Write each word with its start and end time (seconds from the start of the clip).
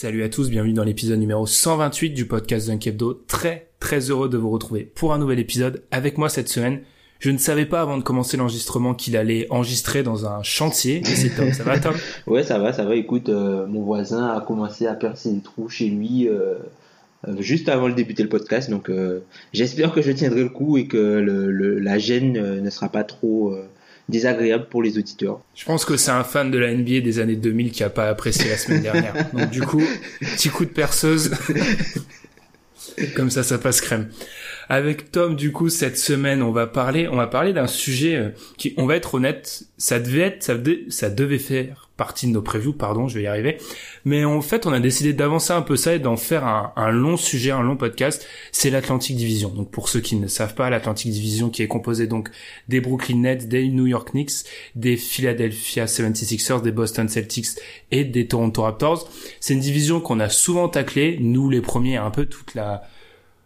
Salut 0.00 0.22
à 0.22 0.28
tous, 0.28 0.48
bienvenue 0.48 0.74
dans 0.74 0.84
l'épisode 0.84 1.18
numéro 1.18 1.44
128 1.44 2.10
du 2.10 2.24
podcast 2.24 2.68
Dunk 2.68 2.86
Hebdo. 2.86 3.14
Très 3.14 3.70
très 3.80 3.98
heureux 4.10 4.28
de 4.28 4.36
vous 4.36 4.48
retrouver 4.48 4.84
pour 4.84 5.12
un 5.12 5.18
nouvel 5.18 5.40
épisode. 5.40 5.82
Avec 5.90 6.18
moi 6.18 6.28
cette 6.28 6.48
semaine, 6.48 6.82
je 7.18 7.32
ne 7.32 7.36
savais 7.36 7.66
pas 7.66 7.80
avant 7.80 7.98
de 7.98 8.04
commencer 8.04 8.36
l'enregistrement 8.36 8.94
qu'il 8.94 9.16
allait 9.16 9.48
enregistrer 9.50 10.04
dans 10.04 10.24
un 10.24 10.40
chantier. 10.44 11.02
C'est 11.04 11.34
Tom, 11.34 11.52
ça 11.52 11.64
va 11.64 11.80
Tom? 11.80 11.96
Ouais, 12.28 12.44
ça 12.44 12.60
va, 12.60 12.72
ça 12.72 12.84
va. 12.84 12.94
Écoute, 12.94 13.28
euh, 13.28 13.66
mon 13.66 13.82
voisin 13.82 14.28
a 14.28 14.40
commencé 14.40 14.86
à 14.86 14.94
percer 14.94 15.32
des 15.32 15.40
trous 15.40 15.68
chez 15.68 15.88
lui 15.88 16.28
euh, 16.28 16.54
euh, 17.26 17.34
juste 17.40 17.68
avant 17.68 17.88
de 17.88 17.94
débuter 17.94 18.22
le 18.22 18.28
podcast. 18.28 18.70
Donc, 18.70 18.92
j'espère 19.52 19.92
que 19.92 20.00
je 20.00 20.12
tiendrai 20.12 20.44
le 20.44 20.48
coup 20.48 20.78
et 20.78 20.86
que 20.86 20.96
la 21.80 21.98
gêne 21.98 22.60
ne 22.60 22.70
sera 22.70 22.88
pas 22.88 23.02
trop 23.02 23.52
désagréable 24.08 24.68
pour 24.70 24.82
les 24.82 24.98
auditeurs. 24.98 25.40
Je 25.54 25.64
pense 25.64 25.84
que 25.84 25.96
c'est 25.96 26.10
un 26.10 26.24
fan 26.24 26.50
de 26.50 26.58
la 26.58 26.72
NBA 26.74 27.00
des 27.00 27.18
années 27.18 27.36
2000 27.36 27.70
qui 27.72 27.84
a 27.84 27.90
pas 27.90 28.08
apprécié 28.08 28.48
la 28.48 28.56
semaine 28.56 28.82
dernière. 28.82 29.14
Donc 29.32 29.50
du 29.50 29.60
coup, 29.62 29.82
petit 30.20 30.48
coup 30.48 30.64
de 30.64 30.70
perceuse. 30.70 31.30
Comme 33.14 33.30
ça, 33.30 33.42
ça 33.42 33.58
passe 33.58 33.80
crème. 33.80 34.08
Avec 34.68 35.12
Tom, 35.12 35.36
du 35.36 35.52
coup, 35.52 35.68
cette 35.68 35.98
semaine, 35.98 36.42
on 36.42 36.50
va 36.52 36.66
parler, 36.66 37.08
on 37.08 37.16
va 37.16 37.26
parler 37.26 37.52
d'un 37.52 37.66
sujet 37.66 38.16
euh, 38.16 38.28
qui, 38.56 38.74
on 38.76 38.86
va 38.86 38.96
être 38.96 39.14
honnête, 39.14 39.62
ça 39.78 39.98
devait 39.98 40.20
être, 40.22 40.42
ça, 40.42 40.54
devait- 40.56 40.84
ça 40.88 41.08
devait 41.10 41.38
faire 41.38 41.87
partie 41.98 42.26
de 42.26 42.32
nos 42.32 42.40
previews, 42.40 42.72
pardon, 42.72 43.08
je 43.08 43.18
vais 43.18 43.24
y 43.24 43.26
arriver. 43.26 43.58
Mais 44.06 44.24
en 44.24 44.40
fait, 44.40 44.66
on 44.66 44.72
a 44.72 44.80
décidé 44.80 45.12
d'avancer 45.12 45.52
un 45.52 45.60
peu 45.60 45.76
ça 45.76 45.94
et 45.94 45.98
d'en 45.98 46.16
faire 46.16 46.46
un, 46.46 46.72
un 46.76 46.90
long 46.90 47.18
sujet, 47.18 47.50
un 47.50 47.62
long 47.62 47.76
podcast. 47.76 48.26
C'est 48.52 48.70
l'Atlantic 48.70 49.16
Division. 49.16 49.50
Donc, 49.50 49.70
pour 49.70 49.90
ceux 49.90 50.00
qui 50.00 50.16
ne 50.16 50.28
savent 50.28 50.54
pas, 50.54 50.70
l'Atlantic 50.70 51.12
Division 51.12 51.50
qui 51.50 51.62
est 51.62 51.68
composée 51.68 52.06
donc 52.06 52.30
des 52.68 52.80
Brooklyn 52.80 53.18
Nets, 53.18 53.48
des 53.48 53.68
New 53.68 53.86
York 53.86 54.12
Knicks, 54.12 54.46
des 54.74 54.96
Philadelphia 54.96 55.84
76ers, 55.84 56.62
des 56.62 56.72
Boston 56.72 57.08
Celtics 57.08 57.58
et 57.90 58.04
des 58.04 58.28
Toronto 58.28 58.62
Raptors. 58.62 59.10
C'est 59.40 59.54
une 59.54 59.60
division 59.60 60.00
qu'on 60.00 60.20
a 60.20 60.28
souvent 60.28 60.68
taclée, 60.68 61.18
nous 61.20 61.50
les 61.50 61.60
premiers, 61.60 61.96
un 61.96 62.10
peu 62.10 62.26
toute 62.26 62.54
la 62.54 62.82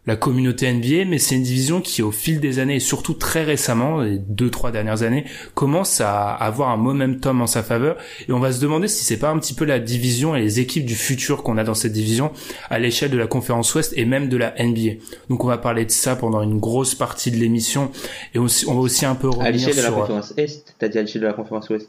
la 0.04 0.16
communauté 0.16 0.72
NBA, 0.72 1.04
mais 1.04 1.18
c'est 1.18 1.36
une 1.36 1.44
division 1.44 1.80
qui, 1.80 2.02
au 2.02 2.10
fil 2.10 2.40
des 2.40 2.58
années, 2.58 2.76
et 2.76 2.80
surtout 2.80 3.14
très 3.14 3.44
récemment, 3.44 4.00
les 4.00 4.18
deux, 4.18 4.50
trois 4.50 4.72
dernières 4.72 5.04
années, 5.04 5.24
commence 5.54 6.00
à 6.00 6.30
avoir 6.30 6.70
un 6.70 6.76
momentum 6.76 7.40
en 7.40 7.46
sa 7.46 7.62
faveur. 7.62 7.96
Et 8.28 8.32
on 8.32 8.40
va 8.40 8.52
se 8.52 8.60
demander 8.60 8.88
si 8.88 9.04
c'est 9.04 9.18
pas 9.18 9.30
un 9.30 9.38
petit 9.38 9.54
peu 9.54 9.64
la 9.64 9.78
division 9.78 10.34
et 10.34 10.40
les 10.40 10.58
équipes 10.58 10.86
du 10.86 10.96
futur 10.96 11.44
qu'on 11.44 11.56
a 11.56 11.62
dans 11.62 11.74
cette 11.74 11.92
division 11.92 12.32
à 12.68 12.80
l'échelle 12.80 13.10
de 13.10 13.18
la 13.18 13.28
conférence 13.28 13.72
Ouest 13.74 13.94
et 13.96 14.04
même 14.04 14.28
de 14.28 14.36
la 14.36 14.54
NBA. 14.58 14.94
Donc 15.28 15.44
on 15.44 15.48
va 15.48 15.58
parler 15.58 15.84
de 15.84 15.90
ça 15.92 16.16
pendant 16.16 16.42
une 16.42 16.58
grosse 16.58 16.96
partie 16.96 17.30
de 17.30 17.36
l'émission. 17.36 17.92
Et 18.34 18.38
aussi, 18.38 18.66
on 18.68 18.74
va 18.74 18.80
aussi 18.80 19.06
un 19.06 19.14
peu 19.14 19.28
À 19.28 19.30
revenir 19.30 19.52
l'échelle 19.52 19.76
de 19.76 19.82
la 19.82 19.88
sur... 19.88 19.96
conférence 19.98 20.34
Est, 20.36 20.74
t'as 20.80 20.88
dit 20.88 20.98
à 20.98 21.02
l'échelle 21.02 21.22
de 21.22 21.26
la 21.28 21.32
conférence 21.32 21.68
Ouest. 21.70 21.88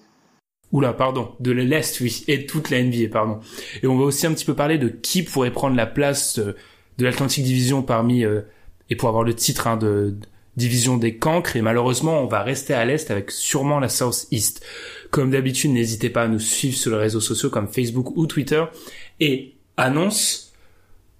Oula, 0.71 0.93
pardon, 0.93 1.29
de 1.39 1.51
l'Est, 1.51 1.99
oui, 1.99 2.23
et 2.27 2.47
toute 2.47 2.71
la 2.71 2.81
NBA, 2.81 3.09
pardon. 3.11 3.39
Et 3.83 3.87
on 3.87 3.95
va 3.95 4.05
aussi 4.05 4.25
un 4.25 4.33
petit 4.33 4.45
peu 4.45 4.55
parler 4.55 4.79
de 4.79 4.87
qui 4.87 5.21
pourrait 5.21 5.51
prendre 5.51 5.75
la 5.75 5.85
place 5.85 6.39
euh, 6.39 6.55
de 6.97 7.05
l'Atlantic 7.05 7.43
Division 7.43 7.81
parmi, 7.81 8.23
euh, 8.23 8.41
et 8.89 8.95
pour 8.95 9.09
avoir 9.09 9.23
le 9.23 9.33
titre 9.33 9.67
hein, 9.67 9.77
de, 9.77 10.15
de 10.17 10.27
division 10.55 10.97
des 10.97 11.17
cancres, 11.17 11.55
et 11.55 11.61
malheureusement, 11.61 12.21
on 12.21 12.27
va 12.27 12.43
rester 12.43 12.73
à 12.73 12.85
l'Est 12.85 13.09
avec 13.11 13.31
sûrement 13.31 13.79
la 13.79 13.89
South 13.89 14.27
East. 14.31 14.63
Comme 15.09 15.31
d'habitude, 15.31 15.71
n'hésitez 15.71 16.09
pas 16.09 16.23
à 16.23 16.27
nous 16.27 16.39
suivre 16.39 16.75
sur 16.75 16.91
les 16.91 16.97
réseaux 16.97 17.19
sociaux 17.19 17.49
comme 17.49 17.67
Facebook 17.67 18.15
ou 18.15 18.27
Twitter, 18.27 18.63
et 19.19 19.55
annonce, 19.77 20.53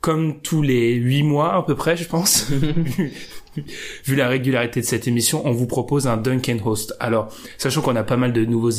comme 0.01 0.41
tous 0.41 0.61
les 0.61 0.93
huit 0.93 1.23
mois 1.23 1.55
à 1.55 1.63
peu 1.63 1.75
près, 1.75 1.97
je 1.97 2.05
pense, 2.05 2.51
vu 4.05 4.15
la 4.15 4.27
régularité 4.27 4.81
de 4.81 4.85
cette 4.85 5.07
émission, 5.07 5.41
on 5.45 5.51
vous 5.51 5.67
propose 5.67 6.07
un 6.07 6.17
Duncan 6.17 6.57
Host. 6.63 6.95
Alors, 6.99 7.33
sachant 7.57 7.81
qu'on 7.81 7.95
a 7.95 8.03
pas 8.03 8.17
mal 8.17 8.33
de 8.33 8.45
nouveaux, 8.45 8.71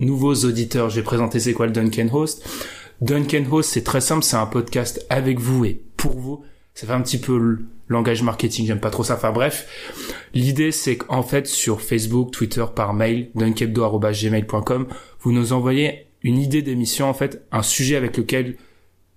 nouveaux 0.00 0.34
auditeurs, 0.34 0.90
je 0.90 0.96
vais 0.96 1.02
présenter 1.02 1.40
c'est 1.40 1.52
quoi 1.52 1.66
le 1.66 1.72
Duncan 1.72 2.08
Host. 2.12 2.46
Duncan 3.00 3.44
Host, 3.50 3.70
c'est 3.70 3.84
très 3.84 4.00
simple, 4.00 4.24
c'est 4.24 4.36
un 4.36 4.46
podcast 4.46 5.04
avec 5.08 5.38
vous 5.38 5.64
et 5.64 5.80
pour 5.96 6.12
vous. 6.12 6.44
Ça 6.74 6.86
fait 6.86 6.92
un 6.92 7.00
petit 7.00 7.18
peu 7.18 7.38
le 7.38 7.66
langage 7.88 8.22
marketing, 8.22 8.66
j'aime 8.66 8.80
pas 8.80 8.90
trop 8.90 9.04
ça. 9.04 9.14
Enfin 9.14 9.32
bref, 9.32 9.66
l'idée 10.34 10.72
c'est 10.72 10.96
qu'en 10.96 11.22
fait 11.22 11.46
sur 11.46 11.80
Facebook, 11.80 12.30
Twitter, 12.30 12.64
par 12.74 12.94
mail, 12.94 13.30
dunkebdo.gmail.com, 13.34 14.86
vous 15.20 15.32
nous 15.32 15.52
envoyez 15.52 16.06
une 16.22 16.38
idée 16.38 16.62
d'émission, 16.62 17.08
en 17.08 17.14
fait, 17.14 17.46
un 17.52 17.62
sujet 17.62 17.96
avec 17.96 18.16
lequel 18.16 18.56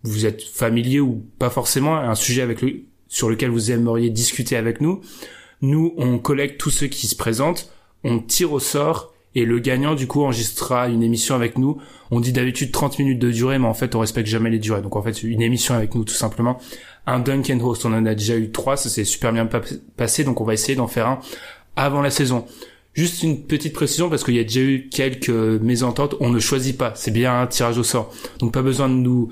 vous 0.03 0.25
êtes 0.25 0.42
familier 0.42 1.00
ou 1.00 1.25
pas 1.40 1.50
forcément, 1.50 1.96
un 1.98 2.16
sujet 2.16 2.42
avec 2.42 2.62
le, 2.62 2.84
sur 3.08 3.30
lequel 3.30 3.50
vous 3.50 3.72
aimeriez 3.72 4.09
discuter 4.09 4.56
avec 4.56 4.81
nous. 4.81 5.02
Nous, 5.62 5.94
on 5.98 6.18
collecte 6.18 6.59
tous 6.59 6.72
ceux 6.72 6.88
qui 6.88 7.08
se 7.08 7.16
présentent, 7.16 7.72
on 8.03 8.19
tire 8.19 8.53
au 8.53 8.59
sort 8.59 9.11
et 9.36 9.46
le 9.46 9.59
gagnant 9.59 9.96
du 9.96 10.08
coup 10.08 10.22
enregistrera 10.24 10.88
une 10.88 11.03
émission 11.03 11.36
avec 11.36 11.58
nous. 11.58 11.78
On 12.12 12.19
dit 12.19 12.34
d'habitude 12.34 12.72
30 12.72 13.00
minutes 13.00 13.19
de 13.19 13.31
durée, 13.31 13.59
mais 13.59 13.68
en 13.68 13.74
fait 13.74 13.96
on 13.96 14.00
respecte 14.00 14.28
jamais 14.28 14.50
les 14.50 14.59
durées. 14.59 14.81
Donc 14.81 14.96
en 14.96 15.02
fait 15.02 15.24
une 15.24 15.42
émission 15.42 15.74
avec 15.75 15.96
nous 15.96 16.03
tout 16.03 16.14
simplement. 16.14 16.59
Un 17.08 17.19
Duncan 17.19 17.59
Host, 17.59 17.86
on 17.86 17.94
en 17.94 18.06
a 18.06 18.14
déjà 18.14 18.36
eu 18.38 18.52
trois, 18.52 18.78
ça 18.78 18.90
s'est 18.90 19.06
super 19.06 19.31
bien 19.34 19.46
pa- 19.46 19.62
passé, 19.97 20.24
donc 20.24 20.40
on 20.42 20.44
va 20.44 20.53
essayer 20.53 20.75
d'en 20.75 20.88
faire 20.88 21.08
un 21.08 21.19
avant 21.75 22.02
la 22.02 22.12
saison. 22.12 22.46
Juste 22.94 23.24
une 23.24 23.44
petite 23.44 23.72
précision 23.74 24.09
parce 24.09 24.24
qu'il 24.25 24.36
y 24.36 24.40
a 24.40 24.44
déjà 24.44 24.59
eu 24.59 24.90
quelques 24.92 25.30
mésententes. 25.30 26.16
On 26.19 26.30
ne 26.30 26.40
choisit 26.40 26.78
pas, 26.78 26.92
c'est 26.96 27.12
bien 27.12 27.40
un 27.42 27.48
tirage 27.48 27.78
au 27.78 27.84
sort. 27.84 28.13
Donc 28.40 28.52
pas 28.53 28.62
besoin 28.62 28.90
de 28.90 28.96
nous 28.96 29.30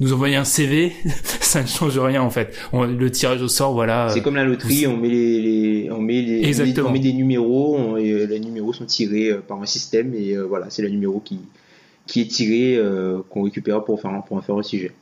nous 0.00 0.12
envoyer 0.12 0.36
un 0.36 0.44
CV, 0.44 0.92
ça 1.40 1.62
ne 1.62 1.66
change 1.66 1.98
rien 1.98 2.22
en 2.22 2.30
fait. 2.30 2.54
On- 2.72 2.84
le 2.84 3.10
tirage 3.10 3.42
au 3.42 3.48
sort, 3.48 3.72
voilà. 3.74 4.08
C'est 4.12 4.22
comme 4.22 4.36
la 4.36 4.44
loterie, 4.44 4.86
on 4.86 4.96
met 4.96 5.08
les, 5.08 5.40
les- 5.40 5.90
on 5.90 6.00
met 6.00 6.22
les, 6.22 6.44
Exactement. 6.46 6.88
on 6.88 6.92
met 6.92 6.98
des 6.98 7.12
numéros, 7.12 7.76
on- 7.76 7.96
et 7.96 8.10
euh, 8.10 8.26
les 8.26 8.40
numéros 8.40 8.72
sont 8.72 8.86
tirés 8.86 9.30
euh, 9.30 9.38
par 9.46 9.60
un 9.60 9.66
système 9.66 10.14
et 10.14 10.32
euh, 10.32 10.42
voilà, 10.44 10.66
c'est 10.70 10.82
le 10.82 10.88
numéro 10.88 11.20
qui 11.20 11.38
qui 12.06 12.20
est 12.22 12.26
tiré 12.26 12.74
euh, 12.76 13.18
qu'on 13.30 13.42
récupère 13.44 13.84
pour 13.84 14.00
faire 14.00 14.10
un- 14.10 14.20
pour 14.22 14.36
en 14.36 14.42
faire 14.42 14.56
un 14.56 14.62
sujet. 14.62 14.92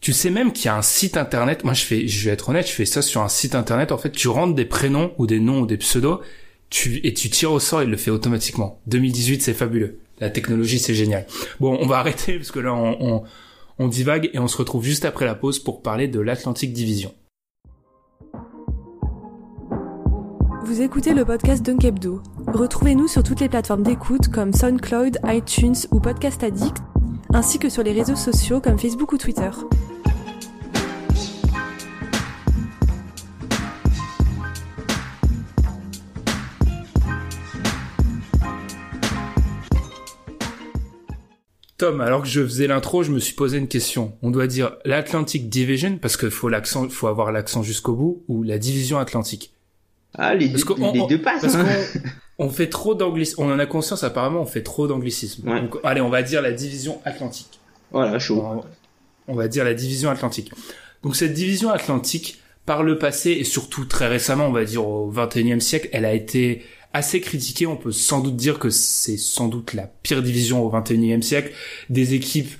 Tu 0.00 0.12
sais 0.12 0.30
même 0.30 0.52
qu'il 0.52 0.64
y 0.64 0.68
a 0.68 0.76
un 0.76 0.82
site 0.82 1.16
internet. 1.16 1.62
Moi, 1.62 1.74
je 1.74 1.84
fais, 1.84 2.08
je 2.08 2.24
vais 2.24 2.32
être 2.32 2.48
honnête, 2.48 2.66
je 2.66 2.72
fais 2.72 2.84
ça 2.84 3.02
sur 3.02 3.20
un 3.22 3.28
site 3.28 3.54
internet. 3.54 3.92
En 3.92 3.98
fait, 3.98 4.10
tu 4.10 4.26
rentres 4.26 4.56
des 4.56 4.64
prénoms 4.64 5.12
ou 5.18 5.28
des 5.28 5.38
noms 5.38 5.60
ou 5.60 5.66
des 5.66 5.76
pseudos, 5.76 6.20
tu, 6.70 7.00
et 7.06 7.14
tu 7.14 7.30
tires 7.30 7.52
au 7.52 7.60
sort, 7.60 7.84
il 7.84 7.88
le 7.90 7.96
fait 7.96 8.10
automatiquement. 8.10 8.80
2018, 8.88 9.40
c'est 9.42 9.54
fabuleux. 9.54 9.98
La 10.18 10.30
technologie, 10.30 10.80
c'est 10.80 10.94
génial. 10.94 11.24
Bon, 11.60 11.78
on 11.80 11.86
va 11.86 11.98
arrêter 12.00 12.36
parce 12.38 12.50
que 12.50 12.58
là, 12.58 12.74
on, 12.74 12.96
on, 13.00 13.22
on 13.82 13.88
divague 13.88 14.30
et 14.32 14.38
on 14.38 14.46
se 14.46 14.56
retrouve 14.56 14.84
juste 14.84 15.04
après 15.04 15.24
la 15.24 15.34
pause 15.34 15.58
pour 15.58 15.82
parler 15.82 16.06
de 16.06 16.20
l'Atlantic 16.20 16.72
Division. 16.72 17.12
Vous 20.64 20.80
écoutez 20.80 21.12
le 21.12 21.24
podcast 21.24 21.64
Dunkebdo. 21.64 22.22
Retrouvez-nous 22.46 23.08
sur 23.08 23.24
toutes 23.24 23.40
les 23.40 23.48
plateformes 23.48 23.82
d'écoute 23.82 24.28
comme 24.28 24.52
SoundCloud, 24.52 25.18
iTunes 25.24 25.74
ou 25.90 25.98
Podcast 25.98 26.44
Addict, 26.44 26.76
ainsi 27.34 27.58
que 27.58 27.68
sur 27.68 27.82
les 27.82 27.92
réseaux 27.92 28.16
sociaux 28.16 28.60
comme 28.60 28.78
Facebook 28.78 29.12
ou 29.12 29.18
Twitter. 29.18 29.50
Tom, 41.82 42.00
alors 42.00 42.22
que 42.22 42.28
je 42.28 42.40
faisais 42.44 42.68
l'intro, 42.68 43.02
je 43.02 43.10
me 43.10 43.18
suis 43.18 43.34
posé 43.34 43.58
une 43.58 43.66
question. 43.66 44.12
On 44.22 44.30
doit 44.30 44.46
dire 44.46 44.76
l'Atlantic 44.84 45.48
Division 45.48 45.98
parce 46.00 46.16
que 46.16 46.30
faut 46.30 46.48
l'accent, 46.48 46.88
faut 46.88 47.08
avoir 47.08 47.32
l'accent 47.32 47.64
jusqu'au 47.64 47.94
bout 47.94 48.22
ou 48.28 48.44
la 48.44 48.56
division 48.58 48.98
Atlantique? 48.98 49.52
Ah, 50.14 50.34
les, 50.36 50.48
Parce 50.50 50.64
deux, 50.64 50.74
les 50.92 51.00
on- 51.00 51.06
deux 51.08 51.20
passent. 51.20 51.40
Parce 51.40 51.56
hein. 51.56 51.66
on 52.38 52.50
fait 52.50 52.68
trop 52.68 52.94
d'anglicisme. 52.94 53.42
On 53.42 53.50
en 53.52 53.58
a 53.58 53.66
conscience 53.66 54.04
apparemment. 54.04 54.42
On 54.42 54.46
fait 54.46 54.62
trop 54.62 54.86
d'anglicisme. 54.86 55.48
Ouais. 55.48 55.60
Donc, 55.60 55.76
allez, 55.82 56.00
on 56.00 56.08
va 56.08 56.22
dire 56.22 56.40
la 56.40 56.52
division 56.52 57.00
Atlantique. 57.04 57.58
Voilà, 57.90 58.18
chaud. 58.20 58.40
On- 58.44 58.62
On 59.32 59.34
va 59.34 59.48
dire 59.48 59.64
la 59.64 59.74
division 59.74 60.08
Atlantique. 60.10 60.52
Donc 61.02 61.16
cette 61.16 61.32
division 61.34 61.70
Atlantique, 61.70 62.40
par 62.64 62.84
le 62.84 62.96
passé 62.96 63.30
et 63.32 63.44
surtout 63.44 63.86
très 63.86 64.06
récemment, 64.06 64.46
on 64.46 64.52
va 64.52 64.64
dire 64.64 64.86
au 64.86 65.10
21e 65.10 65.58
siècle, 65.60 65.88
elle 65.92 66.04
a 66.04 66.12
été 66.14 66.62
assez 66.92 67.20
critiquée. 67.20 67.66
On 67.66 67.76
peut 67.76 67.92
sans 67.92 68.20
doute 68.20 68.36
dire 68.36 68.58
que 68.58 68.70
c'est 68.70 69.16
sans 69.16 69.48
doute 69.48 69.74
la 69.74 69.86
pire 70.02 70.22
division 70.22 70.64
au 70.64 70.70
21e 70.70 71.22
siècle. 71.22 71.52
Des 71.90 72.14
équipes 72.14 72.52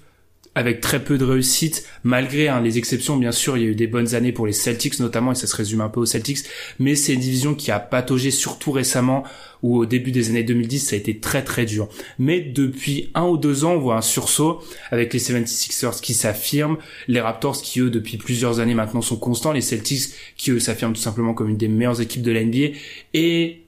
avec 0.55 0.81
très 0.81 1.03
peu 1.03 1.17
de 1.17 1.25
réussite, 1.25 1.87
malgré 2.05 2.49
hein, 2.49 2.61
les 2.61 2.77
exceptions, 2.77 3.17
bien 3.17 3.33
sûr, 3.33 3.57
il 3.57 3.63
y 3.63 3.67
a 3.67 3.71
eu 3.71 3.75
des 3.75 3.87
bonnes 3.87 4.15
années 4.15 4.33
pour 4.33 4.47
les 4.47 4.53
Celtics 4.53 5.01
notamment, 5.01 5.33
et 5.33 5.35
ça 5.35 5.47
se 5.47 5.57
résume 5.57 5.81
un 5.81 5.89
peu 5.89 6.01
aux 6.01 6.07
Celtics, 6.07 6.41
mais 6.79 6.95
c'est 6.95 7.15
une 7.15 7.21
division 7.21 7.55
qui 7.55 7.71
a 7.71 7.81
pataugé 7.81 8.31
surtout 8.31 8.71
récemment, 8.71 9.25
où 9.63 9.79
au 9.79 9.87
début 9.87 10.11
des 10.11 10.29
années 10.29 10.43
2010, 10.43 10.81
ça 10.81 10.97
a 10.97 10.99
été 10.99 11.21
très 11.21 11.43
très 11.43 11.65
dur. 11.65 11.89
Mais 12.19 12.41
depuis 12.41 13.11
un 13.15 13.25
ou 13.25 13.39
deux 13.39 13.65
ans, 13.65 13.73
on 13.73 13.79
voit 13.79 13.97
un 13.97 14.03
sursaut 14.03 14.61
avec 14.91 15.15
les 15.15 15.21
76ers 15.21 16.01
qui 16.01 16.13
s'affirment, 16.13 16.77
les 17.09 17.21
Raptors 17.21 17.63
qui 17.63 17.81
eux, 17.81 17.89
depuis 17.89 18.19
plusieurs 18.19 18.61
années 18.61 18.75
maintenant, 18.75 19.01
sont 19.01 19.17
constants, 19.17 19.53
les 19.53 19.61
Celtics 19.63 20.11
qui 20.37 20.51
eux 20.51 20.61
s'affirment 20.61 20.93
tout 20.93 21.01
simplement 21.01 21.33
comme 21.33 21.49
une 21.49 21.57
des 21.57 21.69
meilleures 21.69 22.01
équipes 22.03 22.23
de 22.23 22.33
la 22.33 22.45
NBA, 22.45 22.77
et 23.15 23.62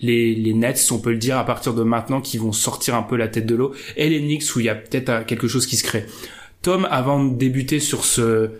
les, 0.00 0.34
les 0.34 0.54
Nets, 0.54 0.88
on 0.90 0.98
peut 0.98 1.10
le 1.10 1.18
dire 1.18 1.38
à 1.38 1.44
partir 1.44 1.74
de 1.74 1.82
maintenant, 1.82 2.20
qui 2.20 2.38
vont 2.38 2.52
sortir 2.52 2.94
un 2.94 3.02
peu 3.02 3.16
la 3.16 3.28
tête 3.28 3.46
de 3.46 3.54
l'eau, 3.54 3.72
et 3.96 4.08
les 4.08 4.20
Knicks 4.20 4.54
où 4.56 4.60
il 4.60 4.66
y 4.66 4.68
a 4.68 4.74
peut-être 4.74 5.08
euh, 5.08 5.24
quelque 5.24 5.48
chose 5.48 5.66
qui 5.66 5.76
se 5.76 5.84
crée. 5.84 6.06
Tom, 6.62 6.86
avant 6.90 7.24
de 7.24 7.34
débuter 7.36 7.80
sur 7.80 8.04
ce 8.04 8.50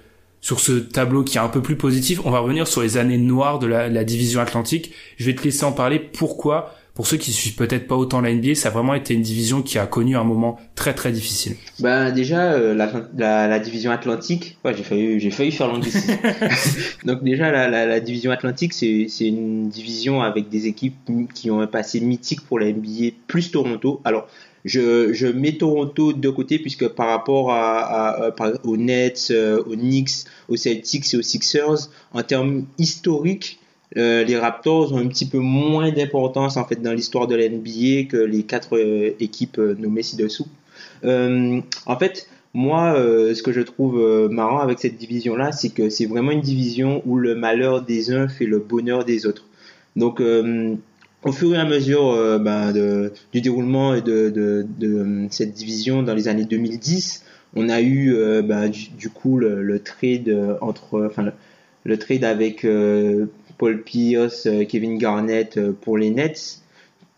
sur 0.43 0.59
ce 0.59 0.73
tableau 0.73 1.23
qui 1.23 1.37
est 1.37 1.41
un 1.41 1.49
peu 1.49 1.61
plus 1.61 1.77
positif, 1.77 2.21
on 2.25 2.31
va 2.31 2.39
revenir 2.39 2.67
sur 2.67 2.81
les 2.81 2.97
années 2.97 3.19
noires 3.19 3.59
de 3.59 3.67
la, 3.67 3.89
la 3.89 4.05
division 4.05 4.41
Atlantique. 4.41 4.93
Je 5.19 5.27
vais 5.27 5.35
te 5.35 5.43
laisser 5.43 5.65
en 5.65 5.73
parler. 5.73 5.99
Pourquoi 5.99 6.75
Pour 7.01 7.07
ceux 7.07 7.17
qui 7.17 7.33
suivent 7.33 7.55
peut-être 7.55 7.87
pas 7.87 7.97
autant 7.97 8.21
la 8.21 8.31
NBA, 8.31 8.55
ça 8.55 8.69
a 8.69 8.73
vraiment 8.73 8.93
été 8.93 9.15
une 9.15 9.23
division 9.23 9.63
qui 9.63 9.79
a 9.79 9.87
connu 9.87 10.19
un 10.19 10.23
moment 10.23 10.61
très 10.75 10.93
très 10.93 11.13
difficile. 11.13 11.57
Ben 11.79 12.11
déjà 12.11 12.53
euh, 12.53 12.75
la, 12.75 12.93
la, 13.17 13.49
la 13.49 13.59
division 13.59 13.91
Atlantique, 13.91 14.59
ouais, 14.67 14.75
j'ai 14.77 14.83
failli 14.83 15.19
j'ai 15.19 15.31
failli 15.31 15.51
faire 15.51 15.69
l'anglicisme. 15.69 16.13
Donc 17.07 17.25
déjà 17.25 17.51
la, 17.51 17.71
la, 17.71 17.87
la 17.87 18.01
division 18.01 18.31
Atlantique 18.33 18.75
c'est 18.75 19.07
c'est 19.09 19.29
une 19.29 19.71
division 19.71 20.21
avec 20.21 20.51
des 20.51 20.67
équipes 20.67 20.95
qui 21.33 21.51
ont 21.51 21.61
un 21.63 21.67
passé 21.67 22.01
mythique 22.01 22.43
pour 22.43 22.59
la 22.59 22.71
NBA 22.71 23.15
plus 23.27 23.51
Toronto. 23.51 24.03
Alors 24.05 24.29
je, 24.67 25.15
je 25.15 25.27
mets 25.27 25.53
Toronto 25.53 26.13
de 26.13 26.29
côté 26.29 26.59
puisque 26.59 26.87
par 26.87 27.09
rapport 27.09 27.51
à, 27.51 28.27
à- 28.27 28.33
aux 28.65 28.77
Nets, 28.77 29.29
euh, 29.31 29.63
aux 29.65 29.75
Knicks, 29.75 30.27
aux 30.51 30.57
Celtics 30.57 31.15
et 31.15 31.17
aux 31.17 31.23
Sixers, 31.23 31.89
en 32.13 32.23
termes 32.23 32.67
historiques, 32.77 33.59
euh, 33.97 34.23
les 34.25 34.37
Raptors 34.37 34.93
ont 34.93 34.99
un 34.99 35.09
petit 35.09 35.27
peu 35.27 35.39
moins 35.39 35.91
d'importance 35.91 36.57
en 36.57 36.65
fait 36.65 36.81
dans 36.81 36.93
l'histoire 36.93 37.27
de 37.27 37.35
la 37.35 37.49
NBA 37.49 38.05
que 38.09 38.17
les 38.17 38.45
quatre 38.45 38.77
euh, 38.77 39.17
équipes 39.19 39.59
euh, 39.59 39.75
nommées 39.79 40.03
ci-dessous. 40.03 40.47
En 41.03 41.99
fait, 41.99 42.29
moi, 42.53 42.95
ce 42.97 43.43
que 43.43 43.53
je 43.53 43.61
trouve 43.61 44.29
marrant 44.31 44.59
avec 44.59 44.79
cette 44.81 44.97
division-là, 44.97 45.53
c'est 45.53 45.71
que 45.71 45.89
c'est 45.89 46.07
vraiment 46.07 46.31
une 46.31 46.41
division 46.41 47.03
où 47.07 47.17
le 47.17 47.35
malheur 47.35 47.83
des 47.83 48.13
uns 48.13 48.29
fait 48.29 48.45
le 48.45 48.59
bonheur 48.59 49.05
des 49.05 49.25
autres. 49.25 49.47
Donc, 49.97 50.21
au 50.21 51.33
fur 51.33 51.55
et 51.55 51.59
à 51.59 51.65
mesure 51.65 52.39
ben, 52.41 52.73
du 53.33 53.41
déroulement 53.41 53.99
de, 53.99 54.67
cette 55.31 55.55
division 55.55 56.03
dans 56.03 56.15
les 56.15 56.29
années 56.29 56.45
2010, 56.45 57.25
on 57.57 57.69
a 57.71 57.81
eu 57.81 58.15
ben, 58.43 58.69
du, 58.69 59.09
coup 59.09 59.39
le, 59.39 59.79
trade 59.79 60.59
entre, 60.61 61.07
enfin 61.07 61.33
le, 61.85 61.99
trade 61.99 62.25
avec 62.25 62.67
Paul 63.61 63.83
Pierce, 63.83 64.47
euh, 64.47 64.65
Kevin 64.65 64.97
Garnett 64.97 65.59
euh, 65.59 65.73
pour 65.79 65.99
les 65.99 66.11
Nets, 66.11 66.63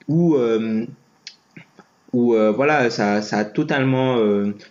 où 0.08 0.34
euh, 0.34 0.84
où 2.12 2.34
voilà, 2.34 2.90
ça, 2.90 3.22
ça 3.22 3.38
a 3.38 3.44
totalement 3.46 4.18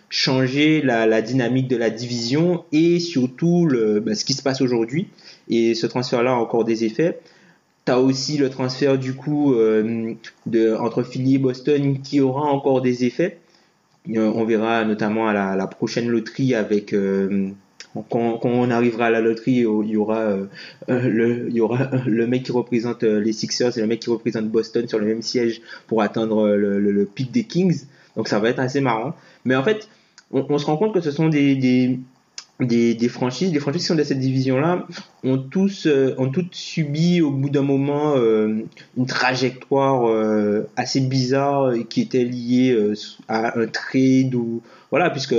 changé 0.08 0.80
la, 0.80 1.20
dynamique 1.22 1.66
de 1.66 1.74
la 1.74 1.90
division 1.90 2.64
et 2.70 3.00
surtout 3.00 3.66
le, 3.66 3.98
ben, 3.98 4.14
ce 4.14 4.24
qui 4.24 4.32
se 4.32 4.44
passe 4.44 4.60
aujourd'hui. 4.60 5.08
Et 5.48 5.74
ce 5.74 5.88
transfert-là 5.88 6.30
a 6.30 6.34
encore 6.34 6.64
des 6.64 6.84
effets. 6.84 7.18
Tu 7.84 7.90
as 7.90 7.98
aussi 7.98 8.38
le 8.38 8.48
transfert 8.48 8.96
du 8.96 9.14
coup 9.14 9.56
de, 9.56 10.76
entre 10.76 11.02
Philly 11.02 11.34
et 11.34 11.38
Boston 11.38 12.00
qui 12.00 12.20
aura 12.20 12.42
encore 12.42 12.80
des 12.80 13.04
effets. 13.06 13.38
On 14.08 14.44
verra 14.44 14.84
notamment 14.84 15.26
à 15.26 15.56
la, 15.56 15.66
prochaine 15.66 16.06
loterie 16.06 16.54
avec 16.54 16.94
quand, 18.08 18.40
on 18.44 18.70
arrivera 18.70 19.06
à 19.06 19.10
la 19.10 19.20
loterie, 19.20 19.64
il 19.64 19.90
y 19.90 19.96
aura 19.96 20.18
euh, 20.18 20.46
euh, 20.88 21.60
aura 21.60 21.90
le 22.06 22.26
mec 22.26 22.44
qui 22.44 22.52
représente 22.52 23.02
euh, 23.04 23.20
les 23.20 23.32
Sixers 23.32 23.76
et 23.76 23.80
le 23.80 23.86
mec 23.86 24.00
qui 24.00 24.10
représente 24.10 24.48
Boston 24.48 24.88
sur 24.88 24.98
le 24.98 25.06
même 25.06 25.22
siège 25.22 25.60
pour 25.86 26.02
atteindre 26.02 26.46
euh, 26.46 26.56
le, 26.56 27.04
pic 27.04 27.30
des 27.30 27.44
Kings. 27.44 27.82
Donc 28.16 28.28
ça 28.28 28.38
va 28.38 28.48
être 28.48 28.60
assez 28.60 28.80
marrant. 28.80 29.14
Mais 29.44 29.56
en 29.56 29.64
fait, 29.64 29.88
on, 30.32 30.58
se 30.58 30.66
rend 30.66 30.76
compte 30.76 30.94
que 30.94 31.00
ce 31.00 31.10
sont 31.10 31.28
des, 31.28 31.98
franchises, 33.08 33.52
les 33.52 33.60
franchises 33.60 33.82
qui 33.82 33.88
sont 33.88 33.94
de 33.94 34.04
cette 34.04 34.20
division-là 34.20 34.86
ont 35.24 35.36
euh, 35.86 36.26
toutes 36.32 36.54
subi 36.54 37.20
au 37.20 37.30
bout 37.30 37.50
d'un 37.50 37.62
moment 37.62 38.14
euh, 38.16 38.64
une 38.96 39.06
trajectoire 39.06 40.08
euh, 40.08 40.68
assez 40.76 41.00
bizarre 41.00 41.72
qui 41.88 42.00
était 42.00 42.24
liée 42.24 42.72
euh, 42.72 42.94
à 43.28 43.58
un 43.58 43.66
trade 43.66 44.34
ou 44.34 44.62
voilà, 44.90 45.10
puisque 45.10 45.36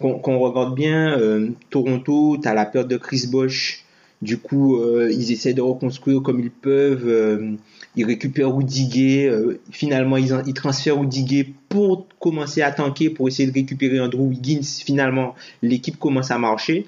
qu'on 0.00 0.38
regarde 0.38 0.74
bien, 0.74 1.18
euh, 1.18 1.50
Toronto, 1.70 2.36
tu 2.42 2.48
as 2.48 2.54
la 2.54 2.64
perte 2.66 2.88
de 2.88 2.96
Chris 2.96 3.26
Bosh. 3.30 3.84
Du 4.20 4.38
coup, 4.38 4.76
euh, 4.76 5.10
ils 5.12 5.32
essaient 5.32 5.54
de 5.54 5.62
reconstruire 5.62 6.22
comme 6.22 6.40
ils 6.40 6.50
peuvent. 6.50 7.08
euh, 7.08 7.52
ils 7.96 8.04
récupèrent 8.06 8.54
Rudy 8.54 8.86
Gay. 8.88 9.30
finalement, 9.70 10.16
ils, 10.16 10.32
en- 10.32 10.42
ils 10.46 10.54
transfèrent 10.54 10.98
Rudy 10.98 11.24
Gay 11.24 11.46
pour 11.68 12.06
commencer 12.20 12.62
à 12.62 12.70
tanker, 12.72 13.10
pour 13.10 13.28
essayer 13.28 13.48
de 13.48 13.54
récupérer 13.54 14.00
Andrew 14.00 14.22
Wiggins. 14.28 14.62
Finalement, 14.62 15.34
l'équipe 15.62 15.98
commence 15.98 16.30
à 16.30 16.38
marcher. 16.38 16.86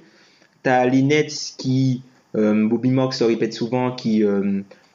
Tu 0.62 0.70
as 0.70 0.86
les 0.86 1.02
Nets 1.02 1.54
qui, 1.58 2.02
Bobby 2.34 2.90
Marks 2.90 3.20
le 3.20 3.26
répète 3.26 3.52
souvent, 3.52 3.92
qui, 3.92 4.22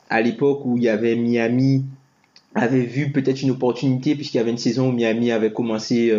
à 0.09 0.21
l'époque 0.21 0.61
où 0.65 0.77
il 0.77 0.83
y 0.83 0.89
avait 0.89 1.15
Miami, 1.15 1.85
avait 2.55 2.85
vu 2.85 3.11
peut-être 3.11 3.41
une 3.43 3.51
opportunité, 3.51 4.15
puisqu'il 4.15 4.37
y 4.37 4.39
avait 4.39 4.49
une 4.51 4.57
saison 4.57 4.89
où 4.89 4.91
Miami 4.91 5.31
avait 5.31 5.51
commencé... 5.53 6.11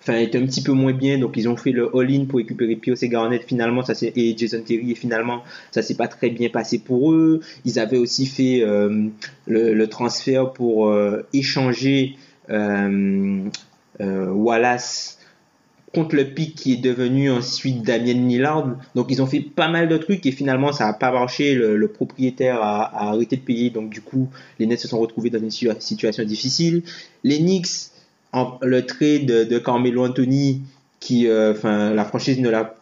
enfin 0.00 0.16
était 0.16 0.38
un 0.38 0.46
petit 0.46 0.62
peu 0.62 0.72
moins 0.72 0.92
bien 0.92 1.18
donc 1.18 1.36
ils 1.36 1.48
ont 1.48 1.56
fait 1.56 1.72
le 1.72 1.94
all-in 1.96 2.26
pour 2.26 2.38
récupérer 2.38 2.76
Pierce 2.76 3.02
et 3.02 3.08
Garnett 3.08 3.42
finalement 3.44 3.84
ça 3.84 3.94
et 4.02 4.36
Jason 4.36 4.62
Terry 4.62 4.92
et 4.92 4.94
finalement 4.94 5.42
ça 5.70 5.82
s'est 5.82 5.96
pas 5.96 6.08
très 6.08 6.30
bien 6.30 6.48
passé 6.48 6.78
pour 6.78 7.12
eux 7.12 7.40
ils 7.64 7.78
avaient 7.78 7.98
aussi 7.98 8.26
fait 8.26 8.62
euh, 8.62 9.08
le, 9.46 9.86
transfert 9.86 10.52
pour 10.52 10.88
euh, 10.88 11.26
échanger 11.32 12.16
euh, 12.50 13.50
Wallace 14.00 15.18
contre 15.94 16.16
le 16.16 16.24
pic 16.24 16.54
qui 16.54 16.74
est 16.74 16.76
devenu 16.76 17.30
ensuite 17.30 17.82
Damien 17.82 18.26
Lillard. 18.28 18.76
Donc 18.94 19.06
ils 19.10 19.22
ont 19.22 19.26
fait 19.26 19.40
pas 19.40 19.68
mal 19.68 19.88
de 19.88 19.96
trucs 19.96 20.24
et 20.26 20.32
finalement 20.32 20.72
ça 20.72 20.86
a 20.86 20.92
pas 20.92 21.10
marché. 21.10 21.54
Le, 21.54 21.88
propriétaire 21.88 22.62
a, 22.62 23.10
arrêté 23.10 23.36
de 23.36 23.42
payer. 23.42 23.70
Donc 23.70 23.90
du 23.90 24.00
coup 24.00 24.28
les 24.58 24.66
Nets 24.66 24.80
se 24.80 24.88
sont 24.88 24.98
retrouvés 24.98 25.30
dans 25.30 25.38
une 25.38 25.48
situa- 25.48 25.80
situation 25.80 26.24
difficile. 26.24 26.82
Les 27.24 27.38
Knicks, 27.38 27.87
en- 28.32 28.58
le 28.62 28.84
trade 28.86 29.26
de, 29.26 29.44
de 29.44 29.58
Carmelo 29.58 30.04
Anthony, 30.06 30.62
qui, 31.00 31.26
euh, 31.28 31.52
enfin 31.52 31.92
la 31.94 32.04
franchise 32.04 32.40
ne 32.40 32.48
l'a 32.50 32.74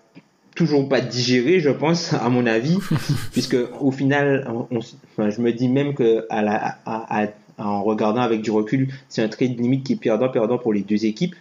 toujours 0.55 0.89
pas 0.89 1.01
digéré, 1.01 1.61
je 1.61 1.71
pense, 1.71 2.13
à 2.21 2.29
mon 2.29 2.47
avis, 2.47 2.79
puisque 3.33 3.57
au 3.81 3.91
final, 3.91 4.47
on- 4.71 4.79
enfin, 4.79 5.31
je 5.31 5.41
me 5.41 5.53
dis 5.53 5.69
même 5.69 5.95
que 5.95 6.27
à 6.31 6.43
la, 6.43 6.79
à- 6.87 7.23
à- 7.25 7.29
en 7.59 7.83
regardant 7.83 8.21
avec 8.21 8.43
du 8.43 8.51
recul, 8.51 8.89
c'est 9.09 9.23
un 9.23 9.29
trade 9.29 9.59
limite 9.59 9.85
qui 9.85 9.95
est 9.95 9.97
perdant 9.97 10.29
perdant 10.29 10.59
pour 10.59 10.73
les 10.75 10.83
deux 10.83 11.07
équipes. 11.07 11.35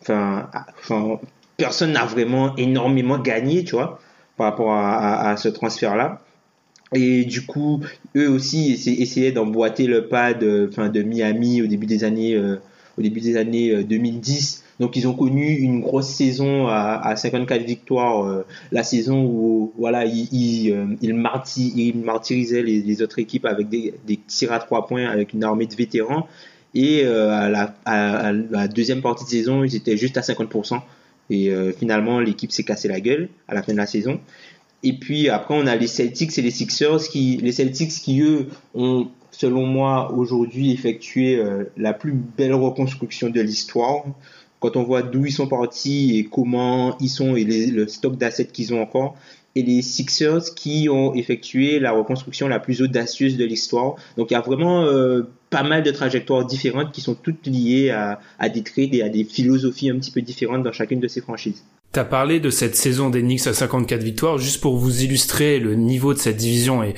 Enfin, 0.00 0.48
personne 1.56 1.92
n'a 1.92 2.04
vraiment 2.06 2.56
énormément 2.56 3.18
gagné, 3.18 3.64
tu 3.64 3.74
vois, 3.74 4.00
par 4.36 4.46
rapport 4.50 4.72
à, 4.72 5.36
ce 5.36 5.48
transfert-là. 5.48 6.20
Et 6.94 7.24
du 7.24 7.46
coup, 7.46 7.80
eux 8.16 8.28
aussi 8.28 8.72
essa- 8.72 8.90
essayaient 8.90 9.32
d'emboîter 9.32 9.86
le 9.86 10.08
pas 10.08 10.34
de, 10.34 10.68
enfin, 10.70 10.88
de 10.88 11.02
Miami 11.02 11.62
au 11.62 11.66
début 11.66 11.86
des 11.86 12.04
années, 12.04 12.34
euh, 12.34 12.56
au 12.98 13.02
début 13.02 13.20
des 13.20 13.36
années 13.36 13.70
euh, 13.70 13.84
2010. 13.84 14.64
Donc, 14.80 14.96
ils 14.96 15.06
ont 15.06 15.14
connu 15.14 15.46
une 15.46 15.80
grosse 15.80 16.08
saison 16.08 16.66
à, 16.66 17.00
à 17.02 17.16
54 17.16 17.62
victoires, 17.62 18.24
euh, 18.24 18.44
la 18.70 18.82
saison 18.82 19.24
où, 19.24 19.72
voilà, 19.78 20.04
ils, 20.04 20.28
ils, 20.32 20.72
euh, 20.72 21.14
martyrisaient 21.14 22.62
les, 22.62 23.02
autres 23.02 23.18
équipes 23.18 23.46
avec 23.46 23.68
des, 23.68 23.94
des 24.06 24.18
tirs 24.26 24.52
à 24.52 24.58
trois 24.58 24.86
points, 24.86 25.06
avec 25.06 25.32
une 25.32 25.44
armée 25.44 25.66
de 25.66 25.74
vétérans. 25.74 26.26
Et 26.74 27.02
euh, 27.04 27.30
à, 27.84 28.32
la, 28.32 28.68
deuxième 28.68 29.02
partie 29.02 29.24
de 29.24 29.30
saison, 29.30 29.64
ils 29.64 29.74
étaient 29.76 29.96
juste 29.96 30.16
à 30.16 30.20
50%. 30.22 30.80
Et 31.30 31.50
euh, 31.50 31.72
finalement, 31.72 32.20
l'équipe 32.20 32.50
s'est 32.50 32.64
cassé 32.64 32.88
la 32.88 33.00
gueule 33.00 33.28
à 33.48 33.54
la 33.54 33.62
fin 33.62 33.72
de 33.72 33.78
la 33.78 33.86
saison. 33.86 34.20
Et 34.82 34.94
puis 34.94 35.28
après, 35.28 35.54
on 35.54 35.66
a 35.66 35.76
les 35.76 35.86
Celtics 35.86 36.36
et 36.38 36.42
les 36.42 36.50
Sixers 36.50 37.08
qui, 37.10 37.36
les 37.36 37.52
Celtics 37.52 37.90
qui 37.90 38.20
eux 38.20 38.48
ont, 38.74 39.08
selon 39.32 39.66
moi, 39.66 40.12
aujourd'hui 40.12 40.72
effectué 40.72 41.36
euh, 41.36 41.64
la 41.76 41.92
plus 41.92 42.12
belle 42.12 42.54
reconstruction 42.54 43.28
de 43.28 43.40
l'histoire. 43.40 44.04
quand 44.60 44.76
on 44.76 44.84
voit 44.84 45.02
d'où 45.02 45.26
ils 45.26 45.32
sont 45.32 45.48
partis 45.48 46.18
et 46.18 46.24
comment 46.24 46.96
ils 47.00 47.08
sont 47.08 47.34
et 47.34 47.44
le 47.44 47.88
stock 47.88 48.16
d'assets 48.16 48.46
qu'ils 48.46 48.72
ont 48.72 48.80
encore, 48.80 49.16
et 49.54 49.62
les 49.62 49.82
Sixers 49.82 50.54
qui 50.54 50.88
ont 50.88 51.14
effectué 51.14 51.78
la 51.78 51.92
reconstruction 51.92 52.48
la 52.48 52.60
plus 52.60 52.80
audacieuse 52.80 53.36
de 53.36 53.44
l'histoire. 53.44 53.96
Donc 54.16 54.30
il 54.30 54.34
y 54.34 54.36
a 54.36 54.40
vraiment 54.40 54.84
euh, 54.84 55.22
pas 55.50 55.62
mal 55.62 55.82
de 55.82 55.90
trajectoires 55.90 56.46
différentes 56.46 56.92
qui 56.92 57.00
sont 57.00 57.14
toutes 57.14 57.46
liées 57.46 57.90
à, 57.90 58.20
à 58.38 58.48
des 58.48 58.62
trades 58.62 58.94
et 58.94 59.02
à 59.02 59.08
des 59.08 59.24
philosophies 59.24 59.90
un 59.90 59.98
petit 59.98 60.10
peu 60.10 60.22
différentes 60.22 60.62
dans 60.62 60.72
chacune 60.72 61.00
de 61.00 61.08
ces 61.08 61.20
franchises. 61.20 61.64
T'as 61.92 62.04
parlé 62.04 62.40
de 62.40 62.48
cette 62.48 62.74
saison 62.74 63.10
des 63.10 63.20
Knicks 63.20 63.46
à 63.46 63.52
54 63.52 64.02
victoires, 64.02 64.38
juste 64.38 64.62
pour 64.62 64.78
vous 64.78 65.02
illustrer 65.02 65.58
le 65.58 65.74
niveau 65.74 66.14
de 66.14 66.18
cette 66.18 66.38
division 66.38 66.82
et 66.82 66.94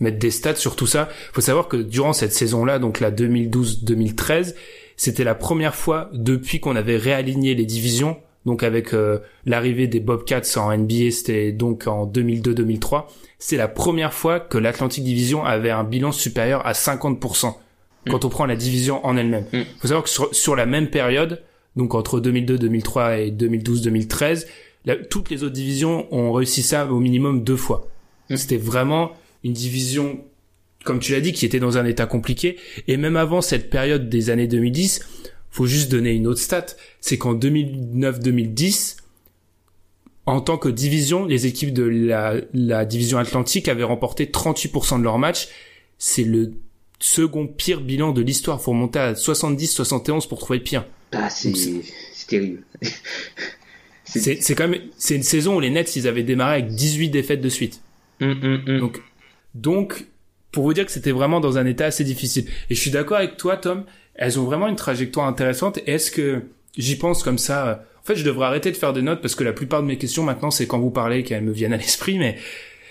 mettre 0.00 0.18
des 0.18 0.30
stats 0.30 0.56
sur 0.56 0.76
tout 0.76 0.86
ça. 0.86 1.08
Faut 1.32 1.40
savoir 1.40 1.68
que 1.68 1.76
durant 1.76 2.12
cette 2.12 2.32
saison-là, 2.32 2.78
donc 2.78 3.00
la 3.00 3.10
2012-2013, 3.10 4.54
c'était 4.96 5.24
la 5.24 5.34
première 5.34 5.74
fois 5.74 6.10
depuis 6.12 6.60
qu'on 6.60 6.76
avait 6.76 6.96
réaligné 6.96 7.54
les 7.54 7.66
divisions 7.66 8.16
donc 8.46 8.62
avec 8.62 8.92
euh, 8.92 9.20
l'arrivée 9.46 9.86
des 9.86 10.00
Bobcats 10.00 10.42
en 10.56 10.76
NBA, 10.76 11.10
c'était 11.10 11.52
donc 11.52 11.86
en 11.86 12.06
2002-2003, 12.06 13.06
c'est 13.38 13.56
la 13.56 13.68
première 13.68 14.12
fois 14.12 14.40
que 14.40 14.58
l'Atlantic 14.58 15.02
Division 15.02 15.44
avait 15.44 15.70
un 15.70 15.84
bilan 15.84 16.12
supérieur 16.12 16.66
à 16.66 16.72
50% 16.72 17.48
mm. 17.48 18.10
quand 18.10 18.24
on 18.24 18.28
prend 18.28 18.46
la 18.46 18.56
division 18.56 19.04
en 19.06 19.16
elle-même. 19.16 19.46
Il 19.52 19.60
mm. 19.60 19.64
faut 19.80 19.88
savoir 19.88 20.04
que 20.04 20.10
sur, 20.34 20.56
la 20.56 20.66
même 20.66 20.88
période, 20.88 21.42
donc 21.76 21.94
entre 21.94 22.20
2002-2003 22.20 23.18
et 23.20 23.30
2012-2013, 23.30 24.46
toutes 25.08 25.30
les 25.30 25.42
autres 25.42 25.54
divisions 25.54 26.06
ont 26.14 26.32
réussi 26.32 26.62
ça 26.62 26.86
au 26.86 27.00
minimum 27.00 27.44
deux 27.44 27.56
fois. 27.56 27.88
Mm. 28.28 28.36
C'était 28.36 28.58
vraiment 28.58 29.12
une 29.44 29.52
division, 29.52 30.24
comme 30.84 30.98
tu 30.98 31.12
l'as 31.12 31.20
dit, 31.20 31.32
qui 31.32 31.46
était 31.46 31.60
dans 31.60 31.78
un 31.78 31.84
état 31.84 32.06
compliqué. 32.06 32.56
Et 32.88 32.96
même 32.96 33.16
avant 33.16 33.40
cette 33.40 33.70
période 33.70 34.08
des 34.08 34.30
années 34.30 34.48
2010, 34.48 35.00
faut 35.50 35.66
juste 35.66 35.90
donner 35.90 36.10
une 36.10 36.26
autre 36.26 36.40
stat, 36.40 36.66
c'est 37.00 37.16
qu'en 37.16 37.36
2009-2010, 37.36 38.96
en 40.26 40.40
tant 40.40 40.56
que 40.56 40.68
division, 40.68 41.26
les 41.26 41.46
équipes 41.46 41.72
de 41.72 41.84
la, 41.84 42.84
division 42.84 43.18
Atlantique 43.18 43.68
avaient 43.68 43.84
remporté 43.84 44.26
38% 44.26 44.98
de 44.98 45.04
leurs 45.04 45.18
matchs. 45.18 45.48
C'est 45.98 46.24
le 46.24 46.54
second 46.98 47.46
pire 47.46 47.82
bilan 47.82 48.12
de 48.12 48.22
l'histoire. 48.22 48.60
Faut 48.60 48.70
remonter 48.70 48.98
à 48.98 49.12
70-71 49.12 50.26
pour 50.26 50.38
trouver 50.38 50.60
pire. 50.60 50.86
Ah, 51.12 51.28
c'est 51.28 51.52
terrible. 52.26 52.62
c'est 54.06 54.54
quand 54.54 54.68
même, 54.68 54.80
c'est 54.96 55.14
une 55.14 55.22
saison 55.22 55.56
où 55.56 55.60
les 55.60 55.70
Nets, 55.70 55.94
ils 55.94 56.08
avaient 56.08 56.22
démarré 56.22 56.54
avec 56.54 56.74
18 56.74 57.10
défaites 57.10 57.42
de 57.42 57.48
suite. 57.48 57.80
Hum, 58.20 58.38
hum, 58.42 58.62
hum. 58.66 58.80
Donc, 58.80 59.02
donc, 59.54 60.06
pour 60.52 60.64
vous 60.64 60.74
dire 60.74 60.86
que 60.86 60.92
c'était 60.92 61.12
vraiment 61.12 61.40
dans 61.40 61.58
un 61.58 61.66
état 61.66 61.86
assez 61.86 62.04
difficile. 62.04 62.46
Et 62.70 62.74
je 62.74 62.80
suis 62.80 62.90
d'accord 62.90 63.18
avec 63.18 63.36
toi, 63.36 63.56
Tom 63.56 63.84
elles 64.14 64.38
ont 64.38 64.44
vraiment 64.44 64.68
une 64.68 64.76
trajectoire 64.76 65.26
intéressante. 65.26 65.78
Est-ce 65.86 66.10
que 66.10 66.42
j'y 66.76 66.96
pense 66.96 67.22
comme 67.22 67.38
ça 67.38 67.66
euh, 67.66 67.74
En 67.74 68.04
fait, 68.04 68.16
je 68.16 68.24
devrais 68.24 68.46
arrêter 68.46 68.70
de 68.70 68.76
faire 68.76 68.92
des 68.92 69.02
notes 69.02 69.20
parce 69.20 69.34
que 69.34 69.44
la 69.44 69.52
plupart 69.52 69.82
de 69.82 69.86
mes 69.86 69.98
questions 69.98 70.22
maintenant, 70.22 70.50
c'est 70.50 70.66
quand 70.66 70.78
vous 70.78 70.90
parlez 70.90 71.24
qu'elles 71.24 71.44
me 71.44 71.52
viennent 71.52 71.72
à 71.72 71.76
l'esprit. 71.76 72.18
Mais 72.18 72.36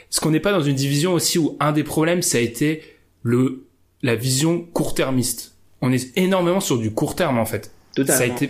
est-ce 0.10 0.20
qu'on 0.20 0.32
n'est 0.32 0.40
pas 0.40 0.52
dans 0.52 0.62
une 0.62 0.76
division 0.76 1.14
aussi 1.14 1.40
où 1.40 1.58
un 1.60 1.72
des 1.72 1.84
problèmes, 1.84 2.22
ça 2.22 2.38
a 2.38 2.42
été 2.42 2.84
le 3.24 3.66
la 4.02 4.16
vision 4.16 4.62
court-termiste? 4.74 5.56
On 5.82 5.92
est 5.92 6.18
énormément 6.18 6.60
sur 6.60 6.78
du 6.78 6.92
court 6.92 7.16
terme 7.16 7.40
en 7.40 7.46
fait. 7.46 7.72
Totalement. 7.96 8.18
Ça 8.18 8.24
a 8.24 8.28
été 8.28 8.50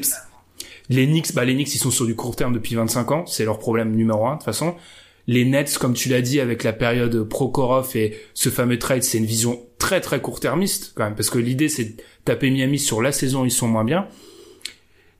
les 0.89 1.05
Knicks, 1.05 1.33
bah 1.33 1.45
les 1.45 1.53
Knicks, 1.53 1.73
ils 1.73 1.79
sont 1.79 1.91
sur 1.91 2.05
du 2.05 2.13
court 2.13 2.35
terme 2.35 2.53
depuis 2.53 2.75
25 2.75 3.11
ans. 3.11 3.25
C'est 3.25 3.45
leur 3.45 3.57
problème 3.57 3.95
numéro 3.95 4.27
un 4.27 4.33
de 4.33 4.37
toute 4.37 4.45
façon. 4.45 4.75
Les 5.27 5.45
Nets, 5.45 5.77
comme 5.77 5.93
tu 5.93 6.09
l'as 6.09 6.21
dit, 6.21 6.39
avec 6.39 6.63
la 6.63 6.73
période 6.73 7.23
Prokhorov 7.23 7.95
et 7.95 8.17
ce 8.33 8.49
fameux 8.49 8.77
trade, 8.77 9.03
c'est 9.03 9.17
une 9.17 9.25
vision 9.25 9.65
très 9.77 10.01
très 10.01 10.21
court-termiste 10.21 10.93
quand 10.95 11.05
même, 11.05 11.15
parce 11.15 11.29
que 11.29 11.39
l'idée 11.39 11.69
c'est 11.69 11.95
taper 12.25 12.49
Miami 12.49 12.79
sur 12.79 13.01
la 13.01 13.11
saison, 13.11 13.45
ils 13.45 13.51
sont 13.51 13.67
moins 13.67 13.85
bien. 13.85 14.07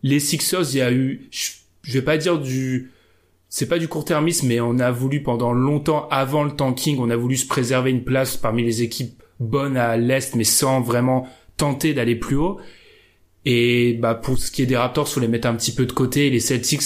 Les 0.03 0.19
Sixers, 0.19 0.73
il 0.73 0.77
y 0.77 0.81
a 0.81 0.91
eu, 0.91 1.29
je 1.31 1.93
vais 1.93 2.01
pas 2.01 2.17
dire 2.17 2.39
du, 2.39 2.91
c'est 3.49 3.67
pas 3.67 3.79
du 3.79 3.87
court-termisme, 3.87 4.47
mais 4.47 4.59
on 4.59 4.79
a 4.79 4.91
voulu 4.91 5.23
pendant 5.23 5.53
longtemps, 5.53 6.07
avant 6.09 6.43
le 6.43 6.51
tanking, 6.51 6.97
on 6.99 7.09
a 7.09 7.15
voulu 7.15 7.37
se 7.37 7.47
préserver 7.47 7.91
une 7.91 8.03
place 8.03 8.35
parmi 8.35 8.63
les 8.63 8.81
équipes 8.81 9.21
bonnes 9.39 9.77
à 9.77 9.95
l'est, 9.95 10.35
mais 10.35 10.43
sans 10.43 10.81
vraiment 10.81 11.27
tenter 11.55 11.93
d'aller 11.93 12.15
plus 12.15 12.35
haut. 12.35 12.59
Et 13.45 13.93
bah 13.93 14.15
pour 14.15 14.37
ce 14.37 14.51
qui 14.51 14.61
est 14.61 14.65
des 14.65 14.77
Raptors, 14.77 15.07
faut 15.07 15.19
les 15.19 15.27
mettre 15.27 15.47
un 15.47 15.55
petit 15.55 15.73
peu 15.73 15.85
de 15.85 15.91
côté. 15.91 16.29
Les 16.29 16.39
Celtics, 16.39 16.81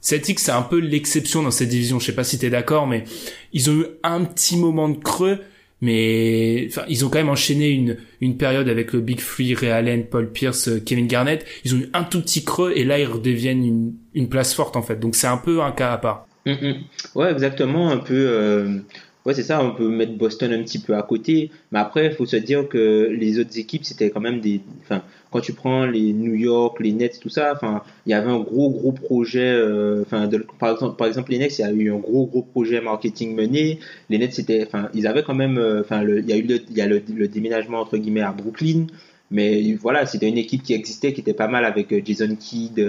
Celtics 0.00 0.40
c'est 0.40 0.52
un 0.52 0.62
peu 0.62 0.78
l'exception 0.78 1.42
dans 1.42 1.50
cette 1.50 1.68
division. 1.68 1.98
Je 1.98 2.06
sais 2.06 2.14
pas 2.14 2.24
si 2.24 2.38
t'es 2.38 2.50
d'accord, 2.50 2.86
mais 2.86 3.04
ils 3.52 3.70
ont 3.70 3.74
eu 3.74 3.86
un 4.02 4.24
petit 4.24 4.56
moment 4.56 4.88
de 4.88 4.98
creux 4.98 5.40
mais 5.80 6.66
enfin 6.68 6.84
ils 6.88 7.04
ont 7.04 7.08
quand 7.08 7.18
même 7.18 7.30
enchaîné 7.30 7.70
une 7.70 7.96
une 8.20 8.36
période 8.36 8.68
avec 8.68 8.92
le 8.92 9.00
Big 9.00 9.20
Free, 9.20 9.54
Ray 9.54 9.70
Allen, 9.70 10.04
Paul 10.06 10.30
Pierce, 10.30 10.68
euh, 10.68 10.80
Kevin 10.84 11.06
Garnett. 11.06 11.46
Ils 11.64 11.74
ont 11.74 11.78
eu 11.78 11.88
un 11.94 12.04
tout 12.04 12.20
petit 12.20 12.44
creux 12.44 12.72
et 12.76 12.84
là 12.84 12.98
ils 12.98 13.06
redeviennent 13.06 13.64
une 13.64 13.94
une 14.14 14.28
place 14.28 14.54
forte 14.54 14.76
en 14.76 14.82
fait. 14.82 14.96
Donc 15.00 15.14
c'est 15.14 15.26
un 15.26 15.38
peu 15.38 15.62
un 15.62 15.72
cas 15.72 15.92
à 15.92 15.98
part. 15.98 16.26
Mm, 16.46 16.52
mm. 16.52 16.74
Ouais, 17.14 17.32
exactement, 17.32 17.90
un 17.90 17.98
peu. 17.98 18.14
Euh, 18.14 18.78
ouais, 19.24 19.34
c'est 19.34 19.42
ça. 19.42 19.62
On 19.62 19.72
peut 19.72 19.88
mettre 19.88 20.16
Boston 20.16 20.52
un 20.52 20.62
petit 20.62 20.78
peu 20.78 20.96
à 20.96 21.02
côté, 21.02 21.50
mais 21.72 21.78
après, 21.78 22.06
il 22.06 22.12
faut 22.12 22.26
se 22.26 22.36
dire 22.36 22.68
que 22.68 23.08
les 23.10 23.38
autres 23.38 23.58
équipes, 23.58 23.84
c'était 23.84 24.10
quand 24.10 24.20
même 24.20 24.40
des. 24.40 24.60
Enfin, 24.82 25.02
quand 25.30 25.40
tu 25.40 25.52
prends 25.52 25.86
les 25.86 26.12
New 26.12 26.34
York, 26.34 26.78
les 26.80 26.92
Nets, 26.92 27.20
tout 27.20 27.28
ça, 27.28 27.52
enfin, 27.54 27.82
il 28.06 28.10
y 28.10 28.14
avait 28.14 28.30
un 28.30 28.40
gros 28.40 28.70
gros 28.70 28.92
projet. 28.92 29.52
Euh, 29.52 30.02
enfin, 30.02 30.28
par 30.58 30.72
exemple, 30.72 30.96
par 30.96 31.06
exemple, 31.06 31.30
les 31.30 31.38
Nets, 31.38 31.58
il 31.58 31.62
y 31.62 31.64
a 31.64 31.72
eu 31.72 31.92
un 31.92 31.98
gros 31.98 32.26
gros 32.26 32.42
projet 32.42 32.80
marketing 32.80 33.34
mené. 33.34 33.78
Les 34.08 34.18
Nets, 34.18 34.32
c'était, 34.34 34.64
enfin, 34.66 34.88
ils 34.94 35.06
avaient 35.06 35.22
quand 35.22 35.34
même, 35.34 35.58
euh, 35.58 35.80
enfin, 35.80 36.02
il 36.02 36.28
y 36.28 36.32
a 36.32 36.36
eu 36.36 36.42
le, 36.42 36.60
il 36.70 36.76
y 36.76 36.80
a 36.82 36.86
le, 36.86 37.00
déménagement 37.28 37.80
entre 37.80 37.96
guillemets 37.96 38.22
à 38.22 38.32
Brooklyn. 38.32 38.86
Mais 39.32 39.74
voilà, 39.74 40.06
c'était 40.06 40.28
une 40.28 40.38
équipe 40.38 40.64
qui 40.64 40.74
existait, 40.74 41.12
qui 41.12 41.20
était 41.20 41.34
pas 41.34 41.46
mal 41.46 41.64
avec 41.64 41.92
euh, 41.92 42.00
Jason 42.04 42.34
Kidd, 42.34 42.84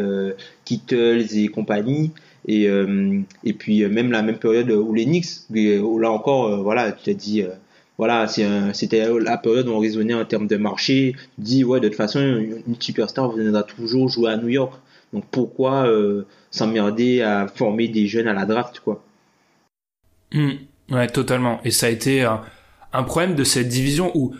Kittles 0.66 1.38
et 1.38 1.48
compagnie. 1.50 2.12
Et, 2.48 2.68
et 3.44 3.54
puis 3.54 3.86
même 3.88 4.12
la 4.12 4.22
même 4.24 4.38
période 4.38 4.72
où 4.72 4.94
les 4.94 5.06
Knicks, 5.06 5.48
où 5.52 6.00
là 6.00 6.12
encore, 6.12 6.64
voilà, 6.64 6.92
tu 6.92 7.10
as 7.12 7.14
dit 7.14 7.44
voilà, 7.98 8.28
c'était 8.28 9.08
la 9.20 9.38
période 9.38 9.68
où 9.68 9.74
on 9.74 9.80
raisonnait 9.80 10.16
en 10.16 10.26
termes 10.26 10.48
de 10.48 10.58
marché. 10.58 11.14
Tu 11.36 11.42
dis, 11.42 11.64
ouais, 11.64 11.80
de 11.80 11.88
toute 11.88 11.98
façon, 11.98 12.20
une 12.20 12.76
superstar 12.80 13.32
viendra 13.32 13.62
toujours 13.62 14.10
jouer 14.10 14.32
à 14.32 14.38
New 14.38 14.50
York. 14.50 14.74
Donc 15.14 15.26
pourquoi 15.30 15.86
euh, 15.88 16.26
s'emmerder 16.50 17.22
à 17.22 17.48
former 17.48 17.88
des 17.90 18.08
jeunes 18.08 18.28
à 18.28 18.34
la 18.34 18.46
draft, 18.46 18.80
quoi? 18.80 19.04
Mmh, 20.34 20.52
Ouais, 20.90 21.08
totalement. 21.08 21.62
Et 21.64 21.72
ça 21.72 21.86
a 21.86 21.90
été 21.90 22.24
un, 22.24 23.04
problème 23.04 23.36
de 23.36 23.44
cette 23.44 23.70
division 23.70 24.12
où, 24.16 24.36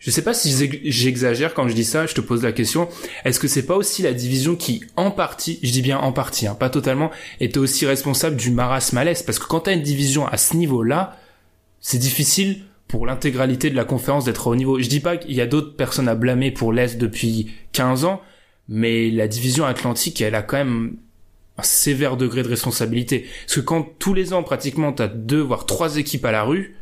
je 0.00 0.10
sais 0.10 0.22
pas 0.22 0.32
si 0.32 0.50
j'exagère 0.82 1.52
quand 1.52 1.68
je 1.68 1.74
dis 1.74 1.84
ça, 1.84 2.06
je 2.06 2.14
te 2.14 2.22
pose 2.22 2.42
la 2.42 2.52
question, 2.52 2.88
est-ce 3.26 3.38
que 3.38 3.48
c'est 3.48 3.66
pas 3.66 3.76
aussi 3.76 4.00
la 4.00 4.14
division 4.14 4.56
qui, 4.56 4.82
en 4.96 5.10
partie, 5.10 5.60
je 5.62 5.70
dis 5.70 5.82
bien 5.82 5.98
en 5.98 6.10
partie, 6.10 6.46
hein, 6.46 6.54
pas 6.54 6.70
totalement, 6.70 7.10
était 7.38 7.58
aussi 7.58 7.84
responsable 7.84 8.36
du 8.36 8.50
marasme 8.50 8.96
à 8.96 9.04
l'Est 9.04 9.26
Parce 9.26 9.38
que 9.38 9.46
quand 9.46 9.60
t'as 9.60 9.74
une 9.74 9.82
division 9.82 10.26
à 10.26 10.38
ce 10.38 10.56
niveau-là, 10.56 11.18
c'est 11.80 11.98
difficile 11.98 12.62
pour 12.88 13.04
l'intégralité 13.04 13.68
de 13.68 13.76
la 13.76 13.84
conférence 13.84 14.24
d'être 14.24 14.46
au 14.46 14.56
niveau. 14.56 14.80
Je 14.80 14.88
dis 14.88 15.00
pas 15.00 15.18
qu'il 15.18 15.34
y 15.34 15.40
a 15.42 15.46
d'autres 15.46 15.76
personnes 15.76 16.08
à 16.08 16.14
blâmer 16.14 16.50
pour 16.50 16.72
l'Est 16.72 16.96
depuis 16.96 17.50
15 17.72 18.06
ans, 18.06 18.22
mais 18.68 19.10
la 19.10 19.28
division 19.28 19.66
atlantique, 19.66 20.22
elle 20.22 20.34
a 20.34 20.42
quand 20.42 20.56
même 20.56 20.96
un 21.58 21.62
sévère 21.62 22.16
degré 22.16 22.42
de 22.42 22.48
responsabilité. 22.48 23.26
Parce 23.44 23.56
que 23.56 23.60
quand 23.60 23.86
tous 23.98 24.14
les 24.14 24.32
ans, 24.32 24.42
pratiquement, 24.42 24.94
t'as 24.94 25.08
deux, 25.08 25.40
voire 25.40 25.66
trois 25.66 25.98
équipes 25.98 26.24
à 26.24 26.32
la 26.32 26.42
rue, 26.42 26.74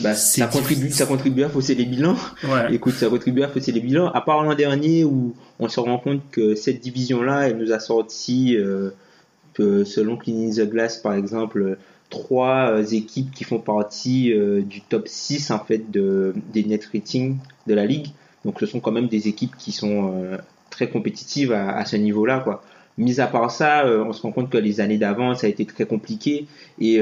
bah, 0.00 0.14
ça 0.14 0.46
contribue, 0.46 0.90
ça 0.90 1.06
contribue 1.06 1.42
à 1.42 1.48
fausser 1.48 1.74
les 1.74 1.84
bilans. 1.84 2.16
Ouais. 2.44 2.66
Écoute, 2.74 2.94
ça 2.94 3.08
contribue 3.08 3.42
à 3.42 3.48
fausser 3.48 3.72
les 3.72 3.80
bilans. 3.80 4.08
À 4.08 4.20
part 4.20 4.42
l'an 4.42 4.54
dernier 4.54 5.04
où 5.04 5.34
on 5.58 5.68
se 5.68 5.80
rend 5.80 5.98
compte 5.98 6.22
que 6.30 6.54
cette 6.54 6.80
division-là, 6.80 7.48
elle 7.48 7.58
nous 7.58 7.72
a 7.72 7.80
sorti, 7.80 8.56
euh, 8.56 8.90
que 9.54 9.84
selon 9.84 10.16
Cleaning 10.16 10.54
the 10.54 10.68
Glass, 10.68 10.98
par 10.98 11.14
exemple, 11.14 11.78
trois 12.10 12.70
euh, 12.70 12.84
équipes 12.84 13.30
qui 13.32 13.44
font 13.44 13.58
partie 13.58 14.32
euh, 14.32 14.62
du 14.62 14.80
top 14.80 15.08
6 15.08 15.50
en 15.50 15.58
fait 15.58 15.90
de, 15.90 16.34
des 16.52 16.64
net 16.64 16.86
ratings 16.92 17.38
de 17.66 17.74
la 17.74 17.86
ligue. 17.86 18.08
Donc 18.44 18.60
ce 18.60 18.66
sont 18.66 18.80
quand 18.80 18.92
même 18.92 19.08
des 19.08 19.28
équipes 19.28 19.56
qui 19.56 19.72
sont 19.72 20.12
euh, 20.14 20.36
très 20.70 20.88
compétitives 20.88 21.52
à, 21.52 21.84
ce 21.84 21.96
niveau-là 21.96 22.40
quoi. 22.40 22.62
Mis 22.98 23.20
à 23.20 23.26
part 23.26 23.50
ça, 23.50 23.84
on 23.86 24.12
se 24.12 24.22
rend 24.22 24.32
compte 24.32 24.48
que 24.48 24.56
les 24.56 24.80
années 24.80 24.96
d'avant, 24.96 25.34
ça 25.34 25.46
a 25.46 25.50
été 25.50 25.66
très 25.66 25.84
compliqué. 25.84 26.46
Et 26.80 26.98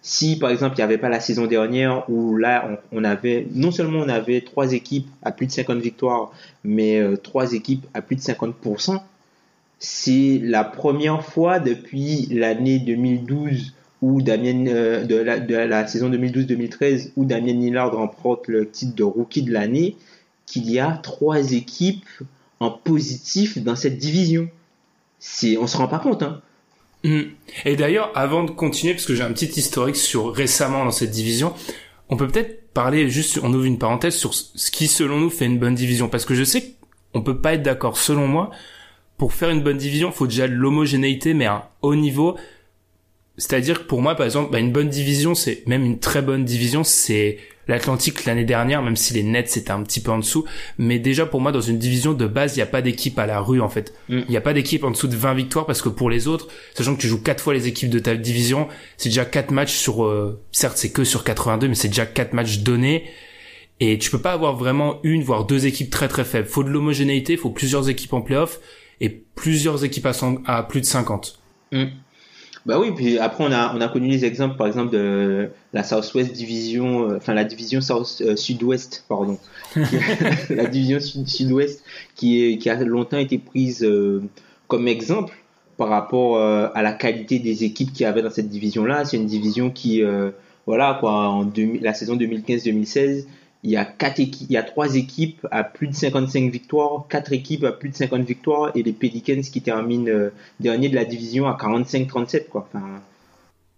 si, 0.00 0.36
par 0.36 0.50
exemple, 0.50 0.74
il 0.74 0.78
n'y 0.78 0.84
avait 0.84 0.98
pas 0.98 1.08
la 1.08 1.20
saison 1.20 1.46
dernière 1.46 2.10
où 2.10 2.36
là, 2.36 2.82
on, 2.90 3.04
avait 3.04 3.46
non 3.54 3.70
seulement 3.70 4.00
on 4.00 4.08
avait 4.08 4.40
trois 4.40 4.72
équipes 4.72 5.06
à 5.22 5.30
plus 5.30 5.46
de 5.46 5.52
50 5.52 5.78
victoires, 5.78 6.32
mais 6.64 7.00
trois 7.22 7.52
équipes 7.52 7.86
à 7.94 8.02
plus 8.02 8.16
de 8.16 8.20
50%, 8.20 9.00
c'est 9.82 10.40
la 10.42 10.62
première 10.62 11.24
fois 11.24 11.58
depuis 11.58 12.28
l'année 12.30 12.78
2012 12.78 13.74
ou 14.00 14.22
Damien 14.22 14.66
euh, 14.66 15.04
de, 15.04 15.16
la, 15.16 15.40
de, 15.40 15.54
la, 15.54 15.86
saison 15.86 16.10
2012-2013 16.10 17.10
où 17.16 17.24
Damien 17.24 17.54
Lillard 17.54 17.92
remporte 17.92 18.46
le 18.46 18.68
titre 18.68 18.94
de 18.94 19.02
rookie 19.02 19.42
de 19.42 19.52
l'année, 19.52 19.96
qu'il 20.46 20.70
y 20.70 20.78
a 20.78 21.00
trois 21.02 21.52
équipes 21.52 22.04
en 22.60 22.70
positif 22.70 23.58
dans 23.58 23.76
cette 23.76 23.98
division. 23.98 24.48
C'est, 25.24 25.56
on 25.56 25.68
se 25.68 25.76
rend 25.76 25.86
pas 25.86 26.00
compte, 26.00 26.24
hein. 26.24 26.42
Hmm. 27.04 27.22
Et 27.64 27.76
d'ailleurs, 27.76 28.10
avant 28.16 28.42
de 28.42 28.50
continuer, 28.50 28.92
parce 28.92 29.06
que 29.06 29.14
j'ai 29.14 29.22
un 29.22 29.32
petit 29.32 29.46
historique 29.46 29.94
sur 29.94 30.34
récemment 30.34 30.84
dans 30.84 30.90
cette 30.90 31.12
division, 31.12 31.54
on 32.08 32.16
peut 32.16 32.26
peut-être 32.26 32.72
parler 32.72 33.08
juste, 33.08 33.38
on 33.40 33.52
ouvre 33.54 33.64
une 33.64 33.78
parenthèse 33.78 34.16
sur 34.16 34.34
ce 34.34 34.70
qui 34.72 34.88
selon 34.88 35.20
nous 35.20 35.30
fait 35.30 35.46
une 35.46 35.60
bonne 35.60 35.76
division, 35.76 36.08
parce 36.08 36.24
que 36.24 36.34
je 36.34 36.42
sais 36.42 36.74
qu'on 37.12 37.22
peut 37.22 37.38
pas 37.38 37.54
être 37.54 37.62
d'accord. 37.62 37.98
Selon 37.98 38.26
moi, 38.26 38.50
pour 39.16 39.32
faire 39.32 39.50
une 39.50 39.62
bonne 39.62 39.76
division, 39.78 40.10
faut 40.10 40.26
déjà 40.26 40.48
de 40.48 40.54
l'homogénéité, 40.54 41.34
mais 41.34 41.46
à 41.46 41.54
un 41.54 41.62
haut 41.82 41.94
niveau. 41.94 42.36
C'est-à-dire 43.36 43.82
que 43.82 43.84
pour 43.84 44.02
moi, 44.02 44.16
par 44.16 44.26
exemple, 44.26 44.50
bah, 44.50 44.58
une 44.58 44.72
bonne 44.72 44.88
division, 44.88 45.36
c'est 45.36 45.62
même 45.68 45.84
une 45.84 46.00
très 46.00 46.20
bonne 46.20 46.44
division, 46.44 46.82
c'est 46.82 47.38
l'Atlantique 47.68 48.24
l'année 48.24 48.44
dernière, 48.44 48.82
même 48.82 48.96
si 48.96 49.14
les 49.14 49.22
Nets 49.22 49.48
c'était 49.48 49.70
un 49.70 49.82
petit 49.82 50.00
peu 50.00 50.10
en 50.10 50.18
dessous. 50.18 50.44
Mais 50.78 50.98
déjà 50.98 51.26
pour 51.26 51.40
moi, 51.40 51.52
dans 51.52 51.60
une 51.60 51.78
division 51.78 52.12
de 52.12 52.26
base, 52.26 52.56
il 52.56 52.58
n'y 52.58 52.62
a 52.62 52.66
pas 52.66 52.82
d'équipe 52.82 53.18
à 53.18 53.26
la 53.26 53.40
rue 53.40 53.60
en 53.60 53.68
fait. 53.68 53.94
Mm. 54.08 54.20
Il 54.26 54.30
n'y 54.30 54.36
a 54.36 54.40
pas 54.40 54.52
d'équipe 54.52 54.84
en 54.84 54.90
dessous 54.90 55.08
de 55.08 55.16
20 55.16 55.34
victoires 55.34 55.66
parce 55.66 55.82
que 55.82 55.88
pour 55.88 56.10
les 56.10 56.28
autres, 56.28 56.48
sachant 56.74 56.94
que 56.94 57.00
tu 57.00 57.08
joues 57.08 57.22
quatre 57.22 57.42
fois 57.42 57.54
les 57.54 57.68
équipes 57.68 57.90
de 57.90 57.98
ta 57.98 58.14
division, 58.14 58.68
c'est 58.96 59.08
déjà 59.08 59.24
quatre 59.24 59.50
matchs 59.50 59.74
sur, 59.74 60.04
euh, 60.04 60.40
certes 60.52 60.76
c'est 60.76 60.90
que 60.90 61.04
sur 61.04 61.24
82, 61.24 61.68
mais 61.68 61.74
c'est 61.74 61.88
déjà 61.88 62.06
quatre 62.06 62.32
matchs 62.32 62.58
donnés. 62.58 63.04
Et 63.80 63.98
tu 63.98 64.10
peux 64.10 64.20
pas 64.20 64.32
avoir 64.32 64.54
vraiment 64.54 65.00
une 65.02 65.22
voire 65.22 65.44
deux 65.44 65.66
équipes 65.66 65.90
très 65.90 66.06
très 66.06 66.24
faibles. 66.24 66.46
Faut 66.46 66.62
de 66.62 66.68
l'homogénéité, 66.68 67.36
faut 67.36 67.50
plusieurs 67.50 67.88
équipes 67.88 68.12
en 68.12 68.20
playoff 68.20 68.60
et 69.00 69.08
plusieurs 69.34 69.84
équipes 69.84 70.06
à, 70.06 70.12
à 70.46 70.62
plus 70.62 70.80
de 70.80 70.86
50. 70.86 71.40
Mm. 71.72 71.86
Bah 72.64 72.78
oui, 72.78 72.92
puis 72.94 73.18
après 73.18 73.42
on 73.44 73.50
a 73.50 73.74
on 73.76 73.80
a 73.80 73.88
connu 73.88 74.08
les 74.08 74.24
exemples 74.24 74.56
par 74.56 74.68
exemple 74.68 74.92
de 74.92 75.50
la 75.72 75.82
Southwest 75.82 76.32
division, 76.32 77.10
euh, 77.10 77.16
enfin 77.16 77.34
la 77.34 77.44
division 77.44 77.80
South 77.80 78.22
euh, 78.24 78.36
Sud-Ouest, 78.36 79.04
pardon, 79.08 79.36
la 80.50 80.66
division 80.66 81.00
Sud- 81.00 81.26
Sud-Ouest 81.28 81.82
qui 82.14 82.44
est 82.44 82.58
qui 82.58 82.70
a 82.70 82.76
longtemps 82.84 83.18
été 83.18 83.38
prise 83.38 83.82
euh, 83.82 84.22
comme 84.68 84.86
exemple 84.86 85.34
par 85.76 85.88
rapport 85.88 86.36
euh, 86.36 86.68
à 86.74 86.82
la 86.82 86.92
qualité 86.92 87.40
des 87.40 87.64
équipes 87.64 87.92
qu'il 87.92 88.02
y 88.02 88.06
avait 88.06 88.22
dans 88.22 88.30
cette 88.30 88.48
division-là. 88.48 89.04
C'est 89.06 89.16
une 89.16 89.26
division 89.26 89.70
qui 89.70 90.02
euh, 90.04 90.30
voilà 90.66 90.96
quoi 91.00 91.12
en 91.28 91.44
2000 91.44 91.82
la 91.82 91.94
saison 91.94 92.16
2015-2016 92.16 93.24
il 93.64 93.70
y 93.70 93.76
a 93.76 93.84
quatre 93.84 94.18
équipes, 94.20 94.46
il 94.50 94.54
y 94.54 94.56
a 94.56 94.62
trois 94.62 94.96
équipes 94.96 95.46
à 95.50 95.62
plus 95.64 95.86
de 95.88 95.94
55 95.94 96.50
victoires, 96.50 97.06
quatre 97.08 97.32
équipes 97.32 97.64
à 97.64 97.72
plus 97.72 97.90
de 97.90 97.94
50 97.94 98.22
victoires 98.26 98.72
et 98.74 98.82
les 98.82 98.92
Pelicans 98.92 99.40
qui 99.40 99.62
terminent 99.62 100.08
euh, 100.10 100.30
dernier 100.60 100.88
de 100.88 100.94
la 100.96 101.04
division 101.04 101.46
à 101.46 101.56
45-37 101.56 102.48
quoi. 102.48 102.68
Enfin, 102.74 103.00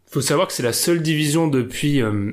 Faut 0.06 0.20
savoir 0.22 0.46
que 0.46 0.52
c'est 0.54 0.62
la 0.62 0.72
seule 0.72 1.02
division 1.02 1.48
depuis 1.48 2.00
euh, 2.00 2.32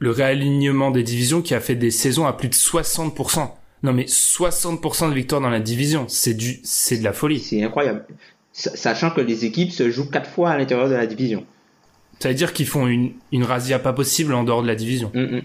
le 0.00 0.10
réalignement 0.10 0.90
des 0.90 1.02
divisions 1.02 1.40
qui 1.42 1.54
a 1.54 1.60
fait 1.60 1.76
des 1.76 1.90
saisons 1.90 2.26
à 2.26 2.32
plus 2.34 2.48
de 2.48 2.54
60%. 2.54 3.48
Non 3.84 3.92
mais 3.92 4.04
60% 4.04 5.08
de 5.08 5.14
victoires 5.14 5.40
dans 5.40 5.50
la 5.50 5.60
division, 5.60 6.06
c'est 6.08 6.34
du, 6.34 6.60
c'est 6.62 6.98
de 6.98 7.04
la 7.04 7.12
folie. 7.12 7.40
c'est 7.40 7.62
incroyable. 7.62 8.04
Sa- 8.52 8.76
Sachant 8.76 9.10
que 9.10 9.20
les 9.22 9.44
équipes 9.46 9.72
se 9.72 9.90
jouent 9.90 10.10
quatre 10.10 10.28
fois 10.30 10.50
à 10.50 10.58
l'intérieur 10.58 10.88
de 10.88 10.94
la 10.94 11.06
division. 11.06 11.44
Ça 12.20 12.28
veut 12.28 12.34
dire 12.34 12.52
qu'ils 12.52 12.66
font 12.66 12.86
une, 12.86 13.12
une 13.32 13.42
razzia 13.44 13.78
pas 13.78 13.92
possible 13.92 14.34
en 14.34 14.44
dehors 14.44 14.62
de 14.62 14.68
la 14.68 14.74
division. 14.76 15.10
Mm, 15.14 15.20
mm. 15.38 15.42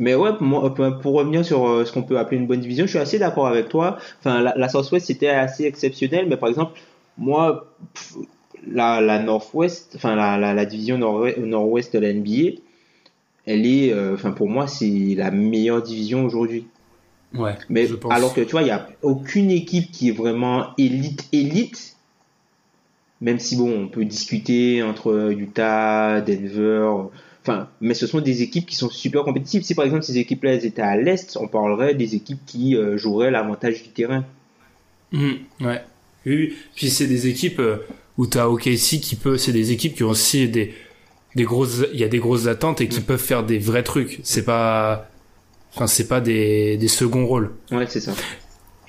Mais 0.00 0.14
ouais, 0.14 0.32
pour, 0.32 0.42
moi, 0.46 0.74
pour- 0.74 1.14
revenir 1.14 1.44
sur 1.44 1.68
euh, 1.68 1.84
ce 1.84 1.92
qu'on 1.92 2.02
peut 2.02 2.18
appeler 2.18 2.38
une 2.38 2.46
bonne 2.46 2.60
division, 2.60 2.86
je 2.86 2.90
suis 2.90 2.98
assez 2.98 3.18
d'accord 3.18 3.46
avec 3.46 3.68
toi. 3.68 3.98
Enfin, 4.18 4.40
la, 4.40 4.54
la 4.56 4.68
Southwest 4.70 5.06
c'était 5.06 5.28
assez 5.28 5.64
exceptionnel, 5.64 6.26
mais 6.26 6.38
par 6.38 6.48
exemple, 6.48 6.80
moi, 7.18 7.66
pff, 7.94 8.16
la, 8.66 9.02
la 9.02 9.18
Northwest, 9.18 9.92
enfin 9.96 10.16
la, 10.16 10.38
la, 10.38 10.54
la 10.54 10.64
division 10.64 10.96
nord- 10.96 11.38
nord-ouest 11.38 11.92
de 11.94 11.98
la 11.98 12.12
NBA, 12.14 12.60
elle 13.44 13.66
est, 13.66 13.92
euh, 13.92 14.14
enfin 14.14 14.32
pour 14.32 14.48
moi, 14.48 14.66
c'est 14.66 15.14
la 15.16 15.30
meilleure 15.30 15.82
division 15.82 16.24
aujourd'hui. 16.24 16.66
Ouais. 17.34 17.54
Mais 17.68 17.86
je 17.86 17.94
pense. 17.94 18.12
alors 18.12 18.32
que 18.34 18.40
tu 18.40 18.52
vois, 18.52 18.62
il 18.62 18.68
y 18.68 18.72
a 18.72 18.88
aucune 19.02 19.50
équipe 19.50 19.92
qui 19.92 20.08
est 20.08 20.12
vraiment 20.12 20.68
élite 20.78 21.28
élite. 21.32 21.96
Même 23.20 23.38
si 23.38 23.56
bon, 23.56 23.82
on 23.84 23.88
peut 23.88 24.06
discuter 24.06 24.82
entre 24.82 25.30
Utah, 25.30 26.22
Denver, 26.22 27.10
enfin, 27.42 27.68
mais 27.80 27.94
ce 27.94 28.06
sont 28.06 28.20
des 28.20 28.42
équipes 28.42 28.66
qui 28.66 28.76
sont 28.76 28.90
super 28.90 29.24
compétitives. 29.24 29.62
Si 29.62 29.74
par 29.74 29.84
exemple 29.84 30.02
ces 30.04 30.18
équipes-là 30.18 30.54
étaient 30.54 30.82
à 30.82 30.96
l'est, 30.96 31.36
on 31.40 31.48
parlerait 31.48 31.94
des 31.94 32.14
équipes 32.14 32.40
qui 32.46 32.76
euh, 32.76 32.96
joueraient 32.98 33.30
l'avantage 33.30 33.82
du 33.82 33.88
terrain. 33.90 34.24
Mhm, 35.12 35.38
ouais. 35.62 35.82
Oui, 36.26 36.36
oui. 36.36 36.54
Puis 36.76 36.90
c'est 36.90 37.06
des 37.06 37.26
équipes 37.28 37.58
euh, 37.60 37.76
où 38.18 38.26
t'as 38.26 38.46
OKC 38.46 39.00
qui 39.00 39.16
peut, 39.16 39.38
c'est 39.38 39.52
des 39.52 39.72
équipes 39.72 39.94
qui 39.94 40.04
ont 40.04 40.10
aussi 40.10 40.48
des 40.48 40.74
des 41.36 41.44
grosses, 41.44 41.84
il 41.92 42.00
y 42.00 42.04
a 42.04 42.08
des 42.08 42.18
grosses 42.18 42.48
attentes 42.48 42.80
et 42.80 42.88
qui 42.88 43.00
peuvent 43.00 43.20
faire 43.22 43.44
des 43.44 43.58
vrais 43.58 43.84
trucs. 43.84 44.18
C'est 44.24 44.44
pas, 44.44 45.08
enfin 45.74 45.86
c'est 45.86 46.08
pas 46.08 46.20
des 46.20 46.76
des 46.76 46.88
seconds 46.88 47.24
rôles. 47.26 47.52
Ouais, 47.70 47.86
c'est 47.88 48.00
ça. 48.00 48.12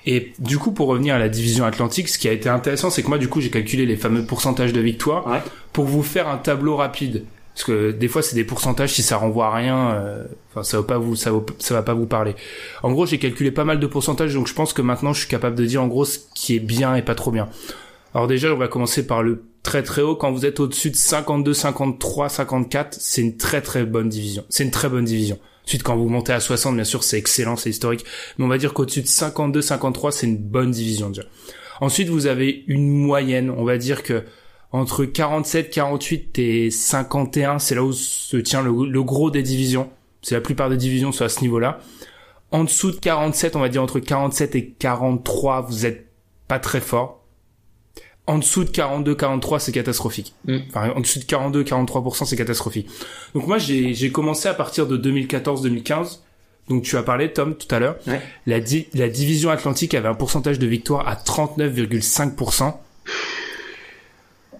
Et 0.04 0.32
du 0.40 0.58
coup, 0.58 0.72
pour 0.72 0.88
revenir 0.88 1.14
à 1.14 1.18
la 1.20 1.28
division 1.28 1.64
Atlantique, 1.64 2.08
ce 2.08 2.18
qui 2.18 2.26
a 2.28 2.32
été 2.32 2.48
intéressant, 2.48 2.90
c'est 2.90 3.04
que 3.04 3.08
moi, 3.08 3.18
du 3.18 3.28
coup, 3.28 3.40
j'ai 3.40 3.50
calculé 3.50 3.86
les 3.86 3.94
fameux 3.96 4.24
pourcentages 4.24 4.72
de 4.72 4.80
victoire 4.80 5.24
Ouais. 5.28 5.38
pour 5.72 5.84
vous 5.84 6.02
faire 6.02 6.26
un 6.26 6.38
tableau 6.38 6.74
rapide. 6.74 7.24
Parce 7.54 7.64
que 7.64 7.90
des 7.90 8.08
fois, 8.08 8.22
c'est 8.22 8.34
des 8.34 8.44
pourcentages, 8.44 8.94
si 8.94 9.02
ça 9.02 9.18
renvoie 9.18 9.46
à 9.46 9.54
rien, 9.54 9.90
euh, 9.90 10.24
ça 10.62 10.78
va 10.78 10.82
pas 10.82 10.98
vous, 10.98 11.16
ça 11.16 11.30
va, 11.30 11.40
va 11.70 11.82
pas 11.82 11.94
vous 11.94 12.06
parler. 12.06 12.34
En 12.82 12.92
gros, 12.92 13.04
j'ai 13.04 13.18
calculé 13.18 13.50
pas 13.50 13.64
mal 13.64 13.78
de 13.78 13.86
pourcentages, 13.86 14.32
donc 14.32 14.46
je 14.46 14.54
pense 14.54 14.72
que 14.72 14.80
maintenant, 14.80 15.12
je 15.12 15.20
suis 15.20 15.28
capable 15.28 15.56
de 15.56 15.66
dire, 15.66 15.82
en 15.82 15.86
gros, 15.86 16.04
ce 16.06 16.18
qui 16.34 16.56
est 16.56 16.60
bien 16.60 16.94
et 16.94 17.02
pas 17.02 17.14
trop 17.14 17.30
bien. 17.30 17.48
Alors 18.14 18.26
déjà, 18.26 18.52
on 18.52 18.56
va 18.56 18.68
commencer 18.68 19.06
par 19.06 19.22
le 19.22 19.44
très 19.62 19.82
très 19.82 20.02
haut. 20.02 20.16
Quand 20.16 20.32
vous 20.32 20.44
êtes 20.44 20.60
au-dessus 20.60 20.90
de 20.90 20.96
52, 20.96 21.54
53, 21.54 22.28
54, 22.28 22.96
c'est 22.98 23.22
une 23.22 23.36
très 23.36 23.62
très 23.62 23.84
bonne 23.84 24.08
division. 24.08 24.44
C'est 24.48 24.64
une 24.64 24.70
très 24.70 24.88
bonne 24.88 25.04
division. 25.04 25.38
Ensuite, 25.64 25.82
quand 25.82 25.96
vous 25.96 26.08
montez 26.08 26.32
à 26.32 26.40
60, 26.40 26.74
bien 26.74 26.84
sûr, 26.84 27.04
c'est 27.04 27.18
excellent, 27.18 27.56
c'est 27.56 27.70
historique. 27.70 28.04
Mais 28.36 28.44
on 28.44 28.48
va 28.48 28.58
dire 28.58 28.74
qu'au-dessus 28.74 29.02
de 29.02 29.06
52, 29.06 29.62
53, 29.62 30.12
c'est 30.12 30.26
une 30.26 30.36
bonne 30.36 30.70
division 30.70 31.08
déjà. 31.08 31.22
Ensuite, 31.80 32.08
vous 32.08 32.26
avez 32.26 32.64
une 32.66 32.88
moyenne. 32.88 33.50
On 33.50 33.64
va 33.64 33.78
dire 33.78 34.02
que 34.02 34.24
entre 34.72 35.04
47, 35.04 35.70
48 35.70 36.38
et 36.38 36.70
51, 36.70 37.58
c'est 37.58 37.74
là 37.74 37.82
où 37.84 37.92
se 37.92 38.36
tient 38.38 38.62
le, 38.62 38.86
le 38.88 39.02
gros 39.02 39.30
des 39.30 39.42
divisions. 39.42 39.90
C'est 40.22 40.34
la 40.34 40.40
plupart 40.40 40.70
des 40.70 40.76
divisions 40.76 41.12
sont 41.12 41.24
à 41.24 41.28
ce 41.28 41.40
niveau-là. 41.42 41.78
En 42.50 42.64
dessous 42.64 42.90
de 42.90 42.96
47, 42.96 43.56
on 43.56 43.60
va 43.60 43.68
dire 43.68 43.82
entre 43.82 43.98
47 44.00 44.54
et 44.56 44.68
43, 44.78 45.62
vous 45.62 45.86
êtes 45.86 46.06
pas 46.48 46.58
très 46.58 46.80
fort. 46.80 47.18
En 48.26 48.38
dessous 48.38 48.62
de 48.64 48.70
42, 48.70 49.14
43, 49.16 49.58
c'est 49.58 49.72
catastrophique. 49.72 50.32
Mm. 50.46 50.58
Enfin, 50.68 50.90
en 50.94 51.00
dessous 51.00 51.18
de 51.18 51.24
42, 51.24 51.64
43%, 51.64 52.24
c'est 52.24 52.36
catastrophique. 52.36 52.88
Donc 53.34 53.46
moi, 53.48 53.58
j'ai 53.58 53.94
j'ai 53.94 54.12
commencé 54.12 54.48
à 54.48 54.54
partir 54.54 54.86
de 54.86 54.96
2014-2015. 54.96 56.20
Donc 56.68 56.84
tu 56.84 56.96
as 56.96 57.02
parlé, 57.02 57.32
Tom, 57.32 57.56
tout 57.56 57.66
à 57.74 57.80
l'heure. 57.80 57.96
Ouais. 58.06 58.20
La, 58.46 58.60
di- 58.60 58.86
la 58.94 59.08
division 59.08 59.50
Atlantique 59.50 59.94
avait 59.94 60.08
un 60.08 60.14
pourcentage 60.14 60.58
de 60.60 60.66
victoire 60.66 61.08
à 61.08 61.16
39,5%. 61.16 62.74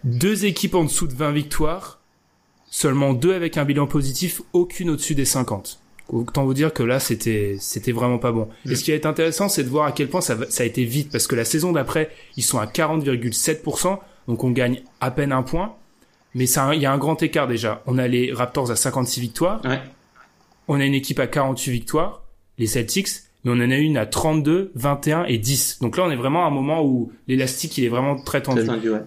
Deux 0.05 0.45
équipes 0.45 0.75
en 0.75 0.85
dessous 0.85 1.07
de 1.07 1.15
20 1.15 1.33
victoires. 1.33 2.01
Seulement 2.71 3.13
deux 3.13 3.35
avec 3.35 3.59
un 3.59 3.65
bilan 3.65 3.87
positif, 3.87 4.41
aucune 4.53 4.91
au-dessus 4.91 5.15
des 5.15 5.25
50. 5.27 5.79
Autant 6.09 6.45
vous 6.45 6.55
dire 6.55 6.73
que 6.73 6.83
là, 6.83 6.99
c'était, 7.01 7.57
c'était 7.61 7.93
vraiment 7.93 8.19
pas 8.19 8.33
bon. 8.33 8.49
Et 8.69 8.75
ce 8.77 8.83
qui 8.85 8.93
est 8.93 9.07
intéressant, 9.07 9.49
c'est 9.49 9.63
de 9.63 9.69
voir 9.69 9.87
à 9.87 9.93
quel 9.93 10.09
point 10.09 10.21
ça, 10.21 10.35
va- 10.35 10.51
ça 10.51 10.63
a 10.63 10.67
été 10.67 10.85
vite, 10.85 11.11
parce 11.13 11.27
que 11.27 11.35
la 11.37 11.45
saison 11.45 11.73
d'après, 11.73 12.11
ils 12.37 12.43
sont 12.43 12.59
à 12.59 12.67
40,7%, 12.67 13.99
donc 14.29 14.43
on 14.45 14.51
gagne 14.51 14.83
à 15.01 15.11
peine 15.11 15.33
un 15.33 15.43
point. 15.43 15.75
Mais 16.35 16.47
ça, 16.47 16.75
il 16.75 16.81
y 16.81 16.87
a 16.87 16.93
un 16.93 16.99
grand 16.99 17.23
écart 17.23 17.47
déjà. 17.47 17.83
On 17.87 17.99
a 17.99 18.09
les 18.09 18.33
Raptors 18.33 18.71
à 18.71 18.77
56 18.77 19.21
victoires, 19.21 19.61
Ouais. 19.65 19.81
on 20.67 20.81
a 20.81 20.85
une 20.85 20.95
équipe 20.95 21.21
à 21.21 21.27
48 21.27 21.71
victoires, 21.73 22.23
les 22.59 22.67
Celtics, 22.67 23.09
mais 23.45 23.51
on 23.51 23.55
en 23.57 23.71
a 23.71 23.77
une 23.77 23.97
à 23.99 24.07
32, 24.07 24.73
21 24.75 25.25
et 25.25 25.37
10. 25.39 25.79
Donc 25.83 25.97
là, 25.99 26.05
on 26.07 26.11
est 26.11 26.17
vraiment 26.17 26.45
à 26.45 26.49
un 26.49 26.51
moment 26.51 26.83
où 26.85 27.13
l'élastique, 27.29 27.77
il 27.79 27.85
est 27.85 27.89
vraiment 27.89 28.17
très 28.17 28.43
tendu. 28.43 28.61
Très 28.65 28.67
tendu, 28.75 28.91
ouais. 28.91 29.01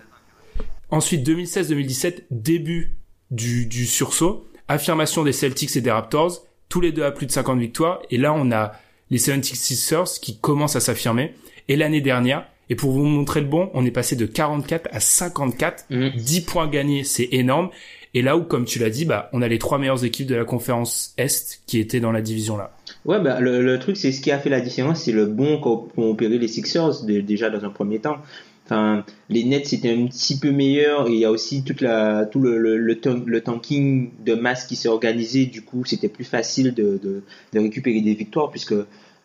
Ensuite, 0.91 1.27
2016-2017, 1.27 2.23
début 2.31 2.91
du, 3.31 3.65
du 3.65 3.85
sursaut, 3.85 4.45
affirmation 4.67 5.23
des 5.23 5.31
Celtics 5.33 5.75
et 5.75 5.81
des 5.81 5.91
Raptors, 5.91 6.43
tous 6.69 6.81
les 6.81 6.91
deux 6.91 7.03
à 7.03 7.11
plus 7.11 7.25
de 7.25 7.31
50 7.31 7.59
victoires, 7.59 8.01
et 8.11 8.17
là 8.17 8.33
on 8.33 8.51
a 8.51 8.73
les 9.11 9.17
76ers 9.19 10.19
qui 10.19 10.37
commencent 10.37 10.75
à 10.75 10.79
s'affirmer, 10.79 11.33
et 11.67 11.75
l'année 11.75 12.01
dernière, 12.01 12.45
et 12.69 12.75
pour 12.75 12.91
vous 12.91 13.03
montrer 13.03 13.41
le 13.41 13.47
bon, 13.47 13.69
on 13.73 13.85
est 13.85 13.91
passé 13.91 14.15
de 14.15 14.25
44 14.25 14.89
à 14.91 14.99
54, 14.99 15.85
Mhm. 15.89 16.11
10 16.15 16.41
points 16.41 16.67
gagnés, 16.67 17.03
c'est 17.03 17.29
énorme, 17.31 17.69
et 18.15 18.21
là 18.21 18.37
où, 18.37 18.43
comme 18.43 18.65
tu 18.65 18.79
l'as 18.79 18.89
dit, 18.89 19.05
bah, 19.05 19.29
on 19.33 19.41
a 19.41 19.47
les 19.47 19.59
trois 19.59 19.77
meilleures 19.77 20.03
équipes 20.05 20.27
de 20.27 20.35
la 20.35 20.45
conférence 20.45 21.13
Est 21.17 21.59
qui 21.67 21.79
étaient 21.79 21.99
dans 21.99 22.11
la 22.13 22.21
division 22.21 22.57
là. 22.57 22.75
Ouais, 23.03 23.19
bah, 23.19 23.39
le, 23.39 23.61
le 23.61 23.77
truc, 23.77 23.97
c'est 23.97 24.11
ce 24.11 24.21
qui 24.21 24.31
a 24.31 24.39
fait 24.39 24.49
la 24.49 24.61
différence, 24.61 25.01
c'est 25.03 25.11
le 25.11 25.25
bon 25.25 25.59
qu'ont 25.59 25.87
opéré 25.97 26.37
les 26.39 26.47
Sixers 26.47 27.03
dé- 27.05 27.21
déjà 27.21 27.49
dans 27.49 27.63
un 27.65 27.69
premier 27.69 27.99
temps. 27.99 28.17
Enfin, 28.65 29.06
les 29.30 29.43
Nets 29.43 29.67
c'était 29.67 29.91
un 29.91 30.08
petit 30.08 30.39
peu 30.39 30.51
meilleur 30.51 31.08
et 31.08 31.13
il 31.13 31.19
y 31.19 31.25
a 31.25 31.32
aussi 31.32 31.63
toute 31.63 31.82
la, 31.82 32.25
tout 32.25 32.39
le, 32.39 32.58
le, 32.58 32.78
le, 32.78 32.99
tan- 32.99 33.23
le 33.25 33.41
tanking 33.41 34.10
de 34.25 34.34
masse 34.34 34.65
qui 34.65 34.75
s'est 34.75 34.89
organisé. 34.89 35.45
Du 35.45 35.62
coup, 35.62 35.86
c'était 35.86 36.08
plus 36.10 36.23
facile 36.23 36.73
de, 36.73 36.99
de, 37.01 37.21
récupérer 37.60 38.01
des 38.01 38.15
victoires 38.15 38.49
puisque 38.49 38.73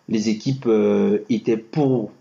les 0.09 0.29
équipes 0.29 0.66
euh, 0.66 1.18
étaient 1.31 1.57
pour 1.57 2.12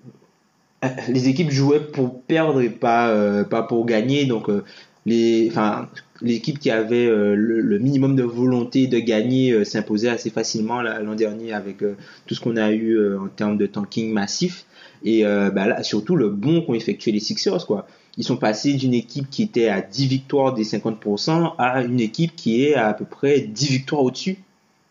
les 1.09 1.27
équipes 1.27 1.51
jouaient 1.51 1.79
pour 1.91 2.21
perdre 2.23 2.61
et 2.61 2.69
pas 2.69 3.09
euh, 3.09 3.43
pas 3.43 3.63
pour 3.63 3.85
gagner. 3.85 4.25
Donc 4.25 4.49
euh, 4.49 4.63
les 5.05 5.47
enfin 5.49 5.89
l'équipe 6.21 6.59
qui 6.59 6.69
avait 6.71 7.05
le, 7.07 7.35
le 7.61 7.79
minimum 7.79 8.15
de 8.15 8.23
volonté 8.23 8.87
de 8.87 8.99
gagner 8.99 9.63
s'imposait 9.63 10.09
assez 10.09 10.29
facilement 10.29 10.81
l'an 10.81 11.15
dernier 11.15 11.53
avec 11.53 11.77
tout 11.79 12.35
ce 12.35 12.41
qu'on 12.41 12.57
a 12.57 12.71
eu 12.71 13.15
en 13.17 13.29
termes 13.29 13.57
de 13.57 13.65
tanking 13.65 14.11
massif 14.11 14.65
et 15.03 15.25
euh, 15.25 15.49
bah, 15.49 15.83
surtout 15.83 16.15
le 16.15 16.29
bon 16.29 16.61
qu'ont 16.61 16.73
effectué 16.73 17.11
les 17.11 17.19
Sixers 17.19 17.65
quoi. 17.65 17.87
Ils 18.17 18.23
sont 18.23 18.37
passés 18.37 18.73
d'une 18.73 18.93
équipe 18.93 19.29
qui 19.29 19.43
était 19.43 19.69
à 19.69 19.81
10 19.81 20.07
victoires 20.07 20.53
des 20.53 20.63
50% 20.63 21.53
à 21.57 21.81
une 21.81 22.01
équipe 22.01 22.35
qui 22.35 22.65
est 22.65 22.73
à 22.73 22.87
à 22.87 22.93
peu 22.93 23.05
près 23.05 23.39
10 23.39 23.69
victoires 23.69 24.03
au-dessus. 24.03 24.39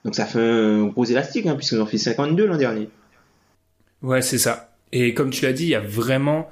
Donc 0.05 0.15
ça 0.15 0.25
fait 0.25 0.41
un 0.41 0.87
gros 0.87 1.05
élastique 1.05 1.47
hein, 1.47 1.55
puisqu'ils 1.55 1.81
ont 1.81 1.87
fait 1.87 1.99
52 1.99 2.47
l'an 2.47 2.57
dernier. 2.57 2.89
Ouais, 4.03 4.23
c'est 4.23 4.39
ça. 4.39 4.73
Et 4.93 5.13
comme 5.13 5.31
tu 5.31 5.45
l'as 5.45 5.53
dit, 5.53 5.65
il 5.65 5.71
y 5.71 5.75
a 5.75 5.81
vraiment 5.81 6.49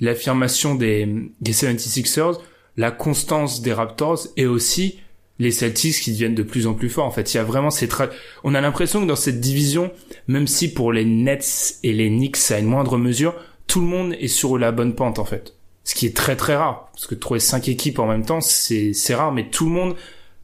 l'affirmation 0.00 0.74
des, 0.74 1.06
des 1.40 1.52
76ers, 1.52 2.38
la 2.76 2.90
constance 2.90 3.60
des 3.60 3.72
Raptors 3.72 4.20
et 4.36 4.46
aussi 4.46 4.98
les 5.38 5.50
Celtics 5.50 6.00
qui 6.00 6.12
deviennent 6.12 6.34
de 6.34 6.42
plus 6.42 6.66
en 6.66 6.74
plus 6.74 6.88
forts. 6.88 7.06
En 7.06 7.10
fait, 7.10 7.34
il 7.34 7.36
y 7.36 7.40
a 7.40 7.44
vraiment 7.44 7.70
ces 7.70 7.86
tra- 7.88 8.10
on 8.44 8.54
a 8.54 8.60
l'impression 8.60 9.00
que 9.02 9.06
dans 9.06 9.16
cette 9.16 9.40
division, 9.40 9.90
même 10.28 10.46
si 10.46 10.72
pour 10.72 10.92
les 10.92 11.04
Nets 11.04 11.76
et 11.82 11.92
les 11.92 12.08
Knicks, 12.08 12.50
a 12.50 12.58
une 12.58 12.66
moindre 12.66 12.96
mesure, 12.98 13.34
tout 13.66 13.80
le 13.80 13.86
monde 13.86 14.14
est 14.18 14.28
sur 14.28 14.56
la 14.58 14.72
bonne 14.72 14.94
pente, 14.94 15.18
en 15.18 15.24
fait. 15.24 15.54
Ce 15.84 15.94
qui 15.94 16.06
est 16.06 16.16
très 16.16 16.36
très 16.36 16.56
rare. 16.56 16.88
Parce 16.92 17.06
que 17.06 17.14
trouver 17.14 17.40
cinq 17.40 17.68
équipes 17.68 17.98
en 17.98 18.06
même 18.06 18.24
temps, 18.24 18.40
c'est, 18.40 18.92
c'est 18.92 19.14
rare, 19.14 19.32
mais 19.32 19.48
tout 19.50 19.66
le 19.66 19.72
monde 19.72 19.94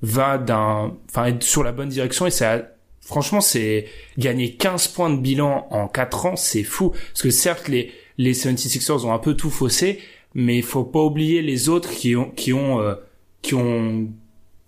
va 0.02 0.36
d'un, 0.38 0.94
enfin, 1.08 1.26
être 1.26 1.42
sur 1.42 1.62
la 1.62 1.72
bonne 1.72 1.88
direction 1.88 2.26
et 2.26 2.30
ça, 2.30 2.62
franchement, 3.00 3.40
c'est 3.40 3.86
gagner 4.18 4.54
15 4.54 4.88
points 4.88 5.10
de 5.10 5.16
bilan 5.20 5.66
en 5.70 5.88
4 5.88 6.26
ans, 6.26 6.36
c'est 6.36 6.64
fou. 6.64 6.90
Parce 6.90 7.22
que 7.22 7.30
certes, 7.30 7.68
les, 7.68 7.92
les 8.18 8.34
76ers 8.34 9.06
ont 9.06 9.12
un 9.12 9.18
peu 9.18 9.34
tout 9.34 9.50
faussé, 9.50 10.00
mais 10.34 10.56
il 10.56 10.62
faut 10.62 10.84
pas 10.84 11.00
oublier 11.00 11.40
les 11.42 11.68
autres 11.68 11.90
qui 11.90 12.14
ont, 12.16 12.30
qui 12.30 12.52
ont, 12.52 12.80
euh, 12.80 12.94
qui 13.42 13.54
ont, 13.54 14.08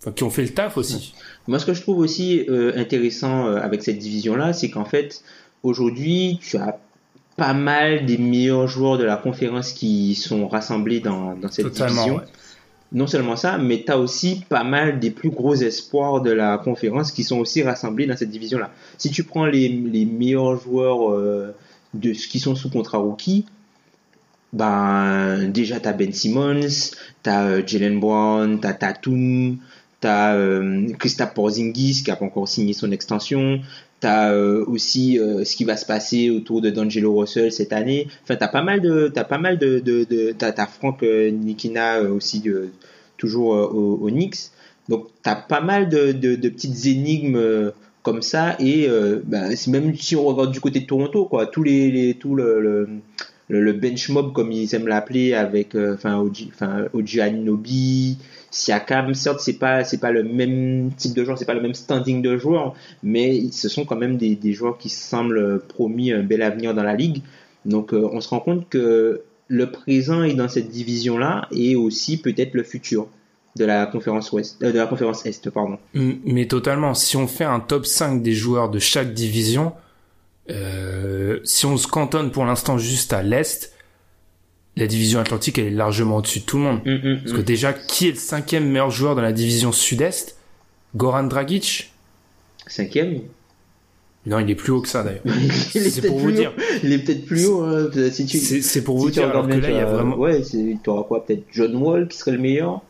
enfin, 0.05 0.11
qui 0.13 0.23
ont 0.23 0.29
fait 0.29 0.43
le 0.43 0.49
taf 0.49 0.77
aussi. 0.77 1.13
Moi, 1.47 1.57
ce 1.59 1.65
que 1.65 1.73
je 1.73 1.81
trouve 1.81 1.97
aussi 1.97 2.45
euh, 2.47 2.73
intéressant 2.77 3.47
euh, 3.47 3.57
avec 3.57 3.81
cette 3.83 3.97
division-là, 3.97 4.53
c'est 4.53 4.69
qu'en 4.69 4.85
fait, 4.85 5.23
aujourd'hui, 5.63 6.39
tu 6.41 6.57
as 6.57 6.77
pas 7.37 7.53
mal 7.53 8.05
des 8.05 8.17
meilleurs 8.17 8.67
joueurs 8.67 8.97
de 8.97 9.03
la 9.03 9.17
conférence 9.17 9.73
qui 9.73 10.15
sont 10.15 10.47
rassemblés 10.47 10.99
dans, 11.01 11.33
dans 11.35 11.49
cette 11.49 11.65
Totalement, 11.65 12.03
division. 12.03 12.15
ouais. 12.17 12.23
Non 12.91 13.07
seulement 13.07 13.35
ça, 13.35 13.57
mais 13.57 13.83
tu 13.85 13.91
as 13.91 13.97
aussi 13.99 14.43
pas 14.47 14.63
mal 14.63 14.99
des 14.99 15.09
plus 15.11 15.31
gros 15.31 15.55
espoirs 15.55 16.21
de 16.21 16.31
la 16.31 16.57
conférence 16.57 17.11
qui 17.11 17.23
sont 17.23 17.39
aussi 17.39 17.61
rassemblés 17.63 18.05
dans 18.05 18.15
cette 18.15 18.29
division-là. 18.29 18.71
Si 18.97 19.09
tu 19.09 19.23
prends 19.23 19.47
les, 19.47 19.67
les 19.67 20.05
meilleurs 20.05 20.61
joueurs 20.61 21.11
euh, 21.11 21.53
de 21.93 22.11
qui 22.11 22.39
sont 22.39 22.55
sous 22.55 22.69
contrat 22.69 22.99
rookie, 22.99 23.45
ben 24.53 25.49
déjà 25.49 25.79
t'as 25.79 25.93
Ben 25.93 26.13
Simmons, 26.13 26.91
t'as 27.23 27.43
euh, 27.45 27.63
Jalen 27.65 27.99
Brown, 27.99 28.59
t'as 28.61 28.73
Tatum, 28.73 29.57
t'as 30.05 30.35
euh, 30.35 30.87
Porzingis 31.33 32.03
qui 32.03 32.11
a 32.11 32.15
pas 32.15 32.25
encore 32.25 32.47
signé 32.47 32.73
son 32.73 32.91
extension, 32.91 33.59
t'as 34.01 34.33
euh, 34.33 34.63
aussi 34.67 35.17
euh, 35.17 35.43
ce 35.43 35.55
qui 35.55 35.63
va 35.63 35.77
se 35.77 35.85
passer 35.87 36.29
autour 36.29 36.61
de 36.61 36.69
D'Angelo 36.69 37.17
Russell 37.17 37.51
cette 37.51 37.73
année. 37.73 38.07
Enfin 38.23 38.35
t'as 38.35 38.47
pas 38.47 38.61
mal 38.61 38.81
de 38.81 39.11
t'as 39.11 39.23
pas 39.23 39.39
mal 39.39 39.57
de, 39.57 39.79
de, 39.79 40.03
de 40.03 40.31
t'as, 40.37 40.53
euh, 41.01 41.31
Nikina 41.31 42.01
aussi 42.01 42.43
toujours 43.17 43.47
au, 43.47 43.95
au 43.99 44.09
Knicks. 44.11 44.51
Donc 44.89 45.07
t'as 45.23 45.35
pas 45.35 45.61
mal 45.61 45.89
de, 45.89 46.11
de, 46.11 46.49
petites 46.49 46.85
énigmes 46.85 47.71
comme 48.03 48.21
ça 48.21 48.55
et 48.59 48.87
ben, 49.23 49.55
c'est 49.55 49.71
même 49.71 49.95
si 49.95 50.15
on 50.15 50.25
regarde 50.25 50.51
du 50.51 50.61
côté 50.61 50.81
de 50.81 50.85
Toronto 50.85 51.25
quoi, 51.25 51.47
tous 51.47 51.63
les, 51.63 52.15
le, 53.47 53.73
bench 53.73 54.09
mob 54.09 54.33
comme 54.33 54.51
ils 54.51 54.73
aiment 54.75 54.87
l'appeler 54.87 55.33
avec 55.33 55.75
euh, 55.75 55.93
enfin 55.93 56.17
Oji 56.19 56.51
enfin 56.53 56.85
Oji 56.93 57.21
Anunoby, 57.21 58.17
Siakam. 58.51 59.13
Certes 59.13 59.39
c'est 59.39 59.59
pas 59.59 59.83
c'est 59.83 59.99
pas 59.99 60.11
le 60.11 60.23
même 60.23 60.91
type 60.97 61.13
de 61.13 61.23
joueur 61.23 61.37
c'est 61.37 61.45
pas 61.45 61.53
le 61.53 61.61
même 61.61 61.75
standing 61.75 62.21
de 62.21 62.37
joueur 62.37 62.75
mais 63.03 63.51
ce 63.51 63.69
sont 63.69 63.85
quand 63.85 63.97
même 63.97 64.17
des, 64.17 64.35
des 64.35 64.53
joueurs 64.53 64.77
qui 64.77 64.89
semblent 64.89 65.59
promis 65.67 66.11
un 66.11 66.23
bel 66.23 66.41
avenir 66.41 66.73
dans 66.73 66.83
la 66.83 66.95
ligue. 66.95 67.21
Donc 67.65 67.93
euh, 67.93 68.07
on 68.11 68.21
se 68.21 68.29
rend 68.29 68.39
compte 68.39 68.69
que 68.69 69.21
le 69.47 69.71
présent 69.71 70.23
est 70.23 70.33
dans 70.33 70.49
cette 70.49 70.69
division 70.69 71.17
là 71.17 71.47
et 71.51 71.75
aussi 71.75 72.21
peut-être 72.21 72.53
le 72.53 72.63
futur 72.63 73.07
de 73.55 73.65
la 73.65 73.85
conférence 73.85 74.31
ouest 74.31 74.61
euh, 74.63 74.71
de 74.71 74.77
la 74.77 74.87
conférence 74.87 75.25
est 75.25 75.49
pardon. 75.49 75.77
Mais 75.93 76.47
totalement. 76.47 76.93
Si 76.93 77.15
on 77.17 77.27
fait 77.27 77.45
un 77.45 77.59
top 77.59 77.85
5 77.85 78.21
des 78.21 78.33
joueurs 78.33 78.69
de 78.69 78.79
chaque 78.79 79.13
division, 79.13 79.73
euh, 80.49 81.39
si 81.43 81.65
on 81.65 81.77
se 81.77 81.87
cantonne 81.87 82.31
pour 82.31 82.45
l'instant 82.45 82.77
juste 82.77 83.13
à 83.13 83.23
l'Est, 83.23 83.73
la 84.77 84.87
division 84.87 85.19
Atlantique 85.19 85.57
elle 85.57 85.67
est 85.67 85.71
largement 85.71 86.17
au-dessus 86.17 86.39
de 86.41 86.45
tout 86.45 86.57
le 86.57 86.63
monde. 86.63 86.81
Hum, 86.85 86.99
hum, 87.03 87.19
Parce 87.21 87.33
que 87.37 87.41
déjà, 87.41 87.73
qui 87.73 88.07
est 88.07 88.11
le 88.11 88.17
cinquième 88.17 88.67
meilleur 88.67 88.91
joueur 88.91 89.15
dans 89.15 89.21
la 89.21 89.31
division 89.33 89.71
Sud-Est? 89.71 90.35
Goran 90.95 91.23
Dragic? 91.23 91.91
Cinquième? 92.67 93.21
Non, 94.27 94.39
il 94.39 94.49
est 94.49 94.55
plus 94.55 94.71
haut 94.71 94.81
que 94.81 94.87
ça 94.87 95.03
d'ailleurs. 95.03 95.21
il 95.75 95.85
est 95.85 95.89
C'est 95.89 96.01
peut-être 96.01 96.11
pour 96.11 96.19
vous 96.19 96.31
dire. 96.31 96.51
haut. 96.57 96.61
il 96.83 96.91
est 96.93 96.97
peut-être 96.99 97.25
plus 97.25 97.45
haut 97.45 97.61
hein, 97.63 97.89
si 98.11 98.25
tu 98.25 98.37
C'est 98.39 98.83
pour 98.83 98.97
vous 98.97 99.11
dire. 99.11 99.29
Alors 99.29 99.47
que 99.47 99.53
là, 99.53 99.69
il 99.69 99.75
y 99.75 99.79
a 99.79 99.87
as- 99.87 99.93
vraiment 99.93 100.17
Ouais, 100.17 100.41
tu 100.41 100.77
auras 100.87 101.03
quoi 101.03 101.25
Peut-être 101.25 101.43
John 101.51 101.75
Wall 101.75 102.07
qui 102.07 102.17
serait 102.17 102.31
le 102.31 102.39
meilleur? 102.39 102.81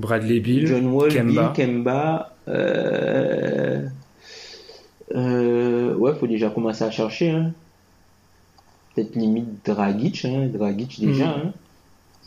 Bradley 0.00 0.40
Bill, 0.40 0.66
John 0.66 0.86
Wall, 0.86 1.12
Kemba. 1.12 1.52
Bill, 1.54 1.66
Kemba. 1.66 2.34
Euh... 2.48 3.82
Euh... 5.14 5.94
Ouais, 5.94 6.14
faut 6.14 6.26
déjà 6.26 6.50
commencer 6.50 6.84
à 6.84 6.90
chercher. 6.90 7.30
Hein. 7.30 7.52
Peut-être 8.94 9.14
limite 9.16 9.46
Dragic. 9.64 10.24
Hein. 10.24 10.48
Dragic 10.52 11.00
déjà. 11.00 11.26
Mhm. 11.26 11.32
Hein. 11.46 11.52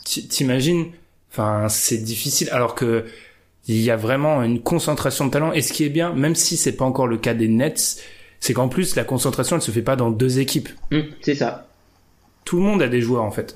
Ti- 0.03 0.27
T'imagines 0.27 0.85
Enfin, 1.31 1.67
c'est 1.69 1.99
difficile. 1.99 2.49
Alors 2.51 2.75
que 2.75 3.05
il 3.67 3.77
y 3.81 3.89
a 3.91 3.95
vraiment 3.95 4.41
une 4.43 4.59
concentration 4.59 5.25
de 5.27 5.31
talent. 5.31 5.53
Et 5.53 5.61
ce 5.61 5.71
qui 5.71 5.85
est 5.85 5.89
bien, 5.89 6.13
même 6.13 6.35
si 6.35 6.57
c'est 6.57 6.73
pas 6.73 6.83
encore 6.83 7.07
le 7.07 7.17
cas 7.17 7.33
des 7.33 7.47
Nets, 7.47 8.01
c'est 8.39 8.53
qu'en 8.53 8.67
plus 8.67 8.95
la 8.95 9.03
concentration, 9.03 9.55
elle 9.55 9.61
se 9.61 9.71
fait 9.71 9.81
pas 9.83 9.95
dans 9.95 10.11
deux 10.11 10.39
équipes. 10.39 10.67
Hum, 10.91 11.03
c'est 11.21 11.35
ça. 11.35 11.67
Tout 12.43 12.57
le 12.57 12.63
monde 12.63 12.81
a 12.81 12.89
des 12.89 12.99
joueurs 13.01 13.23
en 13.23 13.31
fait. 13.31 13.55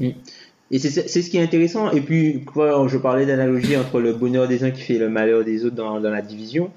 Et 0.72 0.80
c'est 0.80 0.90
c'est 1.10 1.22
ce 1.22 1.30
qui 1.30 1.38
est 1.38 1.42
intéressant. 1.44 1.92
Et 1.92 2.02
puis, 2.02 2.44
quoi, 2.46 2.88
je 2.88 2.98
parlais 2.98 3.26
d'analogie 3.26 3.76
entre 3.78 4.00
le 4.00 4.14
bonheur 4.14 4.48
des 4.48 4.64
uns 4.64 4.72
qui 4.72 4.82
fait 4.82 4.98
le 4.98 5.10
malheur 5.10 5.44
des 5.44 5.66
autres 5.66 5.76
dans, 5.76 6.00
dans 6.00 6.10
la 6.12 6.22
division. 6.22 6.72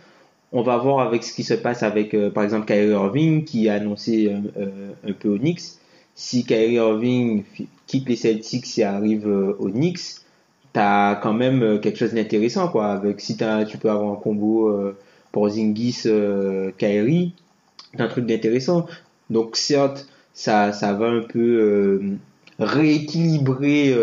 On 0.53 0.63
va 0.63 0.79
voir 0.79 1.01
avec 1.07 1.25
ce 1.25 1.35
qui 1.35 1.43
se 1.43 1.55
passe 1.55 1.83
avec, 1.83 2.15
euh, 2.15 2.31
par 2.31 2.43
exemple, 2.43 2.67
Kyrie 2.67 2.91
Irving 2.91 3.45
qui 3.45 3.69
a 3.69 3.75
annoncé 3.75 4.29
euh, 4.29 4.39
euh, 4.59 4.93
un 5.07 5.13
peu 5.13 5.29
au 5.29 5.39
Knicks. 5.39 5.79
Si 6.15 6.45
Kyrie 6.45 6.75
Irving 6.75 7.45
quitte 7.87 8.09
les 8.09 8.17
Celtics 8.17 8.79
et 8.79 8.85
arrive 8.85 9.27
aux 9.27 9.69
Knicks, 9.69 10.23
t'as 10.73 11.17
quand 11.17 11.35
même 11.35 11.81
quelque 11.81 11.99
chose 11.99 12.15
d'intéressant, 12.15 12.69
quoi. 12.69 12.93
Avec 12.93 13.21
si 13.21 13.37
tu 13.37 13.79
peux 13.79 13.91
avoir 13.91 14.13
un 14.13 14.17
combo 14.17 14.95
Porzingis, 15.33 16.03
euh, 16.07 16.73
Kyrie, 16.77 17.35
t'as 17.97 18.05
un 18.05 18.09
truc 18.09 18.27
d'intéressant. 18.27 18.87
Donc 19.31 19.57
certes, 19.57 20.09
ça, 20.35 20.73
ça 20.73 20.93
va 20.95 21.07
un 21.07 21.23
peu 21.23 22.17
rééquilibrer 22.59 23.95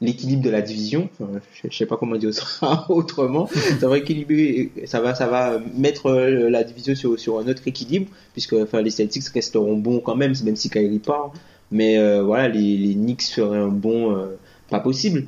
l'équilibre 0.00 0.42
de 0.42 0.50
la 0.50 0.62
division. 0.62 1.08
Je, 1.20 1.68
je 1.68 1.76
sais 1.76 1.86
pas 1.86 1.96
comment 1.96 2.16
dire 2.16 2.30
autrement. 2.88 3.48
Ça 3.80 3.88
va 3.88 3.98
équilibrer, 3.98 4.70
ça 4.86 5.00
va, 5.00 5.14
ça 5.14 5.26
va 5.26 5.60
mettre 5.76 6.06
euh, 6.06 6.48
la 6.50 6.64
division 6.64 6.94
sur, 6.94 7.18
sur 7.18 7.38
un 7.38 7.48
autre 7.48 7.62
équilibre, 7.66 8.06
puisque 8.32 8.54
enfin, 8.54 8.82
les 8.82 8.90
Celtics 8.90 9.28
resteront 9.28 9.76
bons 9.76 10.00
quand 10.00 10.16
même, 10.16 10.34
même 10.44 10.56
si 10.56 10.70
Kyrie 10.70 10.98
part. 10.98 11.32
Mais 11.70 11.98
euh, 11.98 12.22
voilà, 12.22 12.48
les, 12.48 12.76
les 12.76 12.94
Knicks 12.94 13.22
feraient 13.22 13.58
un 13.58 13.68
bon 13.68 14.16
euh, 14.16 14.38
pas 14.70 14.80
possible. 14.80 15.24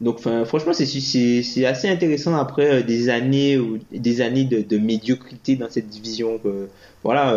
Donc, 0.00 0.20
franchement, 0.20 0.72
c'est 0.72 0.86
c'est 0.86 1.66
assez 1.66 1.86
intéressant 1.86 2.34
après 2.34 2.82
des 2.82 3.10
années 3.10 3.58
ou 3.58 3.78
des 3.92 4.22
années 4.22 4.44
de, 4.44 4.78
médiocrité 4.78 5.56
dans 5.56 5.68
cette 5.68 5.88
division. 5.88 6.40
Voilà, 7.04 7.36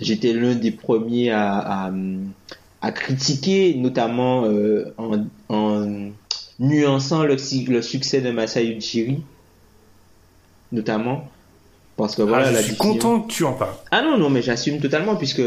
j'étais 0.00 0.32
l'un 0.32 0.54
des 0.54 0.70
premiers 0.70 1.32
à, 1.32 1.90
à 2.82 2.92
critiquer, 2.92 3.74
notamment 3.74 4.44
euh, 4.44 4.94
en, 4.98 5.24
en 5.48 6.10
nuançant 6.58 7.24
le, 7.24 7.36
succès 7.38 8.20
de 8.20 8.30
Masai 8.30 8.66
Ujiri, 8.66 9.22
notamment. 10.72 11.28
Parce 11.96 12.14
que 12.16 12.22
voilà, 12.22 12.46
Ah, 12.46 12.50
je 12.50 12.54
la 12.54 12.62
suis 12.62 12.76
content 12.76 13.20
que 13.20 13.30
tu 13.30 13.44
en 13.44 13.52
parles. 13.52 13.74
ah 13.90 14.02
non, 14.02 14.16
non, 14.16 14.30
mais 14.30 14.40
j'assume 14.40 14.80
totalement 14.80 15.16
puisque 15.16 15.42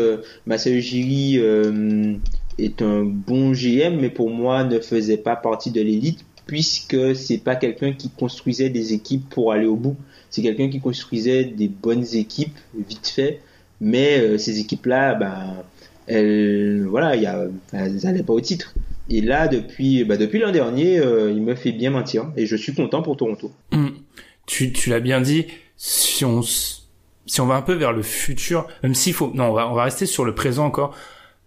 Masai 0.46 0.72
Ujiri 0.72 1.40
euh, 1.40 2.14
est 2.60 2.82
un 2.84 3.04
bon 3.04 3.54
GM, 3.54 4.00
mais 4.00 4.10
pour 4.10 4.30
moi 4.30 4.64
ne 4.64 4.80
faisait 4.80 5.18
pas 5.18 5.36
partie 5.36 5.72
de 5.72 5.82
l'élite 5.82 6.24
puisque 6.46 7.16
c'est 7.16 7.38
pas 7.38 7.56
quelqu'un 7.56 7.94
qui 7.94 8.10
construisait 8.10 8.70
des 8.70 8.94
équipes 8.94 9.28
pour 9.30 9.52
aller 9.52 9.66
au 9.66 9.76
bout. 9.78 9.96
C'est 10.30 10.42
quelqu'un 10.42 10.70
qui 10.70 10.80
construisait 10.80 11.46
des 11.46 11.70
bonnes 11.70 12.06
équipes 12.14 12.58
vite 12.88 13.08
fait, 13.08 13.40
mais 13.82 14.20
euh, 14.20 14.38
ces 14.38 14.60
équipes-là, 14.60 15.16
ben, 15.16 15.64
elles, 16.08 16.86
voilà, 16.86 17.16
il 17.16 17.24
y 17.24 17.26
a, 17.26 17.46
elles 17.72 17.96
n'allaient 18.04 18.24
pas 18.24 18.34
au 18.34 18.42
titre. 18.42 18.74
Et 19.10 19.22
là, 19.22 19.48
depuis, 19.48 20.04
bah, 20.04 20.18
depuis 20.18 20.40
l'an 20.40 20.52
dernier, 20.52 21.00
euh, 21.00 21.32
il 21.32 21.42
me 21.42 21.56
fait 21.56 21.72
bien 21.72 21.90
mentir 21.92 22.32
et 22.38 22.46
je 22.46 22.56
suis 22.56 22.74
content 22.74 23.02
pour 23.02 23.18
Toronto. 23.18 23.52
Hum. 23.72 23.98
Tu, 24.46 24.72
tu 24.72 24.90
l'as 24.90 25.00
bien 25.00 25.22
dit. 25.22 25.48
Si 25.78 26.24
on, 26.24 26.42
si 26.42 27.42
on 27.42 27.46
va 27.46 27.56
un 27.56 27.62
peu 27.62 27.74
vers 27.74 27.92
le 27.94 28.02
futur, 28.02 28.68
même 28.82 28.96
s'il 28.96 29.14
faut, 29.14 29.32
non, 29.34 29.46
on 29.46 29.54
va, 29.54 29.70
on 29.70 29.74
va 29.74 29.84
rester 29.84 30.06
sur 30.06 30.24
le 30.26 30.34
présent 30.36 30.66
encore. 30.66 30.96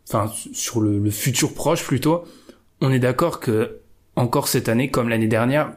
Enfin, 0.08 0.30
sur 0.52 0.80
le, 0.80 0.98
le 0.98 1.10
futur 1.10 1.54
proche 1.54 1.82
plutôt. 1.84 2.24
On 2.80 2.92
est 2.92 2.98
d'accord 2.98 3.40
que 3.40 3.78
encore 4.16 4.48
cette 4.48 4.68
année, 4.68 4.90
comme 4.90 5.08
l'année 5.08 5.28
dernière, 5.28 5.74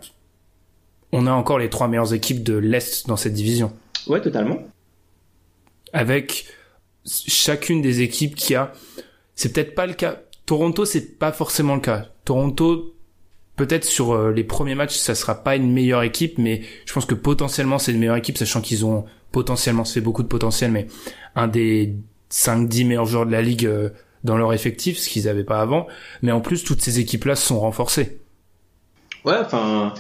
on 1.12 1.28
a 1.28 1.32
encore 1.32 1.60
les 1.60 1.70
trois 1.70 1.88
meilleures 1.88 2.14
équipes 2.14 2.44
de 2.44 2.56
l'Est 2.56 3.08
dans 3.08 3.18
cette 3.18 3.34
division. 3.34 3.74
Ouais, 4.08 4.22
totalement. 4.22 4.60
avec 5.94 6.46
chacune 7.06 7.82
des 7.82 8.02
équipes 8.02 8.36
qui 8.36 8.56
a 8.56 8.74
c'est 9.36 9.54
peut-être 9.54 9.76
pas 9.76 9.86
le 9.86 9.94
cas 9.94 10.22
Toronto 10.46 10.86
c'est 10.86 11.18
pas 11.18 11.32
forcément 11.32 11.76
le 11.76 11.82
cas 11.82 12.08
Toronto 12.26 12.96
peut-être 13.56 13.86
sur 13.86 14.14
euh, 14.14 14.32
les 14.32 14.44
premiers 14.44 14.76
matchs 14.76 14.96
ça 14.96 15.16
sera 15.16 15.44
pas 15.44 15.56
une 15.56 15.72
meilleure 15.72 16.04
équipe 16.04 16.38
mais 16.38 16.62
je 16.86 16.94
pense 16.94 17.06
que 17.06 17.16
potentiellement 17.16 17.80
c'est 17.80 17.92
une 17.92 18.00
meilleure 18.00 18.18
équipe 18.18 18.38
sachant 18.38 18.62
qu'ils 18.62 18.86
ont 18.86 19.06
potentiellement 19.32 19.86
c'est 19.86 20.02
beaucoup 20.02 20.24
de 20.24 20.28
potentiel 20.28 20.72
mais 20.72 20.88
un 21.36 21.48
des 21.48 21.96
5 22.30 22.68
10 22.68 22.86
meilleurs 22.86 23.06
joueurs 23.06 23.26
de 23.26 23.32
la 23.32 23.42
ligue 23.42 23.66
euh, 23.66 23.90
dans 24.24 24.38
leur 24.38 24.54
effectif, 24.54 24.98
ce 24.98 25.10
qu'ils 25.10 25.28
avaient 25.28 25.44
pas 25.44 25.62
avant. 25.62 25.88
Mais 26.22 26.32
en 26.32 26.42
plus, 26.42 26.64
toutes 26.64 26.82
ces 26.82 27.00
équipes-là 27.00 27.36
sont 27.36 27.60
renforcées. 27.60 28.20
Ouais, 29.26 29.38
enfin, 29.40 29.94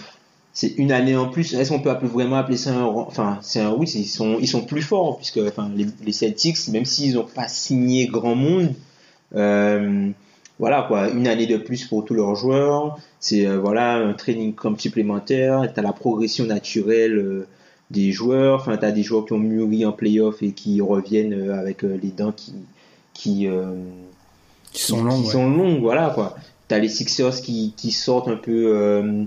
c'est 0.59 0.73
une 0.75 0.91
année 0.91 1.15
en 1.15 1.29
plus. 1.29 1.53
Est-ce 1.53 1.69
qu'on 1.69 1.79
peut 1.79 1.95
vraiment 2.01 2.35
appeler 2.35 2.57
ça 2.57 2.75
un, 2.75 2.83
enfin, 2.83 3.39
c'est 3.41 3.61
un, 3.61 3.71
oui, 3.71 3.89
ils 3.95 4.03
sont, 4.03 4.39
ils 4.41 4.47
sont 4.47 4.65
plus 4.65 4.81
forts 4.81 5.15
puisque, 5.15 5.37
enfin, 5.37 5.71
les, 5.73 5.85
les 6.03 6.11
Celtics, 6.11 6.67
même 6.67 6.83
s'ils 6.83 7.13
n'ont 7.13 7.23
pas 7.23 7.47
signé 7.47 8.07
grand 8.07 8.35
monde, 8.35 8.73
euh, 9.35 10.09
voilà 10.57 10.83
quoi, 10.85 11.11
une 11.11 11.29
année 11.29 11.47
de 11.47 11.55
plus 11.55 11.85
pour 11.85 12.03
tous 12.03 12.13
leurs 12.13 12.35
joueurs. 12.35 12.99
C'est 13.21 13.47
euh, 13.47 13.57
voilà 13.57 13.93
un 13.93 14.11
training 14.11 14.53
camp 14.53 14.77
supplémentaire. 14.77 15.71
T'as 15.73 15.81
la 15.81 15.93
progression 15.93 16.43
naturelle 16.43 17.17
euh, 17.17 17.47
des 17.89 18.11
joueurs. 18.11 18.59
Enfin, 18.59 18.75
t'as 18.75 18.91
des 18.91 19.03
joueurs 19.03 19.25
qui 19.25 19.31
ont 19.31 19.39
mûri 19.39 19.85
en 19.85 19.93
playoff 19.93 20.43
et 20.43 20.51
qui 20.51 20.81
reviennent 20.81 21.51
avec 21.51 21.83
les 21.83 22.11
dents 22.11 22.33
qui 22.33 22.51
qui 23.13 23.47
qui 24.73 24.81
sont 24.81 25.05
longues. 25.05 25.23
Qui 25.23 25.29
sont 25.29 25.49
longues, 25.49 25.79
voilà 25.79 26.09
quoi. 26.09 26.35
T'as 26.67 26.79
les 26.79 26.89
Sixers 26.89 27.39
qui 27.41 27.73
qui 27.77 27.91
sortent 27.91 28.27
un 28.27 28.35
peu 28.35 29.25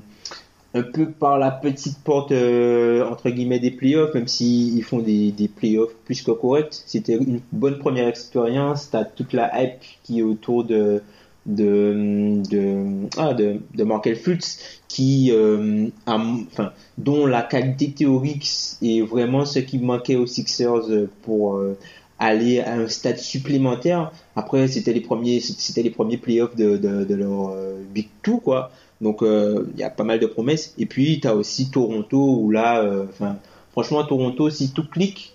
un 0.75 0.83
peu 0.83 1.11
par 1.11 1.39
la 1.39 1.51
petite 1.51 1.99
porte 2.03 2.33
entre 2.33 3.31
guillemets 3.31 3.61
des 3.61 3.71
playoffs, 3.71 4.15
même 4.15 4.29
s'ils 4.29 4.77
ils 4.77 4.83
font 4.83 5.01
des, 5.01 5.31
des 5.33 5.49
playoffs 5.49 5.95
plus 6.05 6.23
que 6.23 6.31
corrects. 6.31 6.83
C'était 6.87 7.17
une 7.17 7.41
bonne 7.53 7.79
première 7.79 8.09
expérience. 8.09 8.91
T'as 8.91 9.05
toute 9.05 9.33
la 9.33 9.51
hype 9.63 9.81
qui 10.03 10.21
est 10.21 10.23
autour 10.23 10.65
de 10.65 11.03
de 11.47 12.41
de 12.49 13.09
ah, 13.17 13.35
de, 13.35 13.61
de 13.75 13.85
Markel 13.85 14.17
Fultz 14.17 14.81
qui 14.89 15.31
euh, 15.33 15.89
a, 16.07 16.17
enfin 16.17 16.73
dont 16.99 17.27
la 17.27 17.43
qualité 17.43 17.91
théorique 17.93 18.49
est 18.83 19.01
vraiment 19.01 19.45
ce 19.45 19.59
qui 19.59 19.79
manquait 19.79 20.17
aux 20.17 20.27
Sixers 20.27 21.09
pour 21.23 21.57
euh, 21.57 21.77
aller 22.19 22.61
à 22.61 22.75
un 22.75 22.89
stade 22.89 23.19
supplémentaire 23.19 24.13
après 24.37 24.69
c'était 24.69 24.93
les 24.93 25.01
premiers 25.01 25.41
c'était 25.41 25.83
les 25.83 25.91
premiers 25.91 26.19
playoffs 26.19 26.55
de, 26.55 26.77
de, 26.77 27.05
de 27.05 27.15
leur 27.15 27.49
euh, 27.49 27.75
Big 27.93 28.09
Two 28.23 28.39
quoi 28.39 28.71
donc 29.03 29.21
il 29.23 29.79
y 29.79 29.83
a 29.83 29.91
pas 29.91 30.05
mal 30.05 30.19
de 30.19 30.27
promesses 30.27 30.75
et 30.79 30.87
puis 30.87 31.21
tu 31.21 31.29
as 31.29 31.35
aussi 31.35 31.71
Toronto 31.71 32.39
où 32.41 32.51
là 32.51 32.83
enfin 33.11 33.37
franchement 33.73 34.05
Toronto 34.05 34.49
si 34.49 34.73
tout 34.73 34.89
clique 34.89 35.35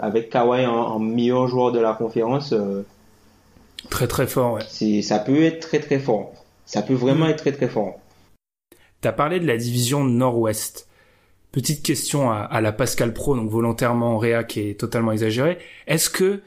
avec 0.00 0.28
Kawhi 0.28 0.66
en, 0.66 0.74
en 0.74 0.98
meilleur 0.98 1.48
joueur 1.48 1.72
de 1.72 1.78
la 1.78 1.94
conférence 1.94 2.52
Très 3.90 4.06
très 4.06 4.26
fort, 4.26 4.54
ouais. 4.54 5.02
Ça 5.02 5.18
peut 5.18 5.42
être 5.42 5.60
très 5.60 5.80
très 5.80 5.98
fort. 5.98 6.32
Ça 6.66 6.82
peut 6.82 6.94
vraiment 6.94 7.26
mm. 7.26 7.30
être 7.30 7.38
très 7.38 7.52
très 7.52 7.68
fort. 7.68 7.98
T'as 9.00 9.12
parlé 9.12 9.40
de 9.40 9.46
la 9.46 9.56
division 9.56 10.04
Nord-Ouest. 10.04 10.88
Petite 11.52 11.82
question 11.82 12.30
à, 12.30 12.38
à, 12.38 12.60
la 12.60 12.72
Pascal 12.72 13.14
Pro, 13.14 13.34
donc 13.34 13.48
volontairement 13.48 14.18
Réa 14.18 14.44
qui 14.44 14.60
est 14.60 14.78
totalement 14.78 15.12
exagéré. 15.12 15.58
Est-ce 15.86 16.10
que 16.10 16.42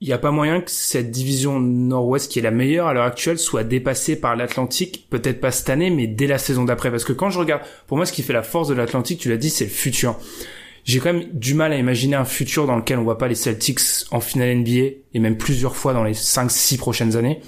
il 0.00 0.08
n'y 0.08 0.12
a 0.12 0.18
pas 0.18 0.30
moyen 0.30 0.60
que 0.60 0.70
cette 0.70 1.10
division 1.10 1.58
Nord-Ouest, 1.58 2.30
qui 2.30 2.38
est 2.38 2.42
la 2.42 2.50
meilleure 2.50 2.86
à 2.86 2.92
l'heure 2.92 3.06
actuelle, 3.06 3.38
soit 3.38 3.64
dépassée 3.64 4.20
par 4.20 4.36
l'Atlantique, 4.36 5.06
peut-être 5.08 5.40
pas 5.40 5.50
cette 5.50 5.70
année, 5.70 5.88
mais 5.88 6.06
dès 6.06 6.26
la 6.26 6.38
saison 6.38 6.64
d'après. 6.64 6.90
Parce 6.90 7.04
que 7.04 7.14
quand 7.14 7.30
je 7.30 7.38
regarde, 7.38 7.62
pour 7.86 7.96
moi, 7.96 8.04
ce 8.04 8.12
qui 8.12 8.22
fait 8.22 8.34
la 8.34 8.42
force 8.42 8.68
de 8.68 8.74
l'Atlantique, 8.74 9.20
tu 9.20 9.30
l'as 9.30 9.38
dit, 9.38 9.48
c'est 9.48 9.64
le 9.64 9.70
futur. 9.70 10.18
J'ai 10.84 11.00
quand 11.00 11.14
même 11.14 11.24
du 11.32 11.54
mal 11.54 11.72
à 11.72 11.78
imaginer 11.78 12.14
un 12.14 12.26
futur 12.26 12.66
dans 12.66 12.76
lequel 12.76 12.98
on 12.98 13.04
voit 13.04 13.18
pas 13.18 13.26
les 13.26 13.34
Celtics 13.34 13.80
en 14.10 14.20
finale 14.20 14.58
NBA 14.58 14.98
et 15.14 15.18
même 15.18 15.38
plusieurs 15.38 15.74
fois 15.74 15.94
dans 15.94 16.04
les 16.04 16.12
5-6 16.12 16.76
prochaines 16.76 17.16
années. 17.16 17.40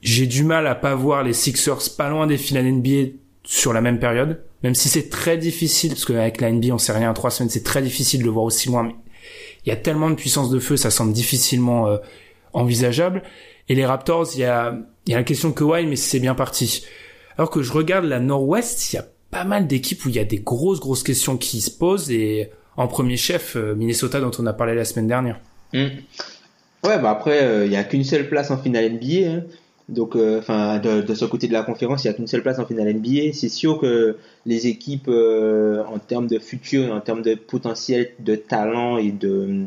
J'ai 0.00 0.26
du 0.26 0.44
mal 0.44 0.66
à 0.66 0.74
pas 0.74 0.94
voir 0.94 1.24
les 1.24 1.32
Sixers 1.32 1.94
pas 1.96 2.08
loin 2.08 2.26
des 2.26 2.38
finales 2.38 2.72
NBA 2.72 3.12
sur 3.44 3.72
la 3.72 3.80
même 3.80 3.98
période, 3.98 4.42
même 4.62 4.74
si 4.74 4.88
c'est 4.88 5.10
très 5.10 5.36
difficile, 5.36 5.90
parce 5.90 6.04
qu'avec 6.04 6.40
la 6.40 6.50
NBA 6.50 6.74
on 6.74 6.78
sait 6.78 6.92
rien 6.92 7.10
en 7.10 7.14
trois 7.14 7.30
semaines, 7.30 7.50
c'est 7.50 7.64
très 7.64 7.82
difficile 7.82 8.20
de 8.20 8.24
le 8.24 8.30
voir 8.30 8.44
aussi 8.44 8.68
loin, 8.68 8.92
il 9.64 9.68
y 9.68 9.72
a 9.72 9.76
tellement 9.76 10.10
de 10.10 10.14
puissance 10.14 10.50
de 10.50 10.58
feu, 10.58 10.76
ça 10.76 10.90
semble 10.90 11.12
difficilement 11.12 11.88
euh, 11.88 11.98
envisageable. 12.52 13.22
Et 13.68 13.74
les 13.74 13.86
Raptors, 13.86 14.28
il 14.34 14.40
y 14.40 14.44
a, 14.44 14.76
il 15.06 15.12
y 15.12 15.14
a 15.14 15.18
la 15.18 15.24
question 15.24 15.52
Kawhi, 15.52 15.86
mais 15.86 15.96
c'est 15.96 16.18
bien 16.18 16.34
parti. 16.34 16.84
Alors 17.38 17.50
que 17.50 17.62
je 17.62 17.72
regarde 17.72 18.04
la 18.04 18.20
Nord-Ouest, 18.20 18.92
il 18.92 18.96
y 18.96 18.98
a 18.98 19.06
pas 19.30 19.44
mal 19.44 19.66
d'équipes 19.66 20.04
où 20.04 20.08
il 20.08 20.16
y 20.16 20.18
a 20.18 20.24
des 20.24 20.38
grosses 20.38 20.80
grosses 20.80 21.02
questions 21.02 21.36
qui 21.36 21.60
se 21.60 21.70
posent 21.70 22.10
et 22.10 22.50
en 22.76 22.86
premier 22.86 23.16
chef 23.16 23.56
euh, 23.56 23.74
Minnesota 23.74 24.20
dont 24.20 24.30
on 24.38 24.46
a 24.46 24.52
parlé 24.52 24.74
la 24.74 24.84
semaine 24.84 25.08
dernière. 25.08 25.40
Hmm. 25.72 25.88
Ouais 26.84 26.98
bah 26.98 27.10
après 27.10 27.42
euh, 27.42 27.64
il 27.64 27.70
n'y 27.70 27.76
a 27.76 27.84
qu'une 27.84 28.04
seule 28.04 28.28
place 28.28 28.50
en 28.50 28.58
finale 28.58 28.92
NBA 28.92 29.30
hein. 29.30 29.42
Donc 29.88 30.16
euh, 30.16 30.38
enfin 30.38 30.78
de, 30.78 31.14
ce 31.14 31.24
côté 31.24 31.48
de 31.48 31.52
la 31.52 31.62
conférence 31.62 32.04
il 32.04 32.08
n'y 32.08 32.14
a 32.14 32.14
qu'une 32.14 32.26
seule 32.26 32.42
place 32.42 32.58
en 32.58 32.66
finale 32.66 32.94
NBA 32.94 33.32
c'est 33.32 33.48
sûr 33.48 33.78
que 33.78 34.16
les 34.46 34.66
équipes 34.66 35.08
en 35.08 35.98
termes 35.98 36.26
de 36.26 36.38
futur 36.38 36.92
en 36.92 37.00
termes 37.00 37.22
de 37.22 37.34
potentiel 37.34 38.10
de 38.20 38.36
talent 38.36 38.98
et 38.98 39.12
de 39.12 39.66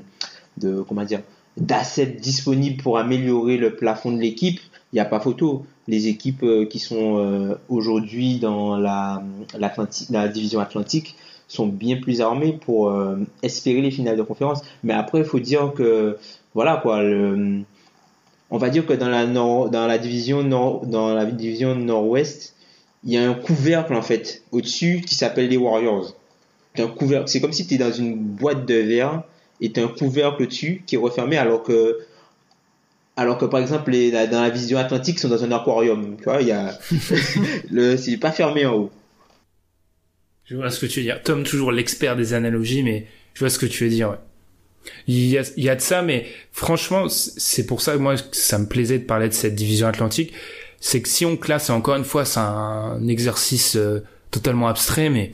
comment 0.87 1.03
dire 1.03 1.21
d'assets 1.57 2.07
disponibles 2.07 2.81
pour 2.81 2.97
améliorer 2.97 3.57
le 3.57 3.75
plafond 3.75 4.11
de 4.11 4.19
l'équipe 4.19 4.59
il 4.93 4.95
n'y 4.95 5.01
a 5.01 5.05
pas 5.05 5.19
photo 5.19 5.65
les 5.87 6.07
équipes 6.07 6.43
euh, 6.43 6.65
qui 6.65 6.79
sont 6.79 7.17
euh, 7.19 7.55
aujourd'hui 7.69 8.39
dans 8.39 8.77
la, 8.77 9.23
la 10.09 10.27
division 10.27 10.59
atlantique 10.59 11.15
sont 11.47 11.67
bien 11.67 11.97
plus 11.97 12.21
armées 12.21 12.53
pour 12.53 12.89
euh, 12.89 13.17
espérer 13.43 13.81
les 13.81 13.91
finales 13.91 14.17
de 14.17 14.23
conférence. 14.23 14.61
Mais 14.83 14.93
après, 14.93 15.19
il 15.19 15.25
faut 15.25 15.39
dire 15.39 15.73
que, 15.73 16.17
voilà 16.55 16.77
quoi, 16.77 17.03
le, 17.03 17.61
on 18.55 18.57
va 18.57 18.69
dire 18.69 18.85
que 18.85 18.93
dans 18.93 19.09
la, 19.09 19.25
nord, 19.25 19.69
dans 19.69 19.85
la 19.85 19.97
division 19.97 20.41
nord, 20.41 20.85
dans 20.85 21.13
la 21.13 21.25
division 21.25 21.75
nord-ouest, 21.75 22.55
il 23.03 23.11
y 23.11 23.17
a 23.17 23.29
un 23.29 23.33
couvercle 23.33 23.93
en 23.93 24.01
fait 24.01 24.43
au-dessus 24.53 25.01
qui 25.05 25.13
s'appelle 25.13 25.49
les 25.49 25.57
Warriors. 25.57 26.15
Un 26.77 26.87
couvercle, 26.87 27.27
c'est 27.27 27.41
comme 27.41 27.51
si 27.51 27.67
tu 27.67 27.73
es 27.73 27.77
dans 27.77 27.91
une 27.91 28.15
boîte 28.15 28.65
de 28.65 28.75
verre 28.75 29.23
et 29.59 29.73
tu 29.73 29.81
as 29.81 29.83
un 29.83 29.89
couvercle 29.89 30.43
au-dessus 30.43 30.83
qui 30.85 30.95
est 30.95 30.97
refermé 30.97 31.35
alors 31.35 31.63
que 31.63 31.99
alors 33.17 33.37
que 33.37 33.43
par 33.43 33.59
exemple 33.59 33.91
les, 33.91 34.11
dans 34.11 34.41
la 34.41 34.49
vision 34.49 34.77
atlantique 34.77 35.17
ils 35.17 35.19
sont 35.19 35.29
dans 35.29 35.43
un 35.43 35.51
aquarium 35.51 36.15
tu 36.17 36.23
vois 36.23 36.41
il 36.41 36.47
y 36.47 36.51
a 36.53 36.77
le 37.71 37.97
c'est 37.97 38.17
pas 38.17 38.31
fermé 38.31 38.65
en 38.65 38.73
haut 38.75 38.91
je 40.45 40.55
vois 40.55 40.69
ce 40.69 40.79
que 40.79 40.85
tu 40.85 40.99
veux 40.99 41.05
dire 41.05 41.21
Tom 41.23 41.43
toujours 41.43 41.71
l'expert 41.73 42.15
des 42.15 42.33
analogies 42.33 42.83
mais 42.83 43.07
je 43.33 43.39
vois 43.39 43.49
ce 43.49 43.59
que 43.59 43.65
tu 43.65 43.85
veux 43.85 43.89
dire 43.89 44.09
ouais. 44.09 44.17
Il 45.07 45.27
y 45.27 45.37
a 45.37 45.43
il 45.57 45.63
y 45.63 45.69
a 45.69 45.75
de 45.75 45.81
ça 45.81 46.01
mais 46.01 46.25
franchement 46.51 47.07
c'est 47.09 47.65
pour 47.65 47.81
ça 47.81 47.93
que 47.93 47.97
moi 47.97 48.15
ça 48.31 48.57
me 48.57 48.67
plaisait 48.67 48.99
de 48.99 49.05
parler 49.05 49.29
de 49.29 49.33
cette 49.33 49.55
division 49.55 49.87
atlantique. 49.87 50.33
C'est 50.79 51.01
que 51.01 51.09
si 51.09 51.25
on 51.25 51.37
classe 51.37 51.69
encore 51.69 51.95
une 51.95 52.03
fois 52.03 52.25
c'est 52.25 52.39
un 52.39 53.07
exercice 53.07 53.75
euh, 53.75 54.03
totalement 54.31 54.67
abstrait 54.67 55.09
mais 55.09 55.31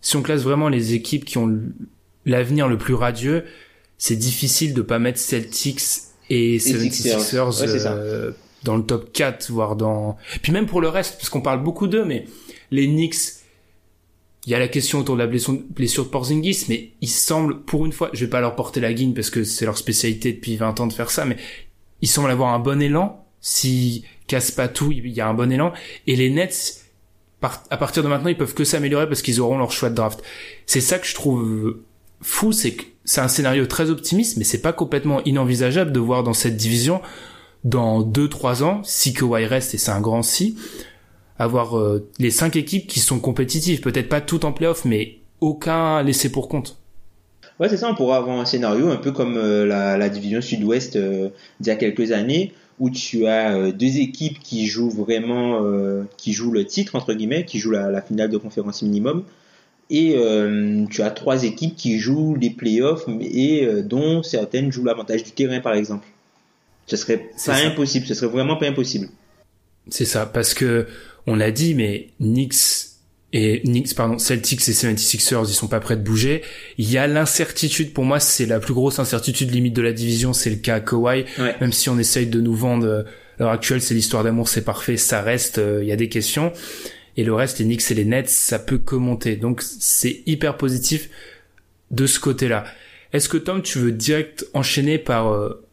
si 0.00 0.16
on 0.16 0.22
classe 0.22 0.42
vraiment 0.42 0.68
les 0.68 0.94
équipes 0.94 1.24
qui 1.24 1.38
ont 1.38 1.60
l'avenir 2.26 2.68
le 2.68 2.78
plus 2.78 2.94
radieux 2.94 3.44
c'est 3.98 4.16
difficile 4.16 4.74
de 4.74 4.82
pas 4.82 4.98
mettre 4.98 5.18
Celtics 5.18 5.82
et 6.30 6.58
76ers 6.58 7.86
euh, 7.86 8.32
dans 8.62 8.76
le 8.76 8.82
top 8.84 9.12
4 9.12 9.50
voire 9.50 9.76
dans 9.76 10.16
puis 10.42 10.52
même 10.52 10.66
pour 10.66 10.80
le 10.80 10.88
reste 10.88 11.16
parce 11.16 11.28
qu'on 11.28 11.40
parle 11.40 11.62
beaucoup 11.62 11.86
d'eux 11.86 12.04
mais 12.04 12.26
les 12.70 12.86
Knicks 12.86 13.41
il 14.46 14.50
y 14.50 14.54
a 14.54 14.58
la 14.58 14.68
question 14.68 14.98
autour 14.98 15.14
de 15.16 15.20
la 15.20 15.26
blessure, 15.26 16.04
de 16.04 16.08
Porzingis 16.10 16.66
mais 16.68 16.90
ils 17.00 17.08
semblent 17.08 17.60
pour 17.62 17.86
une 17.86 17.92
fois 17.92 18.10
je 18.12 18.24
vais 18.24 18.30
pas 18.30 18.40
leur 18.40 18.56
porter 18.56 18.80
la 18.80 18.92
guigne 18.92 19.14
parce 19.14 19.30
que 19.30 19.44
c'est 19.44 19.64
leur 19.64 19.78
spécialité 19.78 20.32
depuis 20.32 20.56
20 20.56 20.80
ans 20.80 20.86
de 20.86 20.92
faire 20.92 21.10
ça 21.10 21.24
mais 21.24 21.36
ils 22.00 22.08
semblent 22.08 22.30
avoir 22.30 22.52
un 22.52 22.58
bon 22.58 22.80
élan. 22.82 23.24
Si 23.40 24.04
cassent 24.26 24.50
pas 24.50 24.68
tout 24.68 24.92
il 24.92 25.06
y 25.08 25.20
a 25.20 25.28
un 25.28 25.34
bon 25.34 25.50
élan. 25.50 25.72
Et 26.06 26.16
les 26.16 26.30
Nets 26.30 26.84
à 27.70 27.76
partir 27.76 28.02
de 28.02 28.08
maintenant 28.08 28.28
ils 28.28 28.36
peuvent 28.36 28.54
que 28.54 28.64
s'améliorer 28.64 29.08
parce 29.08 29.22
qu'ils 29.22 29.40
auront 29.40 29.58
leur 29.58 29.72
choix 29.72 29.90
de 29.90 29.94
draft. 29.94 30.22
C'est 30.66 30.80
ça 30.80 30.98
que 30.98 31.06
je 31.06 31.14
trouve 31.14 31.80
fou 32.20 32.52
c'est 32.52 32.72
que 32.72 32.84
c'est 33.04 33.20
un 33.20 33.28
scénario 33.28 33.66
très 33.66 33.90
optimiste, 33.90 34.36
mais 34.36 34.44
c'est 34.44 34.62
pas 34.62 34.72
complètement 34.72 35.22
inenvisageable 35.24 35.92
de 35.92 36.00
voir 36.00 36.22
dans 36.22 36.34
cette 36.34 36.56
division, 36.56 37.00
dans 37.64 38.02
2-3 38.02 38.62
ans, 38.62 38.80
si 38.84 39.12
Kawhi 39.12 39.44
reste, 39.44 39.74
et 39.74 39.78
c'est 39.78 39.90
un 39.90 40.00
grand 40.00 40.22
si, 40.22 40.56
avoir 41.42 41.78
euh, 41.78 42.08
les 42.18 42.30
cinq 42.30 42.56
équipes 42.56 42.86
qui 42.86 43.00
sont 43.00 43.20
compétitives, 43.20 43.80
peut-être 43.80 44.08
pas 44.08 44.20
toutes 44.20 44.44
en 44.44 44.52
playoff, 44.52 44.84
mais 44.84 45.18
aucun 45.40 46.02
laissé 46.02 46.30
pour 46.30 46.48
compte. 46.48 46.78
Ouais, 47.60 47.68
c'est 47.68 47.76
ça, 47.76 47.90
on 47.90 47.94
pourrait 47.94 48.16
avoir 48.16 48.38
un 48.38 48.44
scénario 48.44 48.88
un 48.88 48.96
peu 48.96 49.12
comme 49.12 49.36
euh, 49.36 49.66
la, 49.66 50.08
division 50.08 50.40
sud-ouest 50.40 50.96
euh, 50.96 51.28
d'il 51.60 51.68
y 51.68 51.70
a 51.70 51.76
quelques 51.76 52.12
années, 52.12 52.52
où 52.78 52.90
tu 52.90 53.26
as 53.26 53.70
deux 53.70 53.98
équipes 53.98 54.38
qui 54.40 54.66
jouent 54.66 54.90
vraiment, 54.90 55.62
qui 56.16 56.32
jouent 56.32 56.50
le 56.50 56.64
titre, 56.64 56.96
entre 56.96 57.12
guillemets, 57.12 57.44
qui 57.44 57.60
jouent 57.60 57.70
la, 57.70 57.90
la 57.90 58.02
finale 58.02 58.28
de 58.28 58.38
conférence 58.38 58.82
minimum, 58.82 59.24
et 59.92 60.14
euh, 60.16 60.86
tu 60.90 61.02
as 61.02 61.10
trois 61.10 61.44
équipes 61.44 61.76
qui 61.76 61.98
jouent 61.98 62.34
les 62.34 62.48
playoffs 62.48 63.04
et 63.20 63.66
euh, 63.66 63.82
dont 63.82 64.22
certaines 64.22 64.72
jouent 64.72 64.84
l'avantage 64.86 65.22
du 65.22 65.32
terrain 65.32 65.60
par 65.60 65.74
exemple. 65.74 66.06
Ce 66.86 66.96
serait 66.96 67.28
pas 67.44 67.56
impossible, 67.66 68.06
ce 68.06 68.14
serait 68.14 68.30
vraiment 68.32 68.56
pas 68.56 68.66
impossible. 68.66 69.08
C'est 69.90 70.06
ça, 70.06 70.24
parce 70.24 70.54
que 70.54 70.86
on 71.26 71.34
l'a 71.34 71.50
dit, 71.50 71.74
mais 71.74 72.08
Knicks 72.20 72.88
et 73.32 73.62
Knicks, 73.62 73.94
pardon, 73.94 74.18
Celtics 74.18 74.68
et 74.68 74.72
76ers, 74.72 75.48
ils 75.48 75.54
sont 75.54 75.68
pas 75.68 75.80
prêts 75.80 75.96
de 75.96 76.02
bouger. 76.02 76.42
Il 76.76 76.90
y 76.90 76.98
a 76.98 77.06
l'incertitude, 77.06 77.92
pour 77.94 78.04
moi, 78.04 78.20
c'est 78.20 78.44
la 78.44 78.60
plus 78.60 78.74
grosse 78.74 78.98
incertitude 78.98 79.50
limite 79.50 79.74
de 79.74 79.82
la 79.82 79.92
division, 79.92 80.32
c'est 80.32 80.50
le 80.50 80.56
cas 80.56 80.76
à 80.76 80.80
Kawhi. 80.80 81.24
Même 81.60 81.72
si 81.72 81.88
on 81.88 81.98
essaye 81.98 82.26
de 82.26 82.40
nous 82.40 82.54
vendre, 82.54 82.86
euh, 82.86 83.02
à 83.38 83.44
l'heure 83.44 83.50
actuelle, 83.52 83.80
c'est 83.80 83.94
l'histoire 83.94 84.22
d'amour, 84.22 84.48
c'est 84.48 84.64
parfait, 84.64 84.98
ça 84.98 85.22
reste, 85.22 85.60
il 85.80 85.86
y 85.86 85.92
a 85.92 85.96
des 85.96 86.08
questions 86.08 86.52
et 87.16 87.24
le 87.24 87.34
reste, 87.34 87.58
les 87.58 87.64
Knicks 87.64 87.90
et 87.90 87.94
les 87.94 88.04
Nets, 88.04 88.28
ça 88.28 88.58
peut 88.58 88.78
que 88.78 88.96
monter. 88.96 89.36
Donc 89.36 89.62
c'est 89.62 90.22
hyper 90.26 90.56
positif 90.56 91.10
de 91.90 92.06
ce 92.06 92.18
côté-là. 92.18 92.64
Est-ce 93.12 93.28
que 93.28 93.36
Tom, 93.36 93.62
tu 93.62 93.78
veux 93.78 93.92
direct 93.92 94.46
enchaîner 94.54 94.98
par 94.98 95.32
euh, 95.32 95.66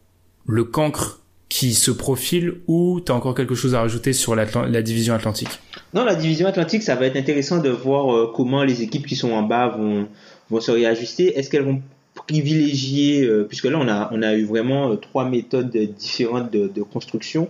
le 0.45 0.65
cancre 0.65 1.21
qui 1.49 1.73
se 1.73 1.89
profile 1.91 2.61
ou 2.67 3.01
t'as 3.01 3.13
encore 3.13 3.33
quelque 3.33 3.55
chose 3.55 3.73
à 3.73 3.81
rajouter 3.81 4.13
sur 4.13 4.35
la 4.35 4.81
division 4.81 5.15
Atlantique? 5.15 5.59
Non, 5.93 6.05
la 6.05 6.15
division 6.15 6.47
Atlantique, 6.47 6.83
ça 6.83 6.95
va 6.95 7.07
être 7.07 7.17
intéressant 7.17 7.57
de 7.57 7.69
voir 7.69 8.15
euh, 8.15 8.31
comment 8.33 8.63
les 8.63 8.83
équipes 8.83 9.07
qui 9.07 9.15
sont 9.15 9.31
en 9.31 9.41
bas 9.41 9.69
vont, 9.69 10.07
vont 10.49 10.59
se 10.59 10.71
réajuster. 10.71 11.37
Est-ce 11.37 11.49
qu'elles 11.49 11.63
vont 11.63 11.81
privilégier, 12.27 13.23
euh, 13.23 13.45
puisque 13.45 13.65
là 13.65 13.79
on 13.79 13.87
a, 13.87 14.09
on 14.11 14.21
a 14.21 14.35
eu 14.35 14.43
vraiment 14.43 14.91
euh, 14.91 14.95
trois 14.97 15.27
méthodes 15.27 15.75
différentes 15.97 16.51
de, 16.51 16.81
construction. 16.83 17.49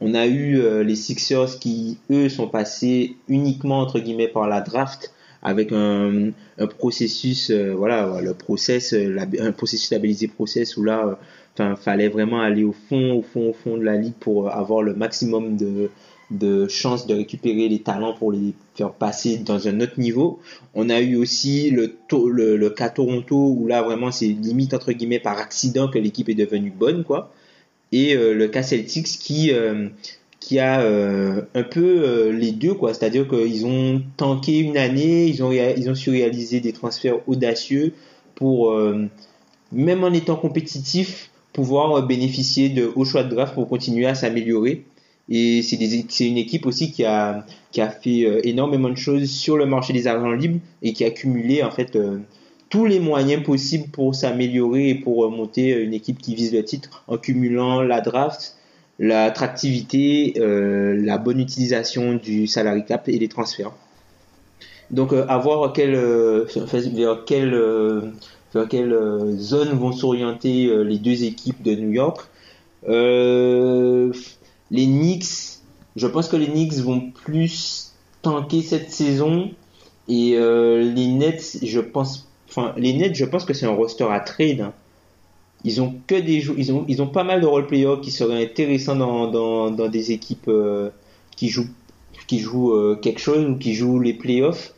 On 0.00 0.14
a 0.14 0.26
eu 0.28 0.62
les 0.84 0.94
Sixers 0.94 1.58
qui, 1.58 1.98
eux, 2.12 2.28
sont 2.28 2.46
passés 2.46 3.16
uniquement, 3.26 3.80
entre 3.80 3.98
guillemets, 3.98 4.28
par 4.28 4.46
la 4.46 4.60
draft 4.60 5.12
avec 5.42 5.72
un, 5.72 6.30
un 6.56 6.66
processus, 6.68 7.50
voilà, 7.50 8.20
le 8.20 8.32
process, 8.32 8.94
un 8.94 9.50
processus 9.50 9.86
stabilisé 9.86 10.28
process 10.28 10.76
où 10.76 10.84
là, 10.84 11.18
Enfin, 11.58 11.74
fallait 11.76 12.08
vraiment 12.08 12.40
aller 12.40 12.62
au 12.62 12.72
fond, 12.72 13.12
au 13.12 13.22
fond, 13.22 13.50
au 13.50 13.52
fond 13.52 13.76
de 13.76 13.82
la 13.82 13.96
ligue 13.96 14.14
pour 14.20 14.50
avoir 14.50 14.82
le 14.82 14.94
maximum 14.94 15.56
de, 15.56 16.68
chances 16.68 17.06
de 17.06 17.14
récupérer 17.14 17.68
les 17.68 17.80
talents 17.80 18.14
pour 18.14 18.30
les 18.30 18.54
faire 18.76 18.92
passer 18.92 19.38
dans 19.38 19.66
un 19.66 19.80
autre 19.80 19.98
niveau. 19.98 20.38
On 20.74 20.88
a 20.88 21.00
eu 21.00 21.16
aussi 21.16 21.70
le 21.70 22.68
cas 22.68 22.90
Toronto 22.90 23.54
où 23.58 23.66
là 23.66 23.82
vraiment 23.82 24.12
c'est 24.12 24.26
limite 24.26 24.72
entre 24.74 24.92
guillemets 24.92 25.18
par 25.18 25.38
accident 25.38 25.88
que 25.88 25.98
l'équipe 25.98 26.28
est 26.28 26.34
devenue 26.34 26.70
bonne 26.70 27.02
quoi. 27.02 27.32
Et 27.92 28.14
euh, 28.14 28.34
le 28.34 28.48
cas 28.48 28.62
Celtics 28.62 29.18
qui 29.18 29.52
euh, 29.52 29.88
qui 30.40 30.58
a 30.58 30.82
euh, 30.82 31.42
un 31.54 31.62
peu 31.62 32.30
les 32.30 32.52
deux 32.52 32.74
quoi, 32.74 32.94
c'est-à-dire 32.94 33.26
qu'ils 33.28 33.66
ont 33.66 34.02
tanké 34.16 34.58
une 34.58 34.76
année, 34.76 35.26
ils 35.26 35.42
ont 35.42 35.50
ils 35.50 35.90
ont 35.90 35.94
su 35.94 36.10
réaliser 36.10 36.60
des 36.60 36.72
transferts 36.72 37.28
audacieux 37.28 37.94
pour 38.34 38.72
même 39.72 40.04
en 40.04 40.12
étant 40.12 40.36
compétitifs 40.36 41.27
pouvoir 41.58 42.06
bénéficier 42.06 42.68
de 42.68 42.88
hauts 42.94 43.04
choix 43.04 43.24
de 43.24 43.34
draft 43.34 43.52
pour 43.54 43.68
continuer 43.68 44.06
à 44.06 44.14
s'améliorer. 44.14 44.84
Et 45.28 45.60
c'est 45.62 46.26
une 46.28 46.38
équipe 46.38 46.66
aussi 46.66 46.92
qui 46.92 47.04
a, 47.04 47.44
qui 47.72 47.80
a 47.80 47.90
fait 47.90 48.22
euh, 48.24 48.40
énormément 48.44 48.88
de 48.90 48.96
choses 48.96 49.28
sur 49.28 49.56
le 49.56 49.66
marché 49.66 49.92
des 49.92 50.06
argents 50.06 50.30
libres 50.30 50.60
et 50.82 50.92
qui 50.92 51.04
a 51.04 51.10
cumulé 51.10 51.64
en 51.64 51.72
fait 51.72 51.96
euh, 51.96 52.18
tous 52.70 52.86
les 52.86 53.00
moyens 53.00 53.42
possibles 53.42 53.88
pour 53.90 54.14
s'améliorer 54.14 54.90
et 54.90 54.94
pour 54.94 55.24
euh, 55.24 55.30
monter 55.30 55.70
une 55.82 55.94
équipe 55.94 56.18
qui 56.22 56.36
vise 56.36 56.54
le 56.54 56.62
titre 56.62 57.02
en 57.08 57.18
cumulant 57.18 57.82
la 57.82 58.02
draft, 58.02 58.56
l'attractivité, 59.00 60.34
la 60.36 61.18
bonne 61.18 61.40
utilisation 61.40 62.14
du 62.14 62.46
salary 62.46 62.84
cap 62.84 63.08
et 63.08 63.18
les 63.18 63.28
transferts. 63.28 63.72
Donc 64.90 65.12
à 65.12 65.38
voir 65.38 65.72
quel, 65.72 65.94
vers 65.94 67.24
quel 67.26 67.54
vers 68.54 68.68
quelle 68.68 68.92
euh, 68.92 69.36
zone 69.36 69.70
vont 69.70 69.92
s'orienter 69.92 70.66
euh, 70.66 70.82
les 70.82 70.98
deux 70.98 71.24
équipes 71.24 71.62
de 71.62 71.74
New 71.74 71.90
York. 71.90 72.26
Euh, 72.88 74.12
les 74.70 74.86
Knicks, 74.86 75.60
je 75.96 76.06
pense 76.06 76.28
que 76.28 76.36
les 76.36 76.46
Knicks 76.46 76.74
vont 76.74 77.10
plus 77.10 77.92
tanker 78.22 78.62
cette 78.62 78.90
saison 78.90 79.50
et 80.08 80.36
les 80.38 81.06
Nets, 81.06 81.58
je 81.62 81.80
pense, 81.80 82.28
enfin 82.48 82.72
les 82.76 82.94
Nets, 82.94 83.14
je 83.14 83.24
pense 83.26 83.44
que 83.44 83.52
c'est 83.52 83.66
un 83.66 83.74
roster 83.74 84.06
à 84.10 84.20
trade. 84.20 84.60
Hein. 84.60 84.72
Ils 85.64 85.82
ont 85.82 85.94
que 86.06 86.14
des 86.14 86.46
ils 86.56 86.72
ont 86.72 86.84
ils 86.88 87.02
ont 87.02 87.08
pas 87.08 87.24
mal 87.24 87.40
de 87.40 87.46
role 87.46 87.66
players 87.66 88.00
qui 88.02 88.10
seraient 88.10 88.42
intéressants 88.42 88.96
dans, 88.96 89.30
dans, 89.30 89.70
dans 89.70 89.88
des 89.88 90.12
équipes 90.12 90.50
qui 91.36 91.48
jouent 91.48 91.68
qui 92.26 92.38
jouent 92.38 92.96
quelque 93.02 93.20
chose 93.20 93.44
ou 93.44 93.56
qui 93.56 93.74
jouent 93.74 94.00
les 94.00 94.14
playoffs 94.14 94.72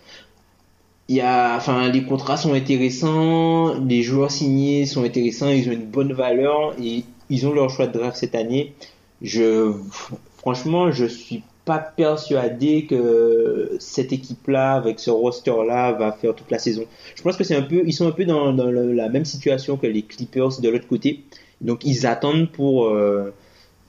il 1.10 1.16
y 1.16 1.20
a, 1.20 1.56
enfin, 1.56 1.88
les 1.88 2.04
contrats 2.04 2.36
sont 2.36 2.54
intéressants, 2.54 3.74
les 3.80 4.04
joueurs 4.04 4.30
signés 4.30 4.86
sont 4.86 5.02
intéressants, 5.02 5.48
ils 5.48 5.68
ont 5.68 5.72
une 5.72 5.86
bonne 5.86 6.12
valeur 6.12 6.72
et 6.80 7.02
ils 7.28 7.46
ont 7.48 7.52
leur 7.52 7.68
choix 7.68 7.88
de 7.88 7.98
draft 7.98 8.16
cette 8.16 8.36
année. 8.36 8.74
Je, 9.20 9.72
franchement, 10.38 10.92
je 10.92 11.06
suis 11.06 11.42
pas 11.64 11.78
persuadé 11.78 12.86
que 12.86 13.76
cette 13.80 14.12
équipe-là, 14.12 14.74
avec 14.74 15.00
ce 15.00 15.10
roster-là, 15.10 15.90
va 15.94 16.12
faire 16.12 16.32
toute 16.32 16.48
la 16.52 16.60
saison. 16.60 16.84
Je 17.16 17.22
pense 17.22 17.36
que 17.36 17.42
c'est 17.42 17.56
un 17.56 17.62
peu, 17.62 17.82
ils 17.84 17.92
sont 17.92 18.06
un 18.06 18.12
peu 18.12 18.24
dans, 18.24 18.52
la 18.52 19.08
même 19.08 19.24
situation 19.24 19.76
que 19.76 19.88
les 19.88 20.02
Clippers 20.02 20.60
de 20.60 20.68
l'autre 20.68 20.86
côté. 20.86 21.24
Donc 21.60 21.84
ils 21.84 22.06
attendent 22.06 22.48
pour, 22.52 22.86
euh, 22.86 23.34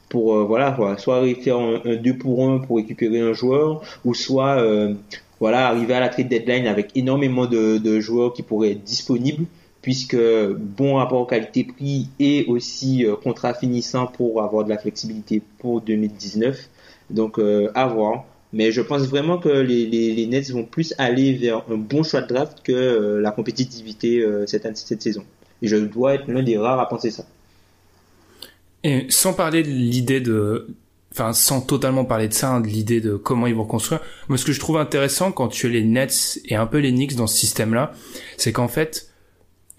pour 0.09 0.37
euh, 0.37 0.43
voilà, 0.43 0.75
soit 0.97 1.21
faire 1.35 1.59
un, 1.59 1.97
2 1.97 2.17
pour 2.17 2.49
1 2.49 2.59
pour 2.61 2.77
récupérer 2.77 3.19
un 3.21 3.33
joueur, 3.33 3.83
ou 4.05 4.15
soit 4.15 4.59
euh, 4.59 4.95
voilà, 5.41 5.67
arriver 5.67 5.95
à 5.95 5.99
la 5.99 6.09
trade 6.09 6.27
deadline 6.29 6.67
avec 6.67 6.91
énormément 6.95 7.47
de, 7.47 7.99
joueurs 7.99 8.31
qui 8.31 8.43
pourraient 8.43 8.73
être 8.73 8.83
disponibles, 8.83 9.45
puisque 9.81 10.15
bon 10.15 10.97
rapport 10.97 11.25
qualité-prix 11.25 12.09
et 12.19 12.45
aussi 12.47 13.03
euh, 13.05 13.15
contrat 13.15 13.55
finissant 13.55 14.05
pour 14.05 14.43
avoir 14.43 14.63
de 14.63 14.69
la 14.69 14.77
flexibilité 14.77 15.41
pour 15.57 15.81
2019. 15.81 16.69
Donc 17.09 17.39
euh, 17.39 17.71
à 17.73 17.87
voir. 17.87 18.25
Mais 18.53 18.71
je 18.71 18.81
pense 18.81 19.01
vraiment 19.07 19.39
que 19.39 19.49
les, 19.49 20.27
Nets 20.27 20.51
vont 20.51 20.63
plus 20.63 20.93
aller 20.99 21.33
vers 21.33 21.63
un 21.71 21.77
bon 21.77 22.03
choix 22.03 22.21
de 22.21 22.27
draft 22.27 22.59
que 22.63 22.71
euh, 22.71 23.19
la 23.19 23.31
compétitivité 23.31 24.23
cette, 24.45 24.77
cette 24.77 25.01
saison. 25.01 25.23
Et 25.63 25.67
je 25.67 25.77
dois 25.77 26.13
être 26.13 26.27
l'un 26.27 26.43
des 26.43 26.57
rares 26.57 26.79
à 26.79 26.87
penser 26.87 27.09
ça. 27.09 27.25
Et 28.83 29.07
sans 29.09 29.33
parler 29.33 29.63
de 29.63 29.69
l'idée 29.69 30.21
de 30.21 30.67
enfin 31.11 31.33
sans 31.33 31.61
totalement 31.61 32.05
parler 32.05 32.27
de 32.27 32.33
ça, 32.33 32.51
hein, 32.51 32.61
de 32.61 32.67
l'idée 32.67 33.01
de 33.01 33.15
comment 33.15 33.47
ils 33.47 33.55
vont 33.55 33.65
construire. 33.65 34.01
Moi, 34.29 34.37
ce 34.37 34.45
que 34.45 34.51
je 34.51 34.59
trouve 34.59 34.77
intéressant 34.77 35.31
quand 35.31 35.49
tu 35.49 35.67
es 35.67 35.69
les 35.69 35.83
Nets 35.83 36.39
et 36.45 36.55
un 36.55 36.65
peu 36.65 36.77
les 36.77 36.91
Knicks 36.91 37.15
dans 37.15 37.27
ce 37.27 37.37
système-là, 37.37 37.91
c'est 38.37 38.51
qu'en 38.51 38.67
fait, 38.67 39.11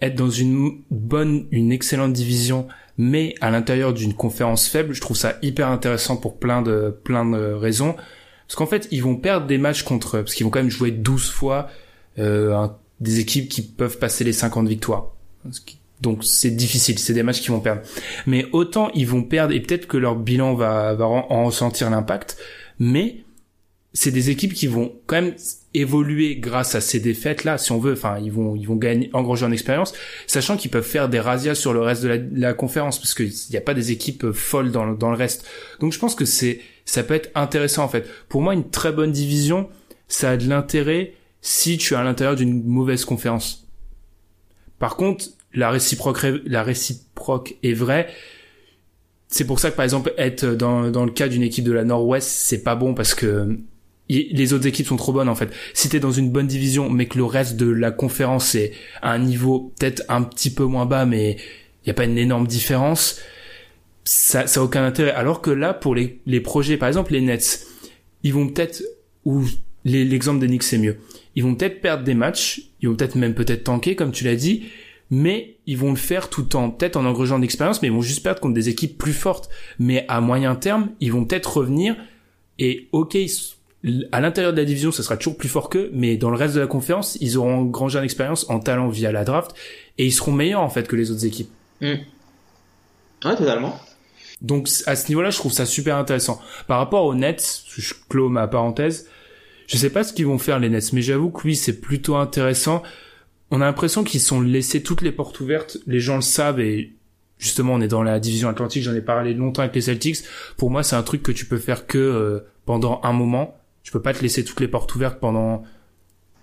être 0.00 0.14
dans 0.14 0.30
une 0.30 0.82
bonne, 0.90 1.46
une 1.50 1.72
excellente 1.72 2.12
division, 2.12 2.68
mais 2.98 3.34
à 3.40 3.50
l'intérieur 3.50 3.94
d'une 3.94 4.14
conférence 4.14 4.68
faible, 4.68 4.92
je 4.94 5.00
trouve 5.00 5.16
ça 5.16 5.36
hyper 5.42 5.68
intéressant 5.68 6.16
pour 6.16 6.38
plein 6.38 6.60
de 6.60 6.94
plein 7.04 7.24
de 7.24 7.52
raisons. 7.52 7.96
Parce 8.46 8.56
qu'en 8.56 8.66
fait, 8.66 8.88
ils 8.90 9.02
vont 9.02 9.16
perdre 9.16 9.46
des 9.46 9.58
matchs 9.58 9.82
contre 9.82 10.18
eux, 10.18 10.22
parce 10.24 10.34
qu'ils 10.34 10.44
vont 10.44 10.50
quand 10.50 10.60
même 10.60 10.70
jouer 10.70 10.90
12 10.90 11.30
fois 11.30 11.68
euh, 12.18 12.68
des 13.00 13.20
équipes 13.20 13.48
qui 13.48 13.62
peuvent 13.62 13.98
passer 13.98 14.24
les 14.24 14.34
50 14.34 14.68
victoires. 14.68 15.12
Donc 16.02 16.24
c'est 16.24 16.50
difficile, 16.50 16.98
c'est 16.98 17.14
des 17.14 17.22
matchs 17.22 17.40
qui 17.40 17.48
vont 17.48 17.60
perdre. 17.60 17.82
Mais 18.26 18.46
autant 18.52 18.90
ils 18.94 19.06
vont 19.06 19.22
perdre 19.22 19.54
et 19.54 19.60
peut-être 19.60 19.86
que 19.86 19.96
leur 19.96 20.16
bilan 20.16 20.54
va, 20.54 20.94
va 20.94 21.06
en 21.06 21.44
ressentir 21.44 21.88
l'impact, 21.88 22.36
mais 22.78 23.24
c'est 23.94 24.10
des 24.10 24.30
équipes 24.30 24.54
qui 24.54 24.66
vont 24.66 24.92
quand 25.06 25.16
même 25.20 25.34
évoluer 25.74 26.36
grâce 26.36 26.74
à 26.74 26.80
ces 26.80 26.98
défaites 27.00 27.44
là, 27.44 27.58
si 27.58 27.72
on 27.72 27.78
veut. 27.78 27.92
Enfin, 27.92 28.18
ils 28.18 28.32
vont 28.32 28.56
ils 28.56 28.66
vont 28.66 28.76
gagner, 28.76 29.10
engranger 29.12 29.44
en 29.44 29.52
expérience, 29.52 29.92
sachant 30.26 30.56
qu'ils 30.56 30.70
peuvent 30.70 30.82
faire 30.82 31.08
des 31.08 31.20
razzias 31.20 31.54
sur 31.54 31.72
le 31.72 31.80
reste 31.80 32.02
de 32.02 32.08
la, 32.08 32.16
la 32.16 32.54
conférence 32.54 32.98
parce 32.98 33.14
qu'il 33.14 33.32
n'y 33.50 33.56
a 33.56 33.60
pas 33.60 33.74
des 33.74 33.92
équipes 33.92 34.32
folles 34.32 34.70
dans 34.70 34.84
le, 34.84 34.96
dans 34.96 35.10
le 35.10 35.16
reste. 35.16 35.46
Donc 35.80 35.92
je 35.92 35.98
pense 35.98 36.14
que 36.14 36.24
c'est 36.24 36.60
ça 36.84 37.02
peut 37.02 37.14
être 37.14 37.30
intéressant 37.34 37.84
en 37.84 37.88
fait. 37.88 38.08
Pour 38.28 38.42
moi, 38.42 38.54
une 38.54 38.68
très 38.68 38.92
bonne 38.92 39.12
division, 39.12 39.68
ça 40.08 40.30
a 40.30 40.36
de 40.36 40.48
l'intérêt 40.48 41.14
si 41.40 41.76
tu 41.76 41.94
es 41.94 41.96
à 41.96 42.04
l'intérieur 42.04 42.36
d'une 42.36 42.64
mauvaise 42.64 43.04
conférence. 43.04 43.66
Par 44.78 44.96
contre, 44.96 45.26
la 45.54 45.70
réciproque, 45.70 46.26
la 46.46 46.62
réciproque 46.62 47.56
est 47.62 47.72
vraie. 47.72 48.08
C'est 49.28 49.46
pour 49.46 49.60
ça 49.60 49.70
que 49.70 49.76
par 49.76 49.84
exemple 49.84 50.12
être 50.18 50.46
dans, 50.46 50.90
dans 50.90 51.04
le 51.04 51.10
cas 51.10 51.28
d'une 51.28 51.42
équipe 51.42 51.64
de 51.64 51.72
la 51.72 51.84
Nord-Ouest, 51.84 52.28
c'est 52.28 52.62
pas 52.62 52.74
bon 52.74 52.94
parce 52.94 53.14
que 53.14 53.58
les 54.08 54.52
autres 54.52 54.66
équipes 54.66 54.86
sont 54.86 54.96
trop 54.96 55.12
bonnes 55.12 55.28
en 55.28 55.34
fait. 55.34 55.50
Si 55.74 55.88
t'es 55.88 56.00
dans 56.00 56.12
une 56.12 56.30
bonne 56.30 56.46
division, 56.46 56.90
mais 56.90 57.06
que 57.06 57.16
le 57.16 57.24
reste 57.24 57.56
de 57.56 57.68
la 57.68 57.90
conférence 57.90 58.54
est 58.54 58.72
à 59.00 59.12
un 59.12 59.18
niveau 59.18 59.72
peut-être 59.78 60.02
un 60.08 60.22
petit 60.22 60.50
peu 60.50 60.64
moins 60.64 60.86
bas, 60.86 61.06
mais 61.06 61.36
il 61.84 61.88
y 61.88 61.90
a 61.90 61.94
pas 61.94 62.04
une 62.04 62.18
énorme 62.18 62.46
différence, 62.46 63.20
ça, 64.04 64.46
ça 64.46 64.60
a 64.60 64.62
aucun 64.62 64.84
intérêt. 64.84 65.12
Alors 65.12 65.40
que 65.40 65.50
là, 65.50 65.72
pour 65.72 65.94
les, 65.94 66.20
les 66.26 66.40
projets, 66.40 66.76
par 66.76 66.88
exemple 66.88 67.12
les 67.12 67.20
Nets, 67.20 67.66
ils 68.22 68.34
vont 68.34 68.48
peut-être 68.48 68.82
ou 69.24 69.44
l'exemple 69.84 70.40
des 70.40 70.46
Knicks 70.46 70.62
c'est 70.64 70.78
mieux. 70.78 70.98
Ils 71.34 71.42
vont 71.42 71.54
peut-être 71.54 71.80
perdre 71.80 72.04
des 72.04 72.14
matchs, 72.14 72.70
ils 72.80 72.88
vont 72.88 72.94
peut-être 72.94 73.16
même 73.16 73.34
peut-être 73.34 73.64
tanker 73.64 73.96
comme 73.96 74.12
tu 74.12 74.24
l'as 74.24 74.36
dit, 74.36 74.64
mais 75.12 75.58
ils 75.66 75.76
vont 75.76 75.90
le 75.90 75.96
faire 75.96 76.30
tout 76.30 76.56
en 76.56 76.70
peut-être 76.70 76.96
en 76.96 77.04
engrangeant 77.04 77.38
d'expérience, 77.38 77.82
mais 77.82 77.88
ils 77.88 77.94
vont 77.94 78.00
juste 78.00 78.22
perdre 78.22 78.40
contre 78.40 78.54
des 78.54 78.70
équipes 78.70 78.96
plus 78.96 79.12
fortes. 79.12 79.50
Mais 79.78 80.06
à 80.08 80.22
moyen 80.22 80.54
terme, 80.54 80.88
ils 81.00 81.12
vont 81.12 81.26
peut-être 81.26 81.58
revenir 81.58 81.96
et 82.58 82.88
ok, 82.92 83.18
à 84.10 84.20
l'intérieur 84.22 84.54
de 84.54 84.58
la 84.58 84.64
division, 84.64 84.90
ça 84.90 85.02
sera 85.02 85.18
toujours 85.18 85.36
plus 85.36 85.50
fort 85.50 85.68
qu'eux, 85.68 85.90
mais 85.92 86.16
dans 86.16 86.30
le 86.30 86.36
reste 86.36 86.54
de 86.54 86.60
la 86.60 86.66
conférence, 86.66 87.18
ils 87.20 87.36
auront 87.36 87.58
engrangé 87.58 87.98
une 87.98 88.06
expérience 88.06 88.48
en 88.48 88.58
talent 88.58 88.88
via 88.88 89.12
la 89.12 89.24
draft 89.24 89.54
et 89.98 90.06
ils 90.06 90.12
seront 90.12 90.32
meilleurs 90.32 90.62
en 90.62 90.70
fait 90.70 90.88
que 90.88 90.96
les 90.96 91.10
autres 91.10 91.26
équipes. 91.26 91.50
Mm. 91.82 91.96
Ouais, 93.26 93.36
totalement. 93.36 93.78
Donc 94.40 94.66
à 94.86 94.96
ce 94.96 95.08
niveau-là, 95.08 95.28
je 95.28 95.36
trouve 95.36 95.52
ça 95.52 95.66
super 95.66 95.98
intéressant. 95.98 96.40
Par 96.68 96.78
rapport 96.78 97.04
aux 97.04 97.14
Nets, 97.14 97.64
je 97.68 97.92
clôt 98.08 98.30
ma 98.30 98.48
parenthèse, 98.48 99.10
je 99.66 99.76
sais 99.76 99.90
pas 99.90 100.04
ce 100.04 100.14
qu'ils 100.14 100.26
vont 100.26 100.38
faire 100.38 100.58
les 100.58 100.70
Nets, 100.70 100.94
mais 100.94 101.02
j'avoue 101.02 101.28
que 101.28 101.42
oui, 101.44 101.54
c'est 101.54 101.82
plutôt 101.82 102.16
intéressant 102.16 102.82
on 103.52 103.60
a 103.60 103.66
l'impression 103.66 104.02
qu'ils 104.02 104.20
sont 104.20 104.40
laissés 104.40 104.82
toutes 104.82 105.02
les 105.02 105.12
portes 105.12 105.38
ouvertes. 105.38 105.76
Les 105.86 106.00
gens 106.00 106.16
le 106.16 106.22
savent 106.22 106.58
et 106.58 106.94
justement, 107.38 107.74
on 107.74 107.82
est 107.82 107.88
dans 107.88 108.02
la 108.02 108.18
division 108.18 108.48
Atlantique. 108.48 108.82
J'en 108.82 108.94
ai 108.94 109.02
parlé 109.02 109.34
longtemps 109.34 109.60
avec 109.60 109.74
les 109.74 109.82
Celtics. 109.82 110.24
Pour 110.56 110.70
moi, 110.70 110.82
c'est 110.82 110.96
un 110.96 111.02
truc 111.02 111.22
que 111.22 111.32
tu 111.32 111.44
peux 111.44 111.58
faire 111.58 111.86
que 111.86 111.98
euh, 111.98 112.40
pendant 112.64 113.00
un 113.04 113.12
moment. 113.12 113.58
Tu 113.82 113.92
peux 113.92 114.00
pas 114.00 114.14
te 114.14 114.22
laisser 114.22 114.42
toutes 114.42 114.60
les 114.60 114.68
portes 114.68 114.94
ouvertes 114.94 115.20
pendant 115.20 115.64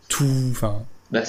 tout, 0.07 0.49
enfin, 0.51 0.83
Bah. 1.11 1.19
Là, 1.21 1.25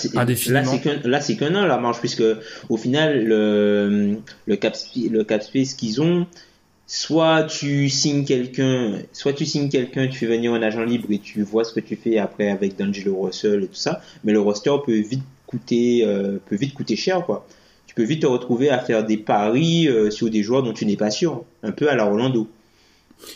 c'est 0.65 0.81
qu'un, 0.81 1.01
là, 1.05 1.21
c'est 1.23 1.37
qu'un 1.37 1.55
an, 1.55 1.65
la 1.65 1.79
marge, 1.79 2.01
puisque, 2.01 2.25
au 2.69 2.77
final, 2.77 3.25
le, 3.25 4.19
le 4.47 4.57
cap, 4.57 4.77
le 4.97 5.25
cap 5.25 5.43
space 5.43 5.75
qu'ils 5.75 6.03
ont, 6.03 6.27
soit 6.87 7.45
tu 7.45 7.89
signes 7.89 8.25
quelqu'un, 8.25 8.99
soit 9.13 9.33
tu 9.33 9.47
signes 9.47 9.69
quelqu'un, 9.69 10.09
tu 10.09 10.19
fais 10.19 10.27
venir 10.27 10.53
un 10.53 10.61
agent 10.61 10.83
libre 10.83 11.07
et 11.11 11.21
tu 11.21 11.43
vois 11.43 11.65
ce 11.65 11.73
que 11.73 11.81
tu 11.81 11.97
fais 11.97 12.19
après 12.19 12.51
avec 12.51 12.77
D'Angelo 12.77 13.19
Russell 13.23 13.63
et 13.63 13.69
tout 13.69 13.75
ça, 13.75 14.03
mais 14.25 14.33
le 14.33 14.41
roster 14.41 14.73
peut 14.85 14.99
vite 14.99 15.23
coûter, 15.51 16.05
euh, 16.05 16.39
peut 16.47 16.55
vite 16.55 16.75
coûter 16.75 16.95
cher, 16.95 17.25
quoi. 17.27 17.45
Tu 17.87 17.95
peux 17.97 18.05
vite 18.05 18.23
te 18.23 18.27
retrouver 18.27 18.71
à 18.71 18.79
faire 18.79 19.05
des 19.05 19.17
paris 19.17 19.89
euh, 19.89 20.09
sur 20.09 20.31
des 20.31 20.45
joueurs 20.45 20.63
dont 20.63 20.73
tu 20.73 20.87
n'es 20.87 20.97
pas 20.97 21.11
sûr, 21.11 21.45
un 21.65 21.73
peu 21.73 21.91
à 21.91 21.97
la 21.97 22.07
Orlando. 22.07 22.49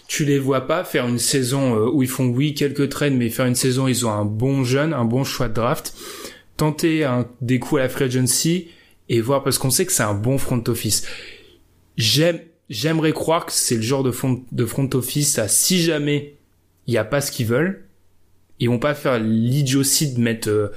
Tu 0.07 0.25
les 0.25 0.39
vois 0.39 0.69
pas 0.69 0.85
faire 0.85 1.09
une 1.09 1.19
saison 1.19 1.75
euh, 1.75 1.91
où 1.93 2.05
ils 2.05 2.09
font 2.09 2.27
oui 2.27 2.55
quelques 2.55 2.89
trades, 2.89 3.15
mais 3.15 3.31
faire 3.31 3.47
une 3.47 3.57
saison 3.57 3.87
où 3.87 3.89
ils 3.89 4.07
ont 4.07 4.12
un 4.12 4.25
bon 4.25 4.62
jeune, 4.62 4.95
un 4.95 5.05
bon 5.05 5.25
choix 5.25 5.49
de 5.49 5.55
draft, 5.55 5.93
tenter 6.57 7.03
un, 7.03 7.27
des 7.41 7.59
coups 7.59 7.81
à 7.81 7.83
la 7.85 7.89
free 7.89 8.05
agency 8.05 8.69
et 9.09 9.21
voir 9.21 9.43
parce 9.43 9.59
qu'on 9.59 9.71
sait 9.71 9.85
que 9.85 9.93
c'est 9.93 10.05
un 10.05 10.15
bon 10.15 10.39
front 10.39 10.62
office. 10.69 11.05
J'aime, 11.97 12.39
j'aimerais 12.71 13.12
croire 13.12 13.47
que 13.47 13.53
c'est 13.53 13.77
le 13.77 13.83
genre 13.83 14.05
de 14.05 14.12
front, 14.12 14.41
de 14.53 14.67
front 14.67 14.89
office 14.95 15.37
à 15.41 15.49
si 15.49 15.83
jamais 15.83 16.37
il 16.87 16.93
n'y 16.93 16.99
a 16.99 17.05
pas 17.05 17.21
ce 17.21 17.33
qu'ils 17.33 17.47
veulent, 17.47 17.89
ils 18.61 18.69
vont 18.69 18.79
pas 18.79 18.95
faire 18.95 19.19
l'idiotie 19.19 20.15
de 20.15 20.21
mettre 20.21 20.71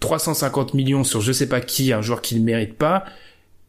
350 0.00 0.74
millions 0.74 1.04
sur 1.04 1.20
je 1.20 1.32
sais 1.32 1.48
pas 1.48 1.60
qui, 1.60 1.92
un 1.92 2.02
joueur 2.02 2.22
qui 2.22 2.38
ne 2.38 2.44
mérite 2.44 2.74
pas, 2.74 3.04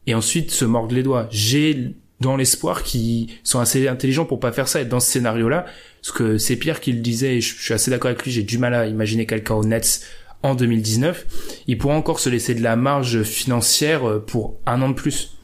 et 0.05 0.15
ensuite 0.15 0.51
se 0.51 0.65
mordre 0.65 0.93
les 0.93 1.03
doigts. 1.03 1.27
J'ai 1.31 1.93
dans 2.19 2.35
l'espoir 2.35 2.83
qu'ils 2.83 3.27
sont 3.43 3.59
assez 3.59 3.87
intelligents 3.87 4.25
pour 4.25 4.39
pas 4.39 4.51
faire 4.51 4.67
ça 4.67 4.81
et 4.81 4.85
dans 4.85 4.99
ce 4.99 5.11
scénario-là, 5.11 5.65
parce 6.01 6.11
que 6.11 6.37
c'est 6.37 6.55
Pierre 6.55 6.81
qui 6.81 6.91
le 6.91 6.99
disait, 6.99 7.37
et 7.37 7.41
je, 7.41 7.55
je 7.55 7.63
suis 7.63 7.73
assez 7.73 7.91
d'accord 7.91 8.09
avec 8.09 8.23
lui, 8.23 8.31
j'ai 8.31 8.43
du 8.43 8.57
mal 8.57 8.73
à 8.73 8.87
imaginer 8.87 9.25
quelqu'un 9.25 9.55
au 9.55 9.63
Nets 9.63 10.01
en 10.43 10.55
2019, 10.55 11.25
il 11.67 11.77
pourra 11.77 11.95
encore 11.95 12.19
se 12.19 12.29
laisser 12.29 12.55
de 12.55 12.61
la 12.61 12.75
marge 12.75 13.23
financière 13.23 14.07
euh, 14.07 14.19
pour 14.19 14.57
un 14.65 14.81
an 14.81 14.89
de 14.89 14.93
plus. 14.93 15.37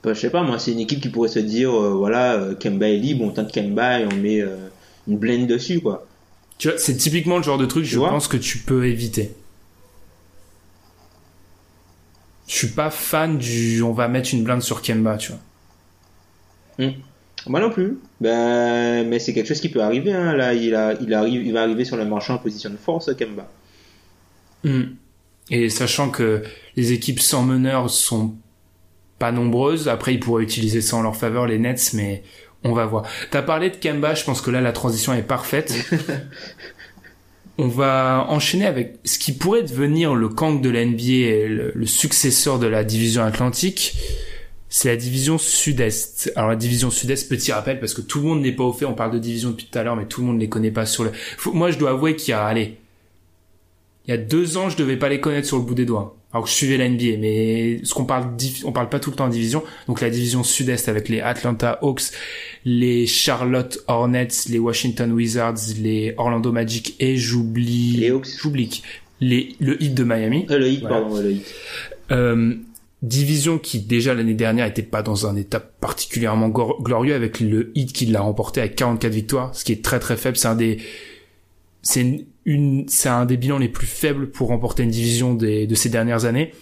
Enfin, 0.00 0.14
je 0.14 0.20
sais 0.20 0.30
pas, 0.30 0.42
moi, 0.42 0.58
c'est 0.58 0.72
une 0.72 0.80
équipe 0.80 1.00
qui 1.00 1.08
pourrait 1.08 1.28
se 1.28 1.40
dire, 1.40 1.70
euh, 1.70 1.90
voilà, 1.90 2.34
euh, 2.34 2.54
Kemba 2.54 2.88
est 2.88 2.98
libre, 2.98 3.24
on 3.24 3.30
tente 3.30 3.52
Kemba 3.52 4.00
et 4.00 4.06
on 4.06 4.14
met 4.14 4.40
euh, 4.40 4.56
une 5.08 5.18
blende 5.18 5.46
dessus, 5.46 5.80
quoi. 5.80 6.06
Tu 6.58 6.68
vois, 6.68 6.78
c'est 6.78 6.96
typiquement 6.96 7.38
le 7.38 7.42
genre 7.42 7.58
de 7.58 7.66
truc, 7.66 7.84
Tu 7.84 7.90
je 7.90 7.98
pense 7.98 8.28
que 8.28 8.36
tu 8.36 8.58
peux 8.58 8.86
éviter. 8.86 9.32
Je 12.48 12.54
suis 12.54 12.68
pas 12.68 12.90
fan 12.90 13.38
du 13.38 13.82
on 13.82 13.92
va 13.92 14.08
mettre 14.08 14.30
une 14.32 14.42
blinde 14.42 14.62
sur 14.62 14.82
Kemba, 14.82 15.18
tu 15.18 15.32
vois. 15.32 16.90
Moi 17.46 17.60
non 17.60 17.70
plus. 17.70 17.98
Ben, 18.20 19.06
mais 19.06 19.18
c'est 19.18 19.32
quelque 19.32 19.46
chose 19.46 19.60
qui 19.60 19.68
peut 19.68 19.82
arriver. 19.82 20.12
Hein. 20.12 20.34
Là, 20.34 20.54
il, 20.54 20.74
a, 20.74 20.94
il, 21.00 21.12
arrive, 21.14 21.46
il 21.46 21.52
va 21.52 21.62
arriver 21.62 21.84
sur 21.84 21.96
le 21.96 22.04
marché 22.04 22.32
en 22.32 22.38
position 22.38 22.70
de 22.70 22.76
force, 22.76 23.14
Kemba. 23.14 23.48
Mm. 24.64 24.82
Et 25.50 25.68
sachant 25.68 26.10
que 26.10 26.42
les 26.76 26.92
équipes 26.92 27.20
sans 27.20 27.42
meneur 27.42 27.90
sont 27.90 28.34
pas 29.18 29.30
nombreuses, 29.30 29.88
après 29.88 30.14
ils 30.14 30.20
pourraient 30.20 30.42
utiliser 30.42 30.80
ça 30.80 30.96
en 30.96 31.02
leur 31.02 31.16
faveur, 31.16 31.46
les 31.46 31.58
Nets, 31.58 31.92
mais 31.94 32.22
on 32.64 32.72
va 32.72 32.86
voir. 32.86 33.04
T'as 33.30 33.42
parlé 33.42 33.70
de 33.70 33.76
Kemba, 33.76 34.14
je 34.14 34.24
pense 34.24 34.40
que 34.40 34.50
là 34.50 34.60
la 34.60 34.72
transition 34.72 35.12
est 35.12 35.22
parfaite. 35.22 35.74
on 37.58 37.66
va 37.66 38.26
enchaîner 38.28 38.66
avec 38.66 39.00
ce 39.04 39.18
qui 39.18 39.32
pourrait 39.32 39.64
devenir 39.64 40.14
le 40.14 40.28
Kang 40.28 40.60
de 40.60 40.70
la 40.70 40.84
NBA, 40.84 41.72
le, 41.74 41.86
successeur 41.86 42.60
de 42.60 42.68
la 42.68 42.84
division 42.84 43.24
Atlantique. 43.24 43.96
C'est 44.68 44.88
la 44.88 44.96
division 44.96 45.38
Sud-Est. 45.38 46.32
Alors 46.36 46.50
la 46.50 46.56
division 46.56 46.90
Sud-Est, 46.90 47.28
petit 47.28 47.50
rappel, 47.50 47.80
parce 47.80 47.94
que 47.94 48.00
tout 48.00 48.20
le 48.20 48.26
monde 48.26 48.42
n'est 48.42 48.52
pas 48.52 48.64
au 48.64 48.72
fait, 48.72 48.84
on 48.84 48.94
parle 48.94 49.12
de 49.12 49.18
division 49.18 49.50
depuis 49.50 49.66
tout 49.66 49.78
à 49.78 49.82
l'heure, 49.82 49.96
mais 49.96 50.06
tout 50.06 50.20
le 50.20 50.28
monde 50.28 50.40
les 50.40 50.48
connaît 50.48 50.70
pas 50.70 50.86
sur 50.86 51.04
le... 51.04 51.10
Moi 51.46 51.70
je 51.72 51.78
dois 51.78 51.90
avouer 51.90 52.14
qu'il 52.14 52.30
y 52.30 52.34
a, 52.34 52.44
allez, 52.44 52.76
il 54.06 54.10
y 54.10 54.14
a 54.14 54.18
deux 54.18 54.56
ans, 54.56 54.70
je 54.70 54.76
devais 54.76 54.96
pas 54.96 55.08
les 55.08 55.20
connaître 55.20 55.48
sur 55.48 55.56
le 55.56 55.64
bout 55.64 55.74
des 55.74 55.84
doigts. 55.84 56.17
Alors 56.32 56.44
que 56.44 56.50
je 56.50 56.54
suivais 56.54 56.76
la 56.76 56.88
NBA, 56.90 57.16
mais 57.18 57.80
ce 57.84 57.94
qu'on 57.94 58.04
parle, 58.04 58.26
on 58.64 58.72
parle 58.72 58.90
pas 58.90 59.00
tout 59.00 59.08
le 59.10 59.16
temps 59.16 59.24
en 59.24 59.30
division. 59.30 59.62
Donc 59.86 60.02
la 60.02 60.10
division 60.10 60.42
Sud-Est 60.42 60.88
avec 60.90 61.08
les 61.08 61.20
Atlanta 61.20 61.78
Hawks, 61.80 62.02
les 62.66 63.06
Charlotte 63.06 63.78
Hornets, 63.88 64.28
les 64.50 64.58
Washington 64.58 65.10
Wizards, 65.12 65.56
les 65.80 66.14
Orlando 66.18 66.52
Magic 66.52 66.96
et 67.00 67.16
j'oublie, 67.16 67.96
Les 67.96 68.10
Hawks. 68.10 68.28
j'oublie 68.42 68.82
les, 69.20 69.56
le 69.58 69.82
Heat 69.82 69.94
de 69.94 70.04
Miami. 70.04 70.46
Euh, 70.50 70.58
le 70.58 70.68
hit, 70.68 70.80
Voilà. 70.82 71.00
pardon, 71.00 71.20
le 71.20 71.32
hit. 71.32 71.54
Euh, 72.10 72.54
division 73.00 73.58
qui 73.58 73.80
déjà 73.80 74.12
l'année 74.12 74.34
dernière 74.34 74.66
était 74.66 74.82
pas 74.82 75.02
dans 75.02 75.26
un 75.26 75.34
état 75.36 75.60
particulièrement 75.60 76.48
glorieux 76.50 77.14
avec 77.14 77.40
le 77.40 77.72
hit 77.74 77.92
qui 77.92 78.06
l'a 78.06 78.20
remporté 78.20 78.60
avec 78.60 78.76
44 78.76 79.12
victoires, 79.12 79.54
ce 79.54 79.64
qui 79.64 79.72
est 79.72 79.82
très 79.82 79.98
très 79.98 80.16
faible. 80.16 80.36
C'est 80.36 80.48
un 80.48 80.56
des, 80.56 80.78
c'est 81.80 82.02
une, 82.02 82.24
une- 82.48 82.88
c'est 82.88 83.08
un 83.08 83.26
des 83.26 83.36
bilans 83.36 83.58
les 83.58 83.68
plus 83.68 83.86
faibles 83.86 84.30
pour 84.30 84.48
remporter 84.48 84.82
une 84.82 84.90
division 84.90 85.34
des, 85.34 85.66
de 85.66 85.74
ces 85.74 85.88
dernières 85.90 86.24
années. 86.24 86.52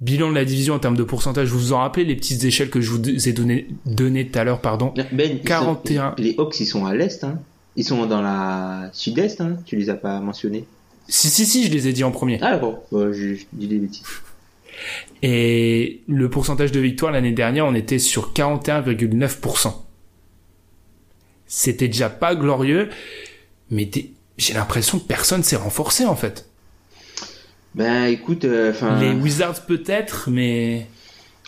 Bilan 0.00 0.30
de 0.30 0.34
la 0.34 0.44
division 0.46 0.74
en 0.74 0.78
termes 0.78 0.96
de 0.96 1.02
pourcentage, 1.02 1.48
vous 1.48 1.58
vous 1.58 1.72
en 1.72 1.78
rappelez 1.80 2.04
les 2.06 2.16
petites 2.16 2.42
échelles 2.44 2.70
que 2.70 2.80
je 2.80 2.90
vous 2.90 3.28
ai 3.28 3.32
donné, 3.32 3.66
donné 3.84 4.26
tout 4.26 4.38
à 4.38 4.44
l'heure, 4.44 4.60
pardon? 4.60 4.94
Ben, 5.12 5.30
ils 5.32 5.38
sont- 5.38 5.44
41. 5.44 6.14
les 6.16 6.34
Hawks, 6.38 6.58
ils 6.60 6.66
sont 6.66 6.86
à 6.86 6.94
l'est. 6.94 7.22
Hein. 7.24 7.38
Ils 7.76 7.84
sont 7.84 8.06
dans 8.06 8.22
la 8.22 8.88
sud-est. 8.94 9.40
Hein. 9.42 9.58
Tu 9.66 9.76
les 9.76 9.90
as 9.90 9.94
pas 9.96 10.20
mentionnés. 10.20 10.64
Si, 11.08 11.28
si, 11.28 11.44
si, 11.44 11.66
je 11.66 11.72
les 11.72 11.88
ai 11.88 11.92
dit 11.92 12.04
en 12.04 12.12
premier. 12.12 12.38
Ah. 12.40 12.56
Bon, 12.56 12.78
je, 12.92 13.34
je 13.34 13.44
dis 13.52 13.66
des 13.66 13.76
bêtises. 13.78 14.04
Et 15.22 16.00
le 16.08 16.30
pourcentage 16.30 16.72
de 16.72 16.80
victoire 16.80 17.12
l'année 17.12 17.32
dernière, 17.32 17.66
on 17.66 17.74
était 17.74 17.98
sur 17.98 18.32
41,9%. 18.32 19.74
C'était 21.46 21.88
déjà 21.88 22.08
pas 22.08 22.34
glorieux, 22.36 22.88
mais 23.70 23.84
des- 23.84 24.12
j'ai 24.40 24.54
l'impression 24.54 24.98
que 24.98 25.04
personne 25.04 25.42
s'est 25.42 25.56
renforcé 25.56 26.04
en 26.06 26.16
fait. 26.16 26.46
Ben, 27.74 28.06
écoute, 28.06 28.44
euh. 28.44 28.72
Les 29.00 29.12
Wizards 29.12 29.64
peut-être, 29.66 30.28
mais 30.30 30.86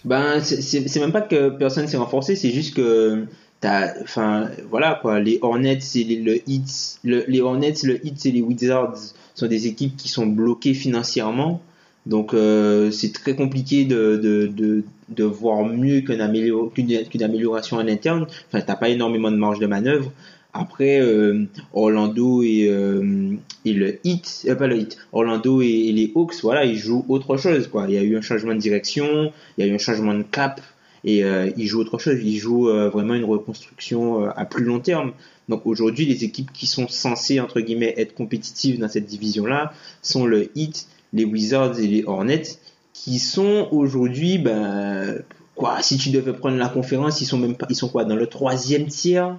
Ben, 0.05 0.41
c'est- 0.41 0.97
même 1.01 1.13
pas 1.13 1.21
que 1.21 1.49
personne 1.51 1.87
s'est 1.89 1.97
renforcé, 1.97 2.37
c'est 2.37 2.51
juste 2.51 2.75
que 2.75 3.25
t'as, 3.61 3.93
enfin, 4.03 4.51
voilà 4.71 4.99
quoi, 5.01 5.21
les 5.21 5.39
Hornets 5.43 5.79
et 5.95 6.05
les, 6.05 6.17
le 6.17 6.37
Heat, 6.49 6.99
le- 7.05 7.25
les 7.29 7.41
Hornets, 7.41 7.75
le 7.85 8.05
Heat 8.05 8.27
et 8.27 8.33
les 8.33 8.43
Wizards 8.43 8.97
sont 9.35 9.47
des 9.47 9.67
équipes 9.67 9.97
qui 9.97 10.09
sont 10.09 10.27
bloquées 10.27 10.75
financièrement, 10.75 11.61
donc 12.07 12.35
euh, 12.35 12.91
c'est 12.91 13.13
très 13.13 13.35
compliqué 13.37 13.85
de, 13.85 14.17
de, 14.17 14.47
de, 14.49 14.83
de 15.09 15.25
voir 15.25 15.65
mieux 15.65 16.01
qu'une 16.01 16.21
amélior- 16.21 16.73
qu'une 16.73 17.05
qu'une 17.09 17.23
amélioration 17.23 17.79
à 17.79 17.85
l'interne. 17.85 18.27
Enfin, 18.49 18.61
t'as 18.65 18.75
pas 18.77 18.89
énormément 18.89 19.31
de 19.31 19.37
marge 19.37 19.61
de 19.61 19.67
manœuvre. 19.67 20.11
Après, 20.55 21.01
euh, 21.01 21.47
Orlando 21.73 22.43
et, 22.43 22.69
euh, 22.69 23.37
Heat, 23.65 24.45
euh, 24.47 24.55
pas 24.55 24.67
le 24.67 24.77
Heat, 24.77 24.99
Orlando 25.13 25.63
et, 25.63 25.93
les 25.93 26.13
Hawks, 26.15 26.35
voilà, 26.43 26.67
ils 26.67 26.77
jouent 26.77 27.07
autre 27.09 27.39
chose. 27.39 27.71
Il 27.89 27.95
y 27.95 27.99
a 27.99 28.03
eu 28.03 28.17
un 28.19 28.21
changement 28.21 28.55
de 28.55 28.61
direction, 28.61 29.33
il 29.57 29.65
y 29.65 29.69
a 29.69 29.73
eu 29.73 29.75
un 29.75 29.79
changement 29.79 30.13
de 30.13 30.23
cap, 30.23 30.61
et 31.05 31.25
euh, 31.25 31.51
ils 31.57 31.67
jouent 31.67 31.81
autre 31.81 31.99
chose. 31.99 32.19
Ils 32.23 32.39
jouent 32.39 32.69
vraiment 32.91 33.15
une 33.15 33.25
reconstruction 33.25 34.29
à 34.29 34.45
plus 34.45 34.65
long 34.65 34.79
terme. 34.79 35.13
Donc 35.49 35.67
aujourd'hui, 35.67 36.05
les 36.05 36.23
équipes 36.23 36.53
qui 36.53 36.67
sont 36.67 36.87
censées, 36.87 37.41
entre 37.41 37.61
guillemets, 37.61 37.95
être 37.97 38.15
compétitives 38.15 38.79
dans 38.79 38.89
cette 38.89 39.07
division-là 39.07 39.73
sont 40.03 40.27
le 40.27 40.51
Heat, 40.55 40.87
les 41.15 41.25
Wizards 41.25 41.81
et 41.81 41.87
les 41.87 42.05
Hornets, 42.05 42.59
qui 42.93 43.19
sont 43.19 43.69
aujourd'hui, 43.71 44.37
ben, 44.37 45.23
quoi, 45.55 45.81
si 45.81 45.97
tu 45.97 46.11
devais 46.11 46.35
prendre 46.35 46.59
la 46.59 46.69
conférence, 46.69 47.23
ils 47.23 47.27
sont 47.27 47.39
même 47.39 47.57
pas, 47.57 47.67
ils 47.71 47.77
sont 47.77 47.89
quoi, 47.89 48.05
dans 48.05 48.17
le 48.17 48.27
troisième 48.27 48.87
tiers? 48.87 49.37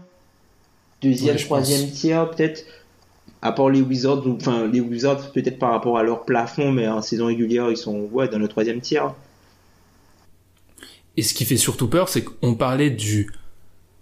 Deuxième, 1.03 1.35
Ouais, 1.35 1.41
troisième 1.43 1.81
pense. 1.89 1.99
tiers, 1.99 2.31
peut-être? 2.31 2.65
À 3.41 3.51
part 3.51 3.69
les 3.69 3.81
Wizards, 3.81 4.25
ou- 4.25 4.37
enfin, 4.39 4.67
les 4.67 4.79
Wizards, 4.79 5.31
peut-être 5.33 5.59
par 5.59 5.71
rapport 5.71 5.97
à 5.97 6.03
leur 6.03 6.23
plafond, 6.23 6.71
mais 6.71 6.87
en 6.87 7.01
saison 7.01 7.25
régulière, 7.27 7.69
ils 7.69 7.77
sont, 7.77 8.07
ouais, 8.11 8.27
dans 8.29 8.39
le 8.39 8.47
troisième 8.47 8.79
tiers. 8.81 9.13
et 11.15 11.21
ce 11.21 11.33
qui 11.35 11.45
fait 11.45 11.57
surtout 11.57 11.87
peur, 11.87 12.09
c'est 12.09 12.23
qu'on 12.23 12.55
parlait 12.55 12.89
du 12.89 13.31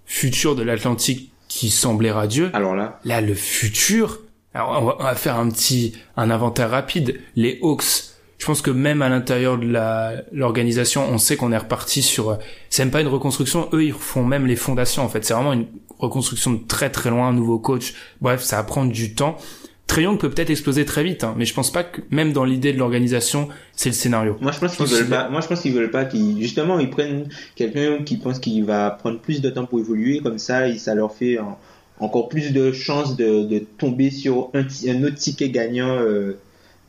futur 0.06 0.56
de 0.56 0.64
l'Atlantique 0.64 1.32
qui 1.50 1.70
semblait 1.70 2.12
radieux. 2.12 2.50
Alors 2.54 2.74
là, 2.76 3.00
Là, 3.04 3.20
le 3.20 3.34
futur. 3.34 4.20
Alors, 4.54 4.82
on 4.82 4.86
va, 4.86 4.96
on 5.00 5.04
va 5.04 5.16
faire 5.16 5.36
un 5.38 5.50
petit, 5.50 5.94
un 6.16 6.30
inventaire 6.32 6.70
rapide. 6.70 7.20
Les 7.36 7.60
Hawks. 7.62 8.11
Je 8.42 8.48
pense 8.48 8.64
que 8.64 8.72
même 8.72 9.04
à 9.04 9.10
l'intérieur 9.10 9.60
de 9.60 9.68
la, 9.68 10.24
l'organisation, 10.32 11.08
on 11.08 11.20
sait 11.20 11.36
qu'on 11.36 11.52
est 11.52 11.58
reparti 11.60 12.02
sur, 12.02 12.40
c'est 12.72 12.84
même 12.84 12.90
pas 12.92 13.02
une 13.02 13.08
reconstruction. 13.08 13.70
Eux, 13.72 13.84
ils 13.84 13.94
font 13.94 14.24
même 14.24 14.48
les 14.48 14.56
fondations, 14.56 15.04
en 15.04 15.10
fait. 15.10 15.24
C'est 15.24 15.36
vraiment 15.36 15.54
une 15.54 15.68
reconstruction 16.00 16.52
de 16.54 16.60
très 16.68 16.90
très 16.90 17.12
loin, 17.12 17.28
un 17.28 17.34
nouveau 17.34 17.60
coach. 17.60 17.94
Bref, 18.20 18.42
ça 18.42 18.56
va 18.56 18.64
prendre 18.64 18.92
du 18.92 19.14
temps. 19.14 19.38
Trayon 19.86 20.18
peut 20.18 20.32
peut-être 20.32 20.50
exploser 20.50 20.86
très 20.86 21.04
vite, 21.04 21.24
hein, 21.24 21.36
mais 21.38 21.46
je 21.46 21.54
pense 21.54 21.72
pas 21.72 21.84
que 21.84 22.02
même 22.10 22.34
dans 22.34 22.44
l'idée 22.44 22.74
de 22.74 22.80
l'organisation, 22.80 23.48
c'est 23.76 23.90
le 23.90 23.94
scénario. 23.96 24.38
Moi, 24.42 24.52
je 24.52 24.60
pense 24.60 24.76
qu'ils 24.76 24.88
veulent 24.88 25.10
pas. 25.10 25.30
Moi, 25.30 25.42
je 25.42 25.48
pense 25.48 25.62
qu'ils 25.62 25.74
veulent 25.76 25.92
pas 25.92 26.06
qu'ils, 26.06 26.42
justement, 26.42 26.80
ils 26.80 26.90
prennent 26.90 27.30
quelqu'un 27.56 28.00
qui 28.04 28.18
pense 28.18 28.40
qu'il 28.40 28.64
va 28.66 28.90
prendre 28.90 29.20
plus 29.20 29.42
de 29.42 29.52
temps 29.52 29.66
pour 29.68 29.78
évoluer, 29.80 30.20
comme 30.20 30.40
ça, 30.40 30.68
et 30.68 30.80
ça 30.80 30.96
leur 30.96 31.14
fait 31.14 31.38
en- 31.38 31.60
encore 32.00 32.28
plus 32.28 32.54
de 32.54 32.72
chances 32.72 33.16
de, 33.16 33.44
de 33.44 33.60
tomber 33.78 34.10
sur 34.10 34.50
un, 34.56 34.64
autre 35.04 35.16
ticket 35.18 35.50
gagnant, 35.50 35.98
euh, 36.00 36.40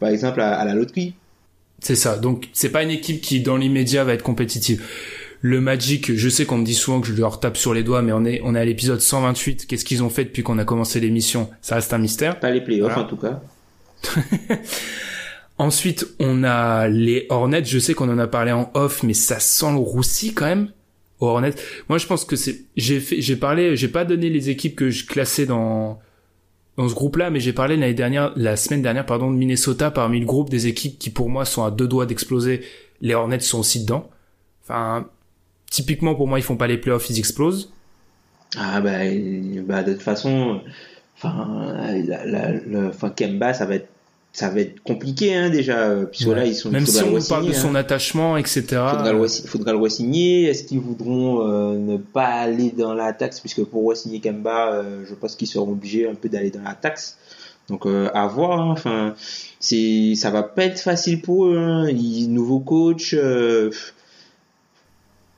par 0.00 0.08
exemple, 0.08 0.40
à, 0.40 0.54
à 0.54 0.64
la 0.64 0.74
loterie. 0.74 1.12
C'est 1.82 1.96
ça. 1.96 2.16
Donc 2.16 2.48
c'est 2.52 2.70
pas 2.70 2.82
une 2.82 2.90
équipe 2.90 3.20
qui 3.20 3.40
dans 3.40 3.56
l'immédiat 3.56 4.04
va 4.04 4.14
être 4.14 4.22
compétitive. 4.22 4.82
Le 5.40 5.60
Magic, 5.60 6.14
je 6.14 6.28
sais 6.28 6.46
qu'on 6.46 6.58
me 6.58 6.64
dit 6.64 6.74
souvent 6.74 7.00
que 7.00 7.08
je 7.08 7.14
leur 7.14 7.40
tape 7.40 7.56
sur 7.56 7.74
les 7.74 7.82
doigts, 7.82 8.00
mais 8.02 8.12
on 8.12 8.24
est 8.24 8.40
on 8.44 8.54
est 8.54 8.60
à 8.60 8.64
l'épisode 8.64 9.00
128. 9.00 9.66
Qu'est-ce 9.66 9.84
qu'ils 9.84 10.04
ont 10.04 10.08
fait 10.10 10.24
depuis 10.24 10.44
qu'on 10.44 10.58
a 10.58 10.64
commencé 10.64 11.00
l'émission? 11.00 11.50
Ça 11.60 11.74
reste 11.74 11.92
un 11.92 11.98
mystère. 11.98 12.38
Pas 12.38 12.50
les 12.52 12.60
playoffs, 12.60 12.92
Voilà. 12.92 13.06
en 13.06 13.08
tout 13.08 13.16
cas. 13.16 13.40
Ensuite, 15.58 16.06
on 16.18 16.44
a 16.44 16.88
les 16.88 17.26
Hornets. 17.28 17.64
Je 17.64 17.78
sais 17.78 17.94
qu'on 17.94 18.08
en 18.08 18.18
a 18.18 18.26
parlé 18.26 18.52
en 18.52 18.70
off, 18.74 19.02
mais 19.02 19.14
ça 19.14 19.38
sent 19.40 19.70
le 19.72 19.78
roussi 19.78 20.32
quand 20.34 20.46
même. 20.46 20.68
Aux 21.20 21.26
Hornets. 21.26 21.54
Moi, 21.88 21.98
je 21.98 22.06
pense 22.06 22.24
que 22.24 22.36
c'est. 22.36 22.62
J'ai 22.76 23.00
fait. 23.00 23.20
J'ai 23.20 23.36
parlé. 23.36 23.76
J'ai 23.76 23.88
pas 23.88 24.04
donné 24.04 24.28
les 24.30 24.48
équipes 24.50 24.74
que 24.76 24.90
je 24.90 25.06
classais 25.06 25.46
dans 25.46 25.98
dans 26.76 26.88
ce 26.88 26.94
groupe-là, 26.94 27.30
mais 27.30 27.40
j'ai 27.40 27.52
parlé 27.52 27.76
l'année 27.76 27.94
dernière, 27.94 28.32
la 28.36 28.56
semaine 28.56 28.82
dernière, 28.82 29.04
pardon, 29.04 29.30
de 29.30 29.36
Minnesota 29.36 29.90
parmi 29.90 30.20
le 30.20 30.26
groupe 30.26 30.48
des 30.48 30.66
équipes 30.66 30.98
qui 30.98 31.10
pour 31.10 31.28
moi 31.28 31.44
sont 31.44 31.64
à 31.64 31.70
deux 31.70 31.86
doigts 31.86 32.06
d'exploser. 32.06 32.62
Les 33.00 33.14
Hornets 33.14 33.40
sont 33.40 33.60
aussi 33.60 33.82
dedans. 33.82 34.08
Enfin, 34.62 35.08
typiquement 35.70 36.14
pour 36.14 36.28
moi, 36.28 36.38
ils 36.38 36.42
font 36.42 36.56
pas 36.56 36.66
les 36.66 36.78
playoffs, 36.78 37.10
ils 37.10 37.18
explosent. 37.18 37.72
Ah 38.56 38.80
bah, 38.80 38.98
bah 39.66 39.82
de 39.82 39.92
toute 39.92 40.02
façon, 40.02 40.60
enfin, 41.16 41.74
le, 41.90 42.88
enfin 42.88 43.10
Kemba, 43.10 43.54
ça 43.54 43.66
va 43.66 43.76
être 43.76 43.88
ça 44.34 44.48
va 44.48 44.60
être 44.60 44.82
compliqué 44.82 45.34
hein, 45.34 45.50
déjà 45.50 45.88
euh, 45.88 46.06
puisque 46.06 46.28
Ouais. 46.28 46.34
là 46.36 46.46
ils 46.46 46.54
sont 46.54 46.70
Même 46.70 46.86
si 46.86 47.02
on 47.02 47.14
le 47.14 47.28
parle 47.28 47.44
de 47.44 47.50
re-signer, 47.50 47.54
son 47.54 47.74
hein. 47.74 47.80
attachement, 47.80 48.36
etc. 48.38 48.62
faudra 48.68 49.12
le, 49.12 49.28
faudra 49.28 49.72
le 49.72 49.78
re-signer 49.78 50.44
est-ce 50.44 50.64
qu'ils 50.64 50.80
voudront 50.80 51.46
euh, 51.46 51.76
ne 51.76 51.98
pas 51.98 52.24
aller 52.28 52.70
dans 52.70 52.94
la 52.94 53.12
taxe? 53.12 53.40
Puisque 53.40 53.62
pour 53.64 53.90
re-signer 53.90 54.20
Kemba 54.20 54.72
euh, 54.72 55.04
je 55.08 55.14
pense 55.14 55.36
qu'ils 55.36 55.48
seront 55.48 55.72
obligés 55.72 56.08
un 56.08 56.14
peu 56.14 56.28
d'aller 56.30 56.50
dans 56.50 56.62
la 56.62 56.74
taxe 56.74 57.18
donc 57.68 57.84
euh, 57.86 58.08
à 58.14 58.26
voir 58.26 58.58
hein. 58.60 58.70
enfin 58.72 59.14
c'est 59.60 60.14
ça 60.16 60.30
va 60.30 60.42
pas 60.42 60.64
être 60.64 60.80
facile 60.80 61.20
pour 61.20 61.46
eux 61.46 61.58
hein. 61.58 61.88
Ils- 61.90 62.28
nouveau 62.32 62.58
coach 62.60 63.14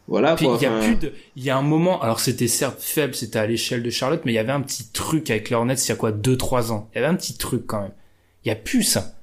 voilà 0.07 0.37
Puis 0.37 0.47
quoi 0.47 0.57
il 0.61 0.63
y 0.63 0.67
a 0.67 0.73
enfin, 0.77 0.87
plus 0.87 0.97
de, 0.97 1.13
il 1.37 1.43
y 1.45 1.51
a 1.51 1.57
un 1.57 1.63
moment, 1.63 2.01
alors 2.03 2.21
c'était 2.21 2.47
certes 2.47 2.81
faible, 2.81 3.15
c'était 3.15 3.39
à 3.39 3.47
l'échelle 3.47 3.83
de 3.83 3.89
Charlotte, 3.89 4.21
mais 4.27 4.33
il 4.33 4.35
y 4.35 4.39
avait 4.39 4.53
un 4.53 4.61
petit 4.61 4.85
truc 4.93 5.31
avec 5.31 5.49
les 5.49 5.57
Hornets 5.57 5.75
il 5.75 5.89
y 5.89 5.93
a 5.93 5.97
quoi, 5.97 6.13
deux, 6.13 6.37
trois 6.37 6.73
ans. 6.73 6.89
Il 6.93 6.97
y 6.97 6.99
avait 6.99 7.07
un 7.11 7.15
petit 7.17 7.39
truc 7.39 7.63
quand 7.67 7.81
même. 7.81 7.93
Il 8.45 8.49
y 8.49 8.51
a 8.51 8.57
plus 8.57 8.83
ça. 8.83 9.15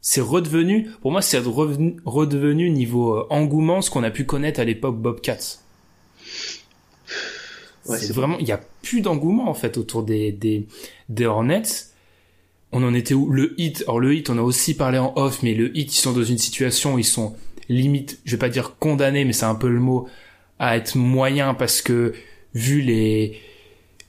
C'est 0.00 0.20
redevenu, 0.20 0.88
pour 1.00 1.12
moi, 1.12 1.22
c'est 1.22 1.38
redevenu 1.38 2.70
niveau 2.70 3.14
euh, 3.14 3.26
engouement 3.30 3.80
ce 3.82 3.90
qu'on 3.90 4.02
a 4.02 4.10
pu 4.10 4.24
connaître 4.24 4.58
à 4.60 4.64
l'époque 4.64 4.98
Bobcats. 4.98 5.58
Ouais, 7.86 7.98
c'est 7.98 8.12
vraiment, 8.12 8.38
il 8.38 8.46
y 8.46 8.52
a 8.52 8.60
plus 8.82 9.00
d'engouement 9.00 9.48
en 9.48 9.54
fait 9.54 9.76
autour 9.76 10.02
des 10.02 10.32
des 10.32 10.66
des 11.08 11.26
Hornets. 11.26 11.62
On 12.72 12.82
en 12.82 12.94
était 12.94 13.14
où? 13.14 13.30
Le 13.30 13.60
hit. 13.60 13.82
Alors 13.82 14.00
le 14.00 14.14
hit, 14.14 14.30
on 14.30 14.38
a 14.38 14.42
aussi 14.42 14.74
parlé 14.74 14.98
en 14.98 15.12
off, 15.16 15.42
mais 15.42 15.54
le 15.54 15.76
hit, 15.76 15.94
ils 15.94 16.00
sont 16.00 16.12
dans 16.12 16.22
une 16.22 16.38
situation 16.38 16.94
où 16.94 16.98
ils 16.98 17.04
sont 17.04 17.36
limite, 17.68 18.20
je 18.24 18.32
vais 18.32 18.38
pas 18.38 18.48
dire 18.48 18.76
condamnés, 18.78 19.24
mais 19.24 19.32
c'est 19.32 19.44
un 19.44 19.54
peu 19.54 19.68
le 19.68 19.80
mot, 19.80 20.08
à 20.58 20.76
être 20.76 20.96
moyen 20.96 21.54
parce 21.54 21.82
que 21.82 22.12
vu 22.54 22.80
les 22.80 23.40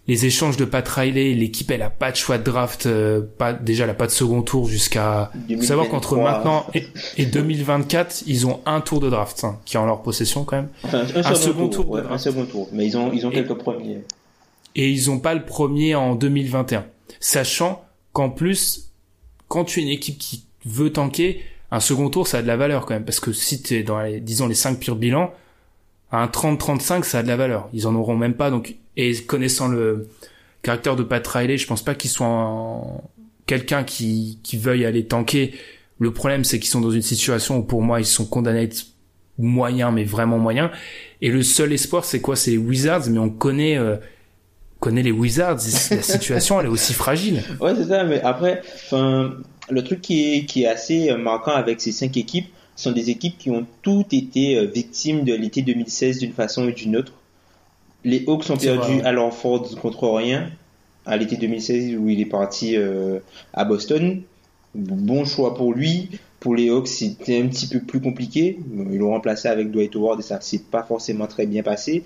les 0.07 0.25
échanges 0.25 0.57
de 0.57 0.65
Pat 0.65 0.85
Riley, 0.87 1.33
l'équipe 1.33 1.71
elle 1.71 1.81
a 1.81 1.89
pas 1.89 2.11
de 2.11 2.17
choix 2.17 2.37
de 2.37 2.43
draft, 2.43 2.85
euh, 2.87 3.21
pas 3.37 3.53
déjà 3.53 3.85
elle 3.85 3.89
a 3.89 3.93
pas 3.93 4.05
de 4.07 4.11
second 4.11 4.41
tour 4.41 4.67
jusqu'à 4.67 5.31
faut 5.55 5.61
savoir 5.61 5.87
qu'entre 5.89 6.15
2023. 6.15 6.31
maintenant 6.39 6.65
et, 6.73 6.83
et 7.17 7.25
2024, 7.25 8.23
ils 8.27 8.45
ont 8.45 8.59
un 8.65 8.81
tour 8.81 8.99
de 8.99 9.09
draft 9.09 9.43
hein, 9.45 9.59
qui 9.65 9.77
est 9.77 9.79
en 9.79 9.85
leur 9.85 10.01
possession 10.01 10.43
quand 10.43 10.57
même. 10.57 10.69
enfin, 10.83 10.99
un, 10.99 11.19
un 11.19 11.23
second, 11.23 11.35
second 11.35 11.67
tour, 11.69 11.89
ouais, 11.91 12.01
un 12.09 12.17
second 12.17 12.45
tour 12.45 12.67
mais 12.73 12.85
ils 12.85 12.97
ont 12.97 13.11
ils 13.13 13.25
ont 13.25 13.31
Et- 13.31 13.35
quelques 13.35 13.53
premiers 13.57 14.03
et 14.75 14.89
ils 14.89 15.09
ont 15.11 15.19
pas 15.19 15.35
le 15.35 15.45
premier 15.45 15.93
en 15.95 16.15
2021. 16.15 16.85
Sachant 17.19 17.85
qu'en 18.11 18.29
plus, 18.31 18.89
quand 19.47 19.65
tu 19.65 19.79
es 19.79 19.83
une 19.83 19.89
équipe 19.89 20.17
qui 20.17 20.45
veut 20.65 20.91
tanker, 20.91 21.41
un 21.71 21.79
second 21.79 22.09
tour, 22.09 22.27
ça 22.27 22.39
a 22.39 22.41
de 22.41 22.47
la 22.47 22.57
valeur 22.57 22.85
quand 22.87 22.95
même. 22.95 23.05
Parce 23.05 23.19
que 23.19 23.31
si 23.33 23.61
tu 23.61 23.75
es 23.75 23.83
dans 23.83 24.01
les, 24.01 24.19
disons, 24.19 24.47
les 24.47 24.55
5 24.55 24.79
purs 24.79 24.95
bilans, 24.95 25.31
un 26.13 26.27
30-35, 26.27 27.03
ça 27.03 27.19
a 27.19 27.23
de 27.23 27.27
la 27.27 27.35
valeur. 27.35 27.69
Ils 27.73 27.87
en 27.87 27.95
auront 27.95 28.15
même 28.15 28.35
pas. 28.35 28.49
Donc, 28.51 28.75
et 28.97 29.13
connaissant 29.23 29.67
le 29.67 30.07
caractère 30.61 30.95
de 30.95 31.03
Pat 31.03 31.25
Riley, 31.27 31.57
je 31.57 31.67
pense 31.67 31.83
pas 31.83 31.95
qu'ils 31.95 32.09
soient 32.11 32.27
en- 32.27 33.03
quelqu'un 33.47 33.83
qui, 33.83 34.39
qui 34.43 34.57
veuille 34.57 34.85
aller 34.85 35.05
tanker. 35.05 35.53
Le 35.99 36.11
problème, 36.13 36.43
c'est 36.43 36.59
qu'ils 36.59 36.69
sont 36.69 36.81
dans 36.81 36.91
une 36.91 37.01
situation 37.01 37.57
où 37.57 37.63
pour 37.63 37.81
moi, 37.81 37.99
ils 37.99 38.05
sont 38.05 38.25
condamnés 38.25 38.59
à 38.59 38.63
être 38.63 38.85
moyens, 39.39 39.91
mais 39.93 40.03
vraiment 40.03 40.37
moyens. 40.37 40.69
Et 41.21 41.29
le 41.29 41.41
seul 41.43 41.73
espoir, 41.73 42.05
c'est 42.05 42.21
quoi? 42.21 42.35
C'est 42.35 42.51
les 42.51 42.57
Wizards, 42.57 43.09
mais 43.09 43.19
on 43.19 43.29
connaît, 43.29 43.77
euh, 43.77 43.95
connaît 44.79 45.01
les 45.03 45.11
Wizards, 45.11 45.59
la 45.91 46.01
situation 46.01 46.59
elle 46.59 46.67
est 46.67 46.69
aussi 46.69 46.93
fragile. 46.93 47.41
Ouais, 47.59 47.73
c'est 47.75 47.85
ça, 47.87 48.03
mais 48.03 48.21
après, 48.21 48.61
enfin, 48.85 49.33
le 49.69 49.83
truc 49.83 50.01
qui 50.01 50.35
est, 50.37 50.45
qui 50.45 50.63
est 50.63 50.67
assez 50.67 51.11
marquant 51.15 51.51
avec 51.53 51.81
ces 51.81 51.91
cinq 51.91 52.15
équipes, 52.17 52.47
sont 52.75 52.91
des 52.91 53.09
équipes 53.09 53.37
qui 53.37 53.49
ont 53.51 53.65
toutes 53.81 54.13
été 54.13 54.57
euh, 54.57 54.65
victimes 54.65 55.23
de 55.23 55.33
l'été 55.33 55.61
2016 55.61 56.19
d'une 56.19 56.33
façon 56.33 56.67
ou 56.67 56.71
d'une 56.71 56.95
autre. 56.95 57.13
Les 58.03 58.23
Hawks 58.27 58.49
ont 58.49 58.57
perdu 58.57 58.99
vrai. 58.99 59.03
à 59.03 59.11
Langford 59.11 59.75
contre 59.81 60.09
rien 60.09 60.49
à 61.05 61.17
l'été 61.17 61.37
2016 61.37 61.95
où 61.97 62.09
il 62.09 62.19
est 62.21 62.25
parti 62.25 62.75
euh, 62.75 63.19
à 63.53 63.65
Boston. 63.65 64.21
Bon 64.75 65.25
choix 65.25 65.53
pour 65.55 65.73
lui. 65.73 66.09
Pour 66.39 66.55
les 66.55 66.69
Hawks, 66.69 66.87
c'était 66.87 67.39
un 67.39 67.47
petit 67.47 67.67
peu 67.67 67.79
plus 67.79 68.01
compliqué. 68.01 68.59
Ils 68.91 68.97
l'ont 68.97 69.11
remplacé 69.11 69.47
avec 69.47 69.71
Dwight 69.71 69.95
Howard 69.95 70.19
et 70.19 70.23
ça 70.23 70.41
s'est 70.41 70.63
pas 70.69 70.83
forcément 70.83 71.27
très 71.27 71.45
bien 71.45 71.63
passé. 71.63 72.03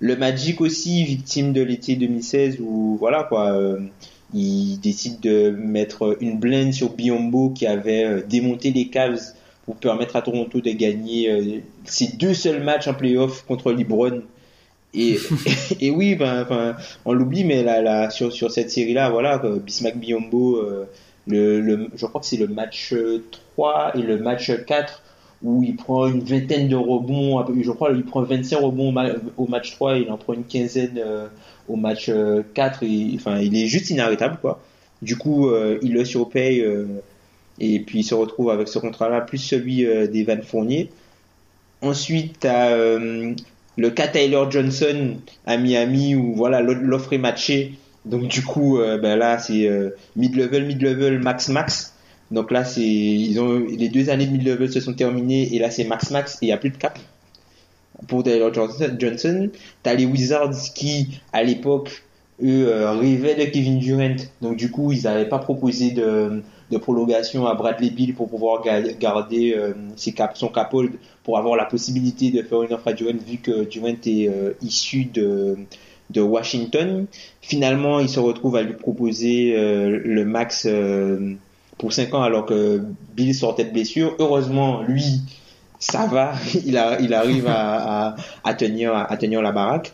Le 0.00 0.16
Magic 0.16 0.60
aussi, 0.60 1.04
victime 1.04 1.52
de 1.52 1.62
l'été 1.62 1.96
2016 1.96 2.58
où 2.60 2.96
voilà 2.98 3.24
quoi, 3.24 3.52
euh, 3.52 3.80
il 4.32 4.78
décide 4.80 5.20
de 5.20 5.50
mettre 5.50 6.16
une 6.20 6.38
blende 6.38 6.72
sur 6.72 6.92
Biombo 6.92 7.50
qui 7.50 7.66
avait 7.66 8.04
euh, 8.04 8.22
démonté 8.26 8.70
les 8.72 8.88
Cavs 8.88 9.33
pour 9.64 9.76
permettre 9.76 10.16
à 10.16 10.22
Toronto 10.22 10.60
de 10.60 10.70
gagner 10.70 11.30
euh, 11.30 11.58
ses 11.84 12.08
deux 12.16 12.34
seuls 12.34 12.62
matchs 12.62 12.88
en 12.88 12.94
playoff 12.94 13.44
contre 13.46 13.72
LeBron. 13.72 14.22
Et, 14.96 15.18
et 15.80 15.90
oui, 15.90 16.14
ben, 16.14 16.42
enfin, 16.42 16.76
on 17.04 17.12
l'oublie, 17.14 17.42
mais 17.42 17.64
là, 17.64 17.82
là, 17.82 18.10
sur, 18.10 18.32
sur 18.32 18.52
cette 18.52 18.70
série-là, 18.70 19.10
voilà, 19.10 19.38
Bismack 19.38 19.96
Biombo, 19.98 20.58
euh, 20.58 20.84
le, 21.26 21.60
le, 21.60 21.88
je 21.96 22.06
crois 22.06 22.20
que 22.20 22.26
c'est 22.28 22.36
le 22.36 22.46
match 22.46 22.92
euh, 22.92 23.24
3 23.56 23.96
et 23.96 24.02
le 24.02 24.18
match 24.18 24.52
4 24.66 25.02
où 25.42 25.64
il 25.64 25.74
prend 25.74 26.06
une 26.06 26.20
vingtaine 26.20 26.68
de 26.68 26.76
rebonds, 26.76 27.44
je 27.60 27.70
crois 27.72 27.92
qu'il 27.92 28.04
prend 28.04 28.22
25 28.22 28.56
rebonds 28.60 28.90
au, 28.90 28.92
ma- 28.92 29.10
au 29.36 29.48
match 29.48 29.72
3 29.72 29.98
et 29.98 30.02
il 30.02 30.10
en 30.12 30.16
prend 30.16 30.32
une 30.34 30.44
quinzaine 30.44 30.96
euh, 31.04 31.26
au 31.68 31.74
match 31.74 32.06
euh, 32.08 32.42
4. 32.54 32.84
Et, 32.84 33.10
enfin, 33.16 33.38
il 33.40 33.56
est 33.56 33.66
juste 33.66 33.90
inarrêtable, 33.90 34.38
quoi. 34.40 34.60
Du 35.02 35.16
coup, 35.16 35.48
euh, 35.48 35.76
il 35.82 35.92
le 35.92 36.04
surpaye 36.04 36.60
euh, 36.60 36.86
et 37.60 37.80
puis 37.80 38.00
il 38.00 38.04
se 38.04 38.14
retrouve 38.14 38.50
avec 38.50 38.68
ce 38.68 38.78
contrat-là, 38.78 39.20
plus 39.20 39.38
celui 39.38 39.86
euh, 39.86 40.06
d'Evan 40.06 40.42
Fournier. 40.42 40.90
Ensuite, 41.82 42.40
t'as 42.40 42.70
euh, 42.70 43.34
le 43.76 43.90
cas 43.90 44.08
Tyler 44.08 44.42
Johnson 44.50 45.16
à 45.46 45.56
Miami 45.56 46.14
où 46.14 46.34
voilà 46.34 46.60
l'offre 46.60 47.12
est 47.12 47.18
matchée. 47.18 47.74
Donc 48.04 48.28
du 48.28 48.42
coup, 48.42 48.78
euh, 48.78 48.98
ben 48.98 49.16
là 49.16 49.38
c'est 49.38 49.66
euh, 49.66 49.90
mid-level, 50.16 50.66
mid-level, 50.66 51.18
max, 51.20 51.48
max. 51.48 51.94
Donc 52.30 52.50
là 52.50 52.64
c'est 52.64 52.82
ils 52.82 53.38
ont 53.40 53.58
les 53.58 53.88
deux 53.88 54.10
années 54.10 54.26
de 54.26 54.32
mid-level 54.32 54.72
se 54.72 54.80
sont 54.80 54.94
terminées 54.94 55.54
et 55.54 55.58
là 55.58 55.70
c'est 55.70 55.84
max, 55.84 56.10
max 56.10 56.34
et 56.36 56.46
il 56.46 56.48
y 56.48 56.52
a 56.52 56.56
plus 56.56 56.70
de 56.70 56.76
cap 56.76 56.98
pour 58.08 58.24
Johnson. 58.24 58.96
Johnson. 58.98 59.50
T'as 59.82 59.94
les 59.94 60.06
Wizards 60.06 60.54
qui 60.74 61.20
à 61.32 61.42
l'époque 61.42 62.02
eux 62.42 62.68
euh, 62.68 62.92
rêvaient 62.92 63.34
de 63.34 63.44
Kevin 63.50 63.78
Durant. 63.78 64.16
Donc 64.42 64.56
du 64.56 64.70
coup 64.70 64.92
ils 64.92 65.02
n'avaient 65.04 65.28
pas 65.28 65.38
proposé 65.38 65.92
de, 65.92 66.42
de 66.70 66.78
prolongation 66.78 67.46
à 67.46 67.54
Bradley 67.54 67.90
Bill 67.90 68.14
pour 68.14 68.28
pouvoir 68.28 68.62
ga- 68.62 68.80
garder 68.98 69.54
euh, 69.56 69.72
son 70.34 70.48
cap 70.48 70.72
hold 70.74 70.92
pour 71.22 71.38
avoir 71.38 71.56
la 71.56 71.64
possibilité 71.64 72.30
de 72.30 72.42
faire 72.42 72.62
une 72.62 72.72
offre 72.72 72.88
à 72.88 72.92
Durant 72.92 73.12
vu 73.26 73.38
que 73.38 73.64
Durant 73.64 73.88
est 74.06 74.28
euh, 74.28 74.52
issu 74.62 75.04
de, 75.04 75.56
de 76.10 76.20
Washington. 76.20 77.06
Finalement, 77.42 78.00
il 78.00 78.08
se 78.08 78.20
retrouve 78.20 78.56
à 78.56 78.62
lui 78.62 78.74
proposer 78.74 79.54
euh, 79.56 80.00
le 80.04 80.24
max 80.24 80.66
pour 81.78 81.92
5 81.92 82.14
ans 82.14 82.22
alors 82.22 82.46
que 82.46 82.82
Bill 83.14 83.34
sortait 83.34 83.64
de 83.64 83.70
blessure. 83.70 84.14
Heureusement, 84.18 84.82
lui, 84.82 85.20
ça 85.78 86.06
va, 86.06 86.32
il, 86.64 86.76
arrive 86.76 87.46
à 87.48 88.14
tenir, 88.56 88.94
à 88.94 89.16
tenir 89.16 89.42
la 89.42 89.52
baraque. 89.52 89.92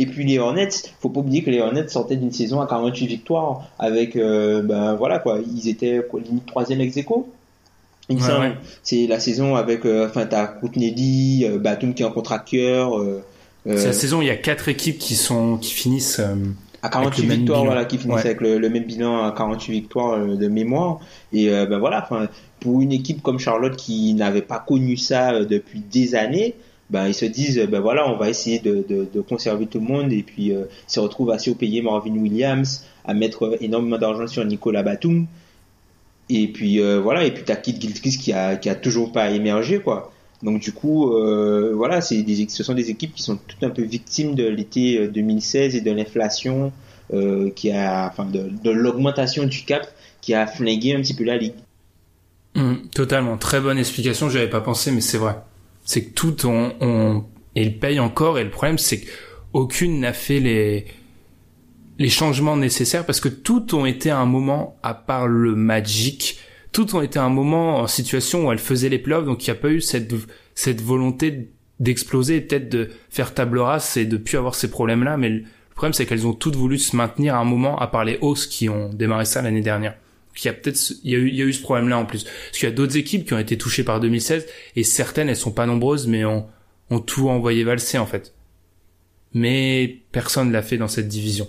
Et 0.00 0.06
puis 0.06 0.24
les 0.24 0.38
Hornets, 0.38 0.70
faut 1.00 1.10
pas 1.10 1.20
oublier 1.20 1.42
que 1.42 1.50
les 1.50 1.60
Hornets 1.60 1.88
sortaient 1.88 2.16
d'une 2.16 2.32
saison 2.32 2.60
à 2.60 2.66
48 2.66 3.06
victoires 3.06 3.68
avec, 3.78 4.16
euh, 4.16 4.62
ben 4.62 4.94
voilà 4.94 5.18
quoi, 5.18 5.38
ils 5.54 5.68
étaient 5.68 6.00
limite 6.24 6.46
troisième 6.46 6.80
ex 6.80 6.96
aequo. 6.96 7.28
Ouais. 8.08 8.52
C'est 8.82 9.06
la 9.06 9.20
saison 9.20 9.54
avec, 9.56 9.84
euh, 9.84 10.08
enfin, 10.08 10.26
t'as 10.26 10.46
Courtney 10.46 10.90
Lee, 10.90 11.44
euh, 11.44 11.58
Batum 11.58 11.94
qui 11.94 12.02
est 12.02 12.06
en 12.06 12.10
contracteur, 12.10 12.98
euh, 12.98 13.22
euh, 13.66 13.76
C'est 13.76 13.86
la 13.88 13.92
saison 13.92 14.18
où 14.18 14.22
il 14.22 14.28
y 14.28 14.30
a 14.30 14.36
quatre 14.36 14.68
équipes 14.68 14.98
qui 14.98 15.14
sont 15.14 15.58
qui 15.58 15.72
finissent. 15.72 16.18
euh, 16.18 16.34
à 16.82 16.86
avec 16.86 16.92
48 17.12 17.22
le 17.22 17.28
même 17.28 17.36
victoires, 17.40 17.64
voilà, 17.66 17.84
qui 17.84 17.98
finissent 17.98 18.16
Ouais. 18.16 18.24
avec 18.26 18.40
le, 18.40 18.58
le 18.58 18.68
même 18.70 18.84
bilan 18.84 19.22
à 19.22 19.32
48 19.32 19.72
victoires 19.72 20.12
euh, 20.14 20.34
de 20.36 20.48
mémoire. 20.48 20.98
Et 21.32 21.50
euh, 21.50 21.66
ben 21.66 21.78
voilà, 21.78 22.08
pour 22.58 22.80
une 22.80 22.90
équipe 22.92 23.20
comme 23.22 23.38
Charlotte 23.38 23.76
qui 23.76 24.14
n'avait 24.14 24.40
pas 24.40 24.64
connu 24.66 24.96
ça 24.96 25.32
euh, 25.34 25.44
depuis 25.44 25.80
des 25.80 26.14
années, 26.14 26.54
ben 26.90 27.06
ils 27.06 27.14
se 27.14 27.24
disent, 27.24 27.58
euh, 27.58 27.66
ben 27.66 27.80
voilà, 27.80 28.08
on 28.10 28.16
va 28.16 28.28
essayer 28.28 28.58
de, 28.58 28.84
de, 28.88 29.06
de 29.12 29.20
conserver 29.20 29.66
tout 29.66 29.80
le 29.80 29.86
monde 29.86 30.12
et 30.12 30.22
puis 30.22 30.52
euh, 30.52 30.64
ils 30.88 30.92
se 30.92 31.00
retrouvent 31.00 31.30
à 31.30 31.38
surpayer 31.38 31.82
Marvin 31.82 32.16
Williams, 32.16 32.84
à 33.04 33.14
mettre 33.14 33.44
euh, 33.44 33.56
énormément 33.60 33.98
d'argent 33.98 34.26
sur 34.26 34.44
Nicolas 34.44 34.82
Batum. 34.82 35.26
Et 36.28 36.48
puis 36.48 36.80
euh, 36.80 37.00
voilà, 37.00 37.24
et 37.24 37.32
puis 37.32 37.44
t'as 37.44 37.56
Kid 37.56 37.80
Gilchrist 37.80 38.20
qui 38.20 38.32
a 38.32 38.56
qui 38.56 38.68
a 38.68 38.74
toujours 38.74 39.12
pas 39.12 39.30
émergé 39.30 39.80
quoi. 39.80 40.12
Donc 40.42 40.60
du 40.60 40.72
coup, 40.72 41.12
euh, 41.12 41.72
voilà, 41.74 42.00
c'est 42.00 42.22
des, 42.22 42.48
ce 42.48 42.62
sont 42.62 42.74
des 42.74 42.90
équipes 42.90 43.14
qui 43.14 43.22
sont 43.22 43.36
toutes 43.36 43.62
un 43.62 43.70
peu 43.70 43.82
victimes 43.82 44.34
de 44.34 44.46
l'été 44.46 44.98
euh, 44.98 45.08
2016 45.08 45.76
et 45.76 45.80
de 45.80 45.90
l'inflation 45.90 46.72
euh, 47.12 47.50
qui 47.50 47.70
a, 47.70 48.08
enfin, 48.10 48.24
de, 48.24 48.70
l'augmentation 48.70 49.44
du 49.44 49.64
cap 49.64 49.86
qui 50.20 50.32
a 50.32 50.46
flingué 50.46 50.94
un 50.94 51.00
petit 51.00 51.14
peu 51.14 51.24
la 51.24 51.36
ligue. 51.36 51.54
Hum, 52.56 52.88
totalement, 52.94 53.36
très 53.36 53.60
bonne 53.60 53.78
explication, 53.78 54.30
j'avais 54.30 54.48
pas 54.48 54.60
pensé, 54.60 54.90
mais 54.90 55.00
c'est 55.00 55.18
vrai. 55.18 55.36
C'est 55.84 56.04
que 56.04 56.14
tout 56.14 56.46
on, 56.46 56.74
on 56.80 57.24
et 57.56 57.62
il 57.62 57.78
paye 57.78 57.98
encore, 57.98 58.38
et 58.38 58.44
le 58.44 58.50
problème 58.50 58.78
c'est 58.78 59.00
qu'aucune 59.00 60.00
n'a 60.00 60.12
fait 60.12 60.40
les 60.40 60.86
les 61.98 62.08
changements 62.08 62.56
nécessaires 62.56 63.04
parce 63.04 63.20
que 63.20 63.28
tout 63.28 63.74
ont 63.74 63.84
été 63.84 64.08
à 64.10 64.18
un 64.18 64.24
moment, 64.24 64.78
à 64.82 64.94
part 64.94 65.28
le 65.28 65.54
Magic, 65.54 66.38
tout 66.72 66.96
ont 66.96 67.02
été 67.02 67.18
à 67.18 67.24
un 67.24 67.28
moment 67.28 67.76
en 67.78 67.86
situation 67.86 68.46
où 68.46 68.52
elle 68.52 68.58
faisait 68.58 68.88
les 68.88 68.98
playoffs, 68.98 69.26
donc 69.26 69.46
il 69.46 69.50
n'y 69.50 69.58
a 69.58 69.60
pas 69.60 69.70
eu 69.70 69.80
cette 69.80 70.14
cette 70.54 70.80
volonté 70.80 71.50
d'exploser 71.78 72.40
peut-être 72.40 72.68
de 72.68 72.90
faire 73.10 73.34
table 73.34 73.58
rase 73.58 73.96
et 73.96 74.04
de 74.04 74.16
plus 74.16 74.36
avoir 74.36 74.54
ces 74.54 74.70
problèmes-là, 74.70 75.16
mais 75.16 75.28
le 75.28 75.44
problème 75.74 75.92
c'est 75.92 76.06
qu'elles 76.06 76.26
ont 76.26 76.34
toutes 76.34 76.56
voulu 76.56 76.78
se 76.78 76.94
maintenir 76.96 77.34
à 77.34 77.38
un 77.38 77.44
moment, 77.44 77.78
à 77.78 77.86
part 77.86 78.04
les 78.04 78.18
Hawks 78.22 78.48
qui 78.48 78.68
ont 78.68 78.90
démarré 78.90 79.24
ça 79.24 79.42
l'année 79.42 79.62
dernière 79.62 79.96
il 80.36 80.46
y 80.46 80.48
a 80.48 80.52
peut-être 80.52 80.92
il 81.04 81.10
y 81.10 81.14
a 81.14 81.18
eu 81.18 81.28
il 81.28 81.34
y 81.34 81.42
a 81.42 81.44
eu 81.44 81.52
ce 81.52 81.62
problème 81.62 81.88
là 81.88 81.98
en 81.98 82.06
plus. 82.06 82.24
Parce 82.24 82.58
qu'il 82.58 82.68
y 82.68 82.72
a 82.72 82.74
d'autres 82.74 82.96
équipes 82.96 83.26
qui 83.26 83.34
ont 83.34 83.38
été 83.38 83.58
touchées 83.58 83.84
par 83.84 84.00
2016 84.00 84.46
et 84.76 84.84
certaines 84.84 85.28
elles 85.28 85.36
sont 85.36 85.52
pas 85.52 85.66
nombreuses 85.66 86.06
mais 86.06 86.24
ont 86.24 86.46
ont 86.90 87.00
tout 87.00 87.28
envoyé 87.28 87.64
valser 87.64 87.98
en 87.98 88.06
fait. 88.06 88.34
Mais 89.32 89.98
personne 90.12 90.50
l'a 90.50 90.62
fait 90.62 90.76
dans 90.76 90.88
cette 90.88 91.08
division. 91.08 91.48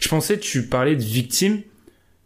Je 0.00 0.08
pensais 0.08 0.38
tu 0.38 0.66
parlais 0.66 0.96
de 0.96 1.02
victimes. 1.02 1.62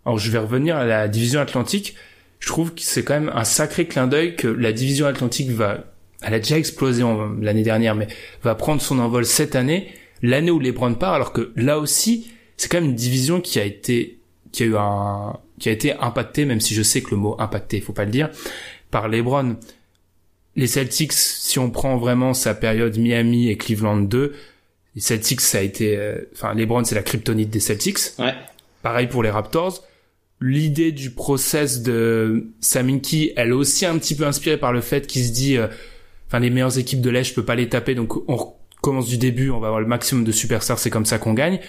Alors 0.04 0.18
je 0.18 0.30
vais 0.30 0.38
revenir 0.38 0.76
à 0.76 0.84
la 0.84 1.08
division 1.08 1.40
atlantique. 1.40 1.96
Je 2.38 2.48
trouve 2.48 2.74
que 2.74 2.80
c'est 2.82 3.04
quand 3.04 3.14
même 3.14 3.32
un 3.34 3.44
sacré 3.44 3.86
clin 3.86 4.06
d'œil 4.06 4.36
que 4.36 4.48
la 4.48 4.72
division 4.72 5.06
atlantique 5.06 5.50
va 5.50 5.84
elle 6.24 6.34
a 6.34 6.38
déjà 6.38 6.56
explosé 6.56 7.02
l'année 7.40 7.62
dernière 7.62 7.94
mais 7.94 8.06
va 8.42 8.54
prendre 8.54 8.80
son 8.80 9.00
envol 9.00 9.26
cette 9.26 9.56
année 9.56 9.92
l'année 10.22 10.50
où 10.50 10.60
les 10.60 10.72
Browns 10.72 10.96
part 10.96 11.14
alors 11.14 11.32
que 11.32 11.52
là 11.56 11.78
aussi 11.78 12.30
c'est 12.56 12.70
quand 12.70 12.80
même 12.80 12.90
une 12.90 12.96
division 12.96 13.40
qui 13.40 13.58
a 13.58 13.64
été 13.64 14.18
qui 14.52 14.62
a 14.62 14.66
eu 14.66 14.76
un 14.76 15.36
qui 15.62 15.68
a 15.68 15.72
été 15.72 15.92
impacté, 15.92 16.44
même 16.44 16.60
si 16.60 16.74
je 16.74 16.82
sais 16.82 17.02
que 17.02 17.12
le 17.12 17.18
mot 17.18 17.36
impacté, 17.38 17.76
il 17.76 17.84
faut 17.84 17.92
pas 17.92 18.04
le 18.04 18.10
dire, 18.10 18.30
par 18.90 19.08
LeBron. 19.08 19.54
Les 20.56 20.66
Celtics, 20.66 21.12
si 21.12 21.60
on 21.60 21.70
prend 21.70 21.98
vraiment 21.98 22.34
sa 22.34 22.52
période 22.52 22.98
Miami 22.98 23.48
et 23.48 23.56
Cleveland 23.56 24.00
2, 24.00 24.34
les 24.96 25.00
Celtics, 25.00 25.40
ça 25.40 25.58
a 25.58 25.60
été, 25.60 25.96
euh, 25.96 26.16
enfin, 26.34 26.52
LeBron, 26.54 26.82
c'est 26.82 26.96
la 26.96 27.04
kryptonite 27.04 27.48
des 27.48 27.60
Celtics. 27.60 27.98
Ouais. 28.18 28.34
Pareil 28.82 29.06
pour 29.06 29.22
les 29.22 29.30
Raptors. 29.30 29.84
L'idée 30.40 30.90
du 30.90 31.12
process 31.12 31.82
de 31.82 32.48
Saminki, 32.60 33.32
elle 33.36 33.50
est 33.50 33.52
aussi 33.52 33.86
un 33.86 33.96
petit 33.98 34.16
peu 34.16 34.26
inspirée 34.26 34.56
par 34.56 34.72
le 34.72 34.80
fait 34.80 35.06
qu'il 35.06 35.24
se 35.24 35.30
dit, 35.30 35.56
euh, 35.56 35.68
enfin, 36.26 36.40
les 36.40 36.50
meilleures 36.50 36.76
équipes 36.76 37.00
de 37.00 37.10
l'Est, 37.10 37.22
je 37.22 37.34
peux 37.34 37.44
pas 37.44 37.54
les 37.54 37.68
taper, 37.68 37.94
donc 37.94 38.28
on 38.28 38.52
commence 38.80 39.06
du 39.06 39.16
début, 39.16 39.50
on 39.50 39.60
va 39.60 39.68
avoir 39.68 39.80
le 39.80 39.86
maximum 39.86 40.24
de 40.24 40.32
superstars, 40.32 40.80
c'est 40.80 40.90
comme 40.90 41.06
ça 41.06 41.20
qu'on 41.20 41.34
gagne. 41.34 41.60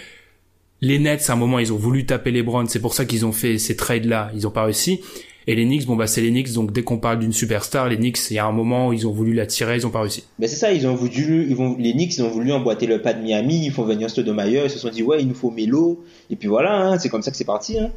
Les 0.83 0.99
Nets, 0.99 1.29
à 1.29 1.33
un 1.33 1.35
moment, 1.37 1.59
ils 1.59 1.71
ont 1.71 1.77
voulu 1.77 2.05
taper 2.05 2.31
les 2.31 2.43
Browns, 2.43 2.67
c'est 2.67 2.81
pour 2.81 2.93
ça 2.93 3.05
qu'ils 3.05 3.25
ont 3.25 3.31
fait 3.31 3.57
ces 3.57 3.75
trades-là, 3.77 4.31
ils 4.35 4.45
ont 4.45 4.51
pas 4.51 4.65
réussi. 4.65 4.99
Et 5.47 5.55
les 5.55 5.63
Knicks, 5.65 5.85
bon 5.85 5.95
bah 5.97 6.07
c'est 6.07 6.21
les 6.21 6.29
Knicks, 6.29 6.53
donc 6.53 6.71
dès 6.71 6.83
qu'on 6.83 6.97
parle 6.97 7.19
d'une 7.19 7.33
superstar, 7.33 7.87
les 7.89 7.97
Knicks, 7.97 8.19
il 8.31 8.33
y 8.35 8.39
a 8.39 8.45
un 8.45 8.51
moment 8.51 8.87
où 8.89 8.93
ils 8.93 9.05
ont 9.07 9.11
voulu 9.11 9.33
la 9.33 9.45
tirer, 9.45 9.75
ils 9.77 9.85
ont 9.87 9.89
pas 9.91 10.01
réussi. 10.01 10.23
Mais 10.39 10.47
c'est 10.47 10.55
ça, 10.55 10.71
ils 10.73 10.85
ont 10.87 10.95
voulu, 10.95 11.45
ils 11.49 11.55
vont, 11.55 11.75
les 11.79 11.91
Knicks, 11.93 12.17
ils 12.17 12.23
ont 12.23 12.29
voulu 12.29 12.51
emboîter 12.53 12.85
le 12.85 13.01
pas 13.01 13.13
de 13.13 13.21
Miami, 13.21 13.65
ils 13.65 13.71
font 13.71 13.83
venir 13.85 14.09
Stoudemire, 14.09 14.63
ils 14.65 14.69
se 14.69 14.79
sont 14.79 14.89
dit 14.89 15.03
ouais, 15.03 15.21
il 15.21 15.27
nous 15.27 15.33
faut 15.35 15.51
Melo, 15.51 16.03
et 16.29 16.35
puis 16.37 16.47
voilà, 16.49 16.73
hein, 16.87 16.99
c'est 16.99 17.09
comme 17.09 17.21
ça 17.21 17.31
que 17.31 17.37
c'est 17.37 17.43
parti. 17.45 17.77
Hein. 17.79 17.89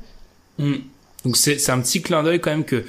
Mm. 0.59 0.75
Donc 1.25 1.37
c'est 1.37 1.71
un 1.71 1.81
petit 1.81 2.03
clin 2.03 2.23
d'œil 2.25 2.41
quand 2.41 2.51
même 2.51 2.65
que, 2.65 2.85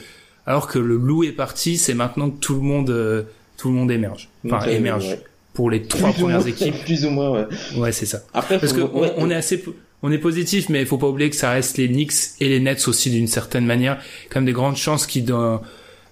alors 0.48 0.68
que 0.68 0.80
le 0.80 0.96
loup 0.98 1.24
est 1.24 1.32
parti, 1.34 1.78
c'est 1.78 1.94
maintenant 1.94 2.30
que 2.32 2.40
tout 2.40 2.56
le 2.56 2.62
monde 2.62 2.90
euh, 2.90 3.24
tout 3.58 3.70
le 3.70 3.76
monde 3.76 3.92
émerge, 3.92 4.30
enfin 4.46 4.60
euh, 4.68 4.72
émerge 4.72 5.08
ouais. 5.08 5.20
pour 5.54 5.70
les 5.70 5.84
trois 5.84 6.12
Plus 6.12 6.22
premières 6.22 6.40
moins- 6.40 6.48
équipes. 6.48 6.76
Plus 6.86 7.06
ou 7.06 7.10
moins, 7.12 7.32
ouais. 7.32 7.46
Ouais, 7.78 7.92
c'est 7.92 8.06
ça. 8.08 8.22
Après, 8.34 8.60
Parce 8.60 8.74
que 8.74 8.82
faut- 8.82 8.90
on, 8.94 9.02
ouais, 9.02 9.14
on 9.18 9.30
est 9.30 9.36
assez, 9.36 9.64
on 10.04 10.12
est 10.12 10.18
positif, 10.20 10.70
mais 10.70 10.82
il 10.82 10.86
faut 10.86 10.98
pas 10.98 11.08
oublier 11.08 11.30
que 11.30 11.36
ça 11.36 11.52
reste 11.52 11.78
les 11.78 11.88
Knicks 11.88 12.14
et 12.40 12.50
les 12.50 12.60
Nets 12.60 12.88
aussi 12.88 13.10
d'une 13.10 13.28
certaine 13.28 13.66
manière. 13.66 14.00
Même 14.36 14.46
des 14.46 14.54
grandes 14.54 14.76
chances 14.78 15.08
dans, 15.24 15.62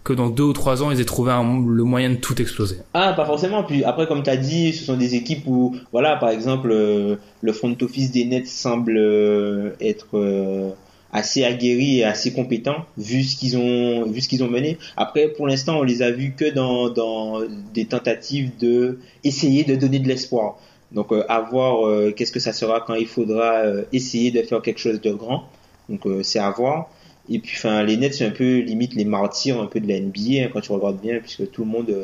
que 0.04 0.14
dans 0.14 0.30
deux 0.30 0.44
ou 0.44 0.54
trois 0.54 0.82
ans 0.84 0.92
ils 0.92 1.00
aient 1.02 1.06
trouvé 1.06 1.32
un- 1.32 1.64
le 1.68 1.84
moyen 1.84 2.10
de 2.10 2.16
tout 2.16 2.40
exploser. 2.42 2.78
Ah, 2.94 3.14
pas 3.14 3.26
forcément. 3.26 3.64
Puis 3.64 3.84
après, 3.84 4.08
comme 4.08 4.24
tu 4.24 4.30
as 4.30 4.38
dit, 4.38 4.74
ce 4.74 4.84
sont 4.86 4.98
des 4.98 5.16
équipes 5.16 5.44
où, 5.48 5.76
voilà, 5.92 6.16
par 6.16 6.30
exemple, 6.30 6.70
euh, 6.72 7.16
le 7.42 7.54
front 7.54 7.76
office 7.82 8.12
des 8.12 8.26
Nets 8.26 8.48
semble 8.48 8.98
euh, 8.98 9.72
être 9.80 10.08
euh, 10.18 10.72
assez 11.14 11.44
aguerri 11.44 12.00
et 12.00 12.04
assez 12.04 12.34
compétent 12.34 12.86
vu 12.98 13.24
ce 13.24 13.38
qu'ils 13.38 13.56
ont, 13.58 14.06
vu 14.10 14.20
ce 14.22 14.28
qu'ils 14.28 14.44
ont 14.44 14.50
mené. 14.50 14.78
Après, 14.98 15.28
pour 15.30 15.48
l'instant, 15.48 15.80
on 15.80 15.84
les 15.84 16.02
a 16.02 16.12
vus 16.12 16.34
que 16.36 16.52
dans, 16.54 16.90
dans 16.90 17.40
des 17.74 17.86
tentatives 17.86 18.52
de 18.60 19.00
essayer 19.24 19.64
de 19.64 19.76
donner 19.76 20.00
de 20.00 20.08
l'espoir. 20.08 20.58
Donc, 20.92 21.12
euh, 21.12 21.24
à 21.30 21.42
voir 21.42 21.88
euh, 21.88 22.12
qu'est-ce 22.16 22.32
que 22.32 22.40
ça 22.40 22.54
sera 22.54 22.82
quand 22.82 22.94
il 22.96 23.08
faudra 23.08 23.58
euh, 23.66 23.84
essayer 23.92 24.32
de 24.32 24.42
faire 24.44 24.62
quelque 24.62 24.80
chose 24.80 25.02
de 25.02 25.12
grand. 25.12 25.50
Donc, 25.90 26.02
c'est 26.24 26.40
à 26.40 26.50
voir. 26.52 26.90
Et 27.30 27.40
puis, 27.40 27.54
enfin, 27.58 27.84
les 27.84 27.98
Nets, 27.98 28.14
c'est 28.14 28.26
un 28.26 28.32
peu 28.32 28.60
limite 28.60 28.94
les 28.96 29.06
martyrs 29.06 29.60
un 29.62 29.66
peu 29.68 29.80
de 29.80 29.88
la 29.88 30.00
NBA 30.00 30.46
hein, 30.46 30.50
quand 30.54 30.62
tu 30.62 30.72
regardes 30.72 31.00
bien, 31.02 31.20
puisque 31.20 31.50
tout 31.52 31.64
le 31.64 31.70
monde, 31.70 31.96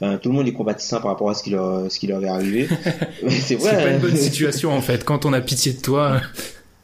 enfin, 0.00 0.16
tout 0.18 0.28
le 0.30 0.34
monde 0.34 0.46
est 0.48 0.52
compatissant 0.52 1.00
par 1.00 1.10
rapport 1.10 1.30
à 1.30 1.34
ce 1.34 1.42
qui 1.42 1.50
leur, 1.50 1.90
ce 1.90 1.98
qui 1.98 2.06
leur 2.06 2.22
est 2.24 2.28
arrivé. 2.28 2.68
C'est 3.28 3.30
C'est 3.30 3.54
vrai. 3.56 3.72
pas 3.76 3.88
une 3.90 3.96
hein. 3.96 3.98
bonne 4.00 4.16
situation 4.16 4.72
en 4.72 4.80
fait. 4.80 5.04
Quand 5.04 5.26
on 5.26 5.32
a 5.32 5.40
pitié 5.40 5.72
de 5.72 5.80
toi, 5.80 6.20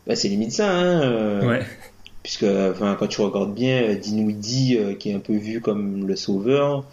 Bah, 0.07 0.17
c'est 0.17 0.29
limite 0.29 0.53
ça, 0.53 0.71
hein. 0.71 1.03
euh, 1.03 1.49
ouais. 1.49 1.63
Puisque, 2.23 2.45
enfin, 2.45 2.97
quand 2.99 3.07
tu 3.07 3.21
regardes 3.21 3.55
bien, 3.55 3.95
Dinwiddie, 3.95 4.77
euh, 4.79 4.95
qui 4.95 5.11
est 5.11 5.15
un 5.15 5.19
peu 5.19 5.35
vu 5.35 5.61
comme 5.61 6.07
le 6.07 6.17
sauveur, 6.17 6.85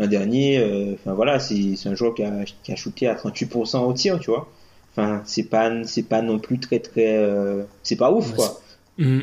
l'an 0.00 0.06
dernier, 0.06 0.58
euh, 0.58 0.94
enfin 0.94 1.12
voilà, 1.14 1.38
c'est 1.38 1.76
c'est 1.76 1.88
un 1.88 1.94
joueur 1.94 2.14
qui 2.14 2.22
a, 2.22 2.44
qui 2.62 2.72
a 2.72 2.76
shooté 2.76 3.06
à 3.06 3.14
38% 3.14 3.78
au 3.84 3.92
tir, 3.92 4.18
tu 4.18 4.30
vois. 4.30 4.48
Enfin, 4.92 5.22
c'est 5.24 5.44
pas, 5.44 5.70
c'est 5.84 6.02
pas 6.02 6.22
non 6.22 6.38
plus 6.38 6.58
très 6.58 6.80
très, 6.80 7.16
euh, 7.16 7.64
c'est 7.82 7.96
pas 7.96 8.10
ouf 8.10 8.34
quoi. 8.34 8.60
Mm. 8.98 9.20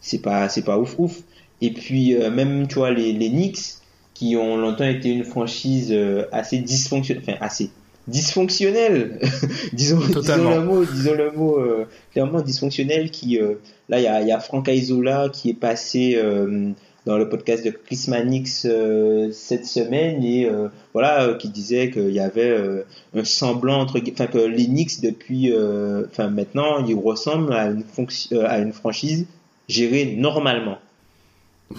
c'est 0.00 0.22
pas 0.22 0.48
c'est 0.48 0.62
pas 0.62 0.78
ouf 0.78 0.94
ouf 0.98 1.18
et 1.60 1.72
puis 1.72 2.14
euh, 2.14 2.30
même 2.30 2.68
tu 2.68 2.76
vois 2.76 2.90
les 2.90 3.12
les 3.12 3.28
Knicks 3.28 3.80
qui 4.14 4.36
ont 4.36 4.56
longtemps 4.56 4.86
été 4.86 5.10
une 5.10 5.24
franchise 5.24 5.94
assez 6.32 6.58
dysfonctionnelle 6.58 7.24
enfin 7.26 7.38
assez 7.40 7.70
dysfonctionnelle 8.10 9.18
disons 9.72 9.98
le 9.98 10.64
mot 10.64 10.84
disons 10.84 11.14
le 11.14 11.30
mot 11.32 11.58
euh, 11.58 11.86
clairement 12.12 12.40
dysfonctionnel 12.40 13.10
qui 13.10 13.38
euh, 13.38 13.54
là 13.88 13.98
il 14.00 14.04
y 14.04 14.08
a 14.08 14.22
y 14.22 14.32
a 14.32 14.40
Frank 14.40 14.68
Aizola 14.68 15.28
qui 15.32 15.50
est 15.50 15.54
passé 15.54 16.14
euh, 16.16 16.70
dans 17.06 17.16
le 17.18 17.28
podcast 17.28 17.64
de 17.64 17.70
Chris 17.70 18.04
Mannix 18.08 18.66
euh, 18.68 19.30
cette 19.32 19.64
semaine 19.66 20.22
et 20.22 20.46
euh, 20.46 20.68
voilà 20.92 21.22
euh, 21.24 21.34
qui 21.34 21.48
disait 21.48 21.90
qu'il 21.90 22.10
y 22.12 22.20
avait 22.20 22.50
euh, 22.50 22.82
un 23.14 23.24
semblant 23.24 23.80
entre 23.80 24.00
enfin 24.12 24.26
que 24.26 24.38
les 24.38 24.66
Knicks 24.66 25.00
depuis 25.02 25.52
euh, 25.52 26.04
enfin 26.10 26.28
maintenant 26.28 26.84
ils 26.86 26.94
ressemblent 26.94 27.52
à 27.54 27.66
une 27.66 27.84
fonction 27.84 28.40
à 28.44 28.58
une 28.58 28.72
franchise 28.72 29.26
gérée 29.68 30.14
normalement 30.16 30.78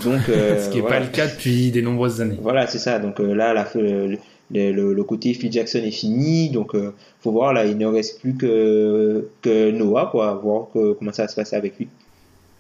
donc 0.04 0.28
euh, 0.30 0.62
Ce 0.66 0.70
qui 0.72 0.78
est 0.78 0.82
voilà. 0.82 1.00
pas 1.00 1.06
le 1.06 1.12
cas 1.12 1.28
depuis 1.28 1.70
des 1.72 1.82
nombreuses 1.82 2.22
années. 2.22 2.38
Voilà, 2.42 2.66
c'est 2.66 2.80
ça. 2.80 2.98
Donc 2.98 3.20
euh, 3.20 3.34
là, 3.34 3.54
la, 3.54 3.68
le, 3.76 4.08
le, 4.54 4.72
le- 4.72 4.94
le 4.94 5.04
côté 5.04 5.34
Phil 5.34 5.52
Jackson 5.52 5.80
est 5.84 5.92
fini. 5.92 6.50
Donc, 6.50 6.76
euh, 6.76 6.94
faut 7.20 7.32
voir 7.34 7.52
là, 7.52 7.66
il 7.66 7.78
ne 7.78 7.86
reste 7.86 8.22
plus 8.22 8.36
que 8.38 9.28
que 9.42 9.70
Noah, 9.72 10.08
quoi. 10.10 10.34
Voir 10.42 10.68
que, 10.74 10.94
comment 10.94 11.12
ça 11.12 11.24
va 11.24 11.28
se 11.28 11.36
passer 11.36 11.58
avec 11.58 11.78
lui. 11.78 11.90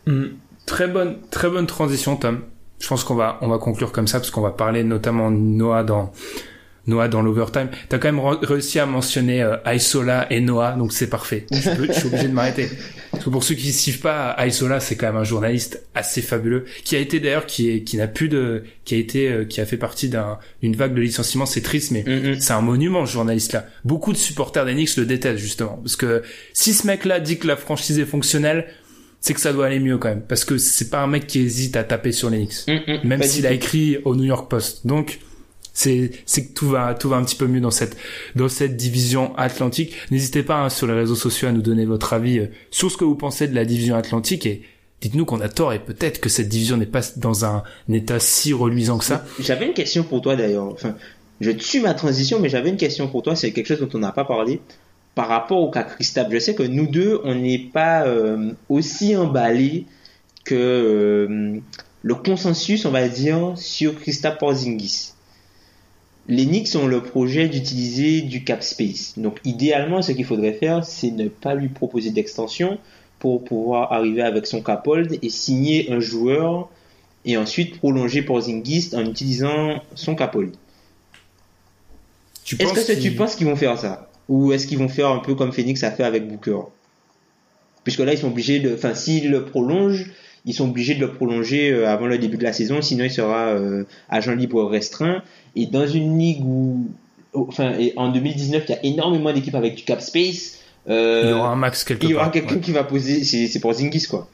Mm. 0.07 0.25
Très 0.65 0.87
bonne, 0.87 1.17
très 1.31 1.49
bonne 1.49 1.67
transition, 1.67 2.15
Tom. 2.15 2.41
Je 2.79 2.87
pense 2.87 3.03
qu'on 3.03 3.15
va, 3.15 3.37
on 3.41 3.47
va 3.47 3.57
conclure 3.57 3.91
comme 3.91 4.07
ça 4.07 4.19
parce 4.19 4.31
qu'on 4.31 4.41
va 4.41 4.51
parler 4.51 4.83
notamment 4.83 5.29
de 5.31 5.37
Noah 5.37 5.83
dans 5.83 6.11
Noah 6.87 7.07
dans 7.09 7.21
l'overtime. 7.21 7.69
T'as 7.89 7.99
quand 7.99 8.11
même 8.11 8.19
réussi 8.41 8.79
à 8.79 8.87
mentionner 8.87 9.43
euh, 9.43 9.55
Aisola 9.67 10.25
et 10.33 10.41
Noah, 10.41 10.71
donc 10.71 10.93
c'est 10.93 11.09
parfait. 11.11 11.45
Je, 11.51 11.69
peux- 11.75 11.85
je 11.85 11.91
suis 11.91 12.07
obligé 12.07 12.27
de 12.27 12.33
m'arrêter. 12.33 12.69
Parce 13.11 13.23
que 13.23 13.29
pour 13.29 13.43
ceux 13.43 13.53
qui 13.53 13.67
ne 13.67 13.71
suivent 13.71 13.99
pas, 13.99 14.35
Aisola 14.39 14.79
c'est 14.79 14.95
quand 14.95 15.05
même 15.05 15.17
un 15.17 15.23
journaliste 15.23 15.83
assez 15.93 16.23
fabuleux, 16.23 16.65
qui 16.83 16.95
a 16.95 16.99
été 16.99 17.19
d'ailleurs 17.19 17.45
qui 17.45 17.69
est, 17.69 17.83
qui 17.83 17.97
n'a 17.97 18.07
plus 18.07 18.29
de, 18.29 18.63
qui 18.83 18.95
a 18.95 18.97
été, 18.97 19.29
euh, 19.31 19.45
qui 19.45 19.61
a 19.61 19.65
fait 19.67 19.77
partie 19.77 20.09
d'un, 20.09 20.39
d'une 20.63 20.75
vague 20.75 20.95
de 20.95 21.01
licenciements. 21.01 21.45
C'est 21.45 21.61
triste, 21.61 21.91
mais 21.91 22.03
c'est 22.39 22.53
un 22.53 22.61
monument 22.61 23.05
ce 23.05 23.11
journaliste-là. 23.11 23.67
Beaucoup 23.85 24.11
de 24.11 24.17
supporters 24.17 24.65
d'Enix 24.65 24.97
le 24.97 25.05
détestent 25.05 25.37
justement, 25.37 25.77
parce 25.83 25.95
que 25.97 26.23
si 26.53 26.73
ce 26.73 26.87
mec-là 26.87 27.19
dit 27.19 27.37
que 27.37 27.45
la 27.45 27.57
franchise 27.57 27.99
est 27.99 28.05
fonctionnelle, 28.05 28.65
c'est 29.21 29.35
que 29.35 29.39
ça 29.39 29.53
doit 29.53 29.67
aller 29.67 29.79
mieux 29.79 29.97
quand 29.97 30.09
même, 30.09 30.21
parce 30.21 30.43
que 30.43 30.57
c'est 30.57 30.89
pas 30.89 31.01
un 31.01 31.07
mec 31.07 31.27
qui 31.27 31.39
hésite 31.39 31.77
à 31.77 31.83
taper 31.83 32.11
sur 32.11 32.29
l'Enix 32.29 32.65
même 33.03 33.19
Pas 33.19 33.27
s'il 33.27 33.41
du 33.41 33.47
a 33.47 33.51
écrit 33.51 33.97
au 34.03 34.15
New 34.15 34.23
York 34.23 34.49
Post. 34.49 34.85
Donc 34.85 35.19
c'est 35.73 36.11
c'est 36.25 36.47
que 36.47 36.53
tout 36.53 36.67
va 36.67 36.95
tout 36.95 37.07
va 37.07 37.17
un 37.17 37.23
petit 37.23 37.35
peu 37.35 37.47
mieux 37.47 37.61
dans 37.61 37.71
cette 37.71 37.95
dans 38.35 38.49
cette 38.49 38.75
division 38.75 39.35
atlantique. 39.37 39.93
N'hésitez 40.09 40.43
pas 40.43 40.63
hein, 40.63 40.69
sur 40.69 40.87
les 40.87 40.93
réseaux 40.93 41.15
sociaux 41.15 41.47
à 41.47 41.51
nous 41.51 41.61
donner 41.61 41.85
votre 41.85 42.13
avis 42.13 42.39
euh, 42.39 42.47
sur 42.71 42.91
ce 42.91 42.97
que 42.97 43.05
vous 43.05 43.15
pensez 43.15 43.47
de 43.47 43.55
la 43.55 43.63
division 43.63 43.95
atlantique 43.95 44.45
et 44.45 44.63
dites-nous 45.01 45.25
qu'on 45.25 45.39
a 45.39 45.49
tort 45.49 45.71
et 45.71 45.79
peut-être 45.79 46.19
que 46.19 46.29
cette 46.29 46.49
division 46.49 46.75
n'est 46.77 46.85
pas 46.85 47.01
dans 47.15 47.45
un 47.45 47.63
état 47.91 48.19
si 48.19 48.53
reluisant 48.53 48.97
que 48.97 49.05
ça. 49.05 49.23
J'avais 49.39 49.67
une 49.67 49.73
question 49.73 50.03
pour 50.03 50.21
toi 50.21 50.35
d'ailleurs. 50.35 50.65
Enfin, 50.65 50.95
je 51.39 51.51
tue 51.51 51.79
ma 51.79 51.93
transition, 51.93 52.39
mais 52.39 52.49
j'avais 52.49 52.69
une 52.69 52.77
question 52.77 53.07
pour 53.07 53.23
toi. 53.23 53.35
C'est 53.35 53.51
quelque 53.51 53.67
chose 53.67 53.79
dont 53.79 53.89
on 53.93 53.99
n'a 53.99 54.11
pas 54.11 54.25
parlé 54.25 54.59
par 55.15 55.27
rapport 55.27 55.61
au 55.61 55.69
cas 55.69 55.83
Christophe. 55.83 56.27
Je 56.31 56.39
sais 56.39 56.55
que 56.55 56.63
nous 56.63 56.87
deux, 56.87 57.21
on 57.23 57.35
n'est 57.35 57.59
pas 57.59 58.05
euh, 58.05 58.53
aussi 58.69 59.15
emballés 59.15 59.85
que 60.45 60.55
euh, 60.55 61.59
le 62.01 62.15
consensus, 62.15 62.85
on 62.85 62.91
va 62.91 63.07
dire, 63.07 63.53
sur 63.55 63.99
Christophe 63.99 64.37
Porzingis. 64.37 65.11
Les 66.27 66.45
Knicks 66.45 66.75
ont 66.75 66.87
le 66.87 67.01
projet 67.01 67.49
d'utiliser 67.49 68.21
du 68.21 68.43
cap 68.43 68.63
space. 68.63 69.17
Donc, 69.17 69.39
idéalement, 69.43 70.01
ce 70.01 70.11
qu'il 70.11 70.25
faudrait 70.25 70.53
faire, 70.53 70.85
c'est 70.85 71.11
ne 71.11 71.27
pas 71.27 71.55
lui 71.55 71.67
proposer 71.67 72.11
d'extension 72.11 72.77
pour 73.19 73.43
pouvoir 73.43 73.91
arriver 73.91 74.21
avec 74.21 74.47
son 74.47 74.61
cap 74.61 74.87
hold 74.87 75.19
et 75.21 75.29
signer 75.29 75.91
un 75.91 75.99
joueur 75.99 76.69
et 77.25 77.37
ensuite 77.37 77.77
prolonger 77.77 78.21
Porzingis 78.21 78.91
en 78.93 79.05
utilisant 79.05 79.81
son 79.95 80.15
capole. 80.15 80.51
Tu 82.43 82.55
Est-ce 82.55 82.73
penses 82.73 82.85
que 82.85 82.99
tu 82.99 83.11
penses 83.11 83.35
qu'ils 83.35 83.47
vont 83.47 83.55
faire 83.55 83.77
ça? 83.77 84.10
Ou 84.31 84.53
est-ce 84.53 84.65
qu'ils 84.65 84.77
vont 84.77 84.87
faire 84.87 85.09
un 85.09 85.19
peu 85.19 85.35
comme 85.35 85.51
Phoenix 85.51 85.83
a 85.83 85.91
fait 85.91 86.03
avec 86.05 86.25
Booker 86.27 86.61
Puisque 87.83 87.99
là, 87.99 88.13
ils 88.13 88.17
sont 88.17 88.27
obligés 88.29 88.59
de. 88.59 88.73
Enfin, 88.73 88.93
s'ils 88.93 89.29
le 89.29 89.43
prolongent, 89.43 90.05
ils 90.45 90.53
sont 90.53 90.69
obligés 90.69 90.95
de 90.95 91.01
le 91.01 91.11
prolonger 91.11 91.71
euh, 91.71 91.89
avant 91.89 92.05
le 92.07 92.17
début 92.17 92.37
de 92.37 92.43
la 92.43 92.53
saison, 92.53 92.81
sinon 92.81 93.03
il 93.03 93.11
sera 93.11 93.47
euh, 93.49 93.83
agent 94.09 94.33
libre 94.33 94.63
restreint. 94.63 95.21
Et 95.55 95.65
dans 95.65 95.85
une 95.85 96.17
ligue 96.17 96.43
où. 96.45 96.87
Enfin, 97.33 97.73
et 97.77 97.93
en 97.97 98.09
2019, 98.11 98.63
il 98.67 98.71
y 98.71 98.75
a 98.75 98.85
énormément 98.85 99.33
d'équipes 99.33 99.55
avec 99.55 99.75
du 99.75 99.83
cap 99.83 99.99
space. 100.01 100.59
euh, 100.89 101.21
il 101.25 101.29
y 101.31 101.33
aura 101.33 101.49
un 101.49 101.55
max 101.57 101.83
quelque 101.83 102.03
il 102.05 102.11
y 102.11 102.13
aura 102.15 102.29
quelqu'un 102.29 102.55
Ouais. 102.55 102.61
qui 102.61 102.71
va 102.71 102.83
poser. 102.85 103.23
C'est 103.25 103.47
c'est 103.47 103.59
pour 103.59 103.73
Zingis, 103.73 104.07
quoi. 104.09 104.29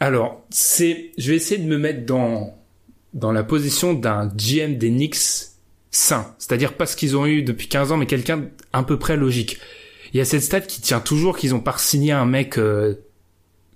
Alors, 0.00 0.42
c'est, 0.50 1.10
je 1.18 1.30
vais 1.30 1.36
essayer 1.36 1.60
de 1.60 1.66
me 1.68 1.76
mettre 1.78 2.06
dans 2.06 2.54
dans 3.14 3.32
la 3.32 3.42
position 3.42 3.94
d'un 3.94 4.28
GM 4.36 4.76
des 4.76 4.90
Knicks 4.90 5.16
sain, 5.90 6.34
c'est-à-dire 6.38 6.74
pas 6.74 6.86
ce 6.86 6.96
qu'ils 6.96 7.16
ont 7.16 7.26
eu 7.26 7.42
depuis 7.42 7.68
15 7.68 7.92
ans, 7.92 7.96
mais 7.96 8.06
quelqu'un 8.06 8.44
à 8.72 8.82
peu 8.82 8.98
près 8.98 9.16
logique. 9.16 9.58
Il 10.12 10.18
y 10.18 10.20
a 10.20 10.24
cette 10.24 10.42
stat 10.42 10.60
qui 10.62 10.80
tient 10.80 11.00
toujours 11.00 11.36
qu'ils 11.36 11.54
ont 11.54 11.60
pas 11.60 11.74
signé 11.78 12.12
un 12.12 12.24
mec 12.26 12.58
euh, 12.58 12.94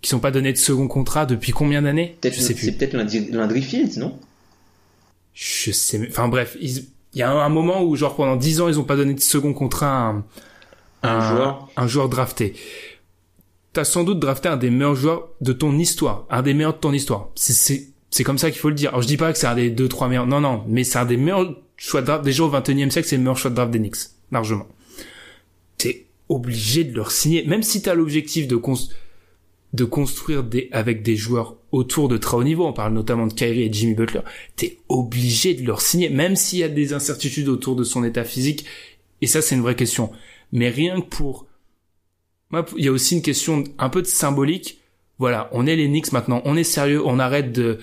qui 0.00 0.10
sont 0.10 0.18
pas 0.20 0.30
donné 0.30 0.52
de 0.52 0.58
second 0.58 0.88
contrat 0.88 1.26
depuis 1.26 1.52
combien 1.52 1.82
d'années? 1.82 2.16
Je 2.24 2.30
sais 2.30 2.54
plus. 2.54 2.66
C'est 2.66 2.72
peut-être 2.78 2.94
Landry 3.32 3.62
Fields, 3.62 3.98
non? 3.98 4.18
Je 5.34 5.70
sais, 5.70 6.06
enfin 6.10 6.28
bref, 6.28 6.56
il 6.60 6.84
y 7.14 7.22
a 7.22 7.30
un, 7.30 7.38
un 7.38 7.48
moment 7.48 7.82
où 7.82 7.96
genre 7.96 8.16
pendant 8.16 8.36
10 8.36 8.60
ans 8.60 8.68
ils 8.68 8.78
ont 8.78 8.84
pas 8.84 8.96
donné 8.96 9.14
de 9.14 9.20
second 9.20 9.54
contrat 9.54 9.88
à 10.08 10.10
un, 10.10 10.24
Un 11.02 11.20
joueur. 11.30 11.68
un 11.76 11.86
joueur 11.86 12.08
drafté. 12.10 12.54
T'as 13.72 13.84
sans 13.84 14.04
doute 14.04 14.18
drafté 14.20 14.48
un 14.50 14.58
des 14.58 14.68
meilleurs 14.70 14.94
joueurs 14.94 15.28
de 15.40 15.54
ton 15.54 15.78
histoire, 15.78 16.26
un 16.28 16.42
des 16.42 16.52
meilleurs 16.52 16.74
de 16.74 16.78
ton 16.80 16.92
histoire. 16.92 17.30
C'est 17.34 17.54
c'est 17.54 17.88
c'est 18.10 18.24
comme 18.24 18.36
ça 18.36 18.50
qu'il 18.50 18.60
faut 18.60 18.68
le 18.68 18.74
dire. 18.74 18.90
Alors 18.90 19.00
je 19.00 19.06
dis 19.08 19.16
pas 19.16 19.32
que 19.32 19.38
c'est 19.38 19.46
un 19.46 19.54
des 19.54 19.70
deux 19.70 19.88
trois 19.88 20.08
meilleurs, 20.08 20.26
non 20.26 20.40
non, 20.40 20.64
mais 20.68 20.84
c'est 20.84 20.98
un 20.98 21.06
des 21.06 21.16
meilleurs 21.16 21.56
choix 21.88 22.00
de 22.00 22.06
draft 22.06 22.24
déjà 22.24 22.44
au 22.44 22.50
21e 22.50 22.90
siècle, 22.90 23.08
c'est 23.08 23.16
le 23.16 23.22
meilleur 23.22 23.36
choix 23.36 23.50
de 23.50 23.56
draft 23.56 23.70
des 23.72 23.78
Knicks 23.78 23.96
largement. 24.30 24.66
T'es 25.78 26.06
obligé 26.28 26.84
de 26.84 26.94
leur 26.94 27.10
signer, 27.10 27.44
même 27.44 27.62
si 27.62 27.82
t'as 27.82 27.94
l'objectif 27.94 28.46
de 28.48 28.56
cons- 28.56 28.88
de 29.72 29.84
construire 29.84 30.44
des 30.44 30.68
avec 30.72 31.02
des 31.02 31.16
joueurs 31.16 31.56
autour 31.72 32.08
de 32.08 32.18
très 32.18 32.36
haut 32.36 32.44
niveau. 32.44 32.66
On 32.66 32.72
parle 32.72 32.92
notamment 32.94 33.26
de 33.26 33.32
Kyrie 33.32 33.62
et 33.62 33.72
Jimmy 33.72 33.94
Butler. 33.94 34.20
T'es 34.56 34.78
obligé 34.88 35.54
de 35.54 35.66
leur 35.66 35.80
signer, 35.80 36.08
même 36.10 36.36
s'il 36.36 36.58
y 36.60 36.62
a 36.62 36.68
des 36.68 36.92
incertitudes 36.92 37.48
autour 37.48 37.74
de 37.74 37.84
son 37.84 38.04
état 38.04 38.24
physique. 38.24 38.64
Et 39.22 39.26
ça, 39.26 39.40
c'est 39.42 39.54
une 39.54 39.62
vraie 39.62 39.76
question. 39.76 40.10
Mais 40.52 40.68
rien 40.68 41.00
que 41.00 41.06
pour, 41.06 41.46
moi, 42.50 42.64
il 42.76 42.84
y 42.84 42.88
a 42.88 42.92
aussi 42.92 43.14
une 43.16 43.22
question 43.22 43.64
un 43.78 43.88
peu 43.88 44.02
de 44.02 44.06
symbolique. 44.06 44.80
Voilà, 45.18 45.48
on 45.52 45.66
est 45.66 45.76
les 45.76 45.86
Knicks 45.88 46.12
maintenant, 46.12 46.42
on 46.44 46.56
est 46.56 46.64
sérieux, 46.64 47.02
on 47.04 47.18
arrête 47.18 47.52
de 47.52 47.78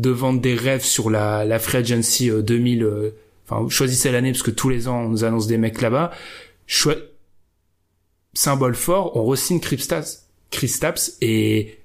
de 0.00 0.10
vendre 0.10 0.40
des 0.40 0.54
rêves 0.54 0.82
sur 0.84 1.08
la 1.08 1.44
la 1.44 1.58
free 1.60 1.78
agency 1.78 2.28
euh, 2.30 2.42
2000. 2.42 2.82
euh, 2.82 3.10
Enfin, 3.48 3.68
choisissez 3.68 4.10
l'année 4.10 4.32
parce 4.32 4.42
que 4.42 4.50
tous 4.50 4.68
les 4.68 4.88
ans 4.88 5.02
on 5.02 5.08
nous 5.08 5.24
annonce 5.24 5.46
des 5.46 5.58
mecs 5.58 5.80
là-bas. 5.80 6.10
Symbole 8.34 8.74
fort, 8.74 9.16
on 9.16 9.24
re-signe 9.24 9.60
Kristaps, 9.60 11.16
et 11.20 11.78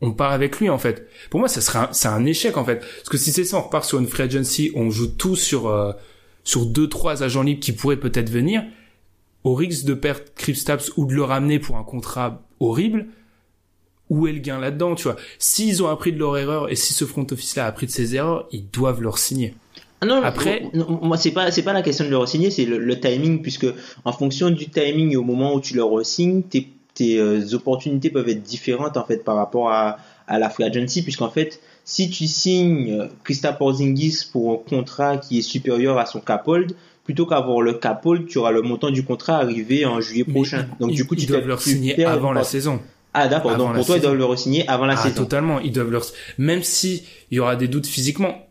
on 0.00 0.12
part 0.12 0.32
avec 0.32 0.60
lui 0.60 0.68
en 0.68 0.78
fait. 0.78 1.08
Pour 1.30 1.40
moi, 1.40 1.48
ça 1.48 1.60
serait 1.60 1.88
c'est 1.92 2.08
un 2.08 2.24
échec 2.26 2.56
en 2.56 2.64
fait. 2.64 2.80
Parce 2.80 3.08
que 3.08 3.16
si 3.16 3.32
c'est 3.32 3.44
ça, 3.44 3.58
on 3.58 3.62
repart 3.62 3.84
sur 3.84 3.98
une 3.98 4.06
free 4.06 4.24
agency, 4.24 4.70
on 4.74 4.90
joue 4.90 5.06
tout 5.06 5.36
sur 5.36 5.68
euh, 5.68 5.92
sur 6.42 6.66
deux 6.66 6.88
trois 6.88 7.22
agents 7.22 7.42
libres 7.42 7.60
qui 7.60 7.72
pourraient 7.72 7.96
peut-être 7.96 8.28
venir, 8.28 8.64
au 9.44 9.54
risque 9.54 9.84
de 9.86 9.94
perdre 9.94 10.24
Kristaps 10.36 10.92
ou 10.96 11.06
de 11.06 11.14
le 11.14 11.22
ramener 11.22 11.58
pour 11.58 11.76
un 11.76 11.84
contrat 11.84 12.42
horrible. 12.60 13.06
Où 14.10 14.26
est 14.26 14.32
le 14.32 14.40
gain 14.40 14.60
là-dedans, 14.60 14.94
tu 14.96 15.04
vois? 15.04 15.16
S'ils 15.38 15.82
ont 15.82 15.88
appris 15.88 16.12
de 16.12 16.18
leur 16.18 16.36
erreur 16.36 16.70
et 16.70 16.76
si 16.76 16.92
ce 16.92 17.06
front 17.06 17.26
office-là 17.30 17.64
a 17.64 17.68
appris 17.68 17.86
de 17.86 17.90
ses 17.90 18.14
erreurs, 18.14 18.46
ils 18.52 18.68
doivent 18.68 19.00
leur 19.00 19.16
signer. 19.16 19.54
Ah 20.00 20.06
non, 20.06 20.22
Après- 20.22 20.68
non, 20.74 20.98
moi 21.02 21.16
c'est 21.16 21.30
pas 21.30 21.50
c'est 21.50 21.62
pas 21.62 21.72
la 21.72 21.82
question 21.82 22.04
de 22.04 22.10
le 22.10 22.18
re-signer, 22.18 22.50
c'est 22.50 22.66
le, 22.66 22.78
le 22.78 23.00
timing 23.00 23.40
puisque 23.42 23.66
en 24.04 24.12
fonction 24.12 24.50
du 24.50 24.68
timing 24.68 25.12
et 25.12 25.16
au 25.16 25.22
moment 25.22 25.54
où 25.54 25.60
tu 25.60 25.74
le 25.74 25.82
re-signes, 25.84 26.42
tes, 26.42 26.68
tes 26.94 27.18
euh, 27.18 27.42
opportunités 27.54 28.10
peuvent 28.10 28.28
être 28.28 28.42
différentes 28.42 28.96
en 28.96 29.04
fait 29.04 29.24
par 29.24 29.36
rapport 29.36 29.70
à, 29.70 29.96
à 30.28 30.38
la 30.38 30.50
free 30.50 30.64
agency 30.64 31.02
puisqu'en 31.02 31.30
fait 31.30 31.60
si 31.84 32.10
tu 32.10 32.26
signes 32.26 32.92
euh, 33.00 33.06
Christophe 33.24 33.56
Porzingis 33.58 34.26
pour 34.32 34.52
un 34.52 34.68
contrat 34.68 35.16
qui 35.16 35.38
est 35.38 35.42
supérieur 35.42 35.98
à 35.98 36.04
son 36.06 36.20
cap 36.20 36.46
hold, 36.48 36.74
plutôt 37.04 37.24
qu'avoir 37.26 37.60
le 37.62 37.74
cap 37.74 38.04
hold, 38.04 38.26
tu 38.26 38.38
auras 38.38 38.50
le 38.52 38.62
montant 38.62 38.90
du 38.90 39.04
contrat 39.04 39.36
arrivé 39.36 39.86
en 39.86 40.00
juillet 40.02 40.24
Mais 40.26 40.34
prochain. 40.34 40.66
Donc 40.80 40.90
ils, 40.92 40.96
du 40.96 41.06
coup 41.06 41.14
ils 41.14 41.20
tu 41.20 41.26
doivent 41.26 41.42
te- 41.42 41.48
leur 41.48 41.62
signer 41.62 42.04
avant 42.04 42.32
la 42.32 42.44
saison. 42.44 42.80
Ah 43.14 43.28
d'accord, 43.28 43.56
donc 43.56 43.74
pour 43.74 43.86
toi 43.86 43.96
ils 43.96 44.02
doivent 44.02 44.16
le 44.16 44.24
re-signer 44.24 44.66
avant 44.68 44.86
la 44.86 44.94
Ah, 44.98 45.02
saison. 45.02 45.14
totalement. 45.22 45.60
Ils 45.60 45.72
doivent 45.72 45.90
leur, 45.90 46.04
même 46.36 46.62
si 46.62 47.04
il 47.30 47.36
y 47.36 47.40
aura 47.40 47.54
des 47.56 47.68
doutes 47.68 47.86
physiquement, 47.86 48.44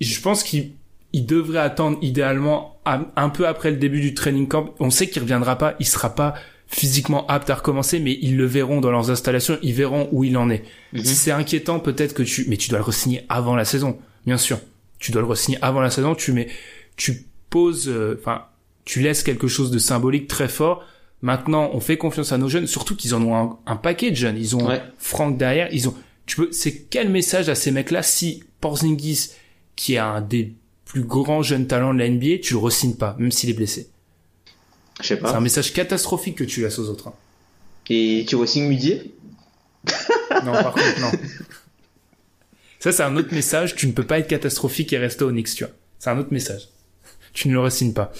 je 0.00 0.20
pense 0.20 0.42
qu'ils 0.42 0.72
ils 1.12 1.24
devraient 1.24 1.58
attendre 1.60 1.98
idéalement 2.02 2.78
un 2.84 3.28
peu 3.30 3.46
après 3.48 3.70
le 3.70 3.78
début 3.78 4.00
du 4.00 4.14
training 4.14 4.46
camp. 4.48 4.74
On 4.80 4.90
sait 4.90 5.08
qu'il 5.08 5.22
reviendra 5.22 5.56
pas, 5.56 5.74
il 5.80 5.86
sera 5.86 6.14
pas 6.14 6.34
physiquement 6.68 7.26
apte 7.28 7.48
à 7.48 7.54
recommencer, 7.54 8.00
mais 8.00 8.18
ils 8.20 8.36
le 8.36 8.44
verront 8.44 8.80
dans 8.80 8.90
leurs 8.90 9.10
installations, 9.10 9.58
ils 9.62 9.72
verront 9.72 10.08
où 10.12 10.24
il 10.24 10.36
en 10.36 10.50
est. 10.50 10.64
Mhm. 10.92 11.04
Si 11.04 11.14
c'est 11.14 11.30
inquiétant, 11.30 11.78
peut-être 11.80 12.12
que 12.12 12.22
tu, 12.22 12.44
mais 12.48 12.56
tu 12.56 12.68
dois 12.70 12.78
le 12.78 12.84
re-signer 12.84 13.24
avant 13.28 13.54
la 13.56 13.64
saison, 13.64 13.98
bien 14.26 14.36
sûr. 14.36 14.58
Tu 14.98 15.12
dois 15.12 15.22
le 15.22 15.28
re-signer 15.28 15.58
avant 15.62 15.80
la 15.80 15.90
saison, 15.90 16.14
tu 16.14 16.32
mets, 16.32 16.48
tu 16.96 17.26
poses, 17.50 17.88
euh, 17.88 18.18
enfin, 18.20 18.42
tu 18.84 19.00
laisses 19.00 19.22
quelque 19.22 19.48
chose 19.48 19.70
de 19.70 19.78
symbolique 19.78 20.26
très 20.28 20.48
fort. 20.48 20.84
Maintenant, 21.22 21.70
on 21.72 21.80
fait 21.80 21.96
confiance 21.96 22.32
à 22.32 22.38
nos 22.38 22.48
jeunes, 22.48 22.66
surtout 22.66 22.94
qu'ils 22.94 23.14
en 23.14 23.22
ont 23.22 23.36
un, 23.36 23.58
un 23.66 23.76
paquet 23.76 24.10
de 24.10 24.16
jeunes. 24.16 24.36
Ils 24.36 24.54
ont 24.54 24.66
Ouais. 24.66 24.82
Franck 24.98 25.38
derrière, 25.38 25.68
ils 25.72 25.88
ont. 25.88 25.94
Tu 26.26 26.36
peux. 26.36 26.48
C'est 26.52 26.86
quel 26.90 27.08
message 27.08 27.48
à 27.48 27.54
ces 27.54 27.70
mecs-là 27.70 28.02
si 28.02 28.42
Porzingis, 28.60 29.30
qui 29.76 29.94
est 29.94 29.98
un 29.98 30.20
des 30.20 30.54
plus 30.84 31.02
grands 31.02 31.42
jeunes 31.42 31.66
talents 31.66 31.92
de 31.94 31.98
la 31.98 32.08
NBA, 32.08 32.38
tu 32.42 32.54
le 32.54 32.58
re-signes 32.58 32.96
pas, 32.96 33.14
même 33.18 33.30
s'il 33.32 33.50
est 33.50 33.54
blessé. 33.54 33.88
Je 35.00 35.08
sais 35.08 35.14
C'est 35.16 35.20
pas. 35.20 35.36
un 35.36 35.40
message 35.40 35.72
catastrophique 35.74 36.36
que 36.38 36.44
tu 36.44 36.62
laisses 36.62 36.78
aux 36.78 36.88
autres. 36.88 37.08
hein. 37.08 37.14
Et 37.90 38.24
tu 38.28 38.34
re-signes 38.36 38.68
Mudier 38.68 39.12
Non, 40.44 40.52
par 40.52 40.72
contre, 40.72 41.00
non. 41.00 41.10
Ça, 42.78 42.92
c'est 42.92 43.02
un 43.02 43.16
autre 43.16 43.32
message. 43.34 43.74
Tu 43.74 43.86
ne 43.86 43.92
peux 43.92 44.04
pas 44.04 44.18
être 44.18 44.28
catastrophique 44.28 44.92
et 44.92 44.98
rester 44.98 45.24
au 45.24 45.30
Knicks, 45.30 45.54
tu 45.54 45.64
vois. 45.64 45.72
C'est 45.98 46.10
un 46.10 46.18
autre 46.18 46.32
message. 46.32 46.68
Tu 47.32 47.48
ne 47.48 47.52
le 47.54 47.60
re-signes 47.60 47.92
pas. 47.92 48.12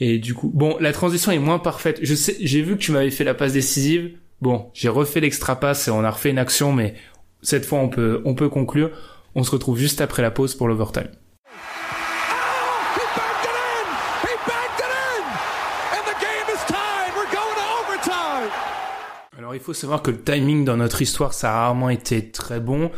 Et 0.00 0.18
du 0.18 0.34
coup, 0.34 0.50
bon, 0.52 0.76
la 0.80 0.92
transition 0.92 1.32
est 1.32 1.38
moins 1.38 1.58
parfaite. 1.58 1.98
Je 2.02 2.14
sais, 2.14 2.36
j'ai 2.40 2.62
vu 2.62 2.76
que 2.76 2.80
tu 2.82 2.92
m'avais 2.92 3.10
fait 3.10 3.24
la 3.24 3.34
passe 3.34 3.52
décisive. 3.52 4.12
Bon, 4.42 4.66
j'ai 4.74 4.88
refait 4.88 5.20
l'extra 5.20 5.58
passe 5.58 5.88
et 5.88 5.90
on 5.90 6.04
a 6.04 6.10
refait 6.10 6.30
une 6.30 6.38
action, 6.38 6.72
mais 6.72 6.94
cette 7.42 7.64
fois, 7.64 7.78
on 7.78 7.88
peut, 7.88 8.20
on 8.26 8.34
peut 8.34 8.48
conclure. 8.50 8.90
On 9.38 9.44
se 9.44 9.50
retrouve 9.50 9.76
juste 9.76 10.00
après 10.00 10.22
la 10.22 10.30
pause 10.30 10.54
pour 10.54 10.66
l'overtime. 10.66 11.08
Alors 19.36 19.54
il 19.54 19.60
faut 19.60 19.74
savoir 19.74 20.00
que 20.00 20.10
le 20.10 20.22
timing 20.22 20.64
dans 20.64 20.78
notre 20.78 21.02
histoire, 21.02 21.34
ça 21.34 21.52
a 21.52 21.60
rarement 21.66 21.90
été 21.90 22.30
très 22.30 22.60
bon. 22.60 22.90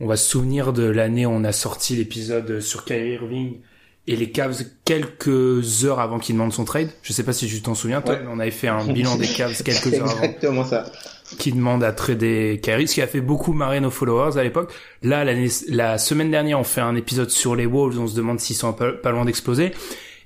On 0.00 0.08
va 0.08 0.16
se 0.16 0.28
souvenir 0.28 0.72
de 0.72 0.82
l'année 0.82 1.24
où 1.24 1.30
on 1.30 1.44
a 1.44 1.52
sorti 1.52 1.94
l'épisode 1.94 2.58
sur 2.58 2.84
Kyrie 2.84 3.12
Irving 3.12 3.60
et 4.06 4.16
les 4.16 4.30
Cavs 4.30 4.64
quelques 4.84 5.84
heures 5.84 6.00
avant 6.00 6.18
qu'il 6.18 6.34
demande 6.34 6.52
son 6.52 6.64
trade. 6.64 6.90
Je 7.02 7.12
sais 7.12 7.22
pas 7.22 7.32
si 7.32 7.46
tu 7.46 7.60
t'en 7.62 7.74
souviens, 7.74 8.00
toi, 8.00 8.14
Ouais. 8.14 8.20
on 8.30 8.38
avait 8.40 8.50
fait 8.50 8.68
un 8.68 8.84
bilan 8.86 9.16
des 9.16 9.28
Cavs 9.28 9.54
quelques 9.64 9.92
heures 9.94 10.10
avant 10.10 10.22
exactement 10.22 10.64
ça. 10.64 10.90
qui 11.38 11.52
demande 11.52 11.84
à 11.84 11.92
trader 11.92 12.60
Kyrie, 12.62 12.88
ce 12.88 12.94
qui 12.94 13.02
a 13.02 13.06
fait 13.06 13.20
beaucoup 13.20 13.52
marrer 13.52 13.80
nos 13.80 13.90
followers 13.90 14.36
à 14.38 14.42
l'époque. 14.42 14.72
Là, 15.02 15.24
la 15.68 15.98
semaine 15.98 16.30
dernière, 16.30 16.58
on 16.58 16.64
fait 16.64 16.80
un 16.80 16.96
épisode 16.96 17.30
sur 17.30 17.54
les 17.54 17.66
Wolves, 17.66 17.98
on 18.00 18.06
se 18.08 18.16
demande 18.16 18.40
s'ils 18.40 18.56
sont 18.56 18.72
pas, 18.72 18.92
pas 18.92 19.12
loin 19.12 19.24
d'exploser. 19.24 19.70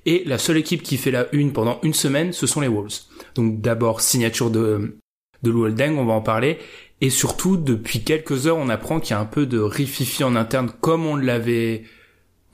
Et 0.07 0.23
la 0.25 0.37
seule 0.37 0.57
équipe 0.57 0.81
qui 0.83 0.97
fait 0.97 1.11
la 1.11 1.27
une 1.31 1.51
pendant 1.51 1.79
une 1.83 1.93
semaine, 1.93 2.31
ce 2.33 2.47
sont 2.47 2.61
les 2.61 2.67
Wolves. 2.67 2.99
Donc 3.35 3.61
d'abord, 3.61 4.01
signature 4.01 4.49
de, 4.51 4.97
de 5.43 5.51
Lou 5.51 5.65
Holding, 5.65 5.97
on 5.97 6.05
va 6.05 6.13
en 6.13 6.21
parler. 6.21 6.57
Et 7.01 7.09
surtout, 7.09 7.57
depuis 7.57 8.03
quelques 8.03 8.47
heures, 8.47 8.57
on 8.57 8.69
apprend 8.69 8.99
qu'il 8.99 9.11
y 9.11 9.13
a 9.13 9.19
un 9.19 9.25
peu 9.25 9.45
de 9.45 9.59
rififi 9.59 10.23
en 10.23 10.35
interne, 10.35 10.71
comme 10.81 11.05
on 11.05 11.15
l'avait... 11.15 11.83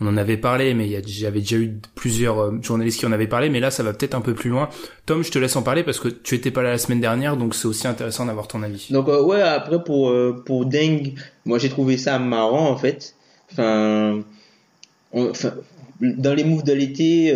On 0.02 0.08
en 0.08 0.18
avait 0.18 0.38
parlé, 0.38 0.74
mais 0.74 0.89
j'avais 1.06 1.41
déjà 1.41 1.58
eu 1.58 1.78
plusieurs 1.93 2.39
euh, 2.39 2.60
journalistes 2.64 2.99
qui 2.99 3.06
en 3.06 3.12
avaient 3.12 3.28
parlé, 3.28 3.49
mais 3.52 3.60
là, 3.60 3.70
ça 3.70 3.84
va 3.84 3.93
peut-être 3.93 4.16
un 4.16 4.22
peu 4.22 4.34
plus 4.34 4.49
loin. 4.49 4.68
Tom, 5.06 5.24
je 5.24 5.30
te 5.30 5.38
laisse 5.38 5.56
en 5.56 5.62
parler 5.62 5.84
parce 5.84 5.99
que 5.99 6.08
tu 6.08 6.34
étais 6.34 6.49
pas 6.49 6.64
là 6.64 6.72
la 6.72 6.80
semaine 6.80 7.02
dernière, 7.02 7.38
donc 7.38 7.54
c'est 7.54 7.68
aussi 7.68 7.88
intéressant 7.88 8.26
d'avoir 8.26 8.47
ton 8.47 8.64
avis. 8.64 8.88
Donc 8.89 9.08
euh, 9.08 9.22
ouais, 9.22 9.41
après 9.41 9.84
pour 9.84 10.10
euh, 10.10 10.41
pour 10.43 10.66
Deng, 10.66 11.14
moi 11.45 11.60
j'ai 11.60 11.70
trouvé 11.70 11.97
ça 11.97 12.18
marrant 12.18 12.68
en 12.68 12.78
fait. 12.78 13.14
Enfin, 13.52 14.22
dans 15.14 16.34
les 16.34 16.43
moves 16.45 16.64
de 16.64 16.74
l'été, 16.74 17.36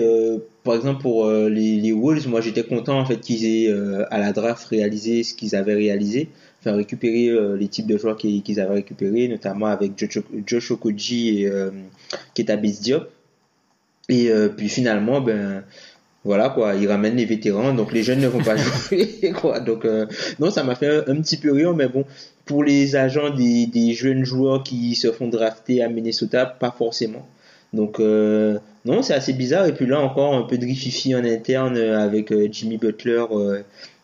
par 0.64 0.74
exemple 0.76 1.02
pour 1.02 1.30
les, 1.30 1.76
les 1.76 1.92
Wolves, 1.92 2.28
moi 2.28 2.42
j'étais 2.42 2.64
content 2.64 2.98
en 2.98 3.06
fait 3.06 3.20
qu'ils 3.20 3.46
aient 3.46 3.72
à 4.10 4.18
la 4.18 4.32
draft 4.32 4.66
réalisé 4.68 5.24
ce 5.24 5.34
qu'ils 5.36 5.56
avaient 5.56 5.76
réalisé, 5.76 6.30
récupérer 6.74 7.28
euh, 7.30 7.56
les 7.56 7.68
types 7.68 7.88
de 7.88 7.98
joueurs 7.98 8.18
qu'ils 8.18 8.60
avaient 8.60 8.76
récupérés, 8.76 9.28
notamment 9.28 9.68
avec 9.68 9.92
Josh, 10.46 10.72
Okoji 10.72 11.42
et 11.42 11.48
euh. 11.48 11.72
Et 14.08 14.30
euh, 14.30 14.50
puis 14.50 14.70
finalement, 14.70 15.20
ben 15.20 15.64
voilà 16.24 16.50
quoi, 16.50 16.76
il 16.76 16.88
ramène 16.88 17.16
les 17.16 17.26
vétérans, 17.26 17.74
donc 17.74 17.92
les 17.92 18.04
jeunes 18.04 18.20
ne 18.20 18.28
vont 18.28 18.44
pas 18.44 18.56
jouer 18.90 19.34
quoi. 19.40 19.60
Donc 19.60 19.86
euh, 19.86 20.06
non, 20.40 20.52
ça 20.52 20.64
m'a 20.64 20.76
fait 20.76 21.10
un, 21.10 21.22
petit 21.22 21.38
peu 21.38 21.52
rire, 21.52 21.74
mais 21.74 21.88
bon, 21.88 22.06
pour 22.46 22.64
les 22.64 22.96
agents 22.96 23.32
des, 23.32 23.94
jeunes 23.94 24.24
joueurs 24.24 24.64
qui 24.64 24.96
se 24.96 25.12
font 25.12 25.28
drafter 25.28 25.82
à 25.82 25.90
Minnesota, 25.90 26.46
pas 26.46 26.72
forcément. 26.72 27.28
Donc 27.74 28.00
non, 28.00 29.02
c'est 29.02 29.14
assez 29.14 29.34
bizarre. 29.34 29.66
Et 29.66 29.74
puis 29.74 29.86
là 29.86 30.00
encore 30.00 30.36
un 30.36 30.44
peu 30.44 30.58
de 30.58 30.66
rififi 30.66 31.16
en 31.16 31.26
interne 31.26 31.78
avec 31.78 32.32
Jimmy 32.52 32.78
Butler 32.78 33.26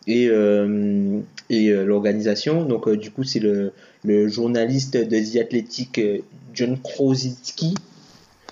et 0.08 0.28
euh, 0.30 1.20
et 1.50 1.70
l'organisation. 1.70 2.66
Donc 2.66 2.90
du 2.90 3.12
coup 3.12 3.24
c'est 3.24 3.40
le, 3.40 3.74
le 4.04 4.28
journaliste 4.28 4.98
de 4.98 5.20
The 5.20 5.42
Athletic 5.42 6.02
John 6.54 6.78
Krasinski 6.82 7.76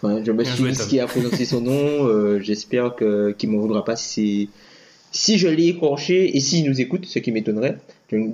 Enfin, 0.02 0.24
je 0.24 0.32
me 0.32 0.44
suis 0.44 0.64
dit 0.64 0.88
qui 0.88 1.00
a 1.00 1.08
prononcé 1.08 1.46
son 1.46 1.62
nom. 1.62 2.08
Euh, 2.08 2.40
J'espère 2.40 2.96
qu'il 2.96 3.50
m'en 3.50 3.60
voudra 3.60 3.84
pas 3.84 3.96
si 3.96 4.50
si 5.12 5.38
je 5.38 5.48
l'ai 5.48 5.68
écorché 5.68 6.38
et 6.38 6.40
s'il 6.40 6.70
nous 6.70 6.80
écoute, 6.80 7.06
ce 7.06 7.20
qui 7.20 7.32
m'étonnerait. 7.32 7.78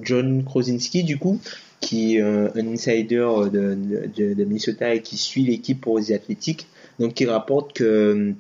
John 0.04 0.44
Krasinski, 0.44 1.04
du 1.04 1.18
coup, 1.18 1.40
qui 1.80 2.18
est 2.18 2.22
un, 2.22 2.50
insider 2.56 3.26
de, 3.52 3.78
de, 4.16 4.34
de, 4.34 4.44
Minnesota 4.44 4.94
et 4.94 5.02
qui 5.02 5.18
suit 5.18 5.44
l'équipe 5.44 5.80
pour 5.80 6.00
les 6.00 6.12
athlétiques, 6.12 6.68
donc 7.00 7.14
qui 7.14 7.26
rapporte 7.26 7.74
que 7.74 7.84
euh, 7.84 8.34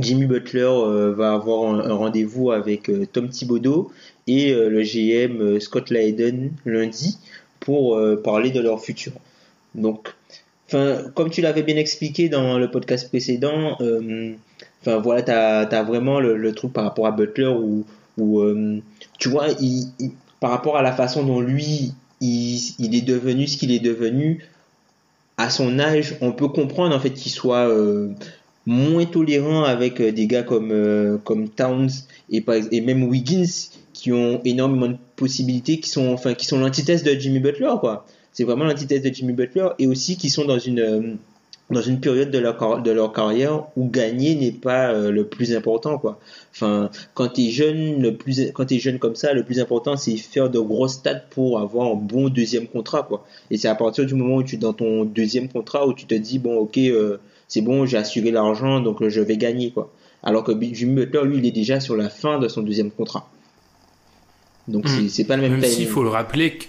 Jimmy 0.00 0.26
Butler 0.26 0.62
euh, 0.62 1.14
va 1.14 1.32
avoir 1.32 1.74
un, 1.74 1.92
rendez-vous 1.92 2.50
avec 2.50 2.88
euh, 2.88 3.06
Tom 3.10 3.28
Thibodeau 3.28 3.90
et 4.26 4.52
euh, 4.52 4.68
le 4.68 4.82
GM 4.82 5.58
Scott 5.60 5.90
Layden 5.90 6.52
lundi 6.64 7.18
pour 7.60 8.00
parler 8.22 8.50
de 8.50 8.60
leur 8.60 8.80
futur. 8.80 9.12
Donc 9.74 10.14
comme 10.70 11.30
tu 11.30 11.40
l'avais 11.40 11.62
bien 11.62 11.76
expliqué 11.76 12.28
dans 12.28 12.58
le 12.58 12.70
podcast 12.70 13.08
précédent, 13.08 13.76
voilà, 14.86 15.22
t'as 15.22 15.66
as 15.66 15.82
vraiment 15.82 16.20
le, 16.20 16.52
truc 16.52 16.72
par 16.72 16.84
rapport 16.84 17.06
à 17.06 17.10
Butler 17.10 17.48
où, 17.48 17.84
tu 19.18 19.28
vois, 19.28 19.48
par 20.40 20.50
rapport 20.50 20.76
à 20.76 20.82
la 20.82 20.92
façon 20.92 21.24
dont 21.24 21.40
lui 21.40 21.92
il, 22.20 22.94
est 22.94 23.04
devenu 23.04 23.46
ce 23.46 23.58
qu'il 23.58 23.72
est 23.72 23.80
devenu 23.80 24.46
à 25.36 25.50
son 25.50 25.78
âge, 25.78 26.16
on 26.20 26.32
peut 26.32 26.48
comprendre 26.48 26.94
en 26.94 27.00
fait 27.00 27.10
qu'il 27.10 27.32
soit 27.32 27.68
moins 28.68 29.06
tolérant 29.06 29.64
avec 29.64 30.02
des 30.02 30.26
gars 30.26 30.42
comme 30.42 30.72
euh, 30.72 31.16
comme 31.24 31.48
Towns 31.48 31.88
et, 32.30 32.42
même 32.82 33.04
Wiggins 33.04 33.70
qui 33.94 34.12
ont 34.12 34.42
énormément 34.44 34.88
de 34.88 34.98
possibilités, 35.16 35.80
qui 35.80 35.88
sont 35.88 36.12
enfin 36.12 36.34
sont 36.38 36.60
l'antithèse 36.60 37.02
de 37.02 37.12
Jimmy 37.12 37.40
Butler 37.40 37.72
quoi 37.80 38.04
c'est 38.32 38.44
vraiment 38.44 38.64
l'antithèse 38.64 39.02
de 39.02 39.08
Jimmy 39.12 39.32
Butler 39.32 39.68
et 39.78 39.86
aussi 39.86 40.18
qui 40.18 40.28
sont 40.28 40.44
dans 40.44 40.58
une 40.58 40.80
euh, 40.80 41.14
dans 41.70 41.80
une 41.80 41.98
période 41.98 42.30
de 42.30 42.38
leur 42.38 42.82
de 42.82 42.90
leur 42.90 43.12
carrière 43.14 43.64
où 43.74 43.88
gagner 43.88 44.34
n'est 44.34 44.52
pas 44.52 44.92
euh, 44.92 45.10
le 45.10 45.26
plus 45.26 45.56
important 45.56 45.98
quoi. 45.98 46.20
Enfin, 46.52 46.90
quand 47.14 47.28
tu 47.28 47.46
es 47.46 47.50
jeune, 47.50 48.02
le 48.02 48.16
plus 48.16 48.52
quand 48.52 48.66
tu 48.66 48.76
es 48.76 48.78
jeune 48.78 48.98
comme 48.98 49.16
ça, 49.16 49.32
le 49.32 49.44
plus 49.44 49.60
important 49.60 49.96
c'est 49.96 50.16
faire 50.18 50.50
de 50.50 50.58
gros 50.58 50.88
stats 50.88 51.22
pour 51.30 51.58
avoir 51.58 51.90
un 51.90 51.94
bon 51.94 52.28
deuxième 52.28 52.66
contrat 52.66 53.02
quoi. 53.02 53.24
Et 53.50 53.56
c'est 53.56 53.68
à 53.68 53.74
partir 53.74 54.04
du 54.04 54.14
moment 54.14 54.36
où 54.36 54.42
tu 54.42 54.56
es 54.56 54.58
dans 54.58 54.74
ton 54.74 55.04
deuxième 55.04 55.48
contrat 55.48 55.86
où 55.86 55.94
tu 55.94 56.04
te 56.04 56.14
dis 56.14 56.38
bon 56.38 56.56
OK, 56.58 56.76
euh, 56.78 57.16
c'est 57.48 57.62
bon, 57.62 57.86
j'ai 57.86 57.96
assuré 57.96 58.30
l'argent 58.30 58.80
donc 58.80 59.06
je 59.06 59.20
vais 59.20 59.36
gagner 59.36 59.70
quoi. 59.70 59.92
Alors 60.22 60.44
que 60.44 60.52
Jimmy 60.72 60.94
Butler 60.94 61.24
lui, 61.24 61.38
il 61.38 61.46
est 61.46 61.52
déjà 61.52 61.80
sur 61.80 61.96
la 61.96 62.08
fin 62.08 62.38
de 62.38 62.48
son 62.48 62.62
deuxième 62.62 62.90
contrat. 62.90 63.28
Donc 64.66 64.84
mmh. 64.84 65.08
c'est 65.08 65.24
pas 65.24 65.36
le 65.36 65.42
même 65.42 65.58
Même 65.58 65.70
s'il 65.70 65.86
faut 65.86 66.02
le 66.02 66.10
rappeler 66.10 66.58
que 66.58 66.64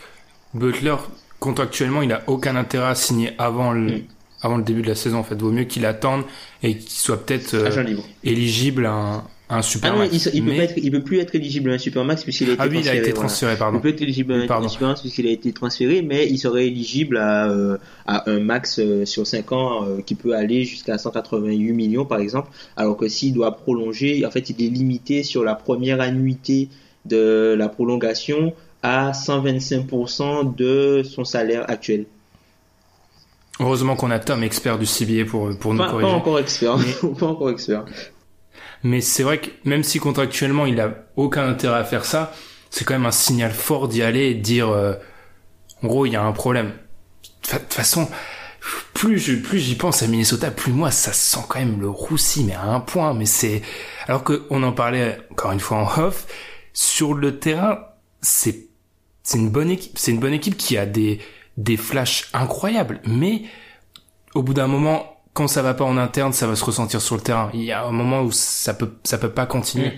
Butler 0.53 0.95
contractuellement, 1.39 2.01
il 2.01 2.11
a 2.11 2.23
aucun 2.27 2.55
intérêt 2.55 2.89
à 2.89 2.95
signer 2.95 3.33
avant 3.37 3.71
le, 3.71 3.97
mm. 3.97 4.03
avant 4.41 4.57
le 4.57 4.63
début 4.63 4.81
de 4.81 4.87
la 4.87 4.95
saison. 4.95 5.19
En 5.19 5.23
fait, 5.23 5.35
vaut 5.35 5.51
mieux 5.51 5.63
qu'il 5.63 5.85
attende 5.85 6.23
et 6.63 6.77
qu'il 6.77 6.91
soit 6.91 7.25
peut-être 7.25 7.53
euh, 7.53 7.95
éligible 8.23 8.85
à 8.85 8.91
un, 8.91 9.23
un 9.51 9.63
super 9.63 9.91
ah 9.91 9.95
non, 9.95 9.99
max. 10.03 10.29
Il, 10.33 10.43
Mais... 10.43 10.67
peut 10.91 11.01
plus 11.01 11.19
être 11.19 11.33
éligible 11.33 11.71
à 11.71 11.73
un 11.73 11.77
super 11.79 12.05
max 12.05 12.23
puisqu'il 12.23 12.51
a 12.51 12.53
été 12.53 12.61
ah 12.61 12.67
oui, 12.67 12.73
transféré. 12.75 12.95
il 12.95 12.99
a 12.99 13.01
été 13.01 13.11
voilà. 13.11 13.27
transféré, 13.27 13.55
pardon. 13.57 13.77
Il 13.79 13.81
peut 13.81 13.89
être 13.89 14.01
éligible 14.01 14.33
à 14.33 14.45
Pardon. 14.45 14.67
un 14.67 14.69
super 14.69 14.87
max 14.89 15.01
puisqu'il 15.01 15.25
a 15.27 15.31
été 15.31 15.51
transféré, 15.53 16.03
mais 16.03 16.27
il 16.27 16.37
serait 16.37 16.67
éligible 16.67 17.17
à, 17.17 17.49
euh, 17.49 17.77
à 18.05 18.29
un 18.29 18.39
max 18.39 18.77
euh, 18.79 19.05
sur 19.05 19.25
5 19.25 19.51
ans 19.51 19.85
euh, 19.85 20.01
qui 20.05 20.13
peut 20.13 20.35
aller 20.35 20.65
jusqu'à 20.65 20.99
188 20.99 21.73
millions 21.73 22.05
par 22.05 22.19
exemple. 22.19 22.49
Alors 22.77 22.95
que 22.95 23.07
s'il 23.07 23.33
doit 23.33 23.55
prolonger, 23.57 24.23
en 24.23 24.29
fait, 24.29 24.51
il 24.51 24.63
est 24.63 24.69
limité 24.69 25.23
sur 25.23 25.43
la 25.43 25.55
première 25.55 25.99
annuité 25.99 26.69
de 27.05 27.55
la 27.57 27.69
prolongation 27.69 28.53
à 28.83 29.11
125% 29.13 30.55
de 30.55 31.01
son 31.03 31.25
salaire 31.25 31.67
actuel. 31.69 32.05
Heureusement 33.59 33.95
qu'on 33.95 34.11
a 34.11 34.19
Tom, 34.19 34.43
expert 34.43 34.77
du 34.77 34.85
CBA, 34.85 35.25
pour, 35.25 35.49
pour 35.57 35.73
nous 35.73 35.83
corriger. 35.83 36.01
pas 36.01 36.15
encore 36.15 36.39
expert, 36.39 36.77
Mais- 36.77 37.09
pas 37.19 37.25
encore 37.25 37.49
expert. 37.49 37.85
Mais 38.83 39.01
c'est 39.01 39.23
vrai 39.23 39.39
que 39.39 39.49
même 39.65 39.83
si 39.83 39.99
contractuellement 39.99 40.65
il 40.65 40.79
a 40.79 41.05
aucun 41.15 41.47
intérêt 41.47 41.79
à 41.79 41.83
faire 41.83 42.05
ça, 42.05 42.33
c'est 42.69 42.85
quand 42.85 42.93
même 42.93 43.05
un 43.05 43.11
signal 43.11 43.51
fort 43.51 43.87
d'y 43.87 44.01
aller 44.01 44.29
et 44.29 44.35
de 44.35 44.41
dire, 44.41 44.69
euh, 44.69 44.93
en 45.83 45.87
gros, 45.87 46.05
il 46.05 46.13
y 46.13 46.15
a 46.15 46.23
un 46.23 46.31
problème. 46.31 46.73
De 47.51 47.57
toute 47.57 47.73
façon, 47.73 48.07
plus 48.93 49.41
plus 49.41 49.59
j'y 49.59 49.75
pense 49.75 50.03
à 50.03 50.07
Minnesota, 50.07 50.51
plus 50.51 50.71
moi 50.71 50.91
ça 50.91 51.13
sent 51.13 51.39
quand 51.47 51.59
même 51.59 51.79
le 51.79 51.89
roussi, 51.89 52.43
mais 52.43 52.53
à 52.53 52.63
un 52.63 52.79
point. 52.79 53.13
Mais 53.13 53.25
c'est 53.25 53.61
alors 54.07 54.23
que 54.23 54.45
on 54.49 54.61
en 54.63 54.71
parlait 54.71 55.19
encore 55.31 55.51
une 55.51 55.59
fois 55.59 55.77
en 55.77 56.01
off 56.01 56.27
sur 56.73 57.13
le 57.13 57.39
terrain, 57.39 57.79
c'est 58.21 58.67
c'est 59.23 59.37
une 59.37 59.49
bonne 59.49 59.71
équipe, 59.71 59.97
c'est 59.97 60.11
une 60.11 60.19
bonne 60.19 60.33
équipe 60.33 60.57
qui 60.57 60.77
a 60.77 60.85
des 60.85 61.19
des 61.57 61.77
flashs 61.77 62.29
incroyables, 62.33 63.01
mais 63.05 63.43
au 64.35 64.43
bout 64.43 64.53
d'un 64.53 64.67
moment, 64.67 65.18
quand 65.39 65.47
ça 65.47 65.61
va 65.61 65.73
pas 65.73 65.85
en 65.85 65.95
interne, 65.95 66.33
ça 66.33 66.47
va 66.47 66.55
se 66.57 66.65
ressentir 66.65 66.99
sur 66.99 67.15
le 67.15 67.21
terrain. 67.21 67.49
Il 67.53 67.63
y 67.63 67.71
a 67.71 67.85
un 67.85 67.93
moment 67.93 68.23
où 68.23 68.31
ça 68.33 68.73
peut, 68.73 68.89
ça 69.05 69.17
peut 69.17 69.29
pas 69.29 69.45
continuer. 69.45 69.93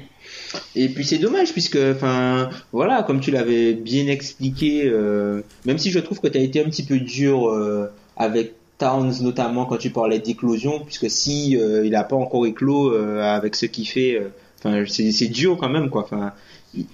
Et 0.75 0.87
puis 0.87 1.03
c'est 1.03 1.17
dommage 1.17 1.51
puisque, 1.51 1.79
enfin, 1.95 2.51
voilà, 2.71 3.01
comme 3.01 3.19
tu 3.19 3.31
l'avais 3.31 3.73
bien 3.73 4.05
expliqué, 4.05 4.83
euh, 4.85 5.41
même 5.65 5.79
si 5.79 5.89
je 5.89 5.97
trouve 5.97 6.19
que 6.19 6.27
tu 6.27 6.37
as 6.37 6.41
été 6.41 6.63
un 6.63 6.65
petit 6.65 6.83
peu 6.83 6.99
dur 6.99 7.49
euh, 7.49 7.91
avec 8.17 8.53
Towns 8.77 9.15
notamment 9.21 9.65
quand 9.65 9.77
tu 9.77 9.89
parlais 9.89 10.19
d'éclosion, 10.19 10.81
puisque 10.81 11.09
si 11.09 11.57
euh, 11.57 11.87
il 11.87 11.95
a 11.95 12.03
pas 12.03 12.15
encore 12.15 12.45
éclos 12.45 12.93
euh, 12.93 13.23
avec 13.23 13.55
ce 13.55 13.65
qu'il 13.65 13.87
fait, 13.87 14.21
enfin, 14.59 14.83
c'est 14.87 15.27
dur 15.27 15.57
quand 15.59 15.69
même 15.69 15.89
quoi. 15.89 16.03
Enfin, 16.03 16.33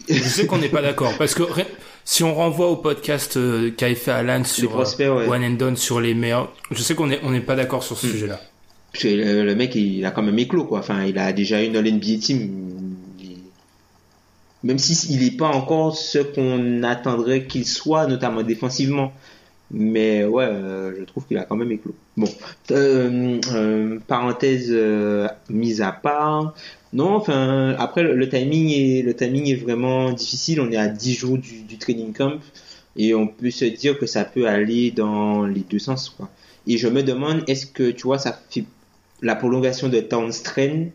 Je 0.08 0.24
sais 0.24 0.48
qu'on 0.48 0.60
n'est 0.60 0.70
pas 0.70 0.82
d'accord 0.82 1.12
parce 1.18 1.36
que 1.36 1.44
si 2.10 2.24
on 2.24 2.34
renvoie 2.34 2.70
au 2.70 2.78
podcast 2.78 3.36
euh, 3.36 3.70
qu'avait 3.76 3.94
fait 3.96 4.12
Alan 4.12 4.46
sur 4.46 4.70
prospects, 4.70 5.10
ouais. 5.10 5.26
euh, 5.26 5.30
One 5.30 5.44
and 5.44 5.58
Done 5.58 5.76
sur 5.76 6.00
les 6.00 6.14
meilleurs, 6.14 6.54
je 6.72 6.82
sais 6.82 6.96
qu'on 6.96 7.12
est 7.12 7.20
on 7.24 7.32
n'est 7.32 7.42
pas 7.42 7.58
d'accord 7.58 7.84
sur 7.84 7.98
ce 7.98 8.08
Mm. 8.08 8.10
sujet-là. 8.12 8.40
Le, 9.04 9.44
le 9.44 9.56
mec, 9.56 9.76
il 9.76 10.06
a 10.06 10.12
quand 10.12 10.24
même 10.24 10.40
éclos, 10.40 10.64
quoi. 10.64 10.80
Enfin, 10.80 11.04
il 11.04 11.18
a 11.20 11.34
déjà 11.34 11.62
une 11.62 11.74
dans 11.74 11.82
l'NBA 11.82 12.18
team. 12.22 12.40
Il- 13.20 13.38
Même 14.64 14.80
si 14.80 14.94
il 15.14 15.20
n'est 15.24 15.32
pas 15.38 15.50
encore 15.50 15.96
ce 15.98 16.20
qu'on 16.20 16.82
attendrait 16.84 17.44
qu'il 17.46 17.66
soit, 17.68 18.08
notamment 18.08 18.42
défensivement. 18.42 19.12
Mais 19.70 20.24
ouais, 20.24 20.46
euh, 20.46 20.94
je 20.98 21.04
trouve 21.04 21.26
qu'il 21.28 21.38
a 21.38 21.44
quand 21.44 21.58
même 21.58 21.72
éclos. 21.74 21.94
Bon, 22.16 22.30
euh, 22.72 23.38
euh, 23.54 24.00
parenthèse 24.08 24.70
euh, 24.72 25.28
mise 25.50 25.82
à 25.82 25.92
part. 25.92 26.54
Non, 26.94 27.16
enfin, 27.16 27.76
après 27.80 28.04
le, 28.04 28.30
timing 28.30 28.70
est 28.72 29.02
le 29.02 29.14
timing 29.14 29.48
est 29.50 29.56
vraiment 29.56 30.12
difficile. 30.12 30.62
On 30.62 30.72
est 30.72 30.78
à 30.78 30.88
10 30.88 31.14
jours 31.14 31.38
du, 31.38 31.64
du 31.64 31.78
training 31.78 32.14
camp 32.14 32.40
et 32.98 33.14
on 33.14 33.28
peut 33.28 33.52
se 33.52 33.66
dire 33.66 33.98
que 33.98 34.06
ça 34.06 34.26
peut 34.26 34.48
aller 34.48 34.92
dans 34.92 35.46
les 35.46 35.62
deux 35.62 35.80
sens, 35.80 36.10
quoi. 36.10 36.30
Et 36.66 36.78
je 36.78 36.88
me 36.88 37.04
demande, 37.04 37.44
est-ce 37.48 37.66
que 37.66 37.92
tu 37.92 38.04
vois, 38.04 38.20
ça 38.20 38.38
fait 38.50 38.66
la 39.22 39.36
prolongation 39.36 39.88
de 39.88 40.00
Towns 40.00 40.34
Train, 40.44 40.88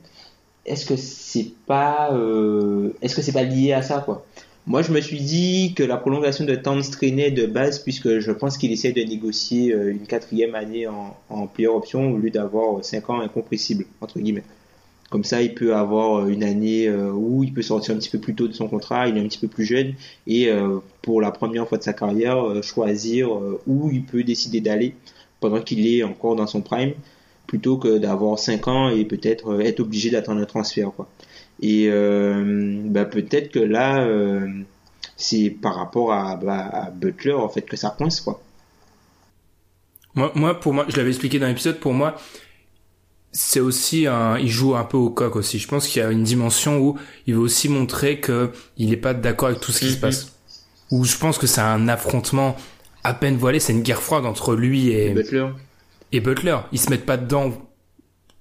est-ce 0.67 0.87
que 0.87 0.97
c'est 0.97 1.53
pas, 1.67 2.13
euh, 2.13 2.93
est-ce 3.01 3.17
que 3.17 3.23
c'est 3.23 3.33
pas 3.33 3.43
lié 3.43 3.73
à 3.73 3.83
ça, 3.83 4.01
quoi? 4.05 4.25
Moi, 4.67 4.83
je 4.83 4.93
me 4.93 5.01
suis 5.01 5.19
dit 5.19 5.75
que 5.75 5.83
la 5.83 5.97
prolongation 5.97 6.45
de 6.45 6.55
Towns 6.55 6.83
traînait 6.83 7.33
de 7.33 7.47
base, 7.47 7.81
puisque 7.81 8.21
je 8.21 8.31
pense 8.31 8.59
qu'il 8.59 8.71
essaie 8.71 8.93
de 8.93 9.03
négocier 9.03 9.73
euh, 9.73 9.91
une 9.91 10.07
quatrième 10.07 10.55
année 10.55 10.87
en, 10.87 11.17
en 11.31 11.49
option 11.67 12.13
au 12.13 12.19
lieu 12.19 12.31
d'avoir 12.31 12.85
5 12.85 13.11
ans 13.11 13.21
incompressibles, 13.21 13.87
entre 14.01 14.21
guillemets. 14.21 14.45
Comme 15.13 15.25
ça, 15.25 15.43
il 15.43 15.53
peut 15.53 15.77
avoir 15.77 16.27
une 16.27 16.43
année 16.43 16.89
euh, 16.89 17.13
où 17.13 17.45
il 17.45 17.53
peut 17.53 17.61
sortir 17.61 17.95
un 17.95 17.99
petit 17.99 18.09
peu 18.09 18.19
plus 18.19 18.35
tôt 18.35 18.49
de 18.49 18.55
son 18.55 18.67
contrat, 18.67 19.09
il 19.09 19.19
est 19.19 19.21
un 19.21 19.29
petit 19.29 19.39
peu 19.39 19.47
plus 19.47 19.67
jeune, 19.67 19.93
et 20.27 20.49
euh, 20.49 20.79
pour 21.03 21.21
la 21.21 21.31
première 21.31 21.69
fois 21.69 21.77
de 21.77 21.83
sa 21.83 21.93
carrière, 21.93 22.43
euh, 22.43 22.63
choisir 22.63 23.29
euh, 23.31 23.61
où 23.67 23.91
il 23.93 24.05
peut 24.05 24.23
décider 24.23 24.63
d'aller 24.63 24.95
pendant 25.39 25.61
qu'il 25.61 25.87
est 25.87 26.03
encore 26.03 26.35
dans 26.35 26.47
son 26.47 26.63
prime, 26.63 26.95
plutôt 27.47 27.77
que 27.77 27.99
d'avoir 27.99 28.39
5 28.39 28.69
ans 28.69 28.89
et 28.89 29.05
peut-être 29.05 29.53
euh, 29.53 29.61
être 29.61 29.81
obligé 29.81 30.09
d'attendre 30.09 30.41
un 30.41 30.47
transfert. 30.47 30.93
Quoi. 30.97 31.11
Et 31.61 31.89
euh, 31.91 32.81
bah, 32.87 33.05
peut-être 33.05 33.51
que 33.53 33.59
là, 33.59 34.07
euh, 34.07 34.49
c'est 35.19 35.51
par 35.51 35.75
rapport 35.75 36.11
à, 36.15 36.37
bah, 36.37 36.71
à 36.73 36.91
Butler 36.91 37.35
en 37.35 37.51
fait 37.51 37.61
que 37.61 37.77
ça 37.77 37.95
coince. 37.99 38.23
Quoi. 38.23 38.41
Moi, 40.15 40.33
moi, 40.35 40.59
pour 40.59 40.73
moi, 40.73 40.87
je 40.89 40.97
l'avais 40.97 41.11
expliqué 41.11 41.39
dans 41.39 41.49
l'épisode, 41.49 41.81
pour 41.81 41.93
moi, 41.93 42.17
c'est 43.33 43.61
aussi 43.61 44.07
un, 44.07 44.37
il 44.39 44.49
joue 44.49 44.77
un 44.77 44.85
peu 44.85 44.97
au 44.97 45.11
coq 45.11 45.37
aussi. 45.37 45.59
Je 45.59 45.67
pense 45.69 45.89
qu'il 45.89 46.03
y 46.03 46.05
a 46.05 46.11
une 46.11 46.23
dimension 46.23 46.79
où 46.79 46.99
il 47.27 47.35
veut 47.35 47.41
aussi 47.41 47.69
montrer 47.69 48.21
que 48.21 48.53
il 48.77 48.91
n'est 48.91 48.97
pas 48.97 49.15
d'accord 49.15 49.49
avec 49.49 49.61
tout 49.61 49.73
ce 49.73 49.81
qui 49.81 49.91
se 49.91 49.95
Mhm. 49.97 50.01
passe. 50.01 50.33
Où 50.91 51.05
je 51.05 51.17
pense 51.17 51.39
que 51.39 51.47
c'est 51.47 51.63
un 51.63 51.89
affrontement 51.89 52.57
à 53.05 53.15
peine 53.15 53.37
voilé, 53.37 53.59
c'est 53.61 53.73
une 53.73 53.83
guerre 53.83 54.03
froide 54.03 54.27
entre 54.27 54.55
lui 54.55 54.91
et, 54.91 55.11
Butler, 55.15 55.49
et 56.13 56.21
Butler. 56.21 56.59
Ils 56.73 56.79
se 56.81 56.91
mettent 56.91 57.07
pas 57.07 57.17
dedans 57.17 57.53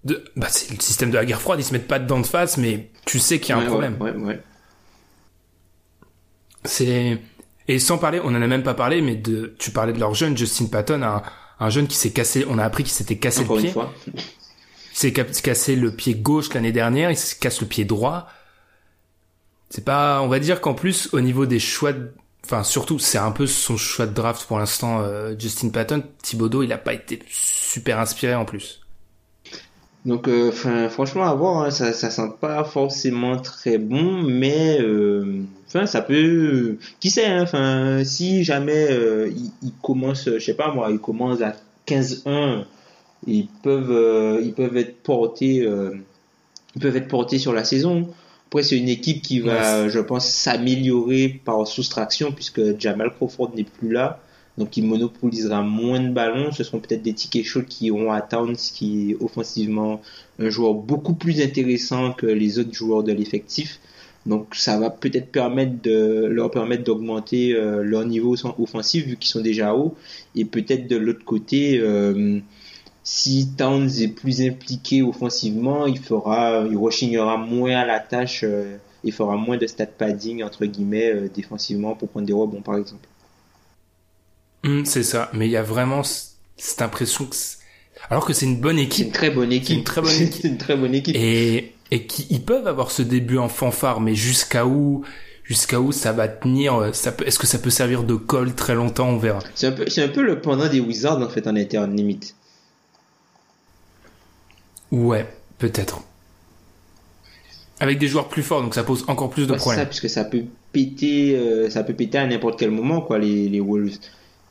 de, 0.04 0.24
bah, 0.36 0.48
c'est 0.50 0.72
le 0.76 0.82
système 0.82 1.12
de 1.12 1.16
la 1.16 1.26
guerre 1.26 1.42
froide, 1.42 1.60
ils 1.60 1.64
se 1.64 1.72
mettent 1.74 1.88
pas 1.88 2.00
dedans 2.00 2.20
de 2.20 2.26
face, 2.28 2.58
mais 2.58 2.92
tu 3.06 3.20
sais 3.20 3.40
qu'il 3.40 3.56
y 3.56 3.58
a 3.58 3.62
un 3.62 3.66
problème. 3.66 3.96
Ouais, 4.02 4.12
ouais, 4.12 4.24
ouais. 4.24 4.40
C'est 6.66 7.20
et 7.68 7.80
sans 7.80 7.98
parler, 7.98 8.20
on 8.24 8.30
en 8.30 8.42
a 8.42 8.48
même 8.48 8.64
pas 8.64 8.74
parlé, 8.74 9.02
mais 9.02 9.16
de 9.16 9.56
tu 9.58 9.72
parlais 9.72 9.94
de 9.94 10.00
leur 10.00 10.14
jeune 10.14 10.36
Justin 10.38 10.66
Patton, 10.66 11.02
un, 11.04 11.22
un 11.60 11.70
jeune 11.70 11.88
qui 11.88 11.96
s'est 11.96 12.12
cassé, 12.12 12.46
on 12.50 12.58
a 12.58 12.64
appris 12.66 12.84
qu'il 12.84 12.92
s'était 12.92 13.18
cassé 13.18 13.42
Encore 13.42 13.56
le 13.58 13.62
une 13.62 13.66
pied, 13.68 13.74
fois. 13.74 13.94
Il 14.92 14.98
s'est 14.98 15.14
ca- 15.16 15.26
cassé 15.26 15.76
le 15.76 15.96
pied 15.96 16.16
gauche 16.16 16.54
l'année 16.54 16.72
dernière, 16.72 17.12
il 17.12 17.18
se 17.18 17.36
casse 17.36 17.62
le 17.62 17.68
pied 17.68 17.86
droit. 17.86 18.28
C'est 19.70 19.86
pas, 19.86 20.22
on 20.22 20.28
va 20.28 20.40
dire 20.40 20.62
qu'en 20.62 20.74
plus 20.74 21.10
au 21.14 21.22
niveau 21.22 21.46
des 21.46 21.60
choix, 21.60 21.94
de- 21.94 22.14
enfin 22.46 22.64
surtout 22.64 23.00
c'est 23.00 23.18
un 23.18 23.32
peu 23.32 23.48
son 23.48 23.78
choix 23.78 24.06
de 24.08 24.14
draft 24.14 24.46
pour 24.48 24.60
l'instant, 24.60 25.02
euh, 25.02 25.34
Justin 25.38 25.70
Patton, 25.70 26.04
Thibodeau, 26.22 26.64
il 26.64 26.74
a 26.74 26.78
pas 26.78 26.94
été 26.94 27.20
super 27.30 28.00
inspiré 28.00 28.36
en 28.36 28.46
plus. 28.46 28.82
Donc, 30.06 30.28
euh, 30.28 30.52
franchement, 30.90 31.26
à 31.26 31.36
voir, 31.36 31.62
hein, 31.64 31.70
ça, 31.72 31.94
ça 31.94 32.10
sent 32.10 32.32
pas 32.40 32.64
forcément 32.64 33.38
très 33.38 33.78
bon, 33.78 34.24
mais 34.24 34.80
euh, 34.82 35.44
enfin, 35.68 35.86
ça 35.86 36.02
peut. 36.02 36.78
Qui 37.00 37.12
sait, 37.12 37.28
hein, 37.28 37.44
enfin, 37.44 38.04
si 38.04 38.44
jamais 38.44 38.88
ils, 39.30 39.52
ils 39.62 39.74
commencent, 39.84 40.26
je 40.28 40.40
sais 40.40 40.56
pas 40.56 40.74
moi, 40.74 40.90
ils 40.92 40.98
commencent 41.00 41.42
à 41.44 41.56
15-1, 41.86 42.66
ils 43.28 43.48
peuvent, 43.64 43.92
euh, 43.92 44.42
ils 44.44 44.54
peuvent 44.54 44.78
être 44.78 44.98
portés, 45.04 45.62
euh, 45.62 45.92
ils 46.76 46.82
peuvent 46.82 46.96
être 46.96 47.08
portés 47.08 47.40
sur 47.40 47.54
la 47.54 47.64
saison. 47.64 48.10
Après, 48.48 48.64
c'est 48.64 48.78
une 48.78 48.90
équipe 48.90 49.22
qui 49.22 49.40
va, 49.40 49.88
je 49.88 50.00
pense, 50.00 50.28
s'améliorer 50.28 51.42
par 51.46 51.66
soustraction 51.68 52.34
puisque 52.34 52.78
Jamal 52.78 53.14
Crawford 53.16 53.52
n'est 53.56 53.64
plus 53.64 53.92
là. 53.92 54.20
Donc, 54.58 54.76
il 54.76 54.86
monopolisera 54.86 55.62
moins 55.62 56.02
de 56.02 56.10
ballons. 56.10 56.52
Ce 56.52 56.64
seront 56.64 56.80
peut-être 56.80 57.02
des 57.02 57.14
tickets 57.14 57.46
chauds 57.46 57.64
qui 57.64 57.86
iront 57.86 58.12
à 58.12 58.22
Towns, 58.22 58.56
qui 58.56 59.12
est 59.12 59.18
offensivement 59.22 60.02
un 60.40 60.50
joueur 60.50 60.74
beaucoup 60.74 61.14
plus 61.14 61.42
intéressant 61.42 62.12
que 62.12 62.26
les 62.26 62.60
autres 62.60 62.74
joueurs 62.74 63.04
de 63.04 63.14
l'effectif. 63.14 63.80
Donc, 64.26 64.54
ça 64.54 64.78
va 64.78 64.90
peut-être 64.90 65.32
permettre 65.32 65.82
de 65.82 66.28
leur 66.30 66.52
permettre 66.52 66.84
d'augmenter 66.84 67.54
euh, 67.54 67.82
leur 67.84 68.06
niveau 68.06 68.36
offensif 68.60 69.06
vu 69.06 69.16
qu'ils 69.16 69.32
sont 69.32 69.42
déjà 69.42 69.74
hauts. 69.74 69.96
Et 70.36 70.46
peut-être 70.46 70.88
de 70.88 70.98
l'autre 70.98 71.26
côté, 71.26 71.80
euh, 71.80 72.40
si 73.04 73.50
Towns 73.58 73.90
est 74.00 74.08
plus 74.08 74.42
impliqué 74.42 75.02
offensivement, 75.02 75.88
il 75.88 76.00
fera, 76.00 76.66
il 76.70 76.78
rechignera 76.78 77.38
moins 77.38 77.78
à 77.78 77.86
la 77.86 78.00
tâche, 78.00 78.44
euh, 78.44 78.78
il 79.04 79.12
fera 79.12 79.36
moins 79.38 79.58
de 79.58 79.66
stat 79.66 79.88
padding 79.88 80.44
entre 80.44 80.66
guillemets 80.66 81.12
euh, 81.12 81.30
défensivement 81.34 81.96
pour 81.96 82.10
prendre 82.10 82.28
des 82.28 82.34
rebonds 82.34 82.62
par 82.62 82.78
exemple. 82.78 83.08
Hum, 84.64 84.86
c'est 84.86 85.04
ça, 85.04 85.32
mais 85.34 85.48
il 85.48 85.52
y 85.52 85.58
a 85.58 85.64
vraiment 85.64 86.04
cette 86.04 86.82
impression 86.84 87.26
que, 87.26 87.36
alors 88.12 88.26
que 88.26 88.34
c'est 88.34 88.46
une 88.46 88.62
bonne 88.62 88.78
équipe, 88.78 89.08
une 89.08 89.12
très 89.12 89.32
bonne 89.32 89.52
équipe. 89.52 89.78
une 89.78 89.84
très 89.84 90.02
bonne 90.02 90.12
équipe. 90.22 90.42
C'est 90.42 90.48
une 90.48 90.58
très 90.58 90.76
bonne 90.76 90.94
équipe. 90.94 91.16
et 91.16 91.74
et 91.90 92.06
qui 92.06 92.26
ils 92.30 92.42
peuvent 92.42 92.68
avoir 92.68 92.92
ce 92.92 93.02
début 93.02 93.38
en 93.38 93.50
fanfare, 93.50 94.00
mais 94.00 94.14
jusqu'à 94.14 94.68
où 94.68 95.04
jusqu'à 95.44 95.82
où 95.82 95.92
ça 95.92 96.12
va 96.12 96.28
tenir 96.28 96.76
euh, 96.76 96.94
ça 96.94 97.12
peut 97.12 97.26
est-ce 97.28 97.40
que 97.40 97.48
ça 97.48 97.58
peut 97.58 97.72
servir 97.72 98.04
de 98.04 98.14
colle 98.14 98.54
très 98.54 98.76
longtemps 98.76 99.10
on 99.10 99.18
verra 99.18 99.40
C'est 99.56 99.68
un 99.68 99.72
peu, 99.72 99.86
c'est 99.88 100.04
un 100.04 100.08
peu 100.08 100.22
le 100.22 100.40
pendant 100.40 100.70
des 100.70 100.80
Wizards 100.80 101.20
en 101.22 101.30
fait 101.30 101.48
en 101.48 101.56
interne 101.56 101.96
limite. 101.96 102.36
Ouais 104.92 105.26
peut-être 105.58 106.02
avec 107.80 107.98
des 107.98 108.08
joueurs 108.08 108.28
plus 108.28 108.44
forts 108.44 108.62
donc 108.62 108.76
ça 108.76 108.84
pose 108.84 109.04
encore 109.08 109.30
plus 109.30 109.48
de 109.48 109.54
Ouais, 109.54 109.58
c'est 109.58 109.64
ça, 109.64 109.72
problèmes 109.72 109.88
puisque 109.88 110.10
ça 110.10 110.24
peut 110.24 110.44
péter, 110.72 111.36
euh, 111.36 111.70
ça 111.70 111.84
peut 111.84 111.94
péter 111.94 112.18
à 112.20 112.28
n'importe 112.28 112.60
quel 112.60 112.72
moment, 112.72 113.02
quoi, 113.02 113.18
les, 113.20 113.50
les 113.50 113.60
Wolves. 113.60 113.98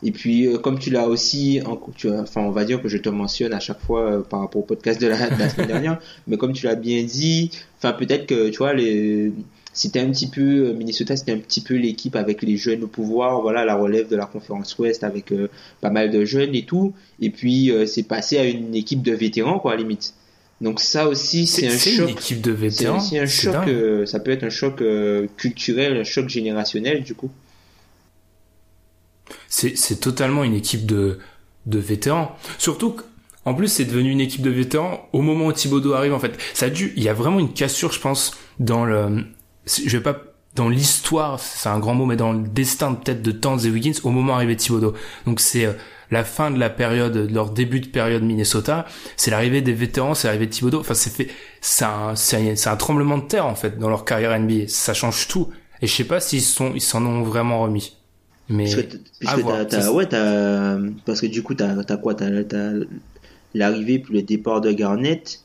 Et 0.03 0.11
puis, 0.13 0.47
euh, 0.47 0.59
comme 0.59 0.79
tu 0.79 0.91
l'as 0.91 1.07
aussi, 1.07 1.61
en- 1.65 1.81
tu 1.97 2.11
enfin, 2.11 2.41
on 2.43 2.51
va 2.51 2.65
dire 2.65 2.83
que 2.83 2.89
je 2.89 2.99
te 2.99 3.09
mentionne 3.09 3.53
à 3.53 3.61
chaque 3.61 3.81
fois 3.81 4.01
euh, 4.13 4.21
par 4.21 4.41
rapport 4.41 4.63
au 4.63 4.65
podcast 4.65 5.01
de 5.01 5.07
la, 5.07 5.31
de 5.31 5.39
la 5.39 5.49
semaine 5.49 5.67
dernière, 5.75 5.99
mais 6.27 6.37
comme 6.37 6.53
tu 6.53 6.67
l'as 6.67 6.75
bien 6.75 7.03
dit, 7.05 7.51
enfin, 7.79 7.93
peut-être 7.93 8.27
que, 8.27 8.49
tu 8.49 8.59
vois, 8.59 8.73
les, 8.75 9.33
c'était 9.73 10.01
un 10.01 10.11
petit 10.11 10.27
peu, 10.29 10.73
Minnesota, 10.73 11.17
c'était 11.17 11.33
un 11.33 11.39
petit 11.39 11.61
peu 11.61 11.75
l'équipe 11.77 12.17
avec 12.17 12.43
les 12.43 12.57
jeunes 12.57 12.83
au 12.83 12.89
pouvoir, 12.89 13.41
voilà, 13.43 13.65
la 13.65 13.77
relève 13.77 14.09
de 14.09 14.17
la 14.17 14.27
conférence 14.27 14.77
Ouest 14.79 15.05
avec 15.05 15.31
euh, 15.33 15.49
pas 15.81 15.91
mal 15.91 16.11
de 16.11 16.25
jeunes 16.25 16.55
et 16.55 16.65
tout, 16.65 16.93
et 17.21 17.31
puis, 17.31 17.71
euh, 17.71 17.87
c'est 17.87 18.03
passé 18.03 18.39
à 18.39 18.45
une 18.45 18.75
équipe 18.75 19.03
de 19.03 19.13
vétérans, 19.13 19.61
quoi, 19.61 19.73
à 19.73 19.75
la 19.77 19.83
limite. 19.83 20.15
Donc 20.61 20.81
ça 20.81 21.09
aussi, 21.09 21.47
c'est 21.47 21.69
un 21.69 21.79
c'est 21.79 21.91
choc. 21.93 22.09
une 22.09 22.09
équipe 22.09 22.41
de 22.43 22.53
C'est 22.53 22.57
vétérans 22.57 22.97
aussi 22.97 23.19
un 23.19 23.27
c'est 23.27 23.51
choc, 23.53 23.57
euh, 23.67 24.07
ça 24.07 24.21
peut 24.21 24.31
être 24.31 24.45
un 24.45 24.51
choc 24.51 24.83
euh, 24.83 25.27
culturel, 25.37 25.97
un 25.97 26.05
choc 26.05 26.29
générationnel 26.29 27.03
du 27.03 27.15
coup. 27.15 27.31
c'est 29.49 29.77
c'est 29.77 29.97
totalement 29.97 30.45
une 30.45 30.55
équipe 30.55 30.87
de 30.87 31.19
de 31.67 31.79
vétérans 31.79 32.37
surtout 32.59 32.93
que- 32.93 33.03
en 33.45 33.55
plus 33.55 33.69
c'est 33.69 33.85
devenu 33.85 34.11
une 34.11 34.21
équipe 34.21 34.43
de 34.43 34.51
vétérans 34.51 35.09
au 35.13 35.23
moment 35.23 35.47
où 35.47 35.53
Thibodeau 35.53 35.93
arrive 35.93 36.15
en 36.15 36.19
fait 36.21 36.39
ça 36.55 36.67
a 36.67 36.71
dû 36.71 36.93
il 36.97 37.03
y 37.03 37.09
a 37.09 37.15
vraiment 37.15 37.39
une 37.39 37.53
cassure 37.53 37.93
je 37.93 38.01
pense 38.01 38.33
dans 38.59 38.85
le 38.85 39.25
c'est- 39.67 39.89
je 39.89 39.97
vais 39.97 40.03
pas 40.03 40.21
dans 40.57 40.69
l'histoire 40.69 41.39
c'est 41.41 41.69
un 41.69 41.79
grand 41.79 41.95
mot 41.95 42.07
mais 42.07 42.17
dans 42.17 42.33
le 42.33 42.47
destin 42.49 42.95
peut-être 42.95 43.23
de 43.23 43.31
Towns 43.31 43.61
et 43.65 43.71
Wiggins 43.71 43.99
au 44.05 44.11
moment 44.11 44.35
arrivé 44.35 44.57
de 44.57 44.61
Thibodeau 44.61 44.95
donc 45.27 45.41
c'est 45.41 45.67
euh, 45.67 45.73
la 46.11 46.25
fin 46.25 46.51
de 46.51 46.59
la 46.59 46.71
période 46.71 47.13
de 47.13 47.33
leur 47.33 47.51
début 47.51 47.81
de 47.81 47.87
période 47.87 48.23
Minnesota 48.23 48.87
c'est 49.17 49.31
l'arrivée 49.31 49.63
des 49.63 49.73
vétérans 49.73 50.15
c'est 50.15 50.27
l'arrivée 50.27 50.47
de 50.47 50.53
Thibodeau 50.53 50.81
enfin 50.81 50.95
c'est 50.95 51.11
fait 51.11 51.29
c'est 51.61 51.85
un 51.85 52.17
c'est 52.17 52.37
un, 52.67 52.73
un 52.73 52.77
tremblement 52.77 53.19
de 53.19 53.27
terre 53.27 53.47
en 53.47 53.55
fait 53.55 53.79
dans 53.79 53.89
leur 53.89 54.05
carrière 54.05 54.39
NBA 54.39 54.67
ça 54.67 54.95
change 54.95 55.29
tout. 55.29 55.49
Et 55.83 55.87
je 55.87 55.95
sais 55.95 56.05
pas 56.05 56.21
s'ils 56.21 56.43
sont 56.43 56.73
ils 56.75 56.81
s'en 56.81 57.05
ont 57.05 57.23
vraiment 57.23 57.63
remis. 57.63 57.97
Mais 58.49 58.65
Puisque, 58.65 59.39
voir. 59.39 59.95
ouais, 59.95 60.07
t'as, 60.07 60.77
parce 61.07 61.21
que 61.21 61.27
du 61.27 61.43
coup, 61.45 61.55
t'as, 61.55 61.85
t'as 61.85 61.97
quoi? 61.97 62.15
T'as 62.15 62.29
l'arrivée 63.55 64.01
puis 64.01 64.15
le 64.15 64.23
départ 64.23 64.61
de 64.61 64.73
Garnett, 64.73 65.41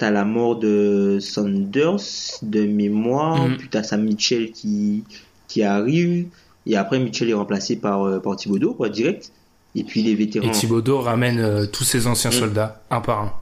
t'as 0.00 0.10
la 0.10 0.24
mort 0.24 0.56
de 0.56 1.18
Saunders 1.20 1.96
de 2.42 2.64
mémoire, 2.64 3.46
Mhm. 3.46 3.56
puis 3.58 3.68
t'as 3.68 3.82
Sam 3.82 4.02
Mitchell 4.02 4.50
qui, 4.50 5.04
qui 5.46 5.62
arrive, 5.62 6.26
et 6.66 6.76
après 6.76 6.98
Mitchell 6.98 7.28
est 7.28 7.34
remplacé 7.34 7.76
par, 7.76 8.02
euh, 8.04 8.18
par 8.18 8.34
Thibodeau, 8.36 8.72
quoi, 8.72 8.88
direct. 8.88 9.30
Et 9.74 9.84
puis 9.84 10.02
les 10.02 10.14
vétérans. 10.14 10.48
Et 10.48 10.50
Thibodeau 10.52 11.00
ramène 11.00 11.38
euh, 11.38 11.66
tous 11.66 11.84
ses 11.84 12.06
anciens 12.06 12.30
Mm. 12.30 12.32
soldats, 12.32 12.80
un 12.90 13.00
par 13.02 13.20
un. 13.20 13.32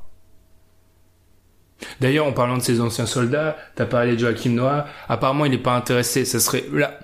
D'ailleurs, 2.01 2.27
en 2.27 2.33
parlant 2.33 2.57
de 2.59 2.63
ses 2.63 2.81
anciens 2.81 3.07
soldats, 3.07 3.57
t'as 3.77 3.87
parlé 3.87 4.15
de 4.15 4.19
Joachim 4.19 4.51
Noah. 4.51 4.87
Apparemment, 5.09 5.45
il 5.45 5.53
n'est 5.53 5.59
pas 5.59 5.77
intéressé. 5.77 6.25
Ça 6.25 6.41
serait 6.41 6.65
là. 6.73 6.99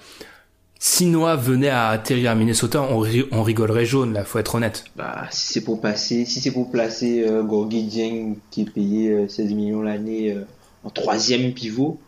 Si 0.87 1.07
Noah 1.07 1.37
venait 1.37 1.71
à 1.71 1.89
atterrir 1.89 2.31
à 2.31 2.35
Minnesota, 2.35 2.83
on, 2.83 2.99
ri- 2.99 3.25
on 3.33 3.43
rigolerait 3.43 3.87
jaune. 3.87 4.13
Là, 4.13 4.23
faut 4.23 4.39
être 4.39 4.55
honnête. 4.55 4.85
Bah, 4.97 5.27
si 5.31 5.55
c'est 5.55 5.63
pour 5.63 5.81
passer, 5.81 6.27
si 6.27 6.43
c'est 6.43 6.51
pour 6.51 6.71
placer 6.71 7.25
euh, 7.27 7.43
Dieng 7.43 8.35
qui 8.51 8.61
est 8.61 8.71
payé 8.71 9.11
euh, 9.11 9.27
16 9.27 9.55
millions 9.55 9.81
l'année 9.81 10.33
euh, 10.33 10.45
en 10.85 10.91
troisième 10.91 11.55
pivot. 11.55 11.99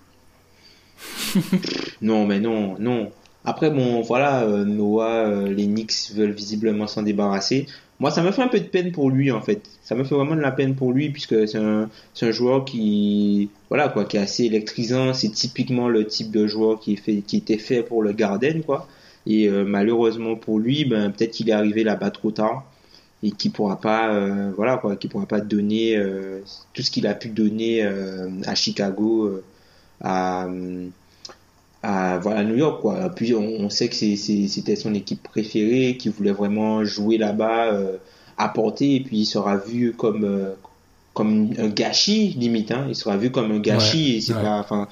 non, 2.02 2.26
mais 2.26 2.38
non, 2.38 2.76
non. 2.78 3.10
Après, 3.46 3.70
bon, 3.70 4.02
voilà, 4.02 4.42
euh, 4.42 4.66
Noah, 4.66 5.26
euh, 5.26 5.48
les 5.48 5.64
Knicks 5.64 6.12
veulent 6.14 6.32
visiblement 6.32 6.86
s'en 6.86 7.02
débarrasser. 7.02 7.66
Moi, 7.98 8.10
ça 8.10 8.22
me 8.22 8.30
fait 8.30 8.42
un 8.42 8.48
peu 8.48 8.60
de 8.60 8.66
peine 8.66 8.92
pour 8.92 9.10
lui, 9.10 9.32
en 9.32 9.40
fait. 9.40 9.62
Ça 9.82 9.94
me 9.94 10.04
fait 10.04 10.14
vraiment 10.14 10.36
de 10.36 10.40
la 10.40 10.52
peine 10.52 10.74
pour 10.74 10.92
lui, 10.92 11.10
puisque 11.10 11.48
c'est 11.48 11.58
un, 11.58 11.88
joueur 12.30 12.64
qui, 12.64 13.48
voilà, 13.68 13.88
quoi, 13.88 14.04
qui 14.04 14.16
est 14.16 14.20
assez 14.20 14.44
électrisant. 14.44 15.14
C'est 15.14 15.30
typiquement 15.30 15.88
le 15.88 16.06
type 16.06 16.30
de 16.30 16.46
joueur 16.46 16.78
qui 16.80 16.94
est 16.94 16.96
fait, 16.96 17.14
était 17.14 17.58
fait 17.58 17.82
pour 17.82 18.02
le 18.02 18.12
Garden, 18.12 18.62
quoi. 18.62 18.86
Et 19.26 19.48
euh, 19.48 19.64
malheureusement 19.64 20.36
pour 20.36 20.58
lui, 20.58 20.84
ben, 20.84 21.10
peut-être 21.10 21.32
qu'il 21.32 21.48
est 21.48 21.52
arrivé 21.52 21.82
là-bas 21.84 22.10
trop 22.10 22.30
tard 22.30 22.64
et 23.22 23.30
qui 23.32 23.48
pourra 23.48 23.80
pas, 23.80 24.12
euh, 24.14 24.52
voilà, 24.56 24.76
quoi, 24.76 24.94
qui 24.96 25.08
pourra 25.08 25.26
pas 25.26 25.40
donner 25.40 25.96
euh, 25.96 26.40
tout 26.74 26.82
ce 26.82 26.90
qu'il 26.90 27.06
a 27.06 27.14
pu 27.14 27.28
donner 27.30 27.82
à 27.82 28.54
Chicago, 28.54 29.42
euh, 30.04 30.88
à, 31.86 32.44
New 32.44 32.56
York 32.56 32.80
quoi. 32.80 33.10
Puis 33.10 33.34
on, 33.34 33.42
on 33.42 33.70
sait 33.70 33.88
que 33.88 33.94
c'était 33.94 34.76
son 34.76 34.94
équipe 34.94 35.22
préférée, 35.22 35.96
qui 35.96 36.08
voulait 36.08 36.32
vraiment 36.32 36.84
jouer 36.84 37.18
là-bas, 37.18 37.72
euh, 37.72 37.96
apporter 38.38 38.96
et 38.96 39.00
puis 39.00 39.18
il 39.18 39.26
sera 39.26 39.56
vu 39.56 39.92
comme 39.92 40.24
euh, 40.24 40.54
comme 41.14 41.50
un 41.58 41.68
gâchis 41.68 42.34
limite. 42.38 42.70
Hein. 42.72 42.86
Il 42.88 42.94
sera 42.94 43.16
vu 43.16 43.30
comme 43.30 43.50
un 43.52 43.60
gâchis 43.60 44.12
Ouais, 44.12 44.16
et 44.16 44.20
c'est 44.20 44.34
ouais. 44.34 44.42
pas. 44.42 44.58
Enfin, 44.58 44.88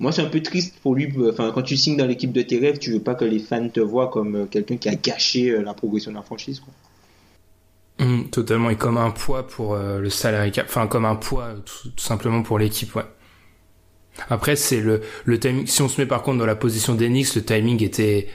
moi 0.00 0.12
c'est 0.12 0.22
un 0.22 0.28
peu 0.28 0.42
triste 0.42 0.76
pour 0.82 0.94
lui. 0.94 1.12
Enfin, 1.28 1.52
quand 1.54 1.62
tu 1.62 1.76
signes 1.76 1.96
dans 1.96 2.06
l'équipe 2.06 2.32
de 2.32 2.42
tes 2.42 2.58
rêves, 2.58 2.78
tu 2.78 2.92
veux 2.92 3.00
pas 3.00 3.14
que 3.14 3.24
les 3.24 3.38
fans 3.38 3.68
te 3.68 3.80
voient 3.80 4.08
comme 4.08 4.34
euh, 4.34 4.44
quelqu'un 4.46 4.76
qui 4.76 4.88
a 4.88 4.94
gâché 4.94 5.50
euh, 5.50 5.62
la 5.62 5.74
progression 5.74 6.10
de 6.10 6.16
la 6.16 6.22
franchise. 6.22 6.60
Quoi. 6.60 6.72
Hum, 8.00 8.28
totalement. 8.30 8.70
Et 8.70 8.76
comme 8.76 8.96
un 8.96 9.10
poids 9.10 9.46
pour 9.46 9.74
euh, 9.74 9.98
le 9.98 10.10
salary 10.10 10.52
cap. 10.52 10.66
Enfin, 10.68 10.86
comme 10.86 11.04
un 11.04 11.16
poids 11.16 11.44
euh, 11.44 11.56
tout, 11.56 11.90
tout 11.90 12.04
simplement 12.04 12.42
pour 12.42 12.58
l'équipe, 12.58 12.94
ouais. 12.94 13.04
Après, 14.30 14.56
c'est 14.56 14.80
le, 14.80 15.00
le 15.24 15.38
timing. 15.38 15.66
Si 15.66 15.82
on 15.82 15.88
se 15.88 16.00
met 16.00 16.06
par 16.06 16.22
contre 16.22 16.38
dans 16.38 16.46
la 16.46 16.56
position 16.56 16.94
d'Enix, 16.94 17.36
le 17.36 17.44
timing 17.44 17.82
était. 17.82 18.28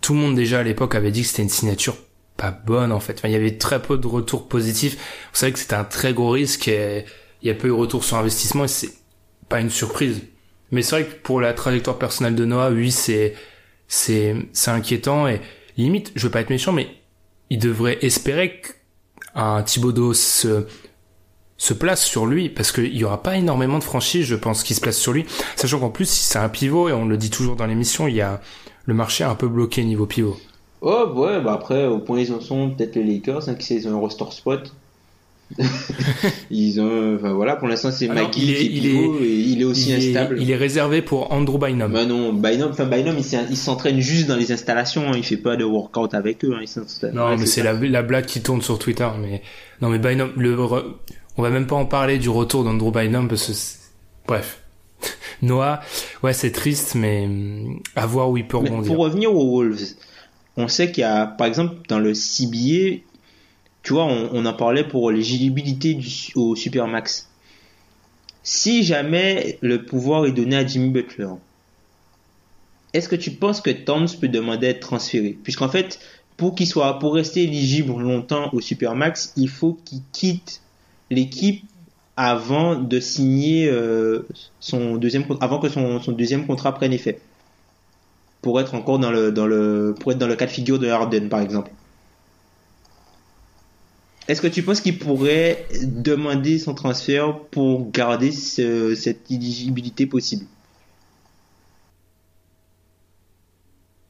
Tout 0.00 0.12
le 0.12 0.20
monde 0.20 0.34
déjà 0.34 0.60
à 0.60 0.62
l'époque 0.62 0.94
avait 0.94 1.10
dit 1.10 1.22
que 1.22 1.28
c'était 1.28 1.42
une 1.42 1.48
signature 1.48 1.96
pas 2.36 2.50
bonne 2.50 2.92
en 2.92 3.00
fait. 3.00 3.14
Enfin, 3.18 3.28
il 3.28 3.32
y 3.32 3.36
avait 3.36 3.56
très 3.56 3.80
peu 3.80 3.98
de 3.98 4.06
retours 4.06 4.48
positifs. 4.48 4.96
Vous 5.32 5.38
savez 5.38 5.52
que 5.52 5.58
c'était 5.58 5.74
un 5.74 5.84
très 5.84 6.12
gros 6.12 6.30
risque 6.30 6.68
et 6.68 7.04
il 7.42 7.48
y 7.48 7.50
a 7.50 7.54
peu 7.54 7.68
eu 7.68 7.70
de 7.70 7.76
retour 7.76 8.04
sur 8.04 8.16
investissement 8.16 8.64
et 8.64 8.68
c'est 8.68 8.92
pas 9.48 9.60
une 9.60 9.70
surprise. 9.70 10.22
Mais 10.70 10.82
c'est 10.82 10.96
vrai 10.96 11.04
que 11.06 11.14
pour 11.14 11.40
la 11.40 11.54
trajectoire 11.54 11.98
personnelle 11.98 12.34
de 12.34 12.44
Noah, 12.44 12.70
oui, 12.70 12.90
c'est 12.90 13.34
c'est 13.88 14.34
c'est 14.52 14.70
inquiétant 14.70 15.28
et 15.28 15.40
limite, 15.76 16.12
je 16.16 16.26
veux 16.26 16.30
pas 16.30 16.40
être 16.40 16.50
méchant, 16.50 16.72
mais 16.72 16.88
il 17.50 17.58
devrait 17.58 17.98
espérer 18.02 18.60
qu'un 18.60 19.62
Thibodeau 19.62 20.12
se 20.14 20.66
se 21.58 21.72
place 21.74 22.04
sur 22.04 22.26
lui 22.26 22.48
parce 22.48 22.70
qu'il 22.72 22.96
y 22.96 23.04
aura 23.04 23.22
pas 23.22 23.36
énormément 23.36 23.78
de 23.78 23.84
franchises, 23.84 24.26
je 24.26 24.34
pense, 24.36 24.62
qui 24.62 24.74
se 24.74 24.80
placent 24.80 24.98
sur 24.98 25.12
lui. 25.12 25.24
Sachant 25.56 25.78
qu'en 25.80 25.90
plus, 25.90 26.08
si 26.08 26.22
c'est 26.24 26.38
un 26.38 26.48
pivot 26.48 26.88
et 26.88 26.92
on 26.92 27.06
le 27.06 27.16
dit 27.16 27.30
toujours 27.30 27.56
dans 27.56 27.66
l'émission, 27.66 28.08
il 28.08 28.14
y 28.16 28.20
a 28.20 28.40
le 28.84 28.94
marché 28.94 29.24
est 29.24 29.26
un 29.26 29.34
peu 29.34 29.48
bloqué 29.48 29.82
niveau 29.84 30.06
pivot. 30.06 30.36
Oh, 30.82 31.06
ouais, 31.16 31.40
bah 31.40 31.54
après, 31.54 31.86
au 31.86 31.98
point 31.98 32.20
ils 32.20 32.32
en 32.32 32.40
sont, 32.40 32.70
peut-être 32.70 32.94
les 32.96 33.02
Lakers, 33.04 33.48
hein, 33.48 33.54
qui 33.54 33.74
ils 33.74 33.88
ont 33.88 33.92
un 33.92 33.98
roster 33.98 34.24
spot. 34.30 34.72
ils 36.50 36.80
ont, 36.80 37.14
enfin 37.16 37.32
voilà, 37.32 37.54
pour 37.56 37.68
l'instant 37.68 37.92
c'est 37.92 38.06
il 38.06 38.18
est- 38.18 38.30
qui 38.30 38.52
est 38.52 38.64
il 38.64 38.80
pivot 38.82 39.18
est- 39.20 39.24
et 39.24 39.34
il 39.38 39.60
est 39.60 39.64
aussi 39.64 39.90
il, 39.90 39.94
est, 39.94 40.16
instable. 40.16 40.42
il 40.42 40.50
est 40.50 40.56
réservé 40.56 41.02
pour 41.02 41.32
Andrew 41.32 41.58
Bynum. 41.58 41.92
Bah 41.92 42.04
non, 42.04 42.32
Bynum, 42.32 42.70
enfin 42.72 42.84
Bynum, 42.84 43.16
il 43.18 43.24
il 43.50 43.56
s'entraîne 43.56 44.00
juste 44.00 44.26
dans 44.26 44.36
les 44.36 44.50
installations, 44.52 45.08
hein, 45.08 45.16
il 45.16 45.24
fait 45.24 45.36
pas 45.36 45.56
de 45.56 45.64
workout 45.64 46.14
avec 46.14 46.44
eux. 46.44 46.54
Hein, 46.56 46.64
il 46.64 47.12
Non, 47.14 47.28
ouais, 47.28 47.36
mais 47.36 47.46
c'est 47.46 47.62
la, 47.62 47.74
la 47.74 48.02
blague 48.02 48.26
qui 48.26 48.40
tourne 48.42 48.60
sur 48.60 48.78
Twitter. 48.78 49.08
Mais 49.20 49.40
non, 49.80 49.88
mais 49.88 49.98
Bynum, 50.00 50.32
le, 50.36 50.56
on 51.36 51.42
va 51.42 51.50
même 51.50 51.66
pas 51.66 51.76
en 51.76 51.86
parler 51.86 52.18
du 52.18 52.28
retour 52.28 52.64
d'Andrew 52.64 52.90
Bynum 52.92 53.28
parce 53.28 53.46
que 53.46 54.26
bref. 54.28 54.62
Noah, 55.42 55.80
ouais, 56.22 56.32
c'est 56.32 56.52
triste, 56.52 56.94
mais 56.94 57.28
à 57.94 58.06
voir 58.06 58.30
où 58.30 58.36
il 58.38 58.46
peut 58.46 58.58
Mais 58.60 58.70
rebondir. 58.70 58.92
pour 58.94 59.04
revenir 59.04 59.34
aux 59.34 59.50
Wolves, 59.58 59.94
on 60.56 60.68
sait 60.68 60.90
qu'il 60.90 61.02
y 61.02 61.04
a, 61.04 61.26
par 61.26 61.46
exemple, 61.46 61.74
dans 61.88 61.98
le 61.98 62.14
CBA, 62.14 63.02
tu 63.82 63.92
vois, 63.92 64.04
on, 64.06 64.30
on 64.32 64.46
en 64.46 64.54
parlait 64.54 64.84
pour 64.88 65.10
l'éligibilité 65.10 65.92
du- 65.94 66.32
au 66.34 66.56
Supermax. 66.56 67.28
Si 68.42 68.82
jamais 68.84 69.58
le 69.60 69.84
pouvoir 69.84 70.24
est 70.24 70.32
donné 70.32 70.56
à 70.56 70.66
Jimmy 70.66 70.88
Butler, 70.90 71.28
est-ce 72.94 73.08
que 73.08 73.16
tu 73.16 73.32
penses 73.32 73.60
que 73.60 73.70
Towns 73.70 74.08
peut 74.20 74.28
demander 74.28 74.68
à 74.68 74.70
être 74.70 74.80
transféré? 74.80 75.36
Puisqu'en 75.42 75.68
fait, 75.68 75.98
pour 76.38 76.54
qu'il 76.54 76.66
soit, 76.66 76.98
pour 76.98 77.14
rester 77.14 77.42
éligible 77.42 77.92
longtemps 78.00 78.48
au 78.54 78.60
Supermax, 78.60 79.32
il 79.36 79.48
faut 79.50 79.78
qu'il 79.84 80.00
quitte 80.12 80.62
l'équipe 81.10 81.64
avant 82.16 82.76
de 82.76 82.98
signer 83.00 83.68
euh, 83.68 84.26
son 84.60 84.96
deuxième, 84.96 85.24
avant 85.40 85.58
que 85.58 85.68
son, 85.68 86.00
son 86.00 86.12
deuxième 86.12 86.46
contrat 86.46 86.72
prenne 86.72 86.92
effet. 86.92 87.20
Pour 88.42 88.60
être 88.60 88.74
encore 88.74 88.98
dans 88.98 89.10
le 89.10 89.32
dans 89.32 89.46
le 89.46 89.94
pour 89.98 90.12
être 90.12 90.18
dans 90.18 90.28
le 90.28 90.36
cas 90.36 90.46
de 90.46 90.50
figure 90.50 90.78
de 90.78 90.88
Harden 90.88 91.28
par 91.28 91.40
exemple. 91.40 91.70
Est-ce 94.28 94.40
que 94.40 94.46
tu 94.48 94.62
penses 94.62 94.80
qu'il 94.80 94.98
pourrait 94.98 95.66
demander 95.82 96.58
son 96.58 96.74
transfert 96.74 97.38
pour 97.50 97.90
garder 97.90 98.32
ce- 98.32 98.94
cette 98.94 99.30
éligibilité 99.30 100.06
possible? 100.06 100.46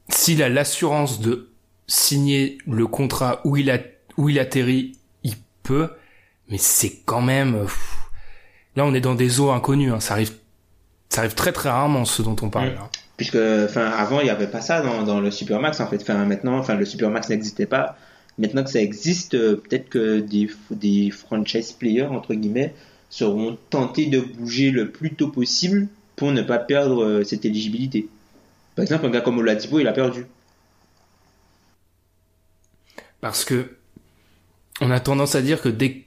S'il 0.09 0.41
a 0.41 0.49
l'assurance 0.49 1.19
de 1.19 1.49
signer 1.87 2.57
le 2.67 2.87
contrat 2.87 3.41
où 3.45 3.57
il 3.57 3.69
a 3.69 3.79
où 4.17 4.29
il 4.29 4.39
atterrit, 4.39 4.97
il 5.23 5.35
peut, 5.63 5.89
mais 6.49 6.57
c'est 6.57 7.01
quand 7.05 7.21
même 7.21 7.55
euh, 7.55 7.63
pff. 7.63 7.97
là 8.75 8.85
on 8.85 8.93
est 8.93 9.01
dans 9.01 9.15
des 9.15 9.39
eaux 9.39 9.51
inconnues, 9.51 9.91
hein. 9.91 9.99
ça 9.99 10.13
arrive 10.13 10.33
ça 11.09 11.21
arrive 11.21 11.35
très 11.35 11.51
très 11.51 11.69
rarement 11.69 12.05
ce 12.05 12.21
dont 12.21 12.35
on 12.41 12.49
parle. 12.49 12.71
Mm. 12.71 12.75
là. 12.75 12.89
Puisque 13.17 13.35
enfin 13.35 13.87
avant 13.87 14.19
il 14.19 14.25
n'y 14.25 14.29
avait 14.29 14.47
pas 14.47 14.61
ça 14.61 14.81
dans, 14.81 15.03
dans 15.03 15.19
le 15.19 15.31
Supermax 15.31 15.79
en 15.79 15.87
fait. 15.87 16.01
Enfin 16.01 16.25
maintenant 16.25 16.57
enfin 16.57 16.75
le 16.75 16.85
Supermax 16.85 17.29
n'existait 17.29 17.65
pas. 17.65 17.97
Maintenant 18.37 18.63
que 18.63 18.69
ça 18.69 18.81
existe, 18.81 19.33
euh, 19.33 19.55
peut-être 19.55 19.89
que 19.89 20.19
des 20.19 20.49
des 20.69 21.09
franchise 21.09 21.71
players 21.71 22.05
entre 22.05 22.35
guillemets 22.35 22.73
seront 23.09 23.57
tentés 23.69 24.05
de 24.05 24.19
bouger 24.19 24.69
le 24.69 24.91
plus 24.91 25.15
tôt 25.15 25.29
possible 25.29 25.87
pour 26.15 26.31
ne 26.31 26.43
pas 26.43 26.59
perdre 26.59 27.03
euh, 27.03 27.23
cette 27.23 27.45
éligibilité. 27.45 28.07
Par 28.75 28.83
exemple 28.83 29.07
un 29.07 29.09
gars 29.09 29.21
comme 29.21 29.39
Oladipo 29.39 29.79
il 29.79 29.87
a 29.87 29.93
perdu. 29.93 30.27
Parce 33.21 33.43
que 33.43 33.77
on 34.79 34.91
a 34.91 34.99
tendance 34.99 35.33
à 35.33 35.41
dire 35.41 35.59
que 35.59 35.69
dès 35.69 36.03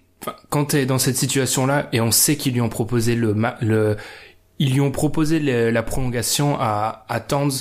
quand 0.48 0.66
t'es 0.66 0.86
dans 0.86 0.98
cette 0.98 1.16
situation-là 1.16 1.88
et 1.92 2.00
on 2.00 2.10
sait 2.10 2.36
qu'ils 2.36 2.54
lui 2.54 2.60
ont 2.60 2.68
proposé 2.68 3.14
le 3.14 3.34
le 3.60 3.96
ils 4.58 4.72
lui 4.72 4.80
ont 4.80 4.90
proposé 4.90 5.38
la 5.40 5.82
prolongation 5.82 6.56
à 6.60 7.04
à 7.08 7.20
Towns, 7.20 7.52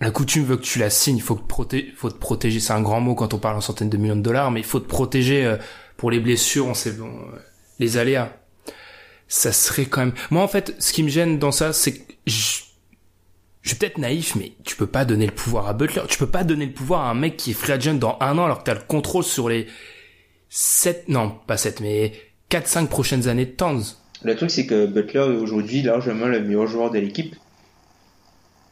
la 0.00 0.10
coutume 0.10 0.44
veut 0.44 0.56
que 0.56 0.62
tu 0.62 0.78
la 0.78 0.90
signes, 0.90 1.16
il 1.16 1.22
faut 1.22 1.36
faut 1.36 2.10
te 2.10 2.18
protéger, 2.18 2.60
c'est 2.60 2.72
un 2.72 2.82
grand 2.82 3.00
mot 3.00 3.14
quand 3.14 3.34
on 3.34 3.38
parle 3.38 3.56
en 3.56 3.60
centaines 3.60 3.90
de 3.90 3.96
millions 3.96 4.16
de 4.16 4.22
dollars, 4.22 4.50
mais 4.50 4.60
il 4.60 4.66
faut 4.66 4.80
te 4.80 4.88
protéger 4.88 5.44
euh, 5.44 5.56
pour 5.96 6.10
les 6.10 6.20
blessures, 6.20 6.66
on 6.66 6.74
sait 6.74 6.92
bon, 6.92 7.08
euh, 7.08 7.38
les 7.78 7.98
aléas. 7.98 8.32
Ça 9.26 9.52
serait 9.52 9.84
quand 9.84 10.00
même 10.00 10.14
Moi 10.30 10.42
en 10.42 10.48
fait, 10.48 10.74
ce 10.78 10.92
qui 10.92 11.02
me 11.02 11.08
gêne 11.08 11.38
dans 11.38 11.52
ça, 11.52 11.72
c'est 11.72 11.92
que 11.92 12.12
je 12.26 12.68
je 13.68 13.70
suis 13.70 13.78
peut-être 13.78 13.98
naïf, 13.98 14.34
mais 14.34 14.52
tu 14.64 14.76
peux 14.76 14.86
pas 14.86 15.04
donner 15.04 15.26
le 15.26 15.32
pouvoir 15.32 15.66
à 15.68 15.74
Butler. 15.74 16.00
Tu 16.08 16.16
peux 16.16 16.28
pas 16.28 16.42
donner 16.42 16.64
le 16.64 16.72
pouvoir 16.72 17.02
à 17.02 17.10
un 17.10 17.14
mec 17.14 17.36
qui 17.36 17.50
est 17.50 17.54
free 17.54 17.72
agent 17.72 17.94
dans 17.94 18.16
un 18.20 18.38
an 18.38 18.46
alors 18.46 18.60
que 18.60 18.64
t'as 18.64 18.72
le 18.72 18.80
contrôle 18.80 19.24
sur 19.24 19.50
les 19.50 19.66
7, 20.50 21.08
non, 21.08 21.32
pas 21.46 21.56
7, 21.56 21.80
mais 21.80 22.12
4-5 22.50 22.86
prochaines 22.88 23.28
années 23.28 23.46
de 23.46 23.50
Towns. 23.52 23.82
Le 24.22 24.34
truc, 24.34 24.50
c'est 24.50 24.66
que 24.66 24.86
Butler 24.86 25.20
est 25.20 25.36
aujourd'hui 25.36 25.82
largement 25.82 26.26
le 26.26 26.40
meilleur 26.40 26.66
joueur 26.66 26.90
de 26.90 26.98
l'équipe. 26.98 27.36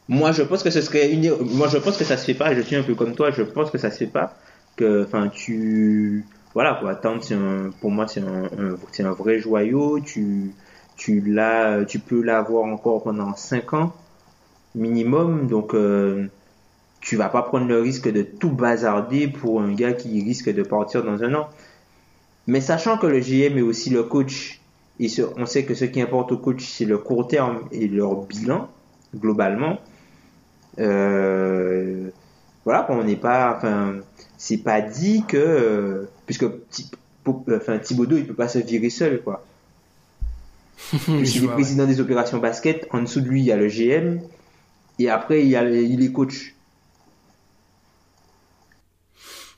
Moi, 0.09 0.31
je 0.31 0.41
pense 0.43 0.63
que 0.63 0.69
ce 0.69 0.81
serait 0.81 1.11
une... 1.11 1.35
Moi, 1.55 1.67
je 1.67 1.77
pense 1.77 1.97
que 1.97 2.03
ça 2.03 2.17
se 2.17 2.25
fait 2.25 2.33
pas. 2.33 2.53
Je 2.55 2.61
suis 2.61 2.75
un 2.75 2.83
peu 2.83 2.95
comme 2.95 3.13
toi. 3.13 3.31
Je 3.31 3.43
pense 3.43 3.69
que 3.71 3.77
ça 3.77 3.91
se 3.91 3.97
fait 3.97 4.07
pas. 4.07 4.33
Que, 4.77 5.03
enfin, 5.03 5.27
tu, 5.29 6.25
voilà, 6.53 6.75
quoi. 6.79 6.99
Un... 7.05 7.69
pour 7.81 7.91
moi, 7.91 8.07
c'est 8.07 8.21
un, 8.21 8.45
un- 8.45 9.05
un 9.05 9.11
vrai 9.11 9.39
joyau. 9.39 9.99
Tu, 9.99 10.51
tu 10.95 11.21
l'as, 11.21 11.83
tu 11.85 11.99
peux 11.99 12.21
l'avoir 12.21 12.63
encore 12.65 13.03
pendant 13.03 13.35
5 13.35 13.73
ans 13.73 13.93
minimum. 14.75 15.47
Donc, 15.47 15.73
euh, 15.73 16.27
tu 17.01 17.17
vas 17.17 17.29
pas 17.29 17.41
prendre 17.41 17.67
le 17.67 17.81
risque 17.81 18.09
de 18.11 18.21
tout 18.21 18.49
bazarder 18.51 19.27
pour 19.27 19.61
un 19.61 19.73
gars 19.73 19.93
qui 19.93 20.23
risque 20.23 20.49
de 20.53 20.63
partir 20.63 21.03
dans 21.03 21.21
un 21.23 21.33
an. 21.35 21.49
Mais 22.47 22.61
sachant 22.61 22.97
que 22.97 23.07
le 23.07 23.19
GM 23.19 23.57
est 23.57 23.61
aussi 23.61 23.89
le 23.89 24.03
coach, 24.03 24.59
et 24.99 25.09
ce- 25.09 25.21
on 25.37 25.45
sait 25.45 25.65
que 25.65 25.75
ce 25.75 25.85
qui 25.85 26.01
importe 26.01 26.31
au 26.31 26.37
coach, 26.37 26.65
c'est 26.65 26.85
le 26.85 26.97
court 26.97 27.27
terme 27.27 27.67
et 27.71 27.87
leur 27.87 28.15
bilan, 28.25 28.69
globalement. 29.15 29.79
Euh, 30.79 32.09
voilà, 32.65 32.87
on 32.89 33.03
n'est 33.03 33.15
pas, 33.15 33.55
enfin, 33.57 33.95
c'est 34.37 34.57
pas 34.57 34.81
dit 34.81 35.23
que, 35.27 35.37
euh, 35.37 36.09
puisque 36.25 36.45
enfin, 37.25 37.79
Thibodeau, 37.79 38.17
il 38.17 38.25
peut 38.27 38.33
pas 38.33 38.47
se 38.47 38.59
virer 38.59 38.89
seul, 38.89 39.21
quoi. 39.21 39.43
Je 41.07 41.43
est 41.43 41.47
ouais. 41.47 41.53
président 41.53 41.85
des 41.85 41.99
opérations 41.99 42.37
basket, 42.39 42.87
en 42.91 43.01
dessous 43.01 43.21
de 43.21 43.27
lui, 43.27 43.41
il 43.41 43.45
y 43.45 43.51
a 43.51 43.57
le 43.57 43.67
GM, 43.67 44.21
et 44.99 45.09
après, 45.09 45.41
il 45.43 45.49
y 45.49 45.55
a, 45.55 45.63
il 45.69 46.03
est 46.03 46.11
coach. 46.11 46.55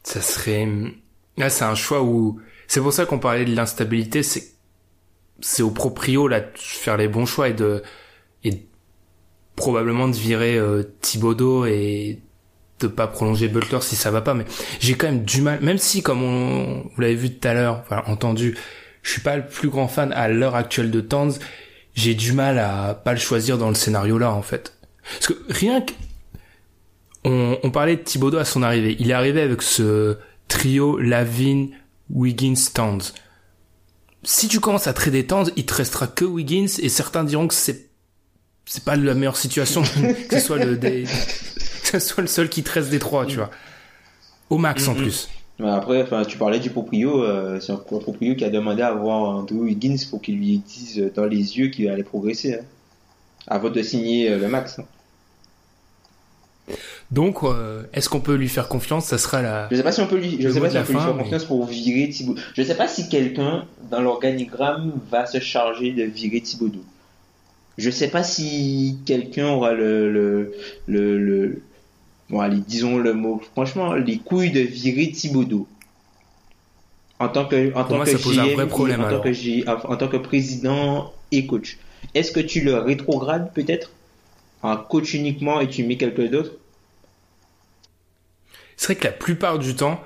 Ça 0.04 0.22
serait, 0.22 0.68
là, 1.38 1.50
c'est 1.50 1.66
un 1.66 1.76
choix 1.76 2.04
où, 2.04 2.40
c'est 2.70 2.82
pour 2.82 2.94
ça 2.94 3.08
qu'on 3.08 3.18
parlait 3.18 3.46
de 3.46 3.56
l'instabilité, 3.56 4.22
c'est, 4.22 4.52
c'est 5.42 5.64
au 5.64 5.72
proprio, 5.72 6.28
là, 6.28 6.40
de 6.40 6.48
faire 6.56 6.98
les 6.98 7.08
bons 7.08 7.26
choix 7.26 7.50
et 7.50 7.54
de, 7.54 7.82
et 8.44 8.64
probablement 9.56 10.08
de 10.08 10.16
virer 10.16 10.56
euh, 10.56 10.84
Thibodeau 11.02 11.66
et 11.66 12.20
de 12.80 12.88
pas 12.88 13.08
prolonger 13.08 13.48
Butler 13.48 13.80
si 13.82 13.96
ça 13.96 14.12
va 14.12 14.22
pas. 14.22 14.36
Mais 14.36 14.46
j'ai 14.80 14.94
quand 14.94 15.08
même 15.08 15.26
du 15.26 15.42
mal 15.42 15.60
même 15.62 15.80
si 15.80 16.04
comme 16.04 16.24
on 16.24 16.84
vous 16.96 17.02
l'avez 17.02 17.16
vu 17.16 17.34
tout 17.34 17.46
à 17.46 17.54
l'heure 17.54 17.82
enfin 17.82 18.04
entendu 18.06 18.58
je 19.02 19.12
suis 19.12 19.22
pas 19.22 19.36
le 19.36 19.46
plus 19.46 19.68
grand 19.68 19.90
fan 19.90 20.14
à 20.14 20.30
l'heure 20.30 20.56
actuelle 20.56 20.92
de 20.92 21.02
Towns 21.02 21.34
j'ai 21.96 22.14
du 22.14 22.32
mal 22.32 22.58
à 22.58 22.94
pas 22.94 23.12
le 23.12 23.20
choisir 23.20 23.58
dans 23.58 23.68
le 23.68 23.76
scénario 23.76 24.18
là 24.18 24.32
en 24.32 24.44
fait. 24.44 24.78
Parce 25.04 25.28
que 25.28 25.34
rien 25.50 25.82
que 25.82 25.92
on, 27.26 27.58
on 27.64 27.72
parlait 27.72 27.98
de 27.98 28.02
Thibodeau 28.02 28.38
à 28.38 28.46
son 28.46 28.64
arrivée. 28.64 28.96
Il 29.00 29.10
est 29.10 29.14
arrivé 29.14 29.42
avec 29.42 29.62
ce 29.62 30.18
trio 30.48 31.00
Lavin 31.00 31.68
Wiggins 32.10 32.72
Towns 32.74 33.02
si 34.24 34.48
tu 34.48 34.60
commences 34.60 34.88
à 34.88 34.94
trader 34.94 35.26
Towns 35.26 35.50
il 35.56 35.66
te 35.66 35.74
restera 35.74 36.08
que 36.08 36.26
Wiggins 36.26 36.68
et 36.80 36.90
certains 36.90 37.24
diront 37.24 37.48
que 37.48 37.54
c'est 37.54 37.88
c'est 38.66 38.84
pas 38.84 38.96
la 38.96 39.14
meilleure 39.14 39.38
situation 39.38 39.82
que 40.30 40.40
ce 40.40 40.46
soit 40.46 40.58
le 40.64 40.78
des- 40.78 41.04
que 41.84 42.00
ce 42.00 42.00
soit 42.00 42.22
le 42.22 42.28
seul 42.28 42.50
qui 42.50 42.64
te 42.64 42.72
reste 42.72 42.90
des 42.90 43.00
trois 43.00 43.26
tu 43.26 43.38
vois 43.38 43.50
au 44.50 44.58
max 44.58 44.88
en 44.88 44.94
Mhm. 44.94 44.98
plus 45.02 45.30
Mais 45.60 45.70
Après, 45.70 46.02
enfin, 46.02 46.24
tu 46.24 46.38
parlais 46.38 46.60
du 46.60 46.70
proprio, 46.70 47.22
euh, 47.24 47.60
c'est 47.60 47.74
un 47.74 47.76
proprio 47.78 48.34
qui 48.36 48.46
a 48.46 48.50
demandé 48.50 48.82
à 48.82 48.94
voir 48.94 49.36
Andrew 49.38 49.68
Higgins 49.68 49.98
pour 50.10 50.22
qu'il 50.22 50.38
lui 50.38 50.58
dise 50.60 51.12
dans 51.14 51.26
les 51.26 51.58
yeux 51.58 51.68
qu'il 51.68 51.90
allait 51.90 52.04
progresser, 52.04 52.54
hein, 52.56 52.64
avant 53.46 53.70
de 53.70 53.82
signer 53.84 54.32
euh, 54.32 54.40
le 54.40 54.48
max. 54.48 54.80
hein. 54.80 54.86
Donc 57.12 57.44
euh, 57.44 57.84
est-ce 57.94 58.10
qu'on 58.10 58.20
peut 58.22 58.36
lui 58.36 58.50
faire 58.50 58.68
confiance? 58.68 59.06
Ça 59.06 59.18
sera 59.18 59.42
la 59.42 59.68
Je 59.72 59.76
sais 59.76 59.84
pas 59.84 59.92
si 59.92 60.02
on 60.02 60.08
peut 60.08 60.18
lui, 60.18 60.38
je 60.40 60.48
Le 60.48 60.54
sais 60.54 60.60
pas 60.62 60.70
si 60.70 60.78
on 60.78 60.84
peut 60.84 60.94
lui 60.94 61.00
faire 61.00 61.16
mais- 61.16 61.24
confiance 61.24 61.46
pour 61.46 61.66
virer. 61.66 62.12
Je 62.56 62.64
sais 62.64 62.76
pas 62.76 62.88
si 62.88 63.10
quelqu'un 63.10 63.66
dans 63.90 64.02
l'organigramme 64.02 64.94
va 65.10 65.26
se 65.26 65.40
charger 65.40 65.92
de 65.92 66.04
virer 66.04 66.42
Thibaudot. 66.42 66.84
Je 67.78 67.90
sais 67.90 68.10
pas 68.10 68.24
si 68.24 68.98
quelqu'un 69.06 69.48
aura 69.50 69.74
le, 69.74 70.12
le, 70.12 70.54
le, 70.88 71.18
le- 71.18 71.62
bon, 72.30 72.42
allez, 72.42 72.58
disons 72.68 72.98
le 72.98 73.14
mot, 73.14 73.42
franchement, 73.54 73.94
les 73.94 74.18
couilles 74.18 74.52
de 74.52 74.60
virer 74.60 75.10
Thibaudot. 75.12 75.66
En 77.20 77.28
tant 77.30 77.46
que, 77.46 77.70
en 77.70 77.72
Pour 77.72 77.88
tant 77.88 77.96
moi, 77.98 78.06
que 78.06 78.12
ça 78.12 78.18
pose 78.20 78.40
un 78.40 78.46
GM 78.46 78.54
vrai 78.56 78.64
et 78.64 78.68
problème, 78.68 79.00
en, 79.02 79.04
tant 79.04 79.10
alors. 79.10 79.24
que 79.24 79.34
G- 79.34 79.64
en, 79.68 79.74
en 79.94 79.98
tant 79.98 80.08
que 80.08 80.18
président 80.18 81.12
et 81.32 81.46
coach. 81.46 81.78
Est-ce 82.16 82.32
que 82.32 82.40
tu 82.40 82.62
le 82.62 82.76
rétrogrades 82.76 83.52
peut-être? 83.54 83.92
En 84.62 84.78
coach 84.78 85.14
uniquement 85.14 85.62
et 85.62 85.70
tu 85.70 85.84
mets 85.84 85.98
quelqu'un 85.98 86.26
d'autre 86.26 86.52
c'est 88.78 88.94
vrai 88.94 88.96
que 88.96 89.04
la 89.04 89.12
plupart 89.12 89.60
du 89.60 89.76
temps 89.76 90.02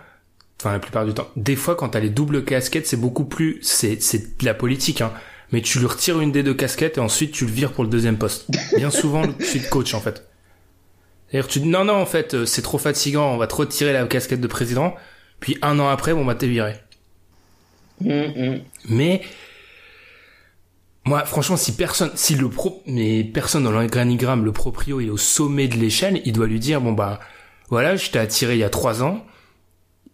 Enfin, 0.64 0.72
la 0.72 0.80
plupart 0.80 1.06
du 1.06 1.14
temps. 1.14 1.28
Des 1.36 1.58
fois, 1.58 1.76
quand 1.76 1.90
t'as 1.90 2.00
les 2.00 2.10
doubles 2.10 2.46
casquettes, 2.46 2.88
c'est 2.88 2.96
beaucoup 2.96 3.26
plus, 3.26 3.60
c'est, 3.62 4.02
c'est 4.02 4.40
de 4.40 4.46
la 4.46 4.54
politique, 4.54 5.02
hein. 5.02 5.12
Mais 5.52 5.62
tu 5.62 5.78
lui 5.78 5.88
retires 5.88 6.22
une 6.22 6.32
des 6.32 6.42
deux 6.42 6.54
casquettes 6.54 6.98
et 6.98 7.02
ensuite 7.02 7.34
tu 7.34 7.46
le 7.46 7.52
vires 7.52 7.74
pour 7.74 7.84
le 7.84 7.90
deuxième 7.90 8.18
poste. 8.18 8.50
Bien 8.78 8.90
souvent, 8.90 9.24
tu 9.28 9.60
te 9.60 9.70
coach, 9.70 9.94
en 9.94 10.00
fait. 10.00 10.26
C'est-à-dire, 11.28 11.50
tu 11.50 11.60
dis, 11.60 11.68
non, 11.68 11.84
non, 11.84 11.96
en 11.96 12.06
fait, 12.06 12.34
euh, 12.34 12.46
c'est 12.46 12.62
trop 12.62 12.78
fatigant, 12.78 13.34
on 13.34 13.38
va 13.38 13.48
te 13.48 13.56
retirer 13.56 13.92
la 13.92 14.06
casquette 14.06 14.40
de 14.40 14.48
président. 14.48 14.96
Puis 15.42 15.58
un 15.62 15.80
an 15.80 15.90
après, 15.90 16.14
bon, 16.14 16.24
bah, 16.24 16.36
t'es 16.36 16.48
viré. 16.48 16.76
Mais, 18.00 19.22
moi, 21.06 21.26
franchement, 21.26 21.58
si 21.58 21.74
personne, 21.74 22.12
si 22.16 22.36
le 22.36 22.50
pro, 22.50 22.82
mais 22.86 23.24
personne 23.24 23.64
dans 23.64 23.72
l'organigramme, 23.72 24.46
le 24.46 24.54
proprio 24.54 25.02
est 25.02 25.10
au 25.10 25.18
sommet 25.18 25.68
de 25.68 25.76
l'échelle, 25.76 26.22
il 26.24 26.32
doit 26.32 26.48
lui 26.48 26.60
dire, 26.60 26.80
bon, 26.80 26.94
bah, 26.94 27.20
voilà, 27.70 27.98
je 27.98 28.10
t'ai 28.10 28.20
attiré 28.20 28.54
il 28.54 28.60
y 28.60 28.64
a 28.64 28.70
trois 28.70 29.04
ans, 29.04 29.26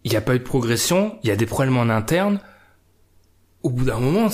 il 0.02 0.10
n'y 0.10 0.16
a 0.16 0.20
pas 0.20 0.34
eu 0.34 0.40
de 0.40 0.44
progression, 0.44 1.16
il 1.22 1.28
y 1.28 1.32
a 1.32 1.36
des 1.36 1.46
problèmes 1.46 1.76
en 1.76 1.88
interne. 1.90 2.40
Au 3.62 3.70
bout 3.70 3.84
d'un 3.84 4.00
moment, 4.00 4.28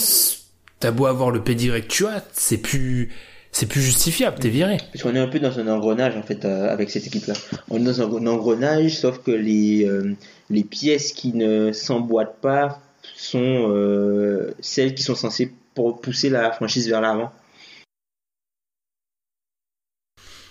t'as 0.80 0.90
beau 0.92 1.06
avoir 1.06 1.30
le 1.30 1.42
pedigree 1.42 1.82
que 1.82 1.88
tu 1.88 2.06
as, 2.06 2.24
c'est 2.32 2.58
plus, 2.58 3.10
c'est 3.52 3.66
plus 3.66 3.82
justifiable, 3.82 4.38
t'es 4.38 4.48
viré. 4.48 4.78
Parce 4.92 5.02
qu'on 5.02 5.14
est 5.14 5.20
un 5.20 5.28
peu 5.28 5.40
dans 5.40 5.58
un 5.58 5.68
engrenage 5.68 6.16
en 6.16 6.22
fait 6.22 6.44
euh, 6.44 6.72
avec 6.72 6.90
cette 6.90 7.06
équipe-là. 7.06 7.34
On 7.68 7.78
est 7.80 7.84
dans 7.84 8.00
un 8.00 8.26
engrenage, 8.26 8.96
sauf 8.96 9.18
que 9.18 9.30
les, 9.30 9.84
euh, 9.84 10.14
les 10.48 10.64
pièces 10.64 11.12
qui 11.12 11.34
ne 11.34 11.72
s'emboîtent 11.72 12.40
pas 12.40 12.80
sont 13.16 13.68
euh, 13.70 14.54
celles 14.60 14.94
qui 14.94 15.02
sont 15.02 15.14
censées 15.14 15.52
pour 15.76 16.00
pousser 16.00 16.30
la 16.30 16.50
franchise 16.50 16.88
vers 16.88 17.00
l'avant. 17.00 17.30